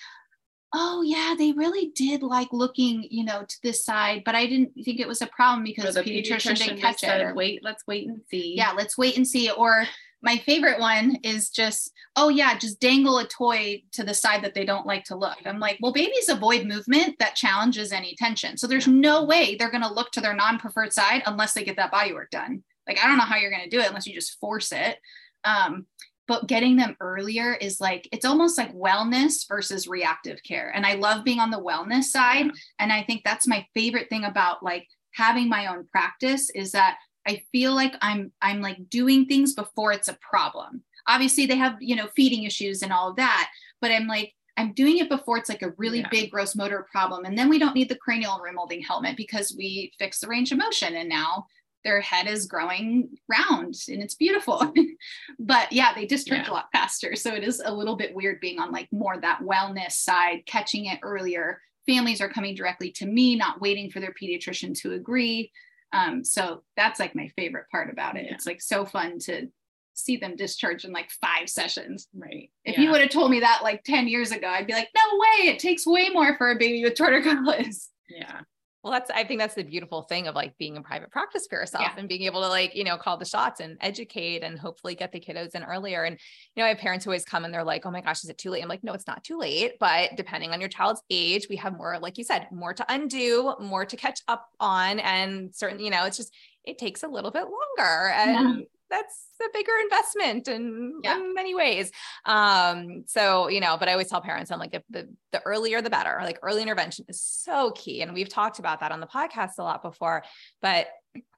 oh 0.73 1.03
yeah 1.03 1.35
they 1.37 1.51
really 1.51 1.91
did 1.95 2.23
like 2.23 2.47
looking 2.51 3.05
you 3.09 3.23
know 3.23 3.43
to 3.47 3.57
this 3.61 3.85
side 3.85 4.23
but 4.25 4.33
i 4.33 4.45
didn't 4.45 4.71
think 4.83 4.99
it 4.99 5.07
was 5.07 5.21
a 5.21 5.27
problem 5.27 5.63
because 5.63 5.93
the 5.93 6.01
pediatrician, 6.01 6.53
pediatrician 6.53 6.57
didn't 6.57 6.81
catch 6.81 7.03
it 7.03 7.21
or, 7.21 7.35
wait 7.35 7.63
let's 7.63 7.85
wait 7.85 8.07
and 8.07 8.21
see 8.29 8.55
yeah 8.57 8.71
let's 8.75 8.97
wait 8.97 9.15
and 9.15 9.27
see 9.27 9.51
or 9.51 9.85
my 10.23 10.37
favorite 10.37 10.79
one 10.79 11.17
is 11.21 11.49
just 11.49 11.91
oh 12.15 12.29
yeah 12.29 12.57
just 12.57 12.79
dangle 12.79 13.19
a 13.19 13.27
toy 13.27 13.83
to 13.91 14.03
the 14.03 14.13
side 14.13 14.43
that 14.43 14.53
they 14.55 14.65
don't 14.65 14.87
like 14.87 15.03
to 15.03 15.15
look. 15.15 15.37
I'm 15.45 15.59
like 15.59 15.77
well 15.81 15.93
babies 15.93 16.29
avoid 16.29 16.65
movement 16.65 17.19
that 17.19 17.35
challenges 17.35 17.91
any 17.91 18.15
tension. 18.15 18.57
So 18.57 18.65
there's 18.65 18.87
no 18.87 19.25
way 19.25 19.55
they're 19.55 19.69
going 19.69 19.83
to 19.83 19.93
look 19.93 20.11
to 20.11 20.21
their 20.21 20.33
non-preferred 20.33 20.93
side 20.93 21.23
unless 21.25 21.53
they 21.53 21.63
get 21.63 21.75
that 21.75 21.91
body 21.91 22.13
work 22.13 22.31
done. 22.31 22.63
Like 22.87 22.99
i 22.99 23.07
don't 23.07 23.17
know 23.17 23.23
how 23.23 23.37
you're 23.37 23.51
going 23.51 23.63
to 23.63 23.69
do 23.69 23.79
it 23.79 23.87
unless 23.87 24.07
you 24.07 24.13
just 24.13 24.39
force 24.39 24.71
it. 24.71 24.97
Um, 25.43 25.85
but 26.25 26.47
getting 26.47 26.77
them 26.77 26.95
earlier 27.01 27.53
is 27.53 27.81
like 27.81 28.07
it's 28.13 28.25
almost 28.25 28.57
like 28.57 28.73
wellness 28.73 29.45
versus 29.47 29.87
reactive 29.87 30.41
care. 30.43 30.71
And 30.73 30.85
i 30.85 30.93
love 30.93 31.25
being 31.25 31.39
on 31.39 31.51
the 31.51 31.61
wellness 31.61 32.05
side. 32.05 32.49
And 32.79 32.93
i 32.93 33.03
think 33.03 33.23
that's 33.23 33.47
my 33.47 33.65
favorite 33.73 34.09
thing 34.09 34.23
about 34.23 34.63
like 34.63 34.87
having 35.13 35.47
my 35.49 35.67
own 35.67 35.85
practice 35.91 36.49
is 36.49 36.71
that 36.71 36.97
i 37.27 37.41
feel 37.51 37.73
like 37.73 37.95
i'm 38.01 38.31
i'm 38.41 38.61
like 38.61 38.89
doing 38.89 39.25
things 39.25 39.53
before 39.53 39.91
it's 39.91 40.07
a 40.07 40.17
problem 40.21 40.81
obviously 41.07 41.45
they 41.45 41.57
have 41.57 41.75
you 41.79 41.95
know 41.95 42.07
feeding 42.15 42.43
issues 42.43 42.81
and 42.81 42.91
all 42.91 43.09
of 43.09 43.15
that 43.15 43.49
but 43.81 43.91
i'm 43.91 44.07
like 44.07 44.33
i'm 44.57 44.73
doing 44.73 44.97
it 44.97 45.09
before 45.09 45.37
it's 45.37 45.49
like 45.49 45.61
a 45.61 45.73
really 45.77 45.99
yeah. 45.99 46.09
big 46.09 46.31
gross 46.31 46.55
motor 46.55 46.87
problem 46.91 47.25
and 47.25 47.37
then 47.37 47.49
we 47.49 47.59
don't 47.59 47.75
need 47.75 47.89
the 47.89 47.95
cranial 47.95 48.39
remolding 48.39 48.83
helmet 48.85 49.17
because 49.17 49.55
we 49.57 49.91
fix 49.99 50.19
the 50.19 50.27
range 50.27 50.51
of 50.51 50.57
motion 50.57 50.95
and 50.95 51.09
now 51.09 51.45
their 51.83 52.01
head 52.01 52.27
is 52.27 52.45
growing 52.45 53.09
round 53.27 53.75
and 53.87 54.01
it's 54.01 54.15
beautiful. 54.15 54.73
but 55.39 55.71
yeah, 55.71 55.93
they 55.93 56.05
discharge 56.05 56.47
yeah. 56.47 56.51
a 56.51 56.53
lot 56.53 56.69
faster. 56.71 57.15
So 57.15 57.33
it 57.33 57.43
is 57.43 57.61
a 57.63 57.73
little 57.73 57.95
bit 57.95 58.15
weird 58.15 58.39
being 58.39 58.59
on 58.59 58.71
like 58.71 58.87
more 58.91 59.19
that 59.19 59.41
wellness 59.41 59.91
side, 59.91 60.43
catching 60.45 60.85
it 60.85 60.99
earlier. 61.03 61.59
Families 61.85 62.21
are 62.21 62.29
coming 62.29 62.55
directly 62.55 62.91
to 62.93 63.05
me, 63.05 63.35
not 63.35 63.59
waiting 63.59 63.91
for 63.91 63.99
their 63.99 64.13
pediatrician 64.13 64.79
to 64.81 64.93
agree. 64.93 65.51
Um, 65.93 66.23
so 66.23 66.63
that's 66.75 66.99
like 66.99 67.15
my 67.15 67.29
favorite 67.35 67.69
part 67.71 67.91
about 67.91 68.17
it. 68.17 68.25
Yeah. 68.25 68.33
It's 68.33 68.45
like 68.45 68.61
so 68.61 68.83
fun 68.83 69.19
to 69.19 69.47
see 69.93 70.17
them 70.17 70.35
discharge 70.35 70.85
in 70.85 70.91
like 70.91 71.11
five 71.11 71.47
sessions. 71.47 72.07
Right. 72.13 72.49
If 72.65 72.77
yeah. 72.77 72.83
you 72.83 72.91
would 72.91 73.01
have 73.01 73.11
told 73.11 73.31
me 73.31 73.39
that 73.41 73.61
like 73.63 73.83
10 73.83 74.07
years 74.07 74.31
ago, 74.31 74.47
I'd 74.47 74.67
be 74.67 74.73
like, 74.73 74.89
no 74.95 75.17
way, 75.17 75.49
it 75.49 75.59
takes 75.59 75.85
way 75.85 76.09
more 76.09 76.35
for 76.37 76.51
a 76.51 76.57
baby 76.57 76.83
with 76.83 76.95
torticollis. 76.95 77.87
Yeah. 78.09 78.41
Well, 78.83 78.91
that's, 78.91 79.09
I 79.11 79.23
think 79.23 79.39
that's 79.39 79.55
the 79.55 79.63
beautiful 79.63 80.01
thing 80.01 80.27
of 80.27 80.35
like 80.35 80.57
being 80.57 80.75
in 80.75 80.83
private 80.83 81.09
practice 81.09 81.47
for 81.49 81.57
yourself 81.57 81.85
yeah. 81.85 81.93
and 81.97 82.09
being 82.09 82.23
able 82.23 82.41
to 82.41 82.49
like, 82.49 82.75
you 82.75 82.83
know, 82.83 82.97
call 82.97 83.15
the 83.15 83.23
shots 83.23 83.61
and 83.61 83.77
educate 83.79 84.43
and 84.43 84.59
hopefully 84.59 84.93
get 84.93 85.13
the 85.13 85.21
kiddos 85.21 85.55
in 85.55 85.63
earlier. 85.63 86.03
And, 86.03 86.19
you 86.53 86.61
know, 86.61 86.65
I 86.65 86.69
have 86.69 86.79
parents 86.79 87.05
who 87.05 87.11
always 87.11 87.23
come 87.23 87.45
and 87.45 87.53
they're 87.53 87.63
like, 87.63 87.85
oh 87.85 87.91
my 87.91 88.01
gosh, 88.01 88.25
is 88.25 88.29
it 88.29 88.37
too 88.37 88.49
late? 88.49 88.61
I'm 88.61 88.67
like, 88.67 88.83
no, 88.83 88.91
it's 88.91 89.07
not 89.07 89.23
too 89.23 89.37
late. 89.37 89.73
But 89.79 90.17
depending 90.17 90.51
on 90.51 90.59
your 90.59 90.67
child's 90.67 91.01
age, 91.09 91.47
we 91.49 91.55
have 91.55 91.77
more, 91.77 91.97
like 91.99 92.17
you 92.17 92.25
said, 92.25 92.47
more 92.51 92.73
to 92.73 92.85
undo, 92.89 93.55
more 93.61 93.85
to 93.85 93.95
catch 93.95 94.19
up 94.27 94.47
on. 94.59 94.99
And 94.99 95.55
certain, 95.55 95.79
you 95.79 95.89
know, 95.89 96.03
it's 96.03 96.17
just, 96.17 96.35
it 96.65 96.77
takes 96.77 97.03
a 97.03 97.07
little 97.07 97.31
bit 97.31 97.45
longer. 97.45 98.09
And 98.09 98.59
yeah 98.59 98.65
that's 98.93 99.27
a 99.41 99.49
bigger 99.53 99.71
investment 99.81 100.47
in, 100.47 100.99
yeah. 101.03 101.17
in 101.17 101.33
many 101.33 101.55
ways. 101.55 101.91
Um, 102.25 103.03
so, 103.07 103.47
you 103.47 103.59
know, 103.59 103.75
but 103.77 103.89
I 103.89 103.93
always 103.93 104.09
tell 104.09 104.21
parents, 104.21 104.51
I'm 104.51 104.59
like, 104.59 104.73
if 104.73 104.83
the, 104.89 105.09
the 105.31 105.41
earlier, 105.41 105.81
the 105.81 105.89
better, 105.89 106.19
like 106.21 106.39
early 106.43 106.61
intervention 106.61 107.05
is 107.07 107.21
so 107.21 107.71
key. 107.71 108.01
And 108.01 108.13
we've 108.13 108.29
talked 108.29 108.59
about 108.59 108.79
that 108.81 108.91
on 108.91 108.99
the 108.99 109.07
podcast 109.07 109.53
a 109.57 109.63
lot 109.63 109.81
before, 109.81 110.23
but 110.61 110.87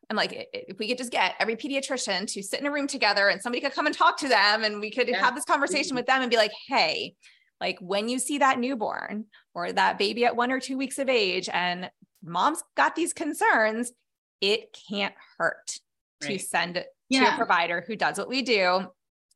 I'm 0.09 0.17
like, 0.17 0.49
if 0.53 0.77
we 0.77 0.87
could 0.87 0.97
just 0.97 1.11
get 1.11 1.33
every 1.39 1.55
pediatrician 1.55 2.31
to 2.33 2.43
sit 2.43 2.59
in 2.59 2.65
a 2.65 2.71
room 2.71 2.87
together 2.87 3.29
and 3.29 3.41
somebody 3.41 3.61
could 3.61 3.73
come 3.73 3.87
and 3.87 3.95
talk 3.95 4.17
to 4.19 4.27
them 4.27 4.63
and 4.63 4.79
we 4.79 4.91
could 4.91 5.07
yeah. 5.07 5.19
have 5.19 5.33
this 5.33 5.45
conversation 5.45 5.95
with 5.95 6.05
them 6.05 6.21
and 6.21 6.29
be 6.29 6.37
like, 6.37 6.51
Hey, 6.67 7.15
like 7.59 7.77
when 7.79 8.09
you 8.09 8.19
see 8.19 8.37
that 8.39 8.59
newborn 8.59 9.25
or 9.53 9.71
that 9.71 9.97
baby 9.97 10.25
at 10.25 10.35
one 10.35 10.51
or 10.51 10.59
two 10.59 10.77
weeks 10.77 10.99
of 10.99 11.09
age 11.09 11.49
and 11.51 11.89
mom's 12.23 12.61
got 12.75 12.95
these 12.95 13.13
concerns, 13.13 13.93
it 14.41 14.77
can't 14.89 15.15
hurt 15.37 15.79
right. 16.21 16.39
to 16.39 16.39
send 16.39 16.83
yeah. 17.09 17.25
to 17.25 17.33
a 17.33 17.37
provider 17.37 17.83
who 17.85 17.95
does 17.95 18.17
what 18.17 18.29
we 18.29 18.41
do 18.41 18.87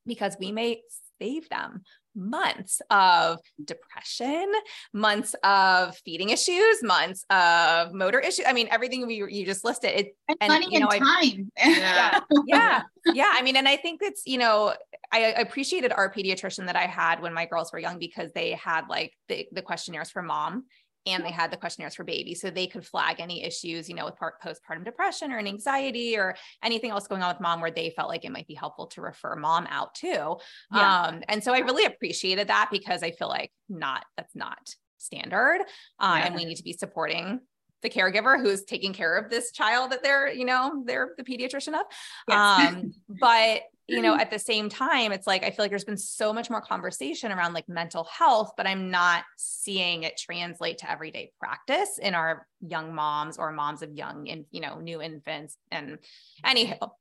because 0.05 0.35
we 0.39 0.51
may 0.51 0.81
save 1.19 1.49
them 1.49 1.83
months 2.15 2.81
of 2.89 3.39
depression, 3.63 4.51
months 4.93 5.35
of 5.43 5.95
feeding 5.97 6.29
issues, 6.29 6.83
months 6.83 7.23
of 7.29 7.93
motor 7.93 8.19
issues. 8.19 8.45
I 8.47 8.53
mean, 8.53 8.67
everything 8.71 9.05
we 9.07 9.15
you 9.15 9.45
just 9.45 9.63
listed. 9.63 9.91
It, 9.91 10.15
and, 10.27 10.37
and 10.41 10.49
money 10.53 10.67
you 10.71 10.79
know, 10.79 10.87
and 10.87 11.03
time. 11.05 11.51
I, 11.57 11.75
yeah, 11.77 12.19
yeah, 12.45 12.81
yeah. 13.13 13.31
I 13.33 13.41
mean, 13.41 13.55
and 13.55 13.67
I 13.67 13.77
think 13.77 14.01
it's 14.03 14.23
you 14.25 14.37
know, 14.37 14.73
I 15.11 15.19
appreciated 15.19 15.91
our 15.91 16.11
pediatrician 16.11 16.65
that 16.65 16.75
I 16.75 16.87
had 16.87 17.21
when 17.21 17.33
my 17.33 17.45
girls 17.45 17.71
were 17.71 17.79
young 17.79 17.99
because 17.99 18.31
they 18.33 18.51
had 18.51 18.87
like 18.89 19.13
the, 19.27 19.47
the 19.51 19.61
questionnaires 19.61 20.09
for 20.09 20.21
mom 20.21 20.65
and 21.05 21.23
they 21.23 21.31
had 21.31 21.51
the 21.51 21.57
questionnaires 21.57 21.95
for 21.95 22.03
baby 22.03 22.33
so 22.33 22.49
they 22.49 22.67
could 22.67 22.85
flag 22.85 23.19
any 23.19 23.43
issues 23.43 23.89
you 23.89 23.95
know 23.95 24.05
with 24.05 24.15
part 24.15 24.41
postpartum 24.41 24.83
depression 24.83 25.31
or 25.31 25.37
an 25.37 25.47
anxiety 25.47 26.17
or 26.17 26.35
anything 26.63 26.91
else 26.91 27.07
going 27.07 27.21
on 27.21 27.33
with 27.33 27.41
mom 27.41 27.61
where 27.61 27.71
they 27.71 27.89
felt 27.91 28.09
like 28.09 28.25
it 28.25 28.31
might 28.31 28.47
be 28.47 28.53
helpful 28.53 28.87
to 28.87 29.01
refer 29.01 29.35
mom 29.35 29.67
out 29.69 29.93
too 29.95 30.37
yeah. 30.73 31.03
um, 31.03 31.21
and 31.27 31.43
so 31.43 31.53
i 31.53 31.59
really 31.59 31.85
appreciated 31.85 32.47
that 32.47 32.69
because 32.71 33.03
i 33.03 33.11
feel 33.11 33.29
like 33.29 33.51
not 33.69 34.05
that's 34.17 34.35
not 34.35 34.59
standard 34.97 35.61
uh, 35.99 36.15
yeah. 36.17 36.25
and 36.25 36.35
we 36.35 36.45
need 36.45 36.55
to 36.57 36.63
be 36.63 36.73
supporting 36.73 37.39
the 37.81 37.89
caregiver 37.89 38.39
who's 38.39 38.63
taking 38.63 38.93
care 38.93 39.17
of 39.17 39.29
this 39.29 39.51
child 39.51 39.91
that 39.91 40.03
they're 40.03 40.31
you 40.31 40.45
know 40.45 40.83
they're 40.85 41.13
the 41.17 41.23
pediatrician 41.23 41.73
of 41.73 41.85
yes. 42.27 42.73
um, 42.73 42.93
but 43.07 43.61
you 43.89 44.01
know, 44.01 44.15
at 44.19 44.31
the 44.31 44.39
same 44.39 44.69
time, 44.69 45.11
it's 45.11 45.27
like 45.27 45.43
I 45.43 45.49
feel 45.49 45.63
like 45.63 45.71
there's 45.71 45.83
been 45.83 45.97
so 45.97 46.31
much 46.31 46.49
more 46.49 46.61
conversation 46.61 47.31
around 47.31 47.53
like 47.53 47.67
mental 47.67 48.05
health, 48.05 48.53
but 48.55 48.67
I'm 48.67 48.91
not 48.91 49.23
seeing 49.37 50.03
it 50.03 50.17
translate 50.17 50.79
to 50.79 50.91
everyday 50.91 51.31
practice 51.39 51.97
in 52.01 52.13
our 52.13 52.47
young 52.61 52.93
moms 52.93 53.37
or 53.37 53.51
moms 53.51 53.81
of 53.81 53.93
young 53.93 54.29
and 54.29 54.45
you 54.51 54.61
know, 54.61 54.79
new 54.79 55.01
infants. 55.01 55.57
And 55.71 55.97
anyhow, 56.45 56.91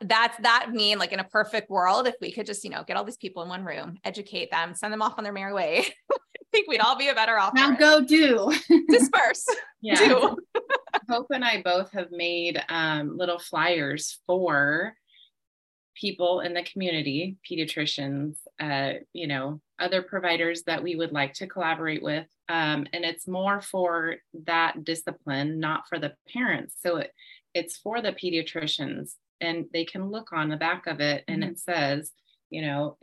that's 0.00 0.36
that 0.38 0.70
mean 0.72 0.98
like 0.98 1.12
in 1.12 1.20
a 1.20 1.24
perfect 1.24 1.70
world, 1.70 2.06
if 2.06 2.14
we 2.20 2.32
could 2.32 2.46
just, 2.46 2.64
you 2.64 2.70
know, 2.70 2.84
get 2.86 2.96
all 2.96 3.04
these 3.04 3.16
people 3.16 3.42
in 3.42 3.48
one 3.48 3.64
room, 3.64 3.98
educate 4.04 4.50
them, 4.50 4.74
send 4.74 4.92
them 4.92 5.02
off 5.02 5.14
on 5.18 5.24
their 5.24 5.32
merry 5.32 5.52
way. 5.52 5.84
I 6.12 6.16
think 6.52 6.68
we'd 6.68 6.80
all 6.80 6.98
be 6.98 7.08
a 7.08 7.14
better 7.14 7.38
off. 7.38 7.54
Now 7.54 7.74
go 7.74 8.04
do 8.04 8.52
disperse. 8.88 9.46
Yeah. 9.84 9.96
Do. 9.96 10.36
Hope 11.10 11.26
and 11.32 11.44
I 11.44 11.60
both 11.60 11.90
have 11.90 12.12
made 12.12 12.62
um, 12.68 13.16
little 13.18 13.40
flyers 13.40 14.20
for 14.28 14.94
people 15.96 16.40
in 16.40 16.54
the 16.54 16.62
community, 16.62 17.36
pediatricians, 17.50 18.36
uh, 18.60 19.00
you 19.12 19.26
know, 19.26 19.60
other 19.78 20.02
providers 20.02 20.62
that 20.64 20.82
we 20.82 20.94
would 20.94 21.12
like 21.12 21.34
to 21.34 21.46
collaborate 21.46 22.02
with. 22.02 22.26
Um, 22.48 22.86
and 22.92 23.04
it's 23.04 23.26
more 23.26 23.60
for 23.60 24.16
that 24.46 24.84
discipline, 24.84 25.58
not 25.58 25.88
for 25.88 25.98
the 25.98 26.14
parents. 26.32 26.76
So 26.80 26.98
it, 26.98 27.10
it's 27.54 27.76
for 27.76 28.00
the 28.00 28.12
pediatricians, 28.12 29.14
and 29.42 29.66
they 29.72 29.84
can 29.84 30.10
look 30.10 30.32
on 30.32 30.48
the 30.48 30.56
back 30.56 30.86
of 30.86 31.00
it 31.00 31.24
and 31.28 31.42
mm-hmm. 31.42 31.52
it 31.52 31.58
says, 31.58 32.12
you 32.50 32.62
know, 32.62 32.96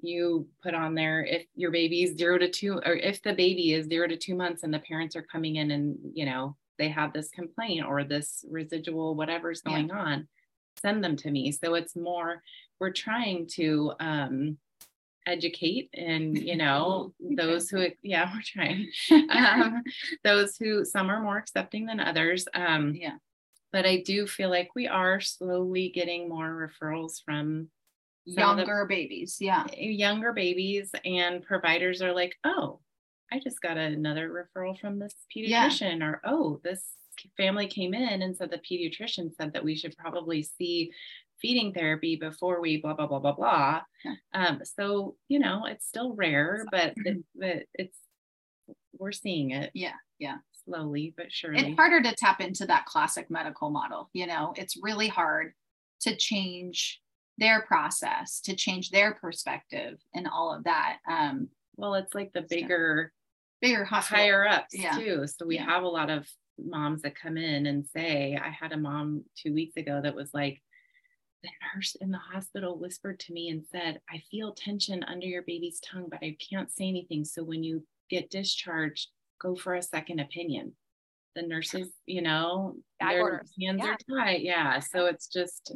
you 0.00 0.46
put 0.62 0.74
on 0.74 0.94
there 0.94 1.24
if 1.24 1.46
your 1.54 1.70
baby 1.70 2.02
is 2.02 2.16
zero 2.16 2.36
to 2.36 2.50
two, 2.50 2.74
or 2.84 2.94
if 2.94 3.22
the 3.22 3.32
baby 3.32 3.72
is 3.72 3.86
zero 3.86 4.06
to 4.06 4.16
two 4.16 4.34
months 4.34 4.62
and 4.62 4.74
the 4.74 4.80
parents 4.80 5.16
are 5.16 5.22
coming 5.22 5.56
in 5.56 5.70
and, 5.70 5.96
you 6.12 6.26
know, 6.26 6.56
they 6.78 6.88
have 6.88 7.12
this 7.12 7.30
complaint 7.30 7.86
or 7.86 8.04
this 8.04 8.44
residual, 8.50 9.14
whatever's 9.14 9.62
going 9.62 9.88
yeah. 9.88 9.98
on 9.98 10.28
send 10.80 11.02
them 11.02 11.16
to 11.16 11.30
me. 11.30 11.52
So 11.52 11.74
it's 11.74 11.96
more, 11.96 12.42
we're 12.78 12.92
trying 12.92 13.46
to 13.54 13.92
um, 14.00 14.58
educate 15.26 15.90
and, 15.94 16.36
you 16.36 16.56
know, 16.56 17.12
those 17.36 17.68
who, 17.68 17.86
yeah, 18.02 18.30
we're 18.34 18.42
trying, 18.44 18.90
um, 19.30 19.82
those 20.24 20.56
who, 20.56 20.84
some 20.84 21.10
are 21.10 21.22
more 21.22 21.36
accepting 21.36 21.86
than 21.86 22.00
others. 22.00 22.46
Um, 22.54 22.94
yeah. 22.94 23.16
But 23.72 23.86
I 23.86 24.02
do 24.04 24.26
feel 24.26 24.50
like 24.50 24.70
we 24.74 24.88
are 24.88 25.20
slowly 25.20 25.90
getting 25.90 26.28
more 26.28 26.68
referrals 26.68 27.22
from 27.24 27.68
younger 28.24 28.86
babies. 28.86 29.38
Yeah. 29.40 29.64
Younger 29.76 30.32
babies 30.32 30.90
and 31.04 31.42
providers 31.42 32.02
are 32.02 32.12
like, 32.12 32.36
oh, 32.44 32.80
I 33.32 33.38
just 33.38 33.60
got 33.60 33.76
another 33.76 34.28
referral 34.28 34.78
from 34.78 34.98
this 34.98 35.14
pediatrician, 35.34 36.00
yeah. 36.00 36.06
or 36.06 36.20
oh, 36.24 36.60
this 36.64 36.84
family 37.36 37.66
came 37.66 37.94
in 37.94 38.22
and 38.22 38.36
said 38.36 38.50
the 38.50 38.58
pediatrician 38.58 39.34
said 39.34 39.52
that 39.52 39.64
we 39.64 39.76
should 39.76 39.96
probably 39.96 40.42
see 40.42 40.90
feeding 41.40 41.72
therapy 41.72 42.16
before 42.16 42.60
we 42.60 42.78
blah 42.78 42.94
blah 42.94 43.06
blah 43.06 43.18
blah 43.18 43.32
blah. 43.32 43.80
Yeah. 44.04 44.14
Um, 44.34 44.60
so 44.64 45.16
you 45.28 45.38
know 45.38 45.64
it's 45.66 45.86
still 45.86 46.14
rare, 46.14 46.64
but 46.70 46.94
it, 46.96 47.18
but 47.34 47.64
it's 47.74 47.98
we're 48.98 49.12
seeing 49.12 49.52
it. 49.52 49.70
Yeah, 49.74 49.94
yeah, 50.18 50.38
slowly 50.64 51.14
but 51.16 51.26
surely. 51.30 51.70
It's 51.70 51.76
harder 51.76 52.02
to 52.02 52.14
tap 52.14 52.40
into 52.40 52.66
that 52.66 52.86
classic 52.86 53.30
medical 53.30 53.70
model. 53.70 54.10
You 54.12 54.26
know, 54.26 54.52
it's 54.56 54.76
really 54.82 55.08
hard 55.08 55.52
to 56.02 56.16
change 56.16 57.00
their 57.38 57.62
process, 57.62 58.40
to 58.42 58.54
change 58.54 58.90
their 58.90 59.14
perspective, 59.14 59.98
and 60.14 60.28
all 60.28 60.54
of 60.54 60.64
that. 60.64 60.98
Um, 61.08 61.48
well, 61.76 61.94
it's 61.94 62.14
like 62.14 62.32
the 62.32 62.42
bigger, 62.42 63.12
bigger 63.60 63.84
hospital. 63.84 64.22
higher 64.22 64.46
ups 64.46 64.74
yeah. 64.74 64.92
too. 64.92 65.26
So 65.26 65.46
we 65.46 65.56
yeah. 65.56 65.64
have 65.64 65.82
a 65.82 65.88
lot 65.88 66.10
of 66.10 66.26
moms 66.58 67.02
that 67.02 67.18
come 67.18 67.36
in 67.36 67.66
and 67.66 67.86
say, 67.86 68.38
I 68.42 68.50
had 68.50 68.72
a 68.72 68.76
mom 68.76 69.24
two 69.36 69.54
weeks 69.54 69.76
ago 69.76 70.00
that 70.02 70.14
was 70.14 70.30
like, 70.34 70.60
the 71.42 71.48
nurse 71.74 71.96
in 72.02 72.10
the 72.10 72.18
hospital 72.18 72.78
whispered 72.78 73.18
to 73.20 73.32
me 73.32 73.48
and 73.48 73.64
said, 73.72 74.00
I 74.10 74.22
feel 74.30 74.52
tension 74.52 75.02
under 75.04 75.26
your 75.26 75.42
baby's 75.42 75.80
tongue, 75.80 76.08
but 76.10 76.18
I 76.22 76.36
can't 76.50 76.70
say 76.70 76.86
anything. 76.86 77.24
So 77.24 77.42
when 77.42 77.64
you 77.64 77.82
get 78.10 78.28
discharged, 78.28 79.08
go 79.40 79.56
for 79.56 79.74
a 79.74 79.82
second 79.82 80.20
opinion. 80.20 80.72
The 81.36 81.42
nurses, 81.42 81.88
you 82.06 82.22
know, 82.22 82.74
their 83.00 83.20
orders. 83.20 83.52
hands 83.60 83.82
yeah. 83.84 83.90
are 83.90 83.98
tied. 84.24 84.42
Yeah. 84.42 84.80
So 84.80 85.06
it's 85.06 85.28
just, 85.28 85.72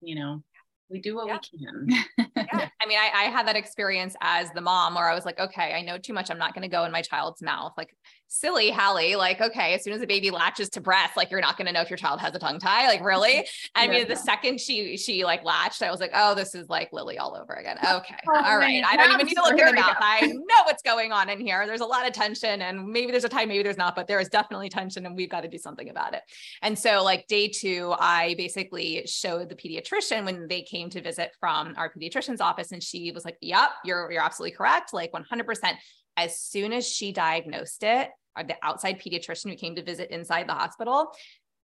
you 0.00 0.14
know, 0.14 0.42
we 0.88 1.00
do 1.00 1.16
what 1.16 1.28
yeah. 1.28 1.38
we 1.52 1.58
can. 1.58 2.30
yeah. 2.36 2.68
I 2.90 2.92
mean, 2.92 2.98
I, 2.98 3.26
I 3.26 3.30
had 3.30 3.46
that 3.46 3.54
experience 3.54 4.16
as 4.20 4.50
the 4.50 4.60
mom 4.60 4.96
where 4.96 5.08
I 5.08 5.14
was 5.14 5.24
like, 5.24 5.38
okay, 5.38 5.74
I 5.74 5.82
know 5.82 5.96
too 5.96 6.12
much. 6.12 6.28
I'm 6.28 6.38
not 6.38 6.54
going 6.54 6.62
to 6.62 6.68
go 6.68 6.84
in 6.84 6.90
my 6.90 7.02
child's 7.02 7.40
mouth. 7.40 7.72
Like, 7.76 7.94
silly 8.32 8.70
Hallie, 8.70 9.16
like, 9.16 9.40
okay, 9.40 9.74
as 9.74 9.82
soon 9.82 9.92
as 9.92 10.00
a 10.02 10.06
baby 10.06 10.30
latches 10.30 10.68
to 10.70 10.80
breast, 10.80 11.16
like 11.16 11.32
you're 11.32 11.40
not 11.40 11.56
going 11.56 11.66
to 11.66 11.72
know 11.72 11.80
if 11.80 11.90
your 11.90 11.96
child 11.96 12.20
has 12.20 12.32
a 12.34 12.38
tongue 12.38 12.60
tie. 12.60 12.86
Like, 12.86 13.04
really? 13.04 13.44
I 13.74 13.84
yeah, 13.84 13.90
mean, 13.90 14.08
the 14.08 14.14
second 14.14 14.60
she 14.60 14.96
she 14.96 15.24
like 15.24 15.44
latched, 15.44 15.82
I 15.82 15.90
was 15.90 15.98
like, 16.00 16.12
oh, 16.14 16.36
this 16.36 16.54
is 16.54 16.68
like 16.68 16.92
Lily 16.92 17.18
all 17.18 17.36
over 17.36 17.52
again. 17.54 17.76
Okay. 17.90 18.14
Oh, 18.28 18.42
all 18.44 18.56
right. 18.56 18.84
I 18.86 18.96
don't 18.96 19.12
even 19.12 19.26
need 19.26 19.34
to 19.34 19.42
look 19.42 19.58
in 19.58 19.66
the 19.66 19.72
mouth. 19.72 19.96
I 20.00 20.24
know 20.26 20.62
what's 20.64 20.82
going 20.82 21.10
on 21.10 21.28
in 21.28 21.40
here. 21.40 21.66
There's 21.66 21.80
a 21.80 21.86
lot 21.86 22.06
of 22.06 22.12
tension 22.12 22.62
and 22.62 22.86
maybe 22.86 23.10
there's 23.10 23.24
a 23.24 23.28
time, 23.28 23.48
maybe 23.48 23.64
there's 23.64 23.76
not, 23.76 23.96
but 23.96 24.06
there 24.06 24.20
is 24.20 24.28
definitely 24.28 24.68
tension 24.68 25.06
and 25.06 25.16
we've 25.16 25.28
got 25.28 25.40
to 25.40 25.48
do 25.48 25.58
something 25.58 25.88
about 25.88 26.14
it. 26.14 26.22
And 26.62 26.78
so 26.78 27.02
like 27.02 27.26
day 27.26 27.48
two, 27.48 27.94
I 27.98 28.36
basically 28.38 29.02
showed 29.06 29.48
the 29.48 29.56
pediatrician 29.56 30.24
when 30.24 30.46
they 30.46 30.62
came 30.62 30.88
to 30.90 31.02
visit 31.02 31.32
from 31.40 31.74
our 31.76 31.92
pediatrician's 31.92 32.40
office 32.40 32.70
and 32.70 32.79
she 32.82 33.12
was 33.12 33.24
like, 33.24 33.36
yep, 33.40 33.70
you're, 33.84 34.10
you're 34.10 34.22
absolutely 34.22 34.56
correct. 34.56 34.92
Like 34.92 35.12
100%. 35.12 35.74
As 36.16 36.40
soon 36.40 36.72
as 36.72 36.86
she 36.86 37.12
diagnosed 37.12 37.82
it, 37.82 38.10
uh, 38.36 38.42
the 38.42 38.56
outside 38.62 39.00
pediatrician 39.00 39.50
who 39.50 39.56
came 39.56 39.74
to 39.76 39.82
visit 39.82 40.10
inside 40.10 40.48
the 40.48 40.54
hospital. 40.54 41.12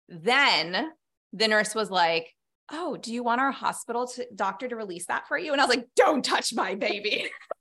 Then 0.09 0.91
the 1.33 1.47
nurse 1.47 1.73
was 1.73 1.89
like, 1.89 2.27
Oh, 2.73 2.95
do 2.95 3.13
you 3.13 3.21
want 3.21 3.41
our 3.41 3.51
hospital 3.51 4.07
to, 4.07 4.25
doctor 4.33 4.69
to 4.69 4.75
release 4.77 5.07
that 5.07 5.27
for 5.27 5.37
you? 5.37 5.51
And 5.51 5.59
I 5.59 5.65
was 5.65 5.75
like, 5.75 5.87
Don't 5.95 6.23
touch 6.23 6.53
my 6.53 6.75
baby. 6.75 7.29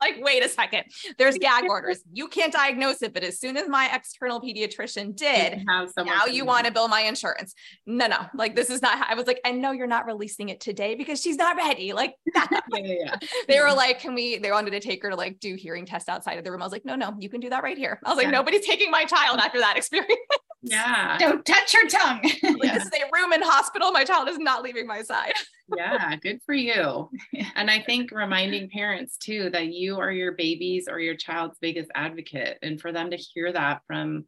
like, 0.00 0.16
wait 0.20 0.44
a 0.44 0.48
second. 0.48 0.84
There's 1.18 1.38
gag 1.40 1.64
orders. 1.68 2.00
You 2.12 2.28
can't 2.28 2.52
diagnose 2.52 3.02
it, 3.02 3.14
but 3.14 3.22
as 3.22 3.38
soon 3.38 3.56
as 3.56 3.68
my 3.68 3.90
external 3.94 4.40
pediatrician 4.40 5.16
did, 5.16 5.64
now 5.66 6.26
you 6.26 6.44
want 6.44 6.66
to 6.66 6.72
bill 6.72 6.88
my 6.88 7.00
insurance. 7.02 7.54
No, 7.86 8.06
no, 8.06 8.26
like 8.34 8.54
this 8.54 8.70
is 8.70 8.82
not. 8.82 9.06
I 9.08 9.14
was 9.14 9.26
like, 9.26 9.40
and 9.44 9.60
no, 9.60 9.72
you're 9.72 9.86
not 9.86 10.06
releasing 10.06 10.48
it 10.48 10.60
today 10.60 10.94
because 10.94 11.20
she's 11.20 11.36
not 11.36 11.56
ready. 11.56 11.92
Like, 11.92 12.14
yeah, 12.34 12.46
yeah, 12.72 12.80
yeah. 12.82 13.16
they 13.48 13.60
were 13.60 13.72
like, 13.72 14.00
can 14.00 14.14
we? 14.14 14.38
They 14.38 14.50
wanted 14.50 14.70
to 14.70 14.80
take 14.80 15.02
her 15.02 15.10
to 15.10 15.16
like 15.16 15.40
do 15.40 15.54
hearing 15.54 15.86
tests 15.86 16.08
outside 16.08 16.38
of 16.38 16.44
the 16.44 16.50
room. 16.50 16.62
I 16.62 16.66
was 16.66 16.72
like, 16.72 16.84
no, 16.84 16.94
no, 16.94 17.14
you 17.18 17.28
can 17.28 17.40
do 17.40 17.50
that 17.50 17.62
right 17.62 17.78
here. 17.78 18.00
I 18.04 18.10
was 18.10 18.22
like, 18.22 18.32
nobody's 18.32 18.66
taking 18.66 18.90
my 18.90 19.04
child 19.04 19.38
after 19.38 19.60
that 19.60 19.76
experience. 19.76 20.20
Yeah. 20.64 21.18
Don't 21.18 21.44
touch 21.44 21.74
her 21.74 21.88
tongue. 21.88 22.22
like, 22.42 22.72
This 22.72 22.84
is 22.84 22.90
a 22.90 23.10
room 23.12 23.32
in 23.32 23.42
hospital. 23.42 23.92
My 23.92 24.04
child 24.04 24.28
is 24.28 24.38
not 24.38 24.62
leaving 24.62 24.86
my 24.86 25.02
side. 25.02 25.34
yeah, 25.76 26.16
good 26.16 26.40
for 26.44 26.54
you. 26.54 27.10
And 27.54 27.70
I 27.70 27.82
think 27.82 28.10
reminding 28.10 28.70
parents 28.70 29.18
too 29.18 29.50
that 29.50 29.68
you 29.68 29.98
are 29.98 30.10
your 30.10 30.32
baby's 30.32 30.88
or 30.88 31.00
your 31.00 31.16
child's 31.16 31.58
biggest 31.60 31.90
advocate. 31.94 32.58
And 32.62 32.80
for 32.80 32.92
them 32.92 33.10
to 33.10 33.16
hear 33.16 33.52
that 33.52 33.82
from 33.86 34.24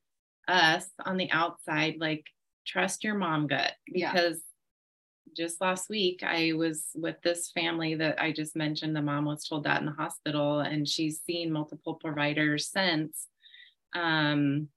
us 0.46 0.86
on 1.04 1.16
the 1.16 1.30
outside, 1.30 1.96
like 1.98 2.24
trust 2.66 3.02
your 3.02 3.14
mom 3.14 3.46
gut 3.46 3.72
because 3.90 4.40
yeah. 5.26 5.44
just 5.44 5.60
last 5.60 5.88
week 5.88 6.22
I 6.22 6.52
was 6.54 6.84
with 6.94 7.16
this 7.22 7.50
family 7.52 7.94
that 7.94 8.20
I 8.20 8.32
just 8.32 8.56
mentioned. 8.56 8.94
The 8.94 9.02
mom 9.02 9.24
was 9.24 9.44
told 9.44 9.64
that 9.64 9.80
in 9.80 9.86
the 9.86 9.92
hospital, 9.92 10.60
and 10.60 10.86
she's 10.86 11.22
seen 11.22 11.50
multiple 11.50 11.94
providers 11.94 12.68
since. 12.68 13.26
Um, 13.94 14.68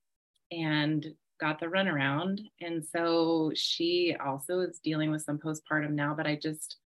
and 0.52 1.06
got 1.40 1.60
the 1.60 1.68
runaround. 1.68 2.40
And 2.62 2.84
so 2.84 3.52
she 3.56 4.16
also 4.24 4.60
is 4.60 4.80
dealing 4.84 5.12
with 5.12 5.22
some 5.22 5.40
postpartum 5.40 5.92
now, 5.92 6.14
but 6.14 6.28
I 6.28 6.36
just 6.36 6.78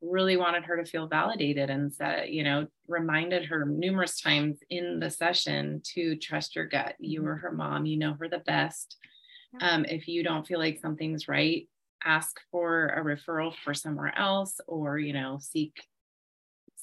really 0.00 0.36
wanted 0.36 0.64
her 0.64 0.76
to 0.76 0.84
feel 0.84 1.06
validated 1.06 1.70
and 1.70 1.92
said, 1.92 2.28
you 2.28 2.42
know, 2.42 2.66
reminded 2.88 3.44
her 3.44 3.64
numerous 3.64 4.20
times 4.20 4.58
in 4.68 4.98
the 4.98 5.10
session 5.10 5.80
to 5.94 6.16
trust 6.16 6.56
your 6.56 6.66
gut. 6.66 6.96
You 6.98 7.20
mm-hmm. 7.20 7.28
are 7.28 7.36
her 7.36 7.52
mom, 7.52 7.86
you 7.86 7.96
know 7.96 8.14
her 8.14 8.28
the 8.28 8.38
best. 8.38 8.96
Um, 9.60 9.84
if 9.84 10.08
you 10.08 10.24
don't 10.24 10.46
feel 10.46 10.58
like 10.58 10.80
something's 10.80 11.28
right, 11.28 11.68
ask 12.04 12.40
for 12.50 12.86
a 12.86 13.04
referral 13.04 13.54
for 13.62 13.74
somewhere 13.74 14.16
else 14.18 14.60
or, 14.66 14.98
you 14.98 15.12
know, 15.12 15.38
seek 15.40 15.76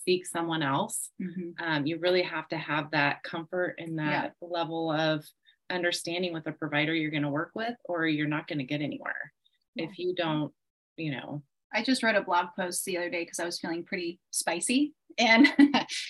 seek 0.05 0.25
someone 0.25 0.63
else. 0.63 1.09
Mm-hmm. 1.21 1.63
Um, 1.63 1.85
you 1.85 1.99
really 1.99 2.21
have 2.21 2.47
to 2.49 2.57
have 2.57 2.91
that 2.91 3.21
comfort 3.23 3.75
and 3.79 3.99
that 3.99 4.33
yeah. 4.41 4.47
level 4.47 4.91
of 4.91 5.25
understanding 5.69 6.33
with 6.33 6.47
a 6.47 6.51
provider 6.51 6.93
you're 6.93 7.11
going 7.11 7.23
to 7.23 7.29
work 7.29 7.51
with 7.55 7.75
or 7.85 8.07
you're 8.07 8.27
not 8.27 8.47
going 8.47 8.59
to 8.59 8.65
get 8.65 8.81
anywhere. 8.81 9.31
Yeah. 9.75 9.85
if 9.85 9.99
you 9.99 10.15
don't 10.15 10.51
you 10.97 11.11
know. 11.11 11.41
I 11.73 11.83
just 11.83 12.03
wrote 12.03 12.15
a 12.15 12.21
blog 12.21 12.47
post 12.55 12.83
the 12.85 12.97
other 12.97 13.09
day 13.09 13.23
because 13.23 13.39
i 13.39 13.45
was 13.45 13.59
feeling 13.59 13.83
pretty 13.83 14.19
spicy 14.31 14.93
and 15.17 15.47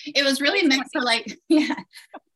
it 0.06 0.24
was 0.24 0.40
really 0.40 0.66
meant 0.66 0.86
for 0.92 1.02
like 1.02 1.38
yeah 1.48 1.74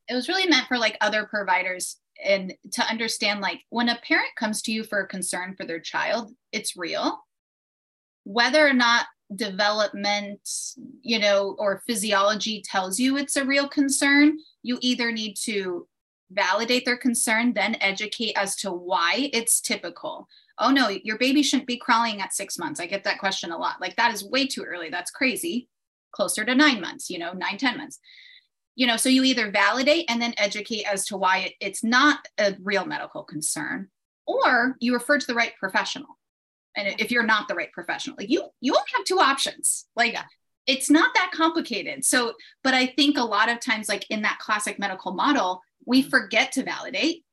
it 0.09 0.15
was 0.15 0.29
really 0.29 0.47
meant 0.47 0.67
for 0.69 0.77
like 0.77 0.97
other 1.01 1.25
providers 1.25 1.97
and 2.23 2.55
to 2.73 2.83
understand 2.83 3.41
like 3.41 3.61
when 3.71 3.89
a 3.89 3.99
parent 4.07 4.29
comes 4.37 4.63
to 4.63 4.73
you 4.73 4.85
for 4.85 5.01
a 5.01 5.07
concern 5.07 5.55
for 5.57 5.65
their 5.65 5.81
child 5.81 6.33
it's 6.53 6.77
real. 6.77 7.21
Whether 8.25 8.67
or 8.67 8.73
not 8.73 9.07
development 9.35 10.41
you 11.03 11.19
know 11.19 11.57
or 11.59 11.83
physiology 11.87 12.63
tells 12.63 13.01
you 13.01 13.17
it's 13.17 13.37
a 13.37 13.45
real 13.45 13.67
concern 13.67 14.39
you 14.63 14.79
either 14.83 15.11
need 15.11 15.35
to 15.35 15.89
validate 16.31 16.85
their 16.85 16.97
concern, 16.97 17.53
then 17.53 17.77
educate 17.81 18.35
as 18.37 18.57
to 18.57 18.71
why 18.71 19.31
it's 19.33 19.61
typical. 19.61 20.29
Oh 20.59 20.71
no, 20.71 20.89
your 20.89 21.19
baby 21.19 21.43
shouldn't 21.43 21.67
be 21.67 21.77
crawling 21.77 22.21
at 22.21 22.33
six 22.33 22.59
months. 22.59 22.81
I 22.81 22.87
get 22.87 23.05
that 23.05 23.19
question 23.19 23.51
a 23.51 23.59
lot. 23.59 23.81
Like 23.81 23.97
that 23.97 24.13
is 24.15 24.25
way 24.25 24.47
too 24.47 24.63
early. 24.63 24.89
That's 24.89 25.11
crazy. 25.11 25.69
Closer 26.13 26.45
to 26.45 26.55
nine 26.55 26.81
months, 26.81 27.11
you 27.11 27.19
know, 27.19 27.33
nine 27.33 27.59
ten 27.59 27.77
months. 27.77 27.99
You 28.77 28.87
know, 28.87 28.97
so 28.97 29.09
you 29.09 29.25
either 29.25 29.51
validate 29.51 30.07
and 30.09 30.21
then 30.21 30.35
educate 30.37 30.85
as 30.85 31.07
to 31.07 31.17
why 31.17 31.39
it, 31.39 31.53
it's 31.61 31.85
not 31.85 32.27
a 32.39 32.57
real 32.61 32.85
medical 32.85 33.23
concern, 33.23 33.89
or 34.27 34.77
you 34.81 34.95
refer 34.95 35.19
to 35.19 35.27
the 35.27 35.35
right 35.35 35.53
professional. 35.59 36.19
And 36.77 37.01
if 37.01 37.13
you're 37.13 37.23
not 37.23 37.47
the 37.47 37.55
right 37.55 37.71
professional, 37.73 38.17
like 38.19 38.31
you, 38.31 38.45
you 38.61 38.73
only 38.73 38.85
have 38.97 39.05
two 39.05 39.21
options. 39.21 39.87
Like 39.95 40.17
it's 40.67 40.91
not 40.91 41.15
that 41.15 41.31
complicated. 41.33 42.05
So, 42.05 42.33
but 42.63 42.75
I 42.75 42.87
think 42.87 43.17
a 43.17 43.23
lot 43.23 43.49
of 43.49 43.61
times, 43.61 43.89
like 43.89 44.11
in 44.11 44.23
that 44.23 44.39
classic 44.39 44.79
medical 44.79 45.13
model, 45.13 45.61
we 45.87 46.01
mm-hmm. 46.01 46.11
forget 46.11 46.53
to 46.53 46.63
validate 46.63 47.25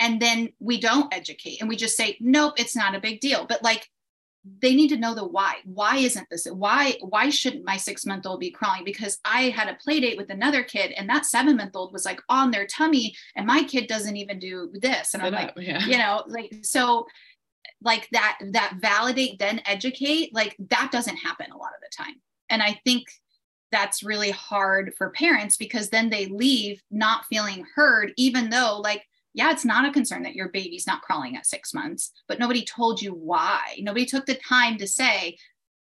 and 0.00 0.20
then 0.20 0.52
we 0.58 0.80
don't 0.80 1.12
educate 1.14 1.60
and 1.60 1.68
we 1.68 1.76
just 1.76 1.96
say 1.96 2.16
nope 2.20 2.54
it's 2.56 2.76
not 2.76 2.94
a 2.94 3.00
big 3.00 3.20
deal. 3.20 3.46
But 3.46 3.62
like 3.62 3.88
they 4.60 4.74
need 4.74 4.88
to 4.88 4.96
know 4.96 5.14
the 5.14 5.24
why. 5.24 5.56
Why 5.64 5.98
isn't 5.98 6.28
this 6.28 6.46
why 6.46 6.96
why 7.00 7.30
shouldn't 7.30 7.64
my 7.64 7.76
six 7.76 8.04
month 8.04 8.26
old 8.26 8.40
be 8.40 8.50
crawling? 8.50 8.84
Because 8.84 9.18
i 9.24 9.42
had 9.50 9.68
a 9.68 9.74
play 9.74 10.00
date 10.00 10.16
with 10.16 10.30
another 10.30 10.64
kid 10.64 10.92
and 10.92 11.08
that 11.08 11.26
seven 11.26 11.56
month 11.56 11.76
old 11.76 11.92
was 11.92 12.04
like 12.04 12.20
on 12.28 12.50
their 12.50 12.66
tummy 12.66 13.14
and 13.36 13.46
my 13.46 13.62
kid 13.62 13.86
doesn't 13.86 14.16
even 14.16 14.38
do 14.38 14.70
this. 14.74 15.14
And 15.14 15.22
i'm 15.22 15.32
like 15.32 15.52
yeah. 15.56 15.84
you 15.86 15.98
know 15.98 16.24
like 16.26 16.52
so 16.62 17.06
like 17.80 18.08
that 18.12 18.38
that 18.50 18.74
validate 18.80 19.38
then 19.38 19.60
educate 19.66 20.34
like 20.34 20.56
that 20.70 20.90
doesn't 20.90 21.16
happen 21.16 21.50
a 21.52 21.56
lot 21.56 21.72
of 21.74 21.80
the 21.80 21.96
time. 21.96 22.14
And 22.50 22.62
i 22.62 22.80
think 22.84 23.06
that's 23.72 24.04
really 24.04 24.30
hard 24.30 24.94
for 24.96 25.10
parents 25.10 25.56
because 25.56 25.88
then 25.88 26.10
they 26.10 26.26
leave 26.26 26.82
not 26.90 27.24
feeling 27.26 27.66
heard, 27.74 28.12
even 28.16 28.50
though, 28.50 28.78
like, 28.82 29.04
yeah, 29.34 29.50
it's 29.50 29.64
not 29.64 29.86
a 29.86 29.92
concern 29.92 30.22
that 30.24 30.34
your 30.34 30.50
baby's 30.50 30.86
not 30.86 31.00
crawling 31.00 31.36
at 31.36 31.46
six 31.46 31.72
months, 31.72 32.12
but 32.28 32.38
nobody 32.38 32.64
told 32.64 33.00
you 33.00 33.12
why. 33.12 33.78
Nobody 33.80 34.04
took 34.04 34.26
the 34.26 34.34
time 34.34 34.76
to 34.76 34.86
say, 34.86 35.38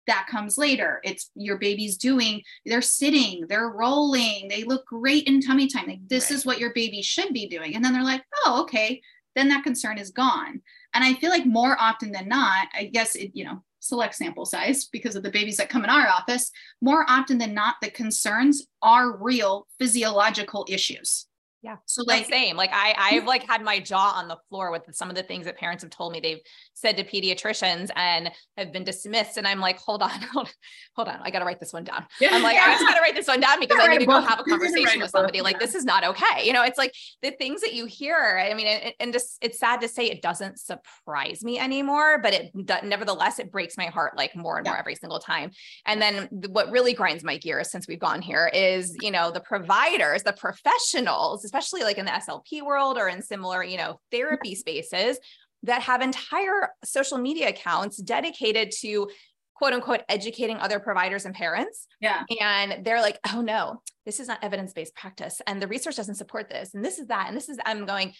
that 0.07 0.27
comes 0.29 0.57
later. 0.57 0.99
It's 1.03 1.29
your 1.35 1.57
baby's 1.57 1.97
doing, 1.97 2.41
they're 2.65 2.81
sitting, 2.81 3.45
they're 3.47 3.69
rolling, 3.69 4.47
they 4.49 4.63
look 4.63 4.85
great 4.85 5.27
in 5.27 5.41
tummy 5.41 5.67
time. 5.67 5.87
Like, 5.87 6.07
this 6.07 6.29
right. 6.29 6.35
is 6.35 6.45
what 6.45 6.59
your 6.59 6.73
baby 6.73 7.01
should 7.01 7.33
be 7.33 7.47
doing. 7.47 7.75
And 7.75 7.83
then 7.83 7.93
they're 7.93 8.03
like, 8.03 8.23
oh, 8.45 8.61
okay. 8.63 9.01
Then 9.35 9.49
that 9.49 9.63
concern 9.63 9.97
is 9.97 10.11
gone. 10.11 10.61
And 10.93 11.03
I 11.03 11.13
feel 11.15 11.29
like 11.29 11.45
more 11.45 11.75
often 11.79 12.11
than 12.11 12.27
not, 12.27 12.67
I 12.73 12.85
guess, 12.85 13.15
it, 13.15 13.31
you 13.33 13.45
know, 13.45 13.63
select 13.83 14.15
sample 14.15 14.45
size 14.45 14.85
because 14.85 15.15
of 15.15 15.23
the 15.23 15.31
babies 15.31 15.57
that 15.57 15.69
come 15.69 15.83
in 15.83 15.89
our 15.89 16.07
office, 16.07 16.51
more 16.81 17.05
often 17.09 17.37
than 17.37 17.53
not, 17.53 17.75
the 17.81 17.91
concerns 17.91 18.65
are 18.81 19.17
real 19.17 19.67
physiological 19.77 20.65
issues. 20.69 21.27
Yeah. 21.63 21.77
So 21.85 22.03
like 22.05 22.25
same, 22.25 22.57
like 22.57 22.71
I, 22.73 22.93
I've 22.97 23.23
like 23.25 23.47
had 23.47 23.61
my 23.61 23.79
jaw 23.79 24.15
on 24.17 24.27
the 24.27 24.35
floor 24.49 24.69
with 24.69 24.83
some 24.91 25.09
of 25.09 25.15
the 25.15 25.23
things 25.23 25.45
that 25.45 25.57
parents 25.57 25.81
have 25.81 25.91
told 25.91 26.11
me 26.11 26.19
they've 26.19 26.41
said 26.73 26.97
to 26.97 27.05
pediatricians 27.05 27.89
and 27.95 28.29
have 28.57 28.73
been 28.73 28.83
dismissed. 28.83 29.37
And 29.37 29.47
I'm 29.47 29.61
like, 29.61 29.79
hold 29.79 30.01
on, 30.01 30.09
hold, 30.33 30.53
hold 30.93 31.07
on. 31.07 31.21
I 31.23 31.31
got 31.31 31.39
to 31.39 31.45
write 31.45 31.61
this 31.61 31.71
one 31.71 31.85
down. 31.85 32.05
Yeah. 32.19 32.31
I'm 32.33 32.43
like, 32.43 32.55
yeah. 32.55 32.65
I 32.67 32.73
just 32.73 32.85
got 32.85 32.95
to 32.95 33.01
write 33.01 33.15
this 33.15 33.29
one 33.29 33.39
down 33.39 33.61
because 33.61 33.77
I 33.79 33.87
need 33.87 33.99
to 33.99 34.05
go 34.05 34.19
have 34.19 34.39
a 34.41 34.43
conversation 34.43 34.99
with 34.99 35.11
somebody. 35.11 35.39
Like, 35.39 35.57
this 35.57 35.73
is 35.73 35.85
not 35.85 36.03
okay. 36.03 36.45
You 36.45 36.51
know, 36.51 36.63
it's 36.63 36.77
like 36.77 36.93
the 37.21 37.31
things 37.31 37.61
that 37.61 37.73
you 37.73 37.85
hear. 37.85 38.45
I 38.45 38.53
mean, 38.53 38.67
and, 38.67 38.93
and 38.99 39.13
just, 39.13 39.37
it's 39.41 39.57
sad 39.57 39.79
to 39.81 39.87
say 39.87 40.07
it 40.07 40.21
doesn't 40.21 40.59
surprise 40.59 41.45
me 41.45 41.59
anymore, 41.59 42.19
but 42.21 42.33
it 42.33 42.51
nevertheless, 42.83 43.39
it 43.39 43.53
breaks 43.53 43.77
my 43.77 43.85
heart 43.85 44.17
like 44.17 44.35
more 44.35 44.57
and 44.57 44.65
yeah. 44.65 44.73
more 44.73 44.79
every 44.79 44.95
single 44.95 45.19
time. 45.19 45.51
And 45.85 46.01
then 46.01 46.27
what 46.49 46.71
really 46.71 46.93
grinds 46.93 47.23
my 47.23 47.37
gears 47.37 47.71
since 47.71 47.87
we've 47.87 47.99
gone 47.99 48.21
here 48.21 48.51
is, 48.53 48.97
you 48.99 49.11
know, 49.11 49.31
the 49.31 49.39
providers, 49.39 50.23
the 50.23 50.33
professionals, 50.33 51.52
especially 51.53 51.83
like 51.83 51.99
in 51.99 52.05
the 52.05 52.11
SLP 52.11 52.63
world 52.63 52.97
or 52.97 53.07
in 53.07 53.21
similar, 53.21 53.63
you 53.63 53.77
know, 53.77 53.99
therapy 54.11 54.55
spaces 54.55 55.19
that 55.61 55.83
have 55.83 56.01
entire 56.01 56.69
social 56.83 57.19
media 57.19 57.49
accounts 57.49 57.97
dedicated 57.97 58.71
to 58.71 59.07
quote 59.53 59.73
unquote 59.73 60.01
educating 60.09 60.57
other 60.57 60.79
providers 60.79 61.25
and 61.25 61.35
parents. 61.35 61.87
Yeah. 62.01 62.23
And 62.41 62.83
they're 62.83 63.01
like, 63.01 63.19
oh 63.33 63.41
no, 63.41 63.81
this 64.05 64.19
is 64.19 64.27
not 64.27 64.43
evidence 64.43 64.73
based 64.73 64.95
practice. 64.95 65.41
And 65.45 65.61
the 65.61 65.67
research 65.67 65.95
doesn't 65.95 66.15
support 66.15 66.49
this. 66.49 66.73
And 66.73 66.83
this 66.83 66.97
is 66.97 67.07
that. 67.07 67.27
And 67.27 67.37
this 67.37 67.49
is, 67.49 67.59
I'm 67.65 67.85
going, 67.85 68.13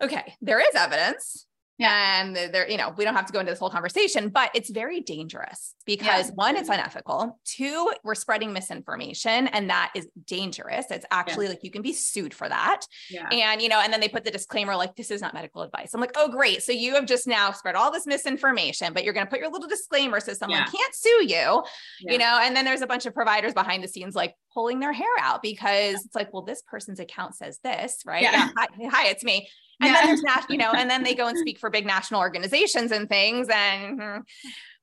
okay, 0.00 0.34
there 0.40 0.60
is 0.60 0.74
evidence. 0.74 1.46
Yeah. 1.78 2.22
And 2.22 2.36
they're, 2.36 2.68
you 2.68 2.76
know, 2.76 2.94
we 2.96 3.04
don't 3.04 3.14
have 3.14 3.26
to 3.26 3.32
go 3.32 3.40
into 3.40 3.50
this 3.50 3.58
whole 3.58 3.70
conversation, 3.70 4.28
but 4.28 4.50
it's 4.54 4.70
very 4.70 5.00
dangerous 5.00 5.74
because 5.84 6.28
yeah. 6.28 6.34
one, 6.34 6.56
it's 6.56 6.68
unethical. 6.68 7.40
Two, 7.44 7.92
we're 8.04 8.14
spreading 8.14 8.52
misinformation 8.52 9.48
and 9.48 9.70
that 9.70 9.90
is 9.96 10.06
dangerous. 10.26 10.86
It's 10.90 11.06
actually 11.10 11.46
yeah. 11.46 11.52
like 11.52 11.64
you 11.64 11.70
can 11.70 11.82
be 11.82 11.92
sued 11.92 12.34
for 12.34 12.48
that. 12.48 12.82
Yeah. 13.10 13.28
And, 13.30 13.60
you 13.60 13.68
know, 13.68 13.80
and 13.80 13.92
then 13.92 14.00
they 14.00 14.08
put 14.08 14.24
the 14.24 14.30
disclaimer 14.30 14.76
like, 14.76 14.94
this 14.96 15.10
is 15.10 15.20
not 15.20 15.34
medical 15.34 15.62
advice. 15.62 15.92
I'm 15.94 16.00
like, 16.00 16.12
oh, 16.14 16.28
great. 16.28 16.62
So 16.62 16.72
you 16.72 16.94
have 16.94 17.06
just 17.06 17.26
now 17.26 17.50
spread 17.52 17.74
all 17.74 17.90
this 17.90 18.06
misinformation, 18.06 18.92
but 18.92 19.02
you're 19.02 19.14
going 19.14 19.26
to 19.26 19.30
put 19.30 19.40
your 19.40 19.50
little 19.50 19.68
disclaimer 19.68 20.20
so 20.20 20.34
someone 20.34 20.64
can't 20.70 20.94
sue 20.94 21.26
you, 21.26 21.64
you 22.00 22.18
know, 22.18 22.38
and 22.42 22.54
then 22.54 22.64
there's 22.64 22.82
a 22.82 22.86
bunch 22.86 23.06
of 23.06 23.14
providers 23.14 23.54
behind 23.54 23.82
the 23.82 23.88
scenes 23.88 24.14
like 24.14 24.34
pulling 24.54 24.78
their 24.78 24.92
hair 24.92 25.06
out 25.20 25.42
because 25.42 26.04
it's 26.04 26.14
like, 26.14 26.32
well, 26.32 26.42
this 26.42 26.62
person's 26.62 27.00
account 27.00 27.34
says 27.34 27.58
this, 27.64 28.02
right? 28.06 28.26
Hi, 28.26 28.68
hi, 28.90 29.08
it's 29.08 29.24
me. 29.24 29.48
And 29.82 29.90
yeah. 29.90 29.94
then 29.94 30.06
there's 30.06 30.22
national, 30.22 30.52
you 30.52 30.58
know, 30.58 30.72
and 30.72 30.88
then 30.88 31.02
they 31.02 31.14
go 31.14 31.28
and 31.28 31.36
speak 31.38 31.58
for 31.58 31.70
big 31.70 31.86
national 31.86 32.20
organizations 32.20 32.92
and 32.92 33.08
things, 33.08 33.48
and 33.52 34.24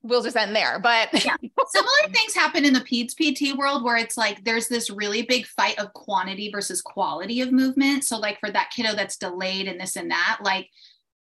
we'll 0.02 0.24
just 0.24 0.36
end 0.36 0.56
there. 0.56 0.80
But 0.80 1.10
yeah. 1.26 1.36
similar 1.68 2.14
things 2.14 2.36
happen 2.36 2.66
in 2.66 2.74
the 2.74 2.82
PEDS 2.82 3.16
PT 3.16 3.58
world 3.58 3.84
where 3.84 3.98
it's 3.98 4.18
like 4.18 4.44
there's 4.44 4.68
this 4.68 4.90
really 4.90 5.24
big 5.24 5.46
fight 5.46 5.80
of 5.80 5.94
quantity 5.94 6.50
versus 6.52 6.82
quality 6.82 7.42
of 7.42 7.52
movement. 7.52 8.04
So, 8.04 8.18
like 8.18 8.40
for 8.40 8.52
that 8.52 8.72
kiddo 8.76 8.96
that's 8.96 9.18
delayed 9.18 9.68
and 9.68 9.80
this 9.80 9.96
and 9.96 10.12
that, 10.12 10.40
like 10.44 10.70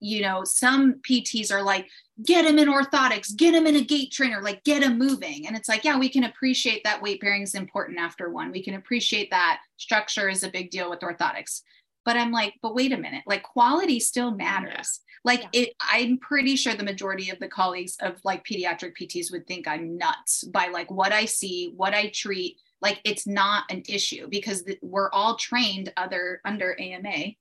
you 0.02 0.22
know, 0.22 0.44
some 0.44 0.96
PTs 1.08 1.52
are 1.52 1.62
like, 1.62 1.90
get 2.24 2.46
him 2.46 2.58
in 2.58 2.70
orthotics, 2.70 3.36
get 3.36 3.54
him 3.54 3.68
in 3.68 3.76
a 3.76 3.84
gait 3.84 4.12
trainer, 4.12 4.42
like 4.42 4.64
get 4.64 4.82
him 4.82 4.98
moving. 4.98 5.46
And 5.46 5.56
it's 5.58 5.68
like, 5.68 5.84
yeah, 5.84 5.98
we 5.98 6.10
can 6.10 6.24
appreciate 6.24 6.84
that 6.84 7.02
weight 7.02 7.20
bearing 7.20 7.42
is 7.42 7.56
important 7.56 8.00
after 8.00 8.30
one. 8.30 8.52
We 8.52 8.64
can 8.64 8.76
appreciate 8.76 9.30
that 9.32 9.60
structure 9.78 10.30
is 10.30 10.44
a 10.44 10.50
big 10.50 10.72
deal 10.72 10.90
with 10.90 11.00
orthotics 11.02 11.62
but 12.10 12.18
i'm 12.18 12.32
like 12.32 12.56
but 12.64 12.74
wait 12.74 12.92
a 12.92 12.98
minute 12.98 13.22
like 13.28 13.44
quality 13.44 14.00
still 14.00 14.32
matters. 14.32 15.02
Like 15.24 15.42
yeah. 15.42 15.62
it 15.62 15.70
i'm 15.80 16.18
pretty 16.18 16.56
sure 16.56 16.74
the 16.74 16.84
majority 16.84 17.30
of 17.30 17.38
the 17.38 17.48
colleagues 17.48 17.98
of 18.02 18.16
like 18.24 18.44
pediatric 18.44 18.94
pts 19.00 19.32
would 19.32 19.46
think 19.46 19.68
i'm 19.68 19.96
nuts 19.96 20.44
by 20.46 20.70
like 20.70 20.90
what 20.90 21.12
i 21.12 21.26
see 21.26 21.72
what 21.78 21.94
i 21.94 22.10
treat. 22.10 22.58
Like 22.82 23.00
it's 23.04 23.28
not 23.28 23.66
an 23.70 23.84
issue 23.88 24.28
because 24.28 24.64
we're 24.82 25.12
all 25.12 25.36
trained 25.36 25.94
other 25.98 26.42
under 26.46 26.76
ama 26.80 27.36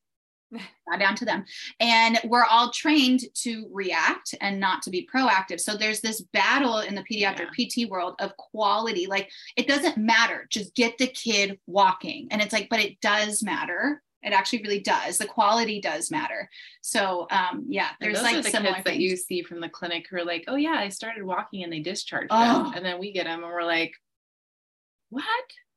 down 0.99 1.15
to 1.17 1.25
them. 1.25 1.45
And 1.81 2.19
we're 2.25 2.45
all 2.45 2.71
trained 2.71 3.21
to 3.43 3.69
react 3.73 4.35
and 4.41 4.59
not 4.61 4.83
to 4.83 4.91
be 4.91 5.09
proactive. 5.13 5.61
So 5.61 5.77
there's 5.77 6.01
this 6.01 6.21
battle 6.33 6.79
in 6.79 6.95
the 6.95 7.05
pediatric 7.05 7.49
yeah. 7.57 7.85
pt 7.87 7.91
world 7.91 8.17
of 8.21 8.37
quality. 8.37 9.07
Like 9.07 9.31
it 9.57 9.69
doesn't 9.69 9.97
matter. 9.97 10.47
Just 10.51 10.75
get 10.75 10.99
the 10.99 11.07
kid 11.07 11.59
walking. 11.67 12.29
And 12.31 12.43
it's 12.43 12.53
like 12.53 12.69
but 12.69 12.81
it 12.81 13.01
does 13.01 13.43
matter 13.43 14.03
it 14.23 14.33
actually 14.33 14.63
really 14.63 14.81
does. 14.81 15.19
The 15.19 15.27
quality 15.27 15.81
does 15.81 16.11
matter. 16.11 16.49
So 16.81 17.27
um, 17.31 17.67
yeah, 17.69 17.91
there's 18.01 18.23
like 18.23 18.43
the 18.43 18.51
similar 18.51 18.75
kids 18.75 18.85
that 18.85 18.99
you 18.99 19.17
see 19.17 19.43
from 19.43 19.61
the 19.61 19.69
clinic 19.69 20.07
who 20.11 20.17
are 20.17 20.25
like, 20.25 20.45
oh 20.49 20.57
yeah, 20.57 20.75
I 20.77 20.89
started 20.89 21.25
walking 21.25 21.63
and 21.63 21.73
they 21.73 21.81
discharged 21.81 22.29
oh. 22.31 22.65
them, 22.65 22.73
and 22.75 22.85
then 22.85 22.99
we 22.99 23.13
get 23.13 23.25
them 23.25 23.43
and 23.43 23.53
we're 23.53 23.65
like, 23.65 23.93
what? 25.11 25.25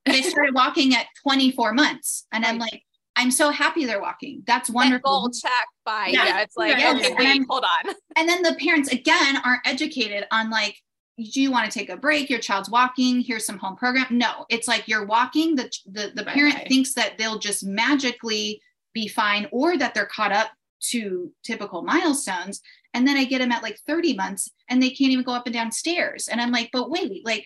they 0.06 0.22
started 0.24 0.56
walking 0.56 0.96
at 0.96 1.06
24 1.24 1.74
months, 1.74 2.26
and 2.32 2.46
I'm 2.46 2.58
like, 2.58 2.84
I'm 3.16 3.30
so 3.30 3.52
happy 3.52 3.86
they're 3.86 4.02
walking. 4.02 4.42
That's 4.48 4.70
wonderful. 4.70 5.22
Goal 5.22 5.32
check 5.32 5.68
by 5.86 6.08
yeah. 6.08 6.26
yeah. 6.26 6.42
It's 6.42 6.58
like 6.58 6.78
yeah. 6.78 6.94
okay, 6.96 7.14
wait, 7.18 7.42
hold 7.50 7.64
on. 7.64 7.94
And 8.16 8.28
then 8.28 8.42
the 8.42 8.56
parents 8.56 8.92
again 8.92 9.38
aren't 9.46 9.62
educated 9.66 10.26
on 10.32 10.50
like 10.50 10.76
do 11.23 11.41
you 11.41 11.52
want 11.52 11.69
to 11.69 11.80
take 11.80 11.89
a 11.89 11.98
break 11.98 12.30
your 12.30 12.39
child's 12.39 12.69
walking 12.69 13.22
here's 13.22 13.45
some 13.45 13.57
home 13.57 13.76
program. 13.76 14.06
No 14.11 14.45
it's 14.49 14.68
like 14.68 14.88
you're 14.88 15.06
walking 15.06 15.56
the 15.56 15.72
the, 15.85 16.11
the 16.15 16.23
parent 16.23 16.68
thinks 16.68 16.93
that 16.93 17.18
they'll 17.18 17.39
just 17.39 17.65
magically 17.65 18.61
be 18.93 19.07
fine 19.07 19.48
or 19.52 19.77
that 19.77 19.93
they're 19.93 20.06
caught 20.06 20.31
up 20.31 20.49
to 20.81 21.31
typical 21.43 21.84
milestones 21.84 22.61
and 22.93 23.07
then 23.07 23.15
i 23.15 23.23
get 23.23 23.39
them 23.39 23.52
at 23.52 23.64
like 23.64 23.77
30 23.88 24.15
months 24.15 24.49
and 24.69 24.81
they 24.81 24.89
can't 24.89 25.11
even 25.11 25.23
go 25.23 25.34
up 25.34 25.45
and 25.45 25.53
down 25.53 25.72
stairs. 25.72 26.27
And 26.27 26.41
i'm 26.41 26.52
like 26.52 26.69
but 26.73 26.89
wait 26.89 27.26
like 27.26 27.45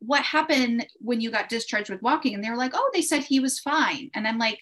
what 0.00 0.22
happened 0.22 0.86
when 0.98 1.20
you 1.20 1.30
got 1.30 1.48
discharged 1.48 1.88
with 1.88 2.02
walking? 2.02 2.34
And 2.34 2.44
they 2.44 2.50
were 2.50 2.56
like 2.56 2.72
oh 2.74 2.90
they 2.92 3.02
said 3.02 3.22
he 3.22 3.40
was 3.40 3.58
fine. 3.60 4.10
And 4.14 4.26
i'm 4.26 4.38
like 4.38 4.60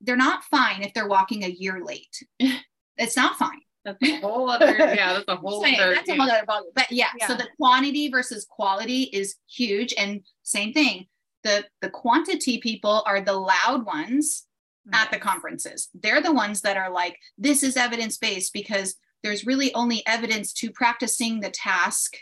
they're 0.00 0.16
not 0.16 0.44
fine 0.44 0.82
if 0.82 0.92
they're 0.92 1.08
walking 1.08 1.44
a 1.44 1.48
year 1.48 1.82
late. 1.84 2.22
It's 2.98 3.14
not 3.14 3.36
fine 3.36 3.60
that's 3.86 3.98
a 4.02 4.20
whole 4.20 4.50
other, 4.50 4.76
yeah, 4.76 5.14
that's 5.14 5.24
a 5.28 5.36
whole 5.36 5.64
other. 5.64 5.94
That's 5.94 6.08
a 6.08 6.16
whole 6.16 6.28
other 6.28 6.44
volume. 6.44 6.72
But 6.74 6.90
yeah, 6.90 7.08
yeah, 7.18 7.28
so 7.28 7.34
the 7.34 7.48
quantity 7.56 8.08
versus 8.10 8.44
quality 8.44 9.04
is 9.04 9.36
huge. 9.48 9.94
And 9.96 10.22
same 10.42 10.72
thing, 10.72 11.06
the 11.44 11.64
the 11.80 11.90
quantity 11.90 12.58
people 12.58 13.04
are 13.06 13.20
the 13.20 13.32
loud 13.32 13.86
ones 13.86 14.46
yes. 14.84 15.02
at 15.04 15.12
the 15.12 15.18
conferences. 15.18 15.88
They're 15.94 16.20
the 16.20 16.32
ones 16.32 16.62
that 16.62 16.76
are 16.76 16.90
like, 16.90 17.16
this 17.38 17.62
is 17.62 17.76
evidence-based 17.76 18.52
because 18.52 18.96
there's 19.22 19.46
really 19.46 19.72
only 19.74 20.04
evidence 20.06 20.52
to 20.54 20.70
practicing 20.70 21.40
the 21.40 21.50
task 21.50 22.16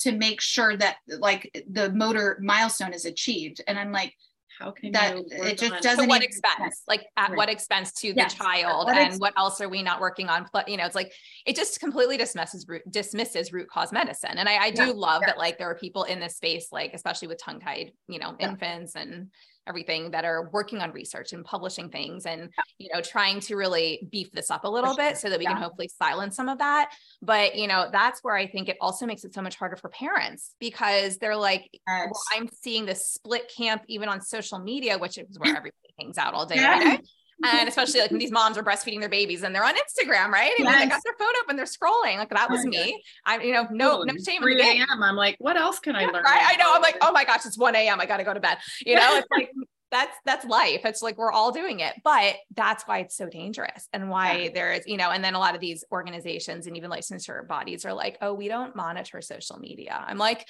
to 0.00 0.12
make 0.12 0.40
sure 0.40 0.76
that 0.76 0.96
like 1.18 1.50
the 1.70 1.90
motor 1.90 2.38
milestone 2.40 2.92
is 2.92 3.04
achieved. 3.04 3.62
And 3.66 3.78
I'm 3.78 3.92
like, 3.92 4.14
how 4.58 4.70
can 4.70 4.92
that 4.92 5.16
it 5.30 5.58
just 5.58 5.82
doesn't 5.82 6.04
to 6.04 6.08
what 6.08 6.22
expense 6.22 6.82
like 6.86 7.06
at 7.16 7.30
right. 7.30 7.36
what 7.36 7.48
expense 7.48 7.92
to 7.92 8.08
yes. 8.08 8.32
the 8.32 8.38
child 8.38 8.86
what 8.86 8.96
and 8.96 9.08
ex- 9.08 9.18
what 9.18 9.32
else 9.36 9.60
are 9.60 9.68
we 9.68 9.82
not 9.82 10.00
working 10.00 10.28
on 10.28 10.46
But 10.52 10.68
you 10.68 10.76
know 10.76 10.84
it's 10.84 10.94
like 10.94 11.12
it 11.46 11.56
just 11.56 11.80
completely 11.80 12.16
dismisses 12.16 12.66
root 12.68 12.82
dismisses 12.90 13.52
root 13.52 13.68
cause 13.68 13.92
medicine 13.92 14.36
and 14.36 14.48
i, 14.48 14.56
I 14.56 14.70
do 14.70 14.86
yeah. 14.86 14.92
love 14.92 15.22
yeah. 15.22 15.28
that 15.28 15.38
like 15.38 15.58
there 15.58 15.70
are 15.70 15.76
people 15.76 16.04
in 16.04 16.20
this 16.20 16.36
space 16.36 16.68
like 16.72 16.92
especially 16.94 17.28
with 17.28 17.40
tongue 17.42 17.60
tied 17.60 17.92
you 18.08 18.18
know 18.18 18.34
yeah. 18.38 18.50
infants 18.50 18.94
and 18.94 19.30
everything 19.68 20.10
that 20.12 20.24
are 20.24 20.48
working 20.52 20.80
on 20.80 20.92
research 20.92 21.32
and 21.32 21.44
publishing 21.44 21.90
things 21.90 22.24
and 22.26 22.48
you 22.78 22.88
know 22.92 23.00
trying 23.00 23.40
to 23.40 23.56
really 23.56 24.08
beef 24.10 24.30
this 24.32 24.50
up 24.50 24.64
a 24.64 24.68
little 24.68 24.96
bit 24.96 25.16
so 25.16 25.28
that 25.28 25.38
we 25.38 25.44
yeah. 25.44 25.52
can 25.52 25.62
hopefully 25.62 25.90
silence 25.98 26.36
some 26.36 26.48
of 26.48 26.58
that. 26.58 26.90
But 27.20 27.56
you 27.56 27.66
know 27.66 27.88
that's 27.92 28.22
where 28.22 28.36
i 28.36 28.46
think 28.46 28.68
it 28.68 28.76
also 28.80 29.06
makes 29.06 29.24
it 29.24 29.34
so 29.34 29.42
much 29.42 29.56
harder 29.56 29.76
for 29.76 29.88
parents 29.88 30.54
because 30.58 31.18
they're 31.18 31.36
like 31.36 31.68
yes. 31.72 32.08
well, 32.10 32.22
i'm 32.34 32.48
seeing 32.48 32.86
this 32.86 33.08
split 33.08 33.50
camp 33.54 33.82
even 33.88 34.08
on 34.08 34.20
social 34.20 34.58
media 34.58 34.98
which 34.98 35.18
is 35.18 35.38
where 35.38 35.50
everybody 35.56 35.72
hangs 35.98 36.18
out 36.18 36.34
all 36.34 36.46
day 36.46 36.56
yeah 36.56 36.96
and 37.44 37.68
especially 37.68 38.00
like 38.00 38.10
when 38.10 38.18
these 38.18 38.30
moms 38.30 38.58
are 38.58 38.62
breastfeeding 38.62 39.00
their 39.00 39.08
babies 39.08 39.42
and 39.42 39.54
they're 39.54 39.64
on 39.64 39.74
Instagram, 39.74 40.28
right? 40.28 40.52
And 40.58 40.66
yes. 40.66 40.80
they 40.80 40.88
got 40.88 41.00
their 41.04 41.14
phone 41.18 41.34
up 41.40 41.48
and 41.48 41.58
they're 41.58 41.66
scrolling. 41.66 42.16
Like 42.18 42.30
that 42.30 42.50
was 42.50 42.64
me. 42.64 43.02
I, 43.24 43.38
you 43.40 43.52
know, 43.52 43.66
no, 43.70 44.02
no 44.02 44.14
shame 44.24 44.42
3 44.42 44.60
a.m. 44.60 45.02
I'm 45.02 45.16
like, 45.16 45.36
what 45.38 45.56
else 45.56 45.78
can 45.78 45.96
I 45.96 46.04
learn? 46.04 46.24
Right. 46.24 46.42
I 46.44 46.56
know. 46.56 46.72
I'm 46.74 46.82
like, 46.82 46.98
oh 47.00 47.12
my 47.12 47.24
gosh, 47.24 47.46
it's 47.46 47.58
1 47.58 47.74
a.m. 47.74 48.00
I 48.00 48.06
got 48.06 48.18
to 48.18 48.24
go 48.24 48.34
to 48.34 48.40
bed. 48.40 48.58
You 48.84 48.96
know, 48.96 49.16
it's 49.16 49.28
like 49.30 49.50
that's 49.90 50.16
that's 50.24 50.44
life 50.44 50.80
it's 50.84 51.02
like 51.02 51.16
we're 51.16 51.32
all 51.32 51.50
doing 51.50 51.80
it 51.80 51.94
but 52.04 52.34
that's 52.54 52.84
why 52.84 52.98
it's 52.98 53.16
so 53.16 53.26
dangerous 53.26 53.88
and 53.92 54.10
why 54.10 54.36
yeah. 54.36 54.50
there 54.52 54.72
is 54.72 54.82
you 54.86 54.96
know 54.96 55.10
and 55.10 55.24
then 55.24 55.34
a 55.34 55.38
lot 55.38 55.54
of 55.54 55.60
these 55.60 55.84
organizations 55.90 56.66
and 56.66 56.76
even 56.76 56.90
licensure 56.90 57.46
bodies 57.46 57.84
are 57.84 57.94
like 57.94 58.18
oh 58.20 58.34
we 58.34 58.48
don't 58.48 58.76
monitor 58.76 59.22
social 59.22 59.58
media 59.58 60.04
i'm 60.06 60.18
like 60.18 60.46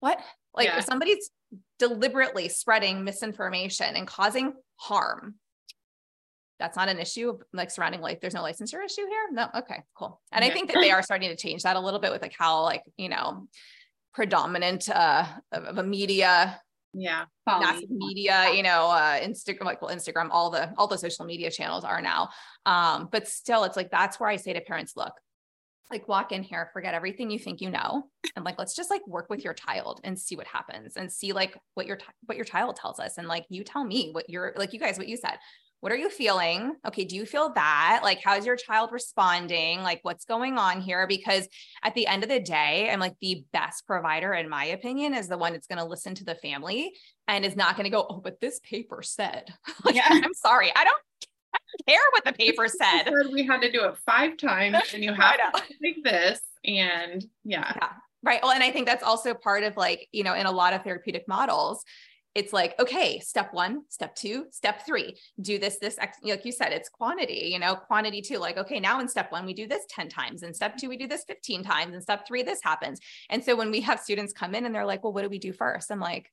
what 0.00 0.20
like 0.54 0.68
yeah. 0.68 0.78
if 0.78 0.84
somebody's 0.84 1.30
deliberately 1.78 2.48
spreading 2.48 3.04
misinformation 3.04 3.96
and 3.96 4.06
causing 4.06 4.52
harm 4.76 5.34
that's 6.58 6.76
not 6.76 6.88
an 6.88 6.98
issue 6.98 7.38
like 7.52 7.70
surrounding 7.70 8.00
like 8.00 8.20
there's 8.20 8.34
no 8.34 8.42
licensure 8.42 8.84
issue 8.84 9.06
here? 9.06 9.28
No? 9.32 9.48
Okay 9.54 9.82
cool. 9.94 10.20
And 10.32 10.44
yeah. 10.44 10.50
i 10.50 10.54
think 10.54 10.72
that 10.72 10.80
they 10.80 10.90
are 10.90 11.02
starting 11.02 11.30
to 11.30 11.36
change 11.36 11.62
that 11.62 11.76
a 11.76 11.80
little 11.80 12.00
bit 12.00 12.12
with 12.12 12.22
like 12.22 12.34
how 12.38 12.62
like 12.62 12.82
you 12.96 13.08
know 13.08 13.46
predominant 14.14 14.88
uh 14.88 15.24
of 15.52 15.78
a 15.78 15.82
media 15.82 16.60
yeah. 16.94 17.26
massive 17.46 17.90
media 17.90 18.50
you 18.54 18.62
know 18.62 18.86
uh 18.90 19.20
instagram 19.20 19.64
like 19.64 19.80
well 19.82 19.94
instagram 19.94 20.28
all 20.30 20.50
the 20.50 20.72
all 20.76 20.86
the 20.86 20.98
social 20.98 21.24
media 21.24 21.50
channels 21.50 21.84
are 21.84 22.02
now. 22.02 22.30
Um 22.66 23.08
but 23.12 23.28
still 23.28 23.64
it's 23.64 23.76
like 23.76 23.90
that's 23.90 24.18
where 24.18 24.28
i 24.28 24.36
say 24.36 24.52
to 24.52 24.60
parents 24.60 24.96
look 24.96 25.12
like 25.90 26.08
walk 26.08 26.32
in 26.32 26.42
here 26.42 26.68
forget 26.72 26.94
everything 26.94 27.30
you 27.30 27.38
think 27.38 27.60
you 27.60 27.70
know 27.70 28.04
and 28.36 28.44
like 28.44 28.58
let's 28.58 28.74
just 28.74 28.90
like 28.90 29.06
work 29.06 29.28
with 29.30 29.44
your 29.44 29.54
child 29.54 30.00
and 30.04 30.18
see 30.18 30.36
what 30.36 30.46
happens 30.46 30.96
and 30.96 31.10
see 31.10 31.32
like 31.32 31.58
what 31.74 31.86
your 31.86 31.98
what 32.26 32.36
your 32.36 32.44
child 32.44 32.76
tells 32.76 32.98
us 33.00 33.18
and 33.18 33.28
like 33.28 33.46
you 33.48 33.64
tell 33.64 33.84
me 33.84 34.10
what 34.12 34.28
you're 34.28 34.52
like 34.56 34.72
you 34.72 34.80
guys 34.80 34.98
what 34.98 35.08
you 35.08 35.16
said 35.16 35.38
what 35.80 35.92
are 35.92 35.96
you 35.96 36.10
feeling? 36.10 36.74
Okay, 36.86 37.04
do 37.04 37.14
you 37.14 37.24
feel 37.24 37.52
that? 37.54 38.00
Like, 38.02 38.20
how's 38.22 38.44
your 38.44 38.56
child 38.56 38.90
responding? 38.92 39.82
Like, 39.82 40.00
what's 40.02 40.24
going 40.24 40.58
on 40.58 40.80
here? 40.80 41.06
Because 41.06 41.46
at 41.84 41.94
the 41.94 42.06
end 42.06 42.24
of 42.24 42.28
the 42.28 42.40
day, 42.40 42.90
I'm 42.90 42.98
like 42.98 43.14
the 43.20 43.44
best 43.52 43.86
provider, 43.86 44.32
in 44.34 44.48
my 44.48 44.64
opinion, 44.66 45.14
is 45.14 45.28
the 45.28 45.38
one 45.38 45.52
that's 45.52 45.68
going 45.68 45.78
to 45.78 45.84
listen 45.84 46.14
to 46.16 46.24
the 46.24 46.34
family 46.34 46.92
and 47.28 47.44
is 47.44 47.54
not 47.54 47.76
going 47.76 47.84
to 47.84 47.90
go, 47.90 48.06
oh, 48.10 48.20
but 48.20 48.40
this 48.40 48.58
paper 48.60 49.02
said. 49.02 49.52
like, 49.84 49.94
yeah. 49.94 50.08
I'm 50.08 50.34
sorry, 50.34 50.72
I 50.74 50.84
don't 50.84 51.02
I 51.54 51.58
don't 51.58 51.86
care 51.86 52.02
what 52.12 52.24
the 52.24 52.32
paper 52.32 52.66
said. 52.68 53.10
we 53.32 53.46
had 53.46 53.62
to 53.62 53.70
do 53.70 53.84
it 53.84 53.96
five 54.04 54.36
times 54.36 54.76
and 54.92 55.04
you 55.04 55.14
have 55.14 55.36
to 55.36 55.62
like 55.82 55.96
this. 56.02 56.40
And 56.64 57.24
yeah. 57.44 57.72
Yeah. 57.76 57.88
Right. 58.24 58.40
Well, 58.42 58.50
and 58.50 58.64
I 58.64 58.72
think 58.72 58.86
that's 58.86 59.04
also 59.04 59.32
part 59.32 59.62
of 59.62 59.76
like, 59.76 60.08
you 60.10 60.24
know, 60.24 60.34
in 60.34 60.46
a 60.46 60.50
lot 60.50 60.72
of 60.72 60.82
therapeutic 60.82 61.28
models, 61.28 61.84
it's 62.34 62.52
like 62.52 62.78
okay 62.78 63.18
step 63.18 63.52
one 63.52 63.82
step 63.88 64.14
two 64.14 64.46
step 64.50 64.84
three 64.84 65.16
do 65.40 65.58
this 65.58 65.78
this 65.78 65.98
like 66.22 66.44
you 66.44 66.52
said 66.52 66.72
it's 66.72 66.88
quantity 66.88 67.48
you 67.52 67.58
know 67.58 67.74
quantity 67.74 68.20
too 68.20 68.38
like 68.38 68.56
okay 68.58 68.78
now 68.78 69.00
in 69.00 69.08
step 69.08 69.32
one 69.32 69.46
we 69.46 69.54
do 69.54 69.66
this 69.66 69.84
10 69.88 70.08
times 70.08 70.42
and 70.42 70.54
step 70.54 70.76
two 70.76 70.88
we 70.88 70.96
do 70.96 71.06
this 71.06 71.24
15 71.24 71.62
times 71.62 71.94
and 71.94 72.02
step 72.02 72.26
three 72.26 72.42
this 72.42 72.62
happens. 72.62 73.00
And 73.30 73.42
so 73.42 73.56
when 73.56 73.70
we 73.70 73.80
have 73.82 74.00
students 74.00 74.32
come 74.32 74.54
in 74.54 74.66
and 74.66 74.74
they're 74.74 74.86
like 74.86 75.02
well 75.02 75.12
what 75.12 75.22
do 75.22 75.28
we 75.28 75.38
do 75.38 75.52
first? 75.52 75.90
I'm 75.90 76.00
like 76.00 76.30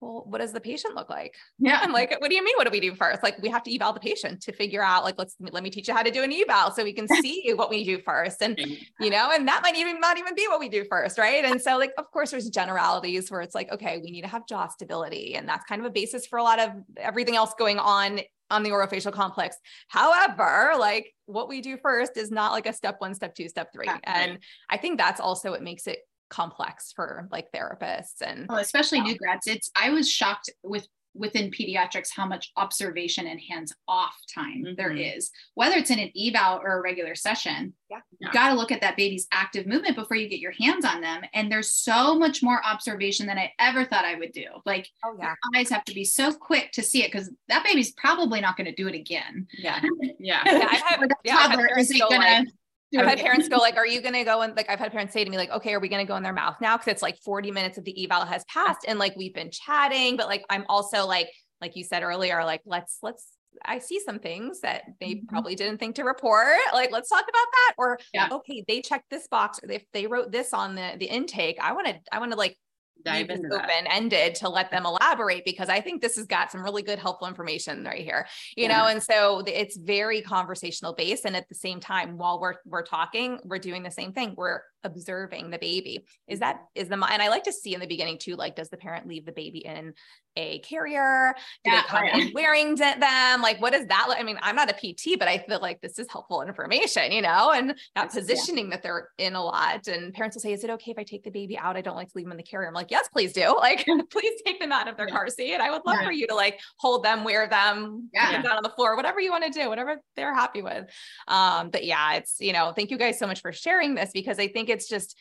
well, 0.00 0.24
what 0.26 0.40
does 0.40 0.52
the 0.52 0.60
patient 0.60 0.94
look 0.94 1.10
like? 1.10 1.34
Yeah. 1.60 1.80
I'm 1.82 1.92
like, 1.92 2.18
what 2.20 2.30
do 2.30 2.36
you 2.36 2.44
mean? 2.44 2.54
What 2.56 2.64
do 2.64 2.70
we 2.70 2.80
do 2.80 2.94
first? 2.94 3.22
Like, 3.22 3.36
we 3.42 3.48
have 3.48 3.64
to 3.64 3.74
eval 3.74 3.92
the 3.92 4.00
patient 4.00 4.40
to 4.42 4.52
figure 4.52 4.82
out, 4.82 5.02
like, 5.02 5.16
let's 5.18 5.34
let 5.40 5.62
me 5.62 5.70
teach 5.70 5.88
you 5.88 5.94
how 5.94 6.02
to 6.02 6.10
do 6.10 6.22
an 6.22 6.32
eval 6.32 6.70
so 6.70 6.84
we 6.84 6.92
can 6.92 7.08
see 7.22 7.52
what 7.54 7.68
we 7.68 7.84
do 7.84 7.98
first. 7.98 8.40
And, 8.40 8.58
you 8.58 9.10
know, 9.10 9.30
and 9.32 9.46
that 9.48 9.62
might 9.62 9.76
even 9.76 9.98
not 10.00 10.16
even 10.16 10.34
be 10.34 10.46
what 10.46 10.60
we 10.60 10.68
do 10.68 10.84
first. 10.88 11.18
Right. 11.18 11.44
And 11.44 11.60
so, 11.60 11.76
like, 11.76 11.92
of 11.98 12.10
course, 12.12 12.30
there's 12.30 12.48
generalities 12.48 13.30
where 13.30 13.40
it's 13.40 13.54
like, 13.54 13.72
okay, 13.72 13.98
we 13.98 14.10
need 14.10 14.22
to 14.22 14.28
have 14.28 14.46
jaw 14.46 14.68
stability. 14.68 15.34
And 15.34 15.48
that's 15.48 15.64
kind 15.64 15.80
of 15.80 15.86
a 15.86 15.90
basis 15.90 16.26
for 16.26 16.38
a 16.38 16.44
lot 16.44 16.60
of 16.60 16.70
everything 16.96 17.34
else 17.34 17.52
going 17.58 17.78
on 17.78 18.20
on 18.50 18.62
the 18.62 18.70
orofacial 18.70 19.12
complex. 19.12 19.56
However, 19.88 20.72
like 20.78 21.14
what 21.26 21.48
we 21.48 21.60
do 21.60 21.76
first 21.76 22.16
is 22.16 22.30
not 22.30 22.52
like 22.52 22.66
a 22.66 22.72
step 22.72 22.96
one, 22.98 23.14
step 23.14 23.34
two, 23.34 23.48
step 23.48 23.72
three. 23.72 23.88
And 24.04 24.38
I 24.70 24.76
think 24.78 24.98
that's 24.98 25.20
also 25.20 25.50
what 25.50 25.62
makes 25.62 25.86
it 25.86 25.98
complex 26.30 26.92
for 26.94 27.28
like 27.30 27.50
therapists 27.52 28.20
and 28.20 28.46
well, 28.48 28.58
especially 28.58 28.98
yeah. 28.98 29.04
new 29.04 29.18
grads. 29.18 29.46
It's 29.46 29.70
I 29.76 29.90
was 29.90 30.10
shocked 30.10 30.50
with 30.62 30.86
within 31.14 31.50
pediatrics 31.50 32.08
how 32.14 32.26
much 32.26 32.52
observation 32.56 33.26
and 33.26 33.40
hands 33.40 33.72
off 33.86 34.16
time 34.32 34.62
mm-hmm. 34.64 34.74
there 34.76 34.92
is 34.92 35.30
whether 35.54 35.76
it's 35.76 35.90
in 35.90 35.98
an 35.98 36.10
eval 36.16 36.60
or 36.62 36.78
a 36.78 36.82
regular 36.82 37.14
session 37.14 37.72
yeah. 37.90 37.98
you 38.20 38.30
got 38.32 38.50
to 38.50 38.54
look 38.54 38.70
at 38.70 38.80
that 38.80 38.96
baby's 38.96 39.26
active 39.32 39.66
movement 39.66 39.96
before 39.96 40.16
you 40.16 40.28
get 40.28 40.38
your 40.38 40.52
hands 40.52 40.84
on 40.84 41.00
them 41.00 41.22
and 41.34 41.50
there's 41.50 41.72
so 41.72 42.16
much 42.18 42.42
more 42.42 42.64
observation 42.64 43.26
than 43.26 43.38
i 43.38 43.52
ever 43.58 43.84
thought 43.84 44.04
i 44.04 44.14
would 44.14 44.32
do 44.32 44.46
like 44.64 44.88
oh 45.04 45.16
yeah 45.18 45.34
eyes 45.56 45.68
have 45.68 45.84
to 45.84 45.94
be 45.94 46.04
so 46.04 46.32
quick 46.32 46.70
to 46.72 46.82
see 46.82 47.02
it 47.02 47.10
because 47.10 47.30
that 47.48 47.64
baby's 47.64 47.92
probably 47.92 48.40
not 48.40 48.56
going 48.56 48.66
to 48.66 48.74
do 48.74 48.86
it 48.86 48.94
again 48.94 49.46
yeah 49.58 49.80
yeah, 50.18 50.42
yeah, 50.46 50.78
I've 50.88 51.08
yeah, 51.24 51.36
toddler 51.36 51.68
isn't 51.78 51.98
gonna 51.98 52.16
like, 52.16 52.48
I've 52.96 53.06
had 53.06 53.18
parents 53.18 53.48
go 53.48 53.56
like, 53.56 53.76
"Are 53.76 53.86
you 53.86 54.00
going 54.00 54.14
to 54.14 54.24
go?" 54.24 54.40
And 54.42 54.56
like, 54.56 54.70
I've 54.70 54.78
had 54.78 54.92
parents 54.92 55.12
say 55.12 55.24
to 55.24 55.30
me 55.30 55.36
like, 55.36 55.50
"Okay, 55.50 55.74
are 55.74 55.80
we 55.80 55.88
going 55.88 56.04
to 56.04 56.08
go 56.08 56.16
in 56.16 56.22
their 56.22 56.32
mouth 56.32 56.56
now?" 56.60 56.76
Because 56.76 56.92
it's 56.92 57.02
like 57.02 57.18
40 57.24 57.50
minutes 57.50 57.78
of 57.78 57.84
the 57.84 58.04
eval 58.04 58.24
has 58.24 58.44
passed, 58.44 58.84
and 58.86 58.98
like 58.98 59.14
we've 59.16 59.34
been 59.34 59.50
chatting, 59.50 60.16
but 60.16 60.26
like 60.26 60.44
I'm 60.48 60.64
also 60.68 61.06
like, 61.06 61.30
like 61.60 61.76
you 61.76 61.84
said 61.84 62.02
earlier, 62.02 62.44
like 62.44 62.62
let's 62.64 62.98
let's 63.02 63.26
I 63.64 63.78
see 63.78 64.00
some 64.00 64.18
things 64.18 64.60
that 64.60 64.84
they 65.00 65.14
mm-hmm. 65.14 65.26
probably 65.26 65.54
didn't 65.54 65.78
think 65.78 65.96
to 65.96 66.04
report. 66.04 66.56
Like, 66.72 66.92
let's 66.92 67.08
talk 67.08 67.22
about 67.22 67.32
that. 67.32 67.74
Or 67.76 67.98
yeah. 68.12 68.28
okay, 68.30 68.64
they 68.66 68.80
checked 68.80 69.10
this 69.10 69.26
box, 69.28 69.60
or 69.62 69.70
if 69.70 69.84
they 69.92 70.06
wrote 70.06 70.32
this 70.32 70.52
on 70.52 70.74
the 70.74 70.94
the 70.98 71.06
intake, 71.06 71.58
I 71.60 71.72
want 71.72 71.88
to 71.88 71.98
I 72.12 72.18
want 72.18 72.32
to 72.32 72.38
like 72.38 72.56
dive 73.04 73.30
into 73.30 73.48
open 73.54 73.86
ended 73.90 74.34
to 74.36 74.48
let 74.48 74.70
them 74.70 74.86
elaborate 74.86 75.44
because 75.44 75.68
I 75.68 75.80
think 75.80 76.02
this 76.02 76.16
has 76.16 76.26
got 76.26 76.50
some 76.50 76.62
really 76.62 76.82
good 76.82 76.98
helpful 76.98 77.28
information 77.28 77.84
right 77.84 78.02
here, 78.02 78.26
you 78.56 78.64
yeah. 78.64 78.78
know. 78.78 78.86
And 78.86 79.02
so 79.02 79.42
it's 79.46 79.76
very 79.76 80.22
conversational 80.22 80.94
based, 80.94 81.24
and 81.24 81.36
at 81.36 81.48
the 81.48 81.54
same 81.54 81.80
time, 81.80 82.16
while 82.16 82.40
we're 82.40 82.56
we're 82.64 82.84
talking, 82.84 83.38
we're 83.44 83.58
doing 83.58 83.82
the 83.82 83.90
same 83.90 84.12
thing. 84.12 84.34
We're 84.36 84.62
observing 84.84 85.50
the 85.50 85.58
baby. 85.58 86.04
Is 86.26 86.40
that 86.40 86.60
is 86.74 86.88
the 86.88 86.94
and 86.94 87.22
I 87.22 87.28
like 87.28 87.44
to 87.44 87.52
see 87.52 87.74
in 87.74 87.80
the 87.80 87.86
beginning 87.86 88.18
too, 88.18 88.36
like 88.36 88.56
does 88.56 88.68
the 88.68 88.76
parent 88.76 89.06
leave 89.06 89.26
the 89.26 89.32
baby 89.32 89.58
in 89.58 89.94
a 90.36 90.60
carrier? 90.60 91.34
Do 91.64 91.70
yeah, 91.70 91.82
they 91.82 91.88
come 91.88 92.04
in 92.04 92.32
wearing 92.34 92.74
them? 92.76 93.42
Like 93.42 93.60
what 93.60 93.72
does 93.72 93.86
that 93.86 94.06
look? 94.08 94.18
I 94.18 94.22
mean, 94.22 94.38
I'm 94.42 94.56
not 94.56 94.70
a 94.70 94.74
PT, 94.74 95.18
but 95.18 95.28
I 95.28 95.38
feel 95.38 95.60
like 95.60 95.80
this 95.80 95.98
is 95.98 96.06
helpful 96.10 96.42
information, 96.42 97.12
you 97.12 97.22
know, 97.22 97.52
and 97.52 97.74
that 97.94 98.12
positioning 98.12 98.66
yeah. 98.66 98.76
that 98.76 98.82
they're 98.82 99.08
in 99.18 99.34
a 99.34 99.42
lot. 99.42 99.86
And 99.88 100.12
parents 100.12 100.36
will 100.36 100.42
say, 100.42 100.52
Is 100.52 100.64
it 100.64 100.70
okay 100.70 100.92
if 100.92 100.98
I 100.98 101.04
take 101.04 101.24
the 101.24 101.30
baby 101.30 101.58
out? 101.58 101.76
I 101.76 101.80
don't 101.80 101.96
like 101.96 102.08
to 102.08 102.12
leave 102.16 102.26
them 102.26 102.32
in 102.32 102.36
the 102.36 102.42
carrier. 102.42 102.68
I'm 102.68 102.74
like, 102.74 102.90
yes, 102.90 103.08
please 103.08 103.32
do. 103.32 103.56
Like, 103.68 103.84
please 104.10 104.40
take 104.46 104.60
them 104.60 104.72
out 104.72 104.88
of 104.88 104.96
their 104.96 105.08
car 105.08 105.28
seat. 105.28 105.56
I 105.56 105.70
would 105.70 105.82
love 105.84 106.04
for 106.04 106.12
you 106.12 106.26
to 106.28 106.34
like 106.34 106.60
hold 106.78 107.02
them, 107.02 107.24
wear 107.24 107.48
them, 107.48 108.08
yeah. 108.14 108.40
down 108.40 108.56
on 108.56 108.62
the 108.62 108.70
floor, 108.70 108.96
whatever 108.96 109.20
you 109.20 109.30
want 109.30 109.44
to 109.44 109.50
do, 109.50 109.68
whatever 109.68 109.96
they're 110.16 110.34
happy 110.34 110.62
with. 110.62 110.86
Um, 111.26 111.70
but 111.70 111.84
yeah, 111.84 112.14
it's 112.14 112.36
you 112.40 112.52
know, 112.52 112.72
thank 112.74 112.90
you 112.90 112.96
guys 112.96 113.18
so 113.18 113.26
much 113.26 113.42
for 113.42 113.52
sharing 113.52 113.94
this 113.94 114.10
because 114.14 114.38
I 114.38 114.48
think 114.48 114.67
it's 114.68 114.88
just 114.88 115.16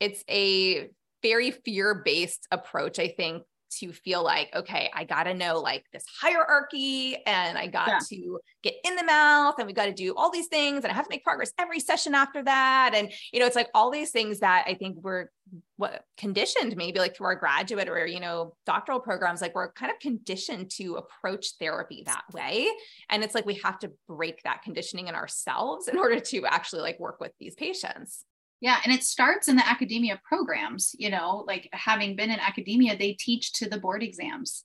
it's 0.00 0.24
a 0.28 0.88
very 1.22 1.50
fear-based 1.50 2.46
approach 2.50 2.98
i 2.98 3.08
think 3.08 3.42
to 3.70 3.92
feel 3.92 4.22
like 4.22 4.50
okay 4.54 4.90
i 4.94 5.04
got 5.04 5.24
to 5.24 5.34
know 5.34 5.58
like 5.58 5.84
this 5.92 6.04
hierarchy 6.20 7.16
and 7.26 7.56
i 7.56 7.66
got 7.66 7.88
yeah. 7.88 7.98
to 8.06 8.38
get 8.62 8.74
in 8.84 8.96
the 8.96 9.04
mouth 9.04 9.54
and 9.58 9.66
we 9.66 9.72
got 9.72 9.86
to 9.86 9.92
do 9.92 10.14
all 10.14 10.30
these 10.30 10.48
things 10.48 10.84
and 10.84 10.92
i 10.92 10.94
have 10.94 11.06
to 11.06 11.10
make 11.10 11.24
progress 11.24 11.52
every 11.58 11.80
session 11.80 12.14
after 12.14 12.42
that. 12.42 12.92
And 12.94 13.10
you 13.32 13.40
know 13.40 13.46
it's 13.46 13.56
like 13.56 13.70
all 13.74 13.90
these 13.90 14.10
things 14.10 14.40
that 14.40 14.64
i 14.66 14.74
think 14.74 14.98
we're 15.00 15.28
what 15.76 16.04
conditioned 16.16 16.76
maybe 16.76 16.98
like 16.98 17.16
through 17.16 17.26
our 17.26 17.34
graduate 17.34 17.88
or 17.88 18.06
you 18.06 18.20
know 18.20 18.54
doctoral 18.64 19.00
programs 19.00 19.40
like 19.40 19.54
we're 19.54 19.72
kind 19.72 19.90
of 19.90 19.98
conditioned 19.98 20.70
to 20.70 20.94
approach 20.94 21.54
therapy 21.58 22.02
that 22.06 22.22
way. 22.32 22.68
And 23.10 23.24
it's 23.24 23.34
like 23.34 23.46
we 23.46 23.60
have 23.64 23.78
to 23.80 23.90
break 24.08 24.42
that 24.44 24.62
conditioning 24.62 25.08
in 25.08 25.14
ourselves 25.14 25.88
in 25.88 25.98
order 25.98 26.20
to 26.20 26.46
actually 26.46 26.82
like 26.82 27.00
work 27.00 27.20
with 27.20 27.32
these 27.40 27.54
patients 27.54 28.24
yeah, 28.62 28.78
and 28.84 28.94
it 28.94 29.02
starts 29.02 29.48
in 29.48 29.56
the 29.56 29.68
academia 29.68 30.20
programs, 30.22 30.94
you 30.96 31.10
know, 31.10 31.44
like 31.48 31.68
having 31.72 32.14
been 32.14 32.30
in 32.30 32.38
academia, 32.38 32.96
they 32.96 33.14
teach 33.14 33.52
to 33.54 33.68
the 33.68 33.76
board 33.76 34.04
exams. 34.04 34.64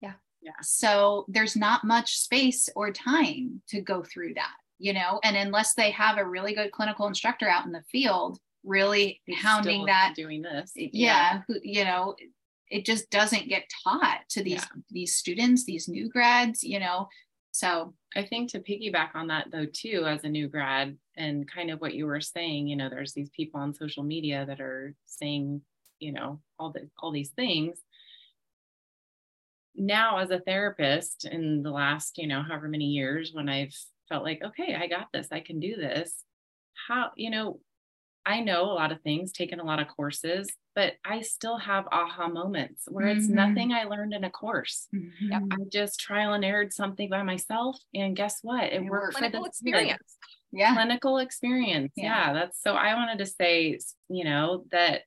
Yeah. 0.00 0.14
Yeah. 0.40 0.52
So 0.62 1.26
there's 1.28 1.54
not 1.54 1.84
much 1.84 2.16
space 2.16 2.70
or 2.74 2.90
time 2.90 3.60
to 3.68 3.82
go 3.82 4.02
through 4.02 4.34
that, 4.34 4.54
you 4.78 4.94
know, 4.94 5.20
and 5.22 5.36
unless 5.36 5.74
they 5.74 5.90
have 5.90 6.16
a 6.16 6.26
really 6.26 6.54
good 6.54 6.72
clinical 6.72 7.08
instructor 7.08 7.46
out 7.46 7.66
in 7.66 7.72
the 7.72 7.84
field, 7.92 8.38
really 8.64 9.20
He's 9.26 9.42
hounding 9.42 9.84
that 9.84 10.14
doing 10.16 10.40
this. 10.40 10.72
Yeah, 10.74 11.42
yeah. 11.46 11.56
You 11.62 11.84
know, 11.84 12.16
it 12.70 12.86
just 12.86 13.10
doesn't 13.10 13.50
get 13.50 13.70
taught 13.84 14.20
to 14.30 14.42
these 14.42 14.62
yeah. 14.62 14.80
these 14.90 15.14
students, 15.14 15.66
these 15.66 15.88
new 15.88 16.08
grads, 16.08 16.64
you 16.64 16.80
know. 16.80 17.08
So 17.50 17.92
I 18.16 18.24
think 18.24 18.52
to 18.52 18.60
piggyback 18.60 19.10
on 19.14 19.26
that 19.26 19.48
though 19.52 19.66
too, 19.70 20.06
as 20.06 20.24
a 20.24 20.30
new 20.30 20.48
grad, 20.48 20.96
and 21.16 21.50
kind 21.50 21.70
of 21.70 21.80
what 21.80 21.94
you 21.94 22.06
were 22.06 22.20
saying, 22.20 22.68
you 22.68 22.76
know, 22.76 22.88
there's 22.88 23.12
these 23.12 23.30
people 23.30 23.60
on 23.60 23.74
social 23.74 24.02
media 24.02 24.44
that 24.46 24.60
are 24.60 24.94
saying, 25.06 25.62
you 25.98 26.12
know, 26.12 26.40
all 26.58 26.70
the 26.70 26.88
all 26.98 27.12
these 27.12 27.30
things. 27.30 27.78
Now, 29.74 30.18
as 30.18 30.30
a 30.30 30.40
therapist, 30.40 31.26
in 31.26 31.62
the 31.62 31.70
last, 31.70 32.18
you 32.18 32.26
know, 32.26 32.42
however 32.42 32.68
many 32.68 32.86
years, 32.86 33.32
when 33.32 33.48
I've 33.48 33.74
felt 34.08 34.24
like, 34.24 34.42
okay, 34.42 34.74
I 34.74 34.86
got 34.86 35.08
this, 35.12 35.28
I 35.30 35.40
can 35.40 35.60
do 35.60 35.76
this. 35.76 36.24
How, 36.88 37.10
you 37.14 37.30
know, 37.30 37.60
I 38.24 38.40
know 38.40 38.62
a 38.64 38.74
lot 38.74 38.90
of 38.90 39.00
things, 39.02 39.32
taken 39.32 39.60
a 39.60 39.64
lot 39.64 39.78
of 39.78 39.88
courses, 39.88 40.50
but 40.74 40.94
I 41.04 41.20
still 41.20 41.58
have 41.58 41.86
aha 41.92 42.28
moments 42.28 42.84
where 42.88 43.06
mm-hmm. 43.06 43.18
it's 43.18 43.28
nothing 43.28 43.72
I 43.72 43.84
learned 43.84 44.14
in 44.14 44.24
a 44.24 44.30
course. 44.30 44.88
Mm-hmm. 44.94 45.52
I 45.52 45.56
just 45.70 46.00
trial 46.00 46.32
and 46.32 46.44
errored 46.44 46.72
something 46.72 47.08
by 47.08 47.22
myself. 47.22 47.78
And 47.94 48.16
guess 48.16 48.40
what? 48.42 48.64
It, 48.64 48.82
it 48.82 48.84
worked 48.84 49.16
for 49.16 49.30
the 49.30 49.42
experience. 49.44 50.16
Yeah. 50.52 50.74
Clinical 50.74 51.18
experience. 51.18 51.92
Yeah. 51.96 52.28
yeah. 52.28 52.32
That's 52.32 52.62
so 52.62 52.74
I 52.74 52.94
wanted 52.94 53.18
to 53.18 53.26
say, 53.26 53.78
you 54.08 54.24
know, 54.24 54.64
that 54.70 55.02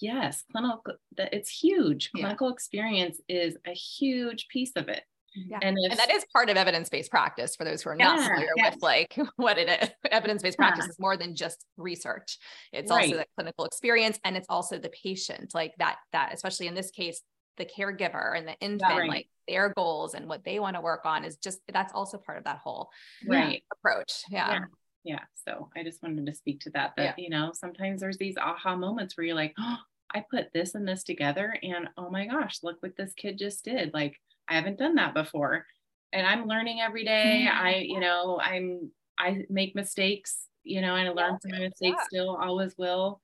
yes, 0.00 0.42
clinical 0.50 0.82
that 1.16 1.32
it's 1.32 1.50
huge. 1.50 2.10
Clinical 2.12 2.48
yeah. 2.48 2.54
experience 2.54 3.20
is 3.28 3.56
a 3.66 3.72
huge 3.72 4.48
piece 4.48 4.72
of 4.76 4.88
it. 4.88 5.02
Yeah. 5.34 5.58
And, 5.62 5.76
and, 5.76 5.98
that 5.98 6.12
is 6.12 6.24
part 6.32 6.48
of 6.48 6.56
evidence-based 6.56 7.10
practice 7.10 7.56
for 7.56 7.64
those 7.64 7.82
who 7.82 7.90
are 7.90 7.96
not 7.96 8.18
yeah, 8.18 8.28
familiar 8.28 8.48
yes. 8.56 8.74
with 8.74 8.82
like 8.82 9.18
what 9.36 9.58
it 9.58 9.68
is. 9.68 9.90
Evidence-based 10.10 10.56
yeah. 10.58 10.64
practice 10.64 10.86
is 10.86 11.00
more 11.00 11.16
than 11.16 11.34
just 11.34 11.66
research. 11.76 12.38
It's 12.72 12.90
right. 12.90 13.04
also 13.04 13.16
the 13.16 13.26
clinical 13.36 13.64
experience 13.64 14.18
and 14.24 14.36
it's 14.36 14.46
also 14.48 14.78
the 14.78 14.90
patient, 14.90 15.52
like 15.52 15.72
that, 15.78 15.96
that, 16.12 16.32
especially 16.32 16.68
in 16.68 16.74
this 16.74 16.90
case, 16.92 17.20
the 17.56 17.64
caregiver 17.64 18.36
and 18.36 18.46
the 18.46 18.58
infant, 18.60 18.82
right. 18.82 19.08
like 19.08 19.28
their 19.46 19.72
goals 19.74 20.14
and 20.14 20.28
what 20.28 20.44
they 20.44 20.58
want 20.58 20.76
to 20.76 20.80
work 20.80 21.04
on 21.04 21.24
is 21.24 21.36
just 21.36 21.60
that's 21.72 21.92
also 21.92 22.18
part 22.18 22.38
of 22.38 22.44
that 22.44 22.58
whole 22.58 22.90
right 23.26 23.62
approach. 23.72 24.22
Yeah. 24.30 24.60
yeah. 25.04 25.20
So 25.46 25.68
I 25.76 25.82
just 25.82 26.02
wanted 26.02 26.26
to 26.26 26.34
speak 26.34 26.60
to 26.60 26.70
that. 26.70 26.94
That, 26.96 27.18
you 27.18 27.30
know, 27.30 27.52
sometimes 27.54 28.00
there's 28.00 28.18
these 28.18 28.36
aha 28.36 28.76
moments 28.76 29.16
where 29.16 29.26
you're 29.26 29.36
like, 29.36 29.54
oh, 29.58 29.76
I 30.14 30.24
put 30.30 30.52
this 30.52 30.74
and 30.74 30.86
this 30.86 31.02
together 31.02 31.56
and 31.62 31.88
oh 31.96 32.10
my 32.10 32.26
gosh, 32.26 32.60
look 32.62 32.82
what 32.82 32.96
this 32.96 33.12
kid 33.14 33.38
just 33.38 33.64
did. 33.64 33.92
Like 33.92 34.20
I 34.48 34.54
haven't 34.54 34.78
done 34.78 34.94
that 34.96 35.14
before. 35.14 35.66
And 36.12 36.26
I'm 36.26 36.46
learning 36.46 36.80
every 36.80 37.04
day. 37.04 37.46
Mm-hmm. 37.48 37.66
I, 37.66 37.74
you 37.76 38.00
know, 38.00 38.40
I'm 38.42 38.90
I 39.18 39.44
make 39.50 39.74
mistakes, 39.74 40.48
you 40.62 40.80
know, 40.80 40.96
and 40.96 41.08
I 41.08 41.12
learn 41.12 41.38
from 41.40 41.52
my 41.52 41.58
mistakes 41.58 41.96
yeah. 41.98 42.04
still, 42.06 42.36
always 42.36 42.76
will. 42.78 43.20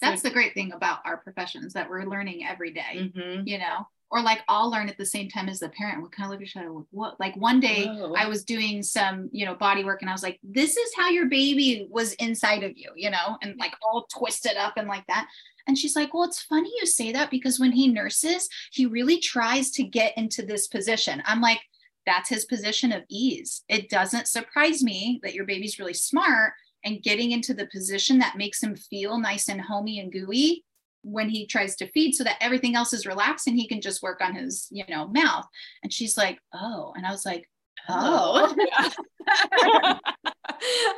That's 0.00 0.22
the 0.22 0.30
great 0.30 0.54
thing 0.54 0.72
about 0.72 0.98
our 1.04 1.16
professions 1.16 1.72
that 1.72 1.88
we're 1.88 2.04
learning 2.04 2.46
every 2.46 2.72
day, 2.72 3.10
mm-hmm. 3.14 3.46
you 3.46 3.58
know, 3.58 3.86
or 4.10 4.22
like 4.22 4.42
I'll 4.48 4.70
learn 4.70 4.88
at 4.88 4.98
the 4.98 5.06
same 5.06 5.28
time 5.28 5.48
as 5.48 5.60
the 5.60 5.68
parent. 5.70 6.02
We 6.02 6.08
kind 6.10 6.26
of 6.26 6.30
look 6.30 6.40
at 6.40 6.46
each 6.46 6.56
other, 6.56 6.70
what? 6.90 7.18
Like 7.18 7.34
one 7.36 7.60
day 7.60 7.86
Whoa. 7.86 8.14
I 8.14 8.28
was 8.28 8.44
doing 8.44 8.82
some, 8.82 9.28
you 9.32 9.46
know, 9.46 9.54
body 9.54 9.84
work 9.84 10.02
and 10.02 10.10
I 10.10 10.12
was 10.12 10.22
like, 10.22 10.38
this 10.42 10.76
is 10.76 10.90
how 10.96 11.08
your 11.08 11.26
baby 11.26 11.88
was 11.90 12.12
inside 12.14 12.62
of 12.62 12.72
you, 12.76 12.90
you 12.94 13.10
know, 13.10 13.38
and 13.42 13.56
like 13.58 13.72
all 13.82 14.06
twisted 14.10 14.56
up 14.56 14.74
and 14.76 14.86
like 14.86 15.06
that. 15.08 15.26
And 15.66 15.76
she's 15.76 15.96
like, 15.96 16.14
Well, 16.14 16.24
it's 16.24 16.42
funny 16.42 16.70
you 16.78 16.86
say 16.86 17.12
that 17.12 17.30
because 17.30 17.58
when 17.58 17.72
he 17.72 17.88
nurses, 17.88 18.48
he 18.70 18.86
really 18.86 19.18
tries 19.18 19.70
to 19.72 19.82
get 19.82 20.16
into 20.16 20.44
this 20.44 20.68
position. 20.68 21.22
I'm 21.24 21.40
like, 21.40 21.60
That's 22.04 22.28
his 22.28 22.44
position 22.44 22.92
of 22.92 23.02
ease. 23.08 23.64
It 23.68 23.88
doesn't 23.88 24.28
surprise 24.28 24.82
me 24.82 25.20
that 25.22 25.34
your 25.34 25.46
baby's 25.46 25.78
really 25.78 25.94
smart 25.94 26.52
and 26.86 27.02
getting 27.02 27.32
into 27.32 27.52
the 27.52 27.66
position 27.66 28.18
that 28.18 28.38
makes 28.38 28.62
him 28.62 28.74
feel 28.74 29.18
nice 29.18 29.48
and 29.48 29.60
homey 29.60 30.00
and 30.00 30.12
gooey 30.12 30.64
when 31.02 31.28
he 31.28 31.46
tries 31.46 31.76
to 31.76 31.86
feed 31.88 32.14
so 32.14 32.24
that 32.24 32.38
everything 32.40 32.74
else 32.74 32.92
is 32.92 33.06
relaxed 33.06 33.46
and 33.46 33.56
he 33.56 33.68
can 33.68 33.80
just 33.80 34.02
work 34.02 34.20
on 34.22 34.34
his 34.34 34.68
you 34.70 34.84
know 34.88 35.06
mouth 35.08 35.44
and 35.82 35.92
she's 35.92 36.16
like 36.16 36.38
oh 36.54 36.92
and 36.96 37.06
i 37.06 37.10
was 37.10 37.26
like 37.26 37.48
oh, 37.88 38.54
oh. 38.56 39.98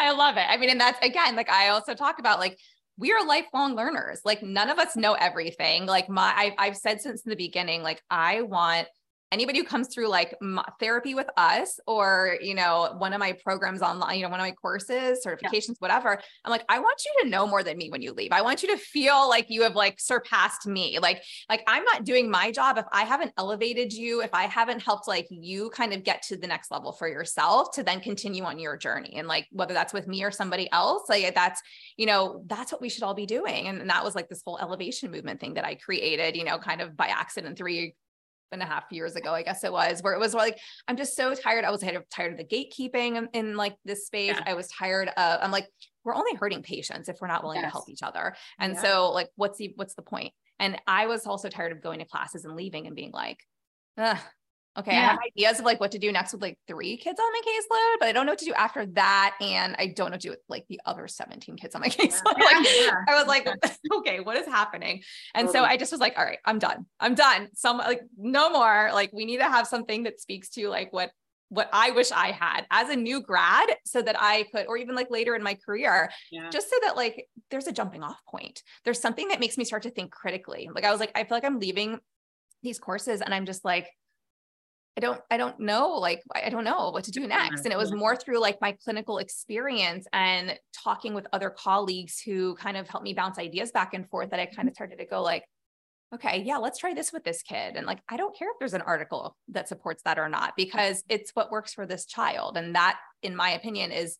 i 0.01 0.13
love 0.13 0.37
it 0.37 0.47
i 0.49 0.57
mean 0.57 0.71
and 0.71 0.81
that's 0.81 1.05
again 1.05 1.35
like 1.35 1.51
i 1.51 1.69
also 1.69 1.95
talk 1.95 2.21
about 2.21 2.39
like 2.39 2.57
we 2.99 3.13
are 3.13 3.25
lifelong 3.25 3.77
learners. 3.77 4.21
Like 4.25 4.43
none 4.43 4.69
of 4.69 4.79
us 4.79 4.97
know 4.97 5.15
everything. 5.15 5.87
Like 5.87 6.09
my, 6.09 6.35
I've, 6.37 6.53
I've 6.59 6.77
said 6.77 7.01
since 7.01 7.23
the 7.23 7.37
beginning, 7.37 7.83
like 7.83 8.03
I 8.11 8.43
want 8.43 8.89
anybody 9.33 9.59
who 9.59 9.65
comes 9.65 9.89
through 9.93 10.09
like 10.09 10.35
therapy 10.81 11.15
with 11.15 11.29
us 11.37 11.79
or 11.87 12.37
you 12.41 12.55
know 12.55 12.95
one 12.99 13.13
of 13.13 13.21
my 13.21 13.33
programs 13.45 13.83
online 13.83 14.19
you 14.19 14.23
know 14.23 14.31
one 14.31 14.41
of 14.41 14.45
my 14.45 14.53
courses 14.53 15.21
certifications 15.25 15.69
yeah. 15.69 15.75
whatever 15.81 16.19
i'm 16.45 16.51
like 16.51 16.65
i 16.69 16.79
want 16.79 17.01
you 17.05 17.23
to 17.23 17.29
know 17.29 17.47
more 17.47 17.63
than 17.63 17.77
me 17.77 17.91
when 17.91 18.03
you 18.03 18.13
leave. 18.13 18.33
I 18.33 18.43
want 18.43 18.63
you 18.63 18.69
to 18.71 18.77
feel 18.77 19.29
like 19.29 19.47
you 19.49 19.63
have 19.63 19.75
like 19.75 20.01
surpassed 20.01 20.67
me. 20.67 20.99
Like 20.99 21.23
like 21.49 21.63
i'm 21.67 21.85
not 21.85 22.05
doing 22.05 22.31
my 22.31 22.51
job 22.51 22.79
if 22.79 22.85
i 22.93 23.05
haven't 23.05 23.33
elevated 23.39 23.93
you 23.93 24.23
if 24.23 24.31
i 24.33 24.45
haven't 24.45 24.83
helped 24.83 25.09
like 25.09 25.27
you 25.31 25.71
kind 25.71 25.93
of 25.93 26.05
get 26.05 26.23
to 26.23 26.37
the 26.37 26.47
next 26.47 26.71
level 26.71 26.93
for 26.93 27.09
yourself 27.09 27.73
to 27.75 27.83
then 27.83 28.01
continue 28.01 28.45
on 28.45 28.59
your 28.59 28.77
journey. 28.77 29.15
And 29.17 29.29
like 29.29 29.47
whether 29.53 29.75
that's 29.75 29.93
with 29.93 30.07
me 30.07 30.25
or 30.25 30.31
somebody 30.31 30.71
else 30.73 31.05
like 31.09 31.35
that's 31.35 31.63
you 31.97 32.07
know 32.07 32.43
that's 32.47 32.73
what 32.73 32.81
we 32.81 32.89
should 32.89 33.03
all 33.03 33.15
be 33.15 33.27
doing. 33.27 33.69
And, 33.69 33.81
and 33.81 33.91
that 33.91 34.05
was 34.05 34.15
like 34.15 34.29
this 34.29 34.43
whole 34.45 34.59
elevation 34.59 35.11
movement 35.11 35.41
thing 35.41 35.55
that 35.55 35.65
i 35.65 35.75
created 35.75 36.37
you 36.37 36.45
know 36.45 36.59
kind 36.59 36.81
of 36.81 36.97
by 36.97 37.07
accident 37.07 37.57
three 37.57 37.95
and 38.53 38.63
a 38.63 38.67
half 38.67 38.85
years 38.91 39.17
ago, 39.17 39.33
I 39.33 39.43
guess 39.43 39.65
it 39.65 39.73
was, 39.73 40.03
where 40.03 40.15
it 40.15 40.21
was 40.21 40.35
like, 40.35 40.59
I'm 40.87 40.97
just 40.97 41.17
so 41.17 41.35
tired. 41.35 41.65
I 41.65 41.71
was 41.71 41.85
tired 42.15 42.33
of 42.33 42.39
the 42.39 42.45
gatekeeping 42.45 43.17
in, 43.17 43.29
in 43.33 43.57
like 43.57 43.77
this 43.85 44.07
space. 44.07 44.37
Yeah. 44.37 44.45
I 44.47 44.55
was 44.55 44.69
tired 44.69 45.09
of, 45.09 45.39
I'm 45.43 45.51
like, 45.51 45.69
we're 46.05 46.15
only 46.15 46.35
hurting 46.35 46.63
patients 46.63 47.09
if 47.09 47.17
we're 47.21 47.29
not 47.29 47.43
willing 47.43 47.61
yes. 47.61 47.67
to 47.67 47.73
help 47.73 47.89
each 47.89 48.03
other. 48.03 48.35
And 48.59 48.75
yeah. 48.75 48.83
so 48.83 49.11
like, 49.13 49.29
what's 49.37 49.59
the, 49.59 49.73
what's 49.77 49.95
the 49.95 50.03
point? 50.03 50.33
And 50.59 50.81
I 50.87 51.07
was 51.07 51.27
also 51.27 51.49
tired 51.49 51.73
of 51.73 51.83
going 51.83 51.99
to 52.01 52.05
classes 52.05 52.45
and 52.45 52.57
leaving 52.57 52.87
and 52.87 52.97
being 52.97 53.13
like, 53.13 53.39
Okay. 54.79 54.93
Yeah. 54.93 54.99
I 54.99 55.11
have 55.11 55.19
ideas 55.27 55.59
of 55.59 55.65
like 55.65 55.81
what 55.81 55.91
to 55.93 55.99
do 55.99 56.13
next 56.13 56.33
with 56.33 56.43
like 56.43 56.57
three 56.69 56.97
kids 56.97 57.19
on 57.19 57.27
my 57.33 57.41
caseload, 57.45 57.97
but 57.99 58.09
I 58.09 58.13
don't 58.13 58.27
know 58.27 58.33
what 58.33 58.39
to 58.39 58.45
do 58.45 58.55
after 58.55 58.87
that. 58.87 59.35
And 59.41 59.75
I 59.79 59.89
don't 59.89 60.11
know 60.11 60.15
what 60.15 60.21
to 60.21 60.29
do 60.29 60.31
with 60.31 60.41
like 60.49 60.67
the 60.69 60.81
other 60.87 61.09
17 61.09 61.57
kids 61.57 61.75
on 61.75 61.81
my 61.81 61.89
caseload. 61.89 62.39
Yeah. 62.39 62.45
Like, 62.45 62.67
yeah. 62.67 62.91
I 63.09 63.15
was 63.19 63.27
like, 63.27 63.49
okay, 63.99 64.21
what 64.21 64.37
is 64.37 64.47
happening? 64.47 65.03
And 65.35 65.49
totally. 65.49 65.65
so 65.65 65.69
I 65.69 65.77
just 65.77 65.91
was 65.91 66.01
like, 66.01 66.17
all 66.17 66.25
right, 66.25 66.39
I'm 66.45 66.59
done. 66.59 66.87
I'm 67.01 67.15
done. 67.15 67.49
Some 67.55 67.79
like 67.79 68.03
no 68.17 68.51
more. 68.51 68.91
Like 68.93 69.13
we 69.13 69.25
need 69.25 69.39
to 69.39 69.49
have 69.49 69.67
something 69.67 70.05
that 70.05 70.21
speaks 70.21 70.51
to 70.51 70.69
like 70.69 70.93
what 70.93 71.11
what 71.51 71.69
I 71.73 71.91
wish 71.93 72.13
I 72.13 72.33
had 72.33 72.67
as 72.71 72.91
a 72.91 72.97
new 72.97 73.23
grad 73.23 73.71
so 73.87 74.03
that 74.03 74.17
I 74.19 74.45
could, 74.53 74.67
or 74.67 74.77
even 74.77 74.95
like 74.95 75.11
later 75.11 75.35
in 75.35 75.43
my 75.43 75.55
career, 75.55 76.11
yeah. 76.31 76.51
just 76.51 76.69
so 76.69 76.77
that 76.85 76.95
like 76.95 77.27
there's 77.51 77.67
a 77.67 77.73
jumping 77.73 78.03
off 78.03 78.19
point. 78.29 78.63
There's 78.85 79.01
something 79.01 79.29
that 79.29 79.41
makes 79.41 79.57
me 79.57 79.65
start 79.65 79.85
to 79.85 79.91
think 79.91 80.11
critically. 80.11 80.69
Like 80.73 80.85
I 80.85 80.91
was 80.91 81.01
like, 81.01 81.13
I 81.15 81.25
feel 81.25 81.37
like 81.37 81.45
I'm 81.45 81.59
leaving 81.59 81.99
these 82.63 82.79
courses 82.79 83.21
and 83.21 83.33
I'm 83.33 83.47
just 83.47 83.65
like, 83.65 83.89
I 84.99 85.01
don't, 85.01 85.21
I 85.31 85.37
don't 85.37 85.61
know, 85.61 85.91
like, 85.91 86.21
I 86.35 86.49
don't 86.49 86.65
know 86.65 86.91
what 86.91 87.05
to 87.05 87.13
do 87.13 87.25
next. 87.25 87.63
And 87.63 87.73
it 87.73 87.77
was 87.77 87.91
mm-hmm. 87.91 88.01
more 88.01 88.17
through 88.17 88.41
like 88.41 88.61
my 88.61 88.77
clinical 88.83 89.19
experience 89.19 90.09
and 90.13 90.59
talking 90.75 91.15
with 91.15 91.25
other 91.33 91.51
colleagues 91.51 92.21
who 92.21 92.57
kind 92.57 92.77
of 92.77 92.89
helped 92.89 93.05
me 93.05 93.15
bounce 93.15 93.39
ideas 93.39 93.71
back 93.71 93.95
and 93.95 94.11
forth 94.11 94.31
that 94.31 94.41
I 94.41 94.47
kind 94.47 94.67
of 94.67 94.75
started 94.75 94.99
to 94.99 95.05
go 95.05 95.23
like, 95.23 95.45
okay, 96.13 96.43
yeah, 96.45 96.57
let's 96.57 96.81
try 96.81 96.95
this 96.95 97.13
with 97.13 97.23
this 97.23 97.43
kid. 97.43 97.77
And 97.77 97.87
like, 97.87 98.01
I 98.09 98.17
don't 98.17 98.37
care 98.37 98.51
if 98.51 98.57
there's 98.59 98.75
an 98.75 98.83
article 98.83 99.37
that 99.51 99.69
supports 99.69 100.03
that 100.05 100.19
or 100.19 100.29
not, 100.29 100.55
because 100.57 101.05
it's 101.09 101.31
what 101.35 101.53
works 101.53 101.73
for 101.73 101.87
this 101.87 102.05
child. 102.05 102.57
And 102.57 102.75
that, 102.75 102.99
in 103.23 103.37
my 103.37 103.51
opinion, 103.51 103.93
is 103.93 104.19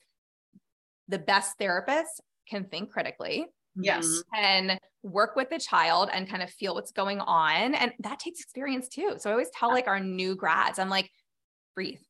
the 1.09 1.19
best 1.19 1.59
therapist 1.59 2.21
can 2.49 2.67
think 2.67 2.93
critically 2.93 3.47
Yes. 3.81 4.07
Mm-hmm. 4.07 4.45
And 4.45 4.81
work 5.03 5.37
with 5.37 5.51
the 5.51 5.59
child 5.59 6.11
and 6.13 6.29
kind 6.29 6.43
of 6.43 6.51
feel 6.51 6.75
what's 6.75 6.93
going 6.93 7.21
on. 7.21 7.75
And 7.75 7.93
that 8.01 8.19
takes 8.19 8.41
experience 8.41 8.89
too. 8.89 9.15
So 9.19 9.31
I 9.31 9.33
always 9.33 9.51
tell 9.51 9.69
like 9.71 9.87
our 9.87 10.01
new 10.01 10.35
grads, 10.35 10.79
I'm 10.79 10.89
like, 10.89 11.11
breathe. 11.75 12.01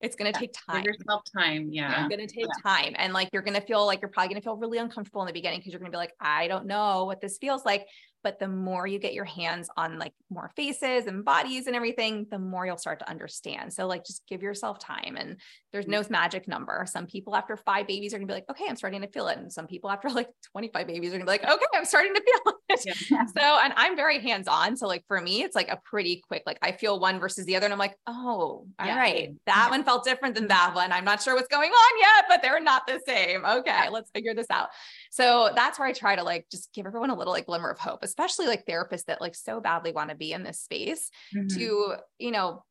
It's 0.00 0.14
going 0.14 0.32
to 0.32 0.36
yeah. 0.36 0.46
take 0.46 0.54
time. 0.66 0.82
Give 0.82 0.94
yourself 0.94 1.22
time. 1.36 1.70
Yeah. 1.72 2.06
It's 2.06 2.14
going 2.14 2.26
to 2.26 2.32
take 2.32 2.46
yeah. 2.46 2.70
time. 2.70 2.94
And 2.96 3.12
like, 3.12 3.30
you're 3.32 3.42
going 3.42 3.60
to 3.60 3.60
feel 3.60 3.84
like 3.84 4.00
you're 4.00 4.10
probably 4.10 4.28
going 4.28 4.40
to 4.40 4.44
feel 4.44 4.56
really 4.56 4.78
uncomfortable 4.78 5.22
in 5.22 5.26
the 5.26 5.32
beginning 5.32 5.58
because 5.58 5.72
you're 5.72 5.80
going 5.80 5.90
to 5.90 5.94
be 5.96 5.98
like, 5.98 6.14
I 6.20 6.46
don't 6.46 6.66
know 6.66 7.04
what 7.04 7.20
this 7.20 7.36
feels 7.38 7.64
like 7.64 7.84
but 8.28 8.38
the 8.38 8.46
more 8.46 8.86
you 8.86 8.98
get 8.98 9.14
your 9.14 9.24
hands 9.24 9.70
on 9.74 9.98
like 9.98 10.12
more 10.28 10.50
faces 10.54 11.06
and 11.06 11.24
bodies 11.24 11.66
and 11.66 11.74
everything 11.74 12.26
the 12.30 12.38
more 12.38 12.66
you'll 12.66 12.76
start 12.76 12.98
to 12.98 13.08
understand. 13.08 13.72
So 13.72 13.86
like 13.86 14.04
just 14.04 14.22
give 14.28 14.42
yourself 14.42 14.78
time 14.78 15.16
and 15.16 15.38
there's 15.72 15.86
no 15.86 16.02
mm-hmm. 16.02 16.12
magic 16.12 16.46
number. 16.46 16.84
Some 16.86 17.06
people 17.06 17.34
after 17.34 17.56
five 17.56 17.86
babies 17.86 18.12
are 18.12 18.18
gonna 18.18 18.26
be 18.26 18.34
like 18.34 18.50
okay 18.50 18.66
i'm 18.68 18.76
starting 18.76 19.00
to 19.00 19.08
feel 19.08 19.28
it. 19.28 19.38
And 19.38 19.50
some 19.50 19.66
people 19.66 19.88
after 19.88 20.10
like 20.10 20.28
25 20.52 20.86
babies 20.86 21.08
are 21.08 21.12
gonna 21.12 21.24
be 21.24 21.30
like 21.30 21.42
okay 21.42 21.66
i'm 21.74 21.86
starting 21.86 22.12
to 22.12 22.20
feel 22.20 22.54
it. 22.68 23.10
Yeah. 23.10 23.24
so 23.24 23.58
and 23.64 23.72
i'm 23.78 23.96
very 23.96 24.18
hands-on. 24.20 24.76
So 24.76 24.86
like 24.86 25.04
for 25.08 25.18
me 25.22 25.42
it's 25.42 25.56
like 25.56 25.70
a 25.70 25.80
pretty 25.86 26.20
quick 26.28 26.42
like 26.44 26.58
i 26.60 26.72
feel 26.72 27.00
one 27.00 27.18
versus 27.20 27.46
the 27.46 27.56
other 27.56 27.64
and 27.64 27.72
i'm 27.72 27.78
like 27.78 27.96
oh 28.06 28.66
all 28.78 28.86
yeah. 28.86 28.94
right, 28.94 29.34
that 29.46 29.64
yeah. 29.64 29.70
one 29.70 29.84
felt 29.84 30.04
different 30.04 30.34
than 30.34 30.48
that 30.48 30.74
one. 30.74 30.92
I'm 30.92 31.06
not 31.06 31.22
sure 31.22 31.34
what's 31.34 31.48
going 31.48 31.70
on 31.70 31.98
yet 31.98 32.24
but 32.28 32.42
they're 32.42 32.60
not 32.60 32.86
the 32.86 33.00
same. 33.06 33.46
Okay 33.46 33.88
let's 33.88 34.10
figure 34.10 34.34
this 34.34 34.50
out 34.50 34.68
so 35.10 35.50
that's 35.54 35.78
where 35.78 35.88
I 35.88 35.92
try 35.92 36.16
to 36.16 36.22
like 36.22 36.46
just 36.50 36.72
give 36.72 36.86
everyone 36.86 37.10
a 37.10 37.14
little 37.14 37.32
like 37.32 37.46
glimmer 37.46 37.70
of 37.70 37.78
hope, 37.78 38.00
especially 38.02 38.46
like 38.46 38.66
therapists 38.66 39.04
that 39.06 39.20
like 39.20 39.34
so 39.34 39.60
badly 39.60 39.92
want 39.92 40.10
to 40.10 40.16
be 40.16 40.32
in 40.32 40.42
this 40.42 40.60
space 40.60 41.10
mm-hmm. 41.34 41.46
to, 41.58 41.96
you 42.18 42.30
know, 42.30 42.64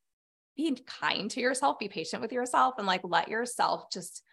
be 0.56 0.78
kind 0.86 1.30
to 1.32 1.40
yourself, 1.40 1.80
be 1.80 1.88
patient 1.88 2.22
with 2.22 2.32
yourself 2.32 2.76
and 2.78 2.88
like 2.88 3.02
let 3.04 3.28
yourself 3.28 3.86
just 3.92 4.24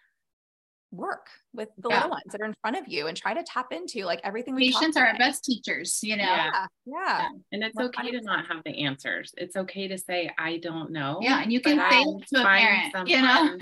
work 0.95 1.29
with 1.53 1.69
the 1.79 1.89
yeah. 1.89 1.97
little 1.97 2.11
ones 2.11 2.23
that 2.31 2.41
are 2.41 2.47
in 2.47 2.55
front 2.61 2.77
of 2.77 2.89
you 2.89 3.07
and 3.07 3.17
try 3.17 3.35
to 3.35 3.43
tap 3.43 3.73
into 3.73 4.05
like 4.05 4.21
everything 4.25 4.55
we 4.55 4.73
patients 4.73 4.97
are 4.97 5.07
our 5.07 5.19
best 5.19 5.45
teachers 5.45 6.01
you 6.03 6.17
know? 6.17 6.23
Yeah 6.23 6.67
yeah, 6.87 7.29
and 7.53 7.65
it's 7.65 7.79
okay 7.79 8.11
to 8.11 8.21
not 8.21 8.47
have 8.47 8.63
the 8.65 8.85
answers. 8.85 9.33
It's 9.37 9.57
okay 9.57 9.89
to 9.89 9.99
say 9.99 10.31
i 10.39 10.59
don't 10.59 10.91
know 10.91 11.19
yeah 11.21 11.43
and 11.43 11.53
you 11.53 11.61
can 11.61 11.79
say 11.91 12.05
to 12.05 12.43
a 12.43 12.45
parent 12.45 13.09
you 13.09 13.21
know 13.21 13.59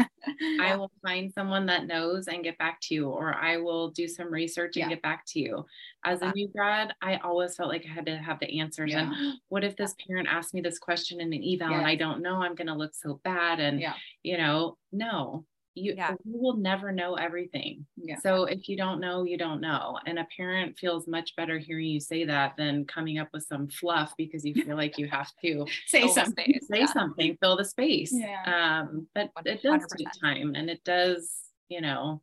i 0.61 0.77
will 0.77 0.91
find 1.03 1.33
someone 1.33 1.67
that 1.67 1.87
knows 1.87 2.29
and 2.29 2.45
get 2.45 2.57
back 2.59 2.81
to 2.81 2.95
you 2.95 3.09
or 3.09 3.35
i 3.35 3.57
will 3.57 3.91
do 3.91 4.07
some 4.09 4.33
research 4.33 4.77
and 4.77 4.85
yeah. 4.85 4.89
get 4.89 5.03
back 5.03 5.25
to 5.27 5.41
you 5.41 5.65
as 6.05 6.23
a 6.23 6.27
ah. 6.27 6.33
new 6.35 6.49
grad 6.49 6.93
i 7.03 7.17
always 7.19 7.55
felt 7.55 7.69
like 7.69 7.85
i 7.89 7.93
had 7.93 8.07
to 8.07 8.17
have 8.17 8.39
the 8.41 8.61
answers 8.61 8.93
yeah. 8.93 9.11
and 9.13 9.35
what 9.49 9.65
if 9.65 9.77
this 9.77 9.95
parent 10.07 10.29
asked 10.31 10.55
me 10.55 10.61
this 10.61 10.79
question 10.79 11.21
in 11.21 11.33
an 11.33 11.43
eval 11.43 11.75
and 11.75 11.87
i 11.87 11.95
don't 11.95 12.23
know 12.23 12.37
i'm 12.37 12.55
going 12.55 12.67
to 12.67 12.75
look 12.75 12.95
so 12.95 13.21
bad 13.25 13.61
and 13.61 13.81
yeah. 13.81 13.95
you 14.23 14.37
know 14.37 14.77
no 14.93 15.45
you, 15.75 15.95
yeah. 15.97 16.15
you 16.25 16.41
will 16.41 16.57
never 16.57 16.93
know 16.93 17.15
everything. 17.15 17.87
Yeah. 17.97 18.19
So 18.19 18.45
if 18.45 18.69
you 18.69 18.77
don't 18.77 19.01
know, 19.01 19.25
you 19.25 19.39
don't 19.39 19.61
know. 19.61 19.99
And 20.07 20.19
a 20.19 20.27
parent 20.37 20.79
feels 20.79 21.07
much 21.07 21.35
better 21.37 21.59
hearing 21.59 21.87
you 21.87 22.01
say 22.01 22.25
that 22.25 22.55
than 22.57 22.85
coming 22.85 23.19
up 23.19 23.29
with 23.33 23.45
some 23.45 23.69
fluff 23.69 24.13
because 24.17 24.45
you 24.45 24.55
feel 24.55 24.77
like 24.77 24.99
you 24.99 25.09
have 25.09 25.31
to 25.43 25.67
say 25.87 26.09
something, 26.09 26.59
say 26.63 26.81
yeah. 26.81 26.87
something, 26.87 27.37
fill 27.41 27.57
the 27.57 27.65
space. 27.65 28.13
Yeah. 28.13 28.83
Um, 28.85 29.07
but 29.15 29.31
100%. 29.35 29.47
it 29.47 29.63
does 29.63 29.87
take 29.97 30.09
time 30.21 30.55
and 30.55 30.69
it 30.69 30.85
does, 30.85 31.33
you 31.69 31.81
know, 31.81 32.21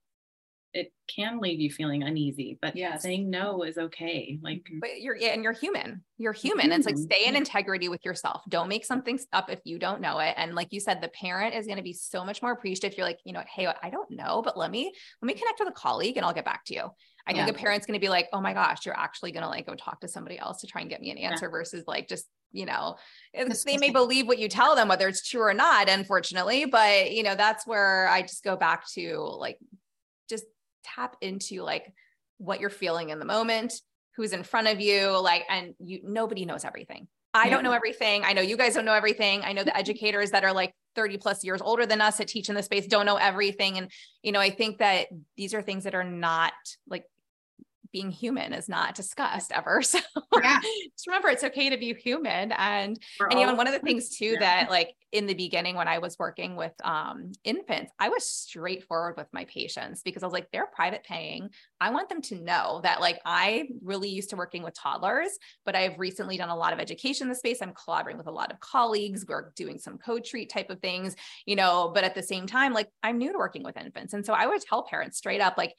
it 0.73 0.93
can 1.07 1.39
leave 1.39 1.59
you 1.59 1.71
feeling 1.71 2.03
uneasy, 2.03 2.59
but 2.61 2.75
yeah, 2.75 2.97
saying 2.97 3.29
no 3.29 3.63
is 3.63 3.77
okay. 3.77 4.39
Like, 4.41 4.57
mm-hmm. 4.57 4.79
but 4.79 5.01
you're, 5.01 5.15
yeah, 5.15 5.29
and 5.29 5.43
you're 5.43 5.53
human. 5.53 6.03
You're 6.17 6.33
human. 6.33 6.67
Mm-hmm. 6.67 6.73
It's 6.73 6.85
like 6.85 6.97
stay 6.97 7.25
in 7.25 7.35
integrity 7.35 7.89
with 7.89 8.05
yourself. 8.05 8.43
Don't 8.49 8.67
make 8.67 8.85
something 8.85 9.19
up 9.33 9.49
if 9.49 9.59
you 9.63 9.79
don't 9.79 10.01
know 10.01 10.19
it. 10.19 10.35
And 10.37 10.53
like 10.53 10.67
you 10.71 10.79
said, 10.79 11.01
the 11.01 11.07
parent 11.07 11.55
is 11.55 11.65
going 11.65 11.77
to 11.77 11.83
be 11.83 11.93
so 11.93 12.23
much 12.23 12.41
more 12.41 12.51
appreciative. 12.51 12.91
If 12.91 12.97
you're 12.97 13.07
like, 13.07 13.19
you 13.23 13.33
know, 13.33 13.43
hey, 13.53 13.67
I 13.81 13.89
don't 13.89 14.11
know, 14.11 14.41
but 14.43 14.57
let 14.57 14.69
me 14.69 14.93
let 15.21 15.27
me 15.27 15.33
connect 15.33 15.59
with 15.59 15.69
a 15.69 15.73
colleague 15.73 16.17
and 16.17 16.25
I'll 16.25 16.33
get 16.33 16.45
back 16.45 16.65
to 16.65 16.75
you. 16.75 16.89
I 17.25 17.31
yeah. 17.31 17.45
think 17.45 17.57
a 17.57 17.59
parent's 17.59 17.85
going 17.85 17.99
to 17.99 18.03
be 18.03 18.09
like, 18.09 18.27
oh 18.31 18.41
my 18.41 18.53
gosh, 18.53 18.85
you're 18.85 18.97
actually 18.97 19.31
going 19.31 19.43
to 19.43 19.49
like 19.49 19.65
go 19.65 19.75
talk 19.75 20.01
to 20.01 20.07
somebody 20.07 20.37
else 20.37 20.61
to 20.61 20.67
try 20.67 20.81
and 20.81 20.89
get 20.89 21.01
me 21.01 21.11
an 21.11 21.17
answer 21.17 21.45
yeah. 21.45 21.51
versus 21.51 21.83
like 21.87 22.07
just 22.07 22.25
you 22.51 22.65
know 22.65 22.95
they 23.65 23.77
may 23.77 23.91
believe 23.91 24.27
what 24.27 24.39
you 24.39 24.49
tell 24.49 24.75
them 24.75 24.87
whether 24.87 25.07
it's 25.07 25.27
true 25.27 25.43
or 25.43 25.53
not 25.53 25.87
unfortunately 25.87 26.65
but 26.65 27.11
you 27.11 27.21
know 27.21 27.35
that's 27.35 27.67
where 27.67 28.07
i 28.09 28.23
just 28.23 28.43
go 28.43 28.55
back 28.55 28.87
to 28.89 29.19
like 29.19 29.59
just 30.29 30.45
tap 30.84 31.15
into 31.22 31.61
like 31.64 31.93
what 32.38 32.60
you're 32.60 32.69
feeling 32.69 33.10
in 33.10 33.19
the 33.19 33.26
moment, 33.26 33.73
who's 34.15 34.34
in 34.34 34.43
front 34.43 34.68
of 34.68 34.80
you, 34.80 35.19
like, 35.22 35.45
and 35.49 35.73
you, 35.80 36.01
nobody 36.03 36.45
knows 36.45 36.65
everything. 36.65 37.07
I 37.34 37.45
yeah. 37.45 37.51
don't 37.51 37.64
know 37.64 37.72
everything. 37.72 38.23
I 38.23 38.34
know 38.34 38.41
you 38.41 38.57
guys 38.57 38.73
don't 38.73 38.85
know 38.85 38.93
everything. 38.93 39.43
I 39.43 39.53
know 39.53 39.64
the 39.64 39.76
educators 39.77 40.31
that 40.31 40.43
are 40.43 40.53
like 40.53 40.73
30 40.95 41.18
plus 41.18 41.43
years 41.43 41.61
older 41.61 41.85
than 41.85 42.01
us 42.01 42.18
that 42.18 42.27
teach 42.27 42.49
in 42.49 42.56
the 42.56 42.64
space 42.64 42.88
don't 42.88 43.06
know 43.06 43.18
everything. 43.18 43.77
And, 43.77 43.91
you 44.23 44.31
know, 44.31 44.39
I 44.39 44.49
think 44.49 44.80
that 44.80 45.07
these 45.38 45.53
are 45.53 45.61
things 45.61 45.84
that 45.84 45.95
are 45.95 46.03
not 46.03 46.53
like 46.88 47.03
being 47.91 48.11
human 48.11 48.53
is 48.53 48.69
not 48.69 48.95
discussed 48.95 49.51
ever. 49.51 49.81
So 49.89 49.99
yeah. 50.41 50.59
just 50.61 51.07
remember 51.07 51.29
it's 51.29 51.43
okay 51.43 51.69
to 51.69 51.77
be 51.77 51.93
human. 51.93 52.51
And, 52.51 52.99
We're 53.19 53.27
and 53.27 53.39
even 53.39 53.57
one 53.57 53.65
of 53.65 53.73
the 53.73 53.79
things 53.79 54.15
too, 54.15 54.33
yeah. 54.33 54.39
that 54.39 54.69
like 54.69 54.93
in 55.11 55.25
the 55.25 55.33
beginning, 55.33 55.75
when 55.75 55.87
I 55.87 55.97
was 55.97 56.17
working 56.19 56.55
with 56.55 56.73
um, 56.83 57.31
infants, 57.43 57.91
I 57.97 58.09
was 58.09 58.25
straightforward 58.25 59.17
with 59.17 59.27
my 59.33 59.45
patients 59.45 60.03
because 60.03 60.21
I 60.21 60.27
was 60.27 60.33
like, 60.33 60.49
they're 60.51 60.67
private 60.67 61.03
paying. 61.03 61.49
I 61.81 61.89
want 61.89 62.09
them 62.09 62.21
to 62.23 62.35
know 62.35 62.81
that 62.83 63.01
like, 63.01 63.19
I 63.25 63.69
really 63.81 64.09
used 64.09 64.29
to 64.29 64.35
working 64.35 64.61
with 64.61 64.75
toddlers, 64.75 65.31
but 65.65 65.75
I've 65.75 65.97
recently 65.97 66.37
done 66.37 66.49
a 66.49 66.55
lot 66.55 66.73
of 66.73 66.79
education 66.79 67.25
in 67.25 67.29
the 67.29 67.35
space. 67.35 67.59
I'm 67.61 67.73
collaborating 67.73 68.19
with 68.19 68.27
a 68.27 68.31
lot 68.31 68.51
of 68.51 68.59
colleagues. 68.59 69.25
We're 69.27 69.51
doing 69.55 69.79
some 69.79 69.97
co-treat 69.97 70.51
type 70.51 70.69
of 70.69 70.79
things, 70.79 71.15
you 71.45 71.55
know, 71.55 71.91
but 71.93 72.03
at 72.03 72.13
the 72.13 72.23
same 72.23 72.45
time, 72.45 72.73
like 72.73 72.89
I'm 73.01 73.17
new 73.17 73.31
to 73.31 73.37
working 73.37 73.63
with 73.63 73.77
infants. 73.77 74.13
And 74.13 74.25
so 74.25 74.33
I 74.33 74.45
would 74.45 74.61
tell 74.61 74.83
parents 74.83 75.17
straight 75.17 75.41
up, 75.41 75.57
like, 75.57 75.73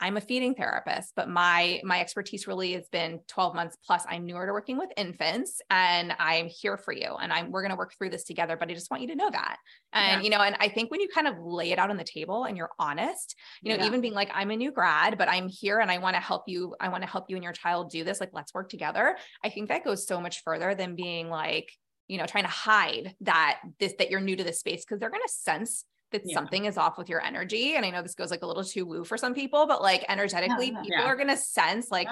I'm 0.00 0.16
a 0.16 0.20
feeding 0.20 0.54
therapist, 0.54 1.12
but 1.16 1.28
my 1.28 1.80
my 1.84 2.00
expertise 2.00 2.46
really 2.46 2.72
has 2.74 2.88
been 2.88 3.20
12 3.28 3.54
months 3.54 3.76
plus. 3.84 4.04
I'm 4.08 4.26
newer 4.26 4.46
to 4.46 4.52
working 4.52 4.78
with 4.78 4.90
infants 4.96 5.60
and 5.70 6.14
I'm 6.18 6.46
here 6.46 6.76
for 6.76 6.92
you 6.92 7.16
and 7.20 7.32
I'm 7.32 7.50
we're 7.50 7.62
going 7.62 7.72
to 7.72 7.76
work 7.76 7.94
through 7.96 8.10
this 8.10 8.24
together, 8.24 8.56
but 8.56 8.70
I 8.70 8.74
just 8.74 8.90
want 8.90 9.02
you 9.02 9.08
to 9.08 9.16
know 9.16 9.30
that. 9.30 9.56
And 9.92 10.20
yeah. 10.20 10.24
you 10.24 10.30
know, 10.30 10.42
and 10.42 10.56
I 10.60 10.68
think 10.68 10.90
when 10.90 11.00
you 11.00 11.08
kind 11.08 11.26
of 11.26 11.34
lay 11.40 11.72
it 11.72 11.78
out 11.78 11.90
on 11.90 11.96
the 11.96 12.04
table 12.04 12.44
and 12.44 12.56
you're 12.56 12.70
honest, 12.78 13.34
you 13.62 13.70
know, 13.70 13.82
yeah. 13.82 13.86
even 13.86 14.00
being 14.00 14.14
like 14.14 14.30
I'm 14.32 14.50
a 14.50 14.56
new 14.56 14.70
grad, 14.70 15.18
but 15.18 15.28
I'm 15.28 15.48
here 15.48 15.80
and 15.80 15.90
I 15.90 15.98
want 15.98 16.14
to 16.14 16.20
help 16.20 16.44
you 16.46 16.74
I 16.80 16.88
want 16.88 17.02
to 17.02 17.08
help 17.08 17.26
you 17.28 17.36
and 17.36 17.42
your 17.42 17.52
child 17.52 17.90
do 17.90 18.04
this, 18.04 18.20
like 18.20 18.30
let's 18.32 18.54
work 18.54 18.68
together. 18.68 19.16
I 19.42 19.50
think 19.50 19.68
that 19.68 19.84
goes 19.84 20.06
so 20.06 20.20
much 20.20 20.42
further 20.44 20.74
than 20.74 20.94
being 20.94 21.28
like 21.28 21.72
you 22.08 22.16
know, 22.16 22.24
trying 22.24 22.44
to 22.44 22.50
hide 22.50 23.14
that 23.20 23.60
this 23.78 23.94
that 23.98 24.10
you're 24.10 24.20
new 24.20 24.34
to 24.34 24.42
this 24.44 24.60
space 24.60 24.84
because 24.84 24.98
they're 24.98 25.10
going 25.10 25.22
to 25.26 25.32
sense 25.32 25.84
that 26.12 26.22
yeah. 26.24 26.34
something 26.34 26.64
is 26.64 26.76
off 26.78 26.98
with 26.98 27.08
your 27.08 27.22
energy. 27.22 27.74
And 27.76 27.84
I 27.84 27.90
know 27.90 28.02
this 28.02 28.14
goes 28.14 28.30
like 28.30 28.42
a 28.42 28.46
little 28.46 28.64
too 28.64 28.86
woo 28.86 29.04
for 29.04 29.16
some 29.16 29.34
people, 29.34 29.66
but 29.66 29.82
like 29.82 30.04
energetically, 30.08 30.72
yeah, 30.72 30.82
people 30.82 30.98
yeah. 31.00 31.04
are 31.04 31.16
going 31.16 31.28
to 31.28 31.36
sense 31.36 31.90
like 31.90 32.08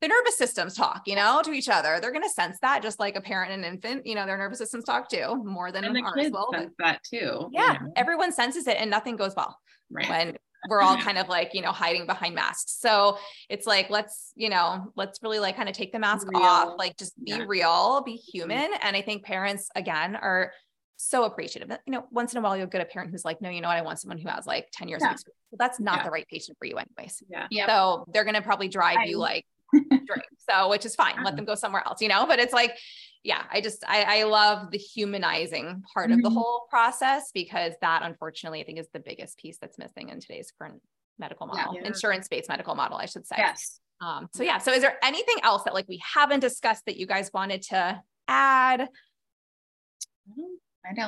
the 0.00 0.08
nervous 0.08 0.38
systems 0.38 0.74
talk, 0.74 1.02
you 1.06 1.16
know, 1.16 1.40
to 1.42 1.52
each 1.52 1.68
other. 1.68 1.98
They're 2.00 2.12
going 2.12 2.22
to 2.22 2.30
sense 2.30 2.58
that 2.60 2.82
just 2.82 3.00
like 3.00 3.16
a 3.16 3.20
parent 3.20 3.52
and 3.52 3.64
infant, 3.64 4.06
you 4.06 4.14
know, 4.14 4.26
their 4.26 4.38
nervous 4.38 4.58
systems 4.58 4.84
talk 4.84 5.08
too 5.08 5.42
more 5.44 5.72
than 5.72 5.84
and 5.84 5.96
the 5.96 6.12
kids 6.16 6.32
will. 6.32 6.48
Sense 6.52 6.74
that 6.78 7.02
too. 7.02 7.48
Yeah. 7.52 7.74
You 7.74 7.80
know? 7.80 7.92
Everyone 7.96 8.32
senses 8.32 8.66
it 8.66 8.76
and 8.78 8.90
nothing 8.90 9.16
goes 9.16 9.34
well 9.34 9.58
right. 9.90 10.08
when 10.08 10.38
we're 10.68 10.82
all 10.82 10.96
kind 11.00 11.18
of 11.18 11.28
like, 11.28 11.52
you 11.52 11.62
know, 11.62 11.72
hiding 11.72 12.06
behind 12.06 12.34
masks. 12.34 12.78
So 12.78 13.18
it's 13.48 13.66
like, 13.66 13.90
let's, 13.90 14.32
you 14.36 14.50
know, 14.50 14.92
let's 14.94 15.20
really 15.22 15.40
like 15.40 15.56
kind 15.56 15.68
of 15.68 15.74
take 15.74 15.92
the 15.92 15.98
mask 15.98 16.28
real. 16.28 16.42
off, 16.42 16.74
like 16.78 16.96
just 16.96 17.16
be 17.24 17.32
yeah. 17.32 17.44
real, 17.46 18.02
be 18.04 18.12
mm-hmm. 18.12 18.38
human. 18.38 18.70
And 18.82 18.96
I 18.96 19.02
think 19.02 19.24
parents 19.24 19.68
again 19.74 20.14
are 20.14 20.52
so 20.98 21.24
appreciative. 21.24 21.68
That 21.68 21.80
you 21.86 21.92
know, 21.92 22.04
once 22.10 22.32
in 22.32 22.38
a 22.38 22.40
while 22.42 22.56
you'll 22.56 22.66
get 22.66 22.80
a 22.80 22.84
parent 22.84 23.10
who's 23.10 23.24
like, 23.24 23.40
no, 23.40 23.48
you 23.48 23.60
know 23.60 23.68
what? 23.68 23.78
I 23.78 23.82
want 23.82 24.00
someone 24.00 24.18
who 24.18 24.28
has 24.28 24.46
like 24.46 24.68
10 24.72 24.88
years 24.88 25.00
yeah. 25.02 25.08
of 25.08 25.12
experience. 25.14 25.38
Well, 25.50 25.56
that's 25.58 25.80
not 25.80 25.98
yeah. 25.98 26.04
the 26.04 26.10
right 26.10 26.26
patient 26.28 26.58
for 26.58 26.66
you 26.66 26.76
anyways. 26.76 27.22
Yeah. 27.30 27.46
Yep. 27.50 27.68
So 27.68 28.04
they're 28.12 28.24
going 28.24 28.34
to 28.34 28.42
probably 28.42 28.68
drive 28.68 29.06
you 29.06 29.18
like 29.18 29.46
drink. 29.72 30.24
So, 30.50 30.68
which 30.68 30.84
is 30.84 30.94
fine. 30.94 31.22
Let 31.24 31.36
them 31.36 31.44
go 31.44 31.54
somewhere 31.54 31.82
else, 31.86 32.02
you 32.02 32.08
know, 32.08 32.26
but 32.26 32.38
it's 32.38 32.52
like, 32.52 32.76
yeah, 33.22 33.42
I 33.50 33.60
just, 33.60 33.84
I, 33.86 34.20
I 34.20 34.22
love 34.24 34.70
the 34.70 34.78
humanizing 34.78 35.82
part 35.92 36.10
mm-hmm. 36.10 36.18
of 36.18 36.22
the 36.22 36.28
mm-hmm. 36.28 36.38
whole 36.38 36.66
process 36.68 37.30
because 37.32 37.74
that 37.80 38.02
unfortunately 38.02 38.60
I 38.60 38.64
think 38.64 38.78
is 38.78 38.88
the 38.92 39.00
biggest 39.00 39.38
piece 39.38 39.58
that's 39.58 39.78
missing 39.78 40.08
in 40.08 40.20
today's 40.20 40.52
current 40.58 40.80
medical 41.18 41.46
model, 41.46 41.74
yeah. 41.74 41.86
insurance-based 41.86 42.48
medical 42.48 42.74
model, 42.74 42.96
I 42.96 43.06
should 43.06 43.26
say. 43.26 43.36
Yes. 43.38 43.80
Um, 44.00 44.28
so 44.32 44.42
yeah. 44.42 44.58
So 44.58 44.72
is 44.72 44.80
there 44.80 44.96
anything 45.02 45.36
else 45.42 45.64
that 45.64 45.74
like 45.74 45.88
we 45.88 46.00
haven't 46.14 46.40
discussed 46.40 46.86
that 46.86 46.96
you 46.96 47.06
guys 47.06 47.30
wanted 47.32 47.62
to 47.62 48.00
add? 48.28 48.80
I 48.80 50.36
don't 50.36 50.58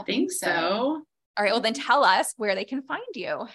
think 0.07 0.33
so. 0.33 1.03
All 1.37 1.45
right. 1.45 1.53
Well, 1.53 1.61
then 1.61 1.75
tell 1.75 2.05
us 2.05 2.35
where 2.37 2.55
they 2.55 2.65
can 2.65 2.83
find 2.83 3.03
you. 3.15 3.47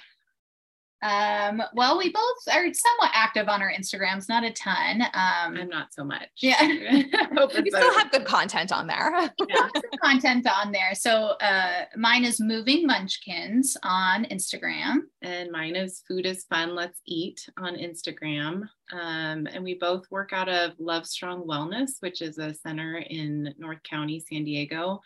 Um, 1.05 1.61
well, 1.75 1.99
we 1.99 2.11
both 2.11 2.37
are 2.51 2.63
somewhat 2.73 3.11
active 3.13 3.47
on 3.47 3.61
our 3.61 3.71
Instagrams, 3.71 4.27
not 4.27 4.43
a 4.43 4.51
ton. 4.51 5.03
Um, 5.03 5.55
I'm 5.55 5.69
not 5.69 5.93
so 5.93 6.03
much. 6.03 6.29
Yeah. 6.41 6.59
we 6.67 7.69
still 7.69 7.99
have 7.99 8.11
good 8.11 8.25
content 8.25 8.71
on 8.71 8.87
there. 8.87 9.13
yeah, 9.47 9.69
content 10.03 10.47
on 10.47 10.71
there. 10.71 10.95
So 10.95 11.35
uh, 11.41 11.85
mine 11.95 12.25
is 12.25 12.39
Moving 12.39 12.87
Munchkins 12.87 13.77
on 13.83 14.25
Instagram. 14.25 15.01
And 15.21 15.51
mine 15.51 15.75
is 15.75 16.01
Food 16.07 16.25
is 16.25 16.45
Fun, 16.45 16.73
Let's 16.73 17.01
Eat 17.05 17.47
on 17.59 17.75
Instagram. 17.75 18.63
Um, 18.91 19.47
and 19.47 19.63
we 19.63 19.75
both 19.75 20.09
work 20.09 20.33
out 20.33 20.49
of 20.49 20.71
Love 20.79 21.05
Strong 21.05 21.45
Wellness, 21.45 21.91
which 21.99 22.23
is 22.23 22.39
a 22.39 22.53
center 22.53 22.97
in 22.97 23.53
North 23.59 23.83
County, 23.83 24.19
San 24.19 24.43
Diego. 24.43 25.01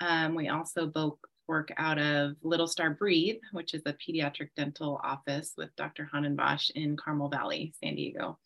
Um, 0.00 0.34
we 0.34 0.48
also 0.48 0.86
both 0.86 1.18
work 1.46 1.72
out 1.76 1.98
of 1.98 2.36
Little 2.42 2.68
Star 2.68 2.90
Breathe, 2.90 3.40
which 3.52 3.74
is 3.74 3.82
a 3.84 3.92
pediatric 3.94 4.50
dental 4.56 5.00
office 5.02 5.52
with 5.56 5.74
Dr. 5.76 6.08
Hanenbosch 6.12 6.70
in 6.70 6.96
Carmel 6.96 7.28
Valley, 7.28 7.74
San 7.82 7.96
Diego. 7.96 8.38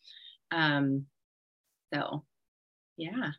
Um, 0.50 1.06
so, 1.92 2.24
yeah. 2.96 3.32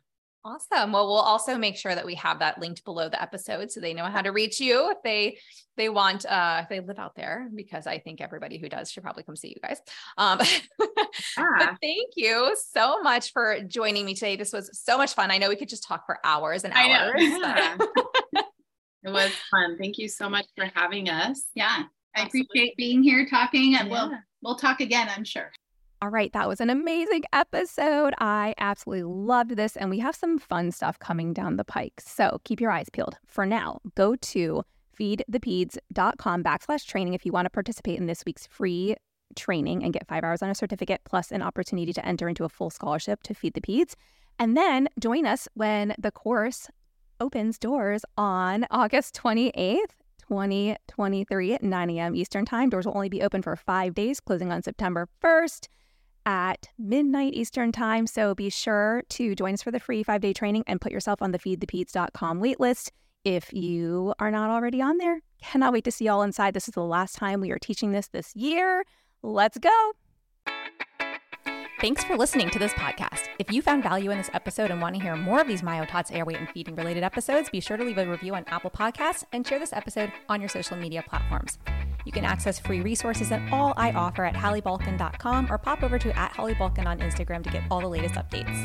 Awesome. 0.46 0.92
Well, 0.92 1.08
we'll 1.08 1.16
also 1.16 1.58
make 1.58 1.76
sure 1.76 1.92
that 1.92 2.06
we 2.06 2.14
have 2.14 2.38
that 2.38 2.60
linked 2.60 2.84
below 2.84 3.08
the 3.08 3.20
episode 3.20 3.72
so 3.72 3.80
they 3.80 3.94
know 3.94 4.04
how 4.04 4.22
to 4.22 4.30
reach 4.30 4.60
you 4.60 4.92
if 4.92 4.98
they 5.02 5.38
they 5.76 5.88
want 5.88 6.24
uh 6.24 6.60
if 6.62 6.68
they 6.68 6.78
live 6.78 7.00
out 7.00 7.16
there 7.16 7.48
because 7.52 7.88
I 7.88 7.98
think 7.98 8.20
everybody 8.20 8.56
who 8.56 8.68
does 8.68 8.92
should 8.92 9.02
probably 9.02 9.24
come 9.24 9.34
see 9.34 9.48
you 9.48 9.56
guys. 9.60 9.80
Um 10.16 10.38
but 10.78 11.76
thank 11.82 12.12
you 12.14 12.56
so 12.72 13.02
much 13.02 13.32
for 13.32 13.58
joining 13.66 14.06
me 14.06 14.14
today. 14.14 14.36
This 14.36 14.52
was 14.52 14.70
so 14.72 14.96
much 14.96 15.14
fun. 15.14 15.32
I 15.32 15.38
know 15.38 15.48
we 15.48 15.56
could 15.56 15.68
just 15.68 15.82
talk 15.82 16.06
for 16.06 16.20
hours 16.22 16.62
and 16.62 16.72
hours. 16.72 17.14
Yeah. 17.20 17.76
It 19.06 19.12
was 19.12 19.32
fun. 19.50 19.78
Thank 19.78 19.98
you 19.98 20.08
so 20.08 20.28
much 20.28 20.46
for 20.56 20.70
having 20.74 21.08
us. 21.08 21.44
Yeah. 21.54 21.84
I 22.14 22.22
appreciate 22.22 22.76
being 22.76 23.02
here 23.02 23.26
talking 23.28 23.76
and 23.76 23.88
yeah. 23.88 23.92
we'll 23.92 24.18
we'll 24.42 24.56
talk 24.56 24.80
again, 24.80 25.08
I'm 25.14 25.24
sure. 25.24 25.52
All 26.02 26.10
right, 26.10 26.32
that 26.34 26.46
was 26.46 26.60
an 26.60 26.68
amazing 26.68 27.22
episode. 27.32 28.12
I 28.18 28.54
absolutely 28.58 29.04
loved 29.04 29.56
this, 29.56 29.78
and 29.78 29.88
we 29.88 29.98
have 30.00 30.14
some 30.14 30.38
fun 30.38 30.70
stuff 30.70 30.98
coming 30.98 31.32
down 31.32 31.56
the 31.56 31.64
pike. 31.64 32.02
So 32.04 32.38
keep 32.44 32.60
your 32.60 32.70
eyes 32.70 32.90
peeled. 32.90 33.16
For 33.26 33.46
now, 33.46 33.80
go 33.94 34.14
to 34.14 34.62
feedthepeds.com 34.98 36.44
backslash 36.44 36.86
training 36.86 37.14
if 37.14 37.24
you 37.24 37.32
want 37.32 37.46
to 37.46 37.50
participate 37.50 37.98
in 37.98 38.06
this 38.06 38.24
week's 38.26 38.46
free 38.46 38.96
training 39.36 39.82
and 39.82 39.92
get 39.92 40.06
five 40.06 40.22
hours 40.22 40.42
on 40.42 40.50
a 40.50 40.54
certificate 40.54 41.00
plus 41.04 41.30
an 41.30 41.42
opportunity 41.42 41.92
to 41.94 42.06
enter 42.06 42.28
into 42.28 42.44
a 42.44 42.48
full 42.48 42.70
scholarship 42.70 43.22
to 43.22 43.34
Feed 43.34 43.54
the 43.54 43.60
Peds. 43.60 43.94
And 44.38 44.56
then 44.56 44.88
join 45.00 45.26
us 45.26 45.48
when 45.54 45.94
the 45.98 46.10
course 46.10 46.68
opens 47.20 47.58
doors 47.58 48.04
on 48.16 48.66
August 48.70 49.14
28th. 49.14 49.92
2023 50.28 51.54
at 51.54 51.62
9 51.62 51.90
a.m. 51.90 52.16
Eastern 52.16 52.44
Time. 52.44 52.68
Doors 52.68 52.84
will 52.84 52.96
only 52.96 53.08
be 53.08 53.22
open 53.22 53.42
for 53.42 53.54
five 53.54 53.94
days, 53.94 54.18
closing 54.18 54.50
on 54.50 54.60
September 54.60 55.08
1st 55.22 55.68
at 56.26 56.68
midnight 56.76 57.32
Eastern 57.34 57.72
Time. 57.72 58.06
So 58.06 58.34
be 58.34 58.50
sure 58.50 59.02
to 59.10 59.34
join 59.34 59.54
us 59.54 59.62
for 59.62 59.70
the 59.70 59.80
free 59.80 60.02
five 60.02 60.20
day 60.20 60.32
training 60.32 60.64
and 60.66 60.80
put 60.80 60.92
yourself 60.92 61.22
on 61.22 61.30
the 61.30 61.38
feedthepeds.com 61.38 62.40
waitlist 62.40 62.90
if 63.24 63.52
you 63.52 64.12
are 64.18 64.30
not 64.30 64.50
already 64.50 64.82
on 64.82 64.98
there. 64.98 65.20
Cannot 65.42 65.72
wait 65.72 65.84
to 65.84 65.92
see 65.92 66.06
y'all 66.06 66.22
inside. 66.22 66.54
This 66.54 66.68
is 66.68 66.74
the 66.74 66.82
last 66.82 67.14
time 67.14 67.40
we 67.40 67.50
are 67.50 67.58
teaching 67.58 67.92
this 67.92 68.08
this 68.08 68.34
year. 68.34 68.84
Let's 69.22 69.58
go. 69.58 69.92
Thanks 71.78 72.02
for 72.04 72.16
listening 72.16 72.48
to 72.50 72.58
this 72.58 72.72
podcast. 72.72 73.28
If 73.38 73.52
you 73.52 73.60
found 73.60 73.82
value 73.82 74.10
in 74.10 74.16
this 74.16 74.30
episode 74.32 74.70
and 74.70 74.80
want 74.80 74.96
to 74.96 75.02
hear 75.02 75.14
more 75.14 75.42
of 75.42 75.46
these 75.46 75.60
MyoTots 75.60 76.10
airway 76.10 76.32
and 76.32 76.48
feeding 76.48 76.74
related 76.74 77.02
episodes, 77.02 77.50
be 77.50 77.60
sure 77.60 77.76
to 77.76 77.84
leave 77.84 77.98
a 77.98 78.06
review 78.06 78.34
on 78.34 78.46
Apple 78.46 78.70
Podcasts 78.70 79.24
and 79.32 79.46
share 79.46 79.58
this 79.58 79.74
episode 79.74 80.10
on 80.30 80.40
your 80.40 80.48
social 80.48 80.78
media 80.78 81.04
platforms. 81.06 81.58
You 82.06 82.12
can 82.12 82.24
access 82.24 82.58
free 82.58 82.80
resources 82.80 83.30
and 83.30 83.52
all 83.52 83.74
I 83.76 83.92
offer 83.92 84.24
at 84.24 84.34
halliebulkin.com 84.34 85.52
or 85.52 85.58
pop 85.58 85.82
over 85.82 85.98
to 85.98 86.18
at 86.18 86.32
Hallie 86.32 86.54
Bulkin 86.54 86.86
on 86.86 86.98
Instagram 87.00 87.44
to 87.44 87.50
get 87.50 87.62
all 87.70 87.80
the 87.82 87.88
latest 87.88 88.14
updates. 88.14 88.56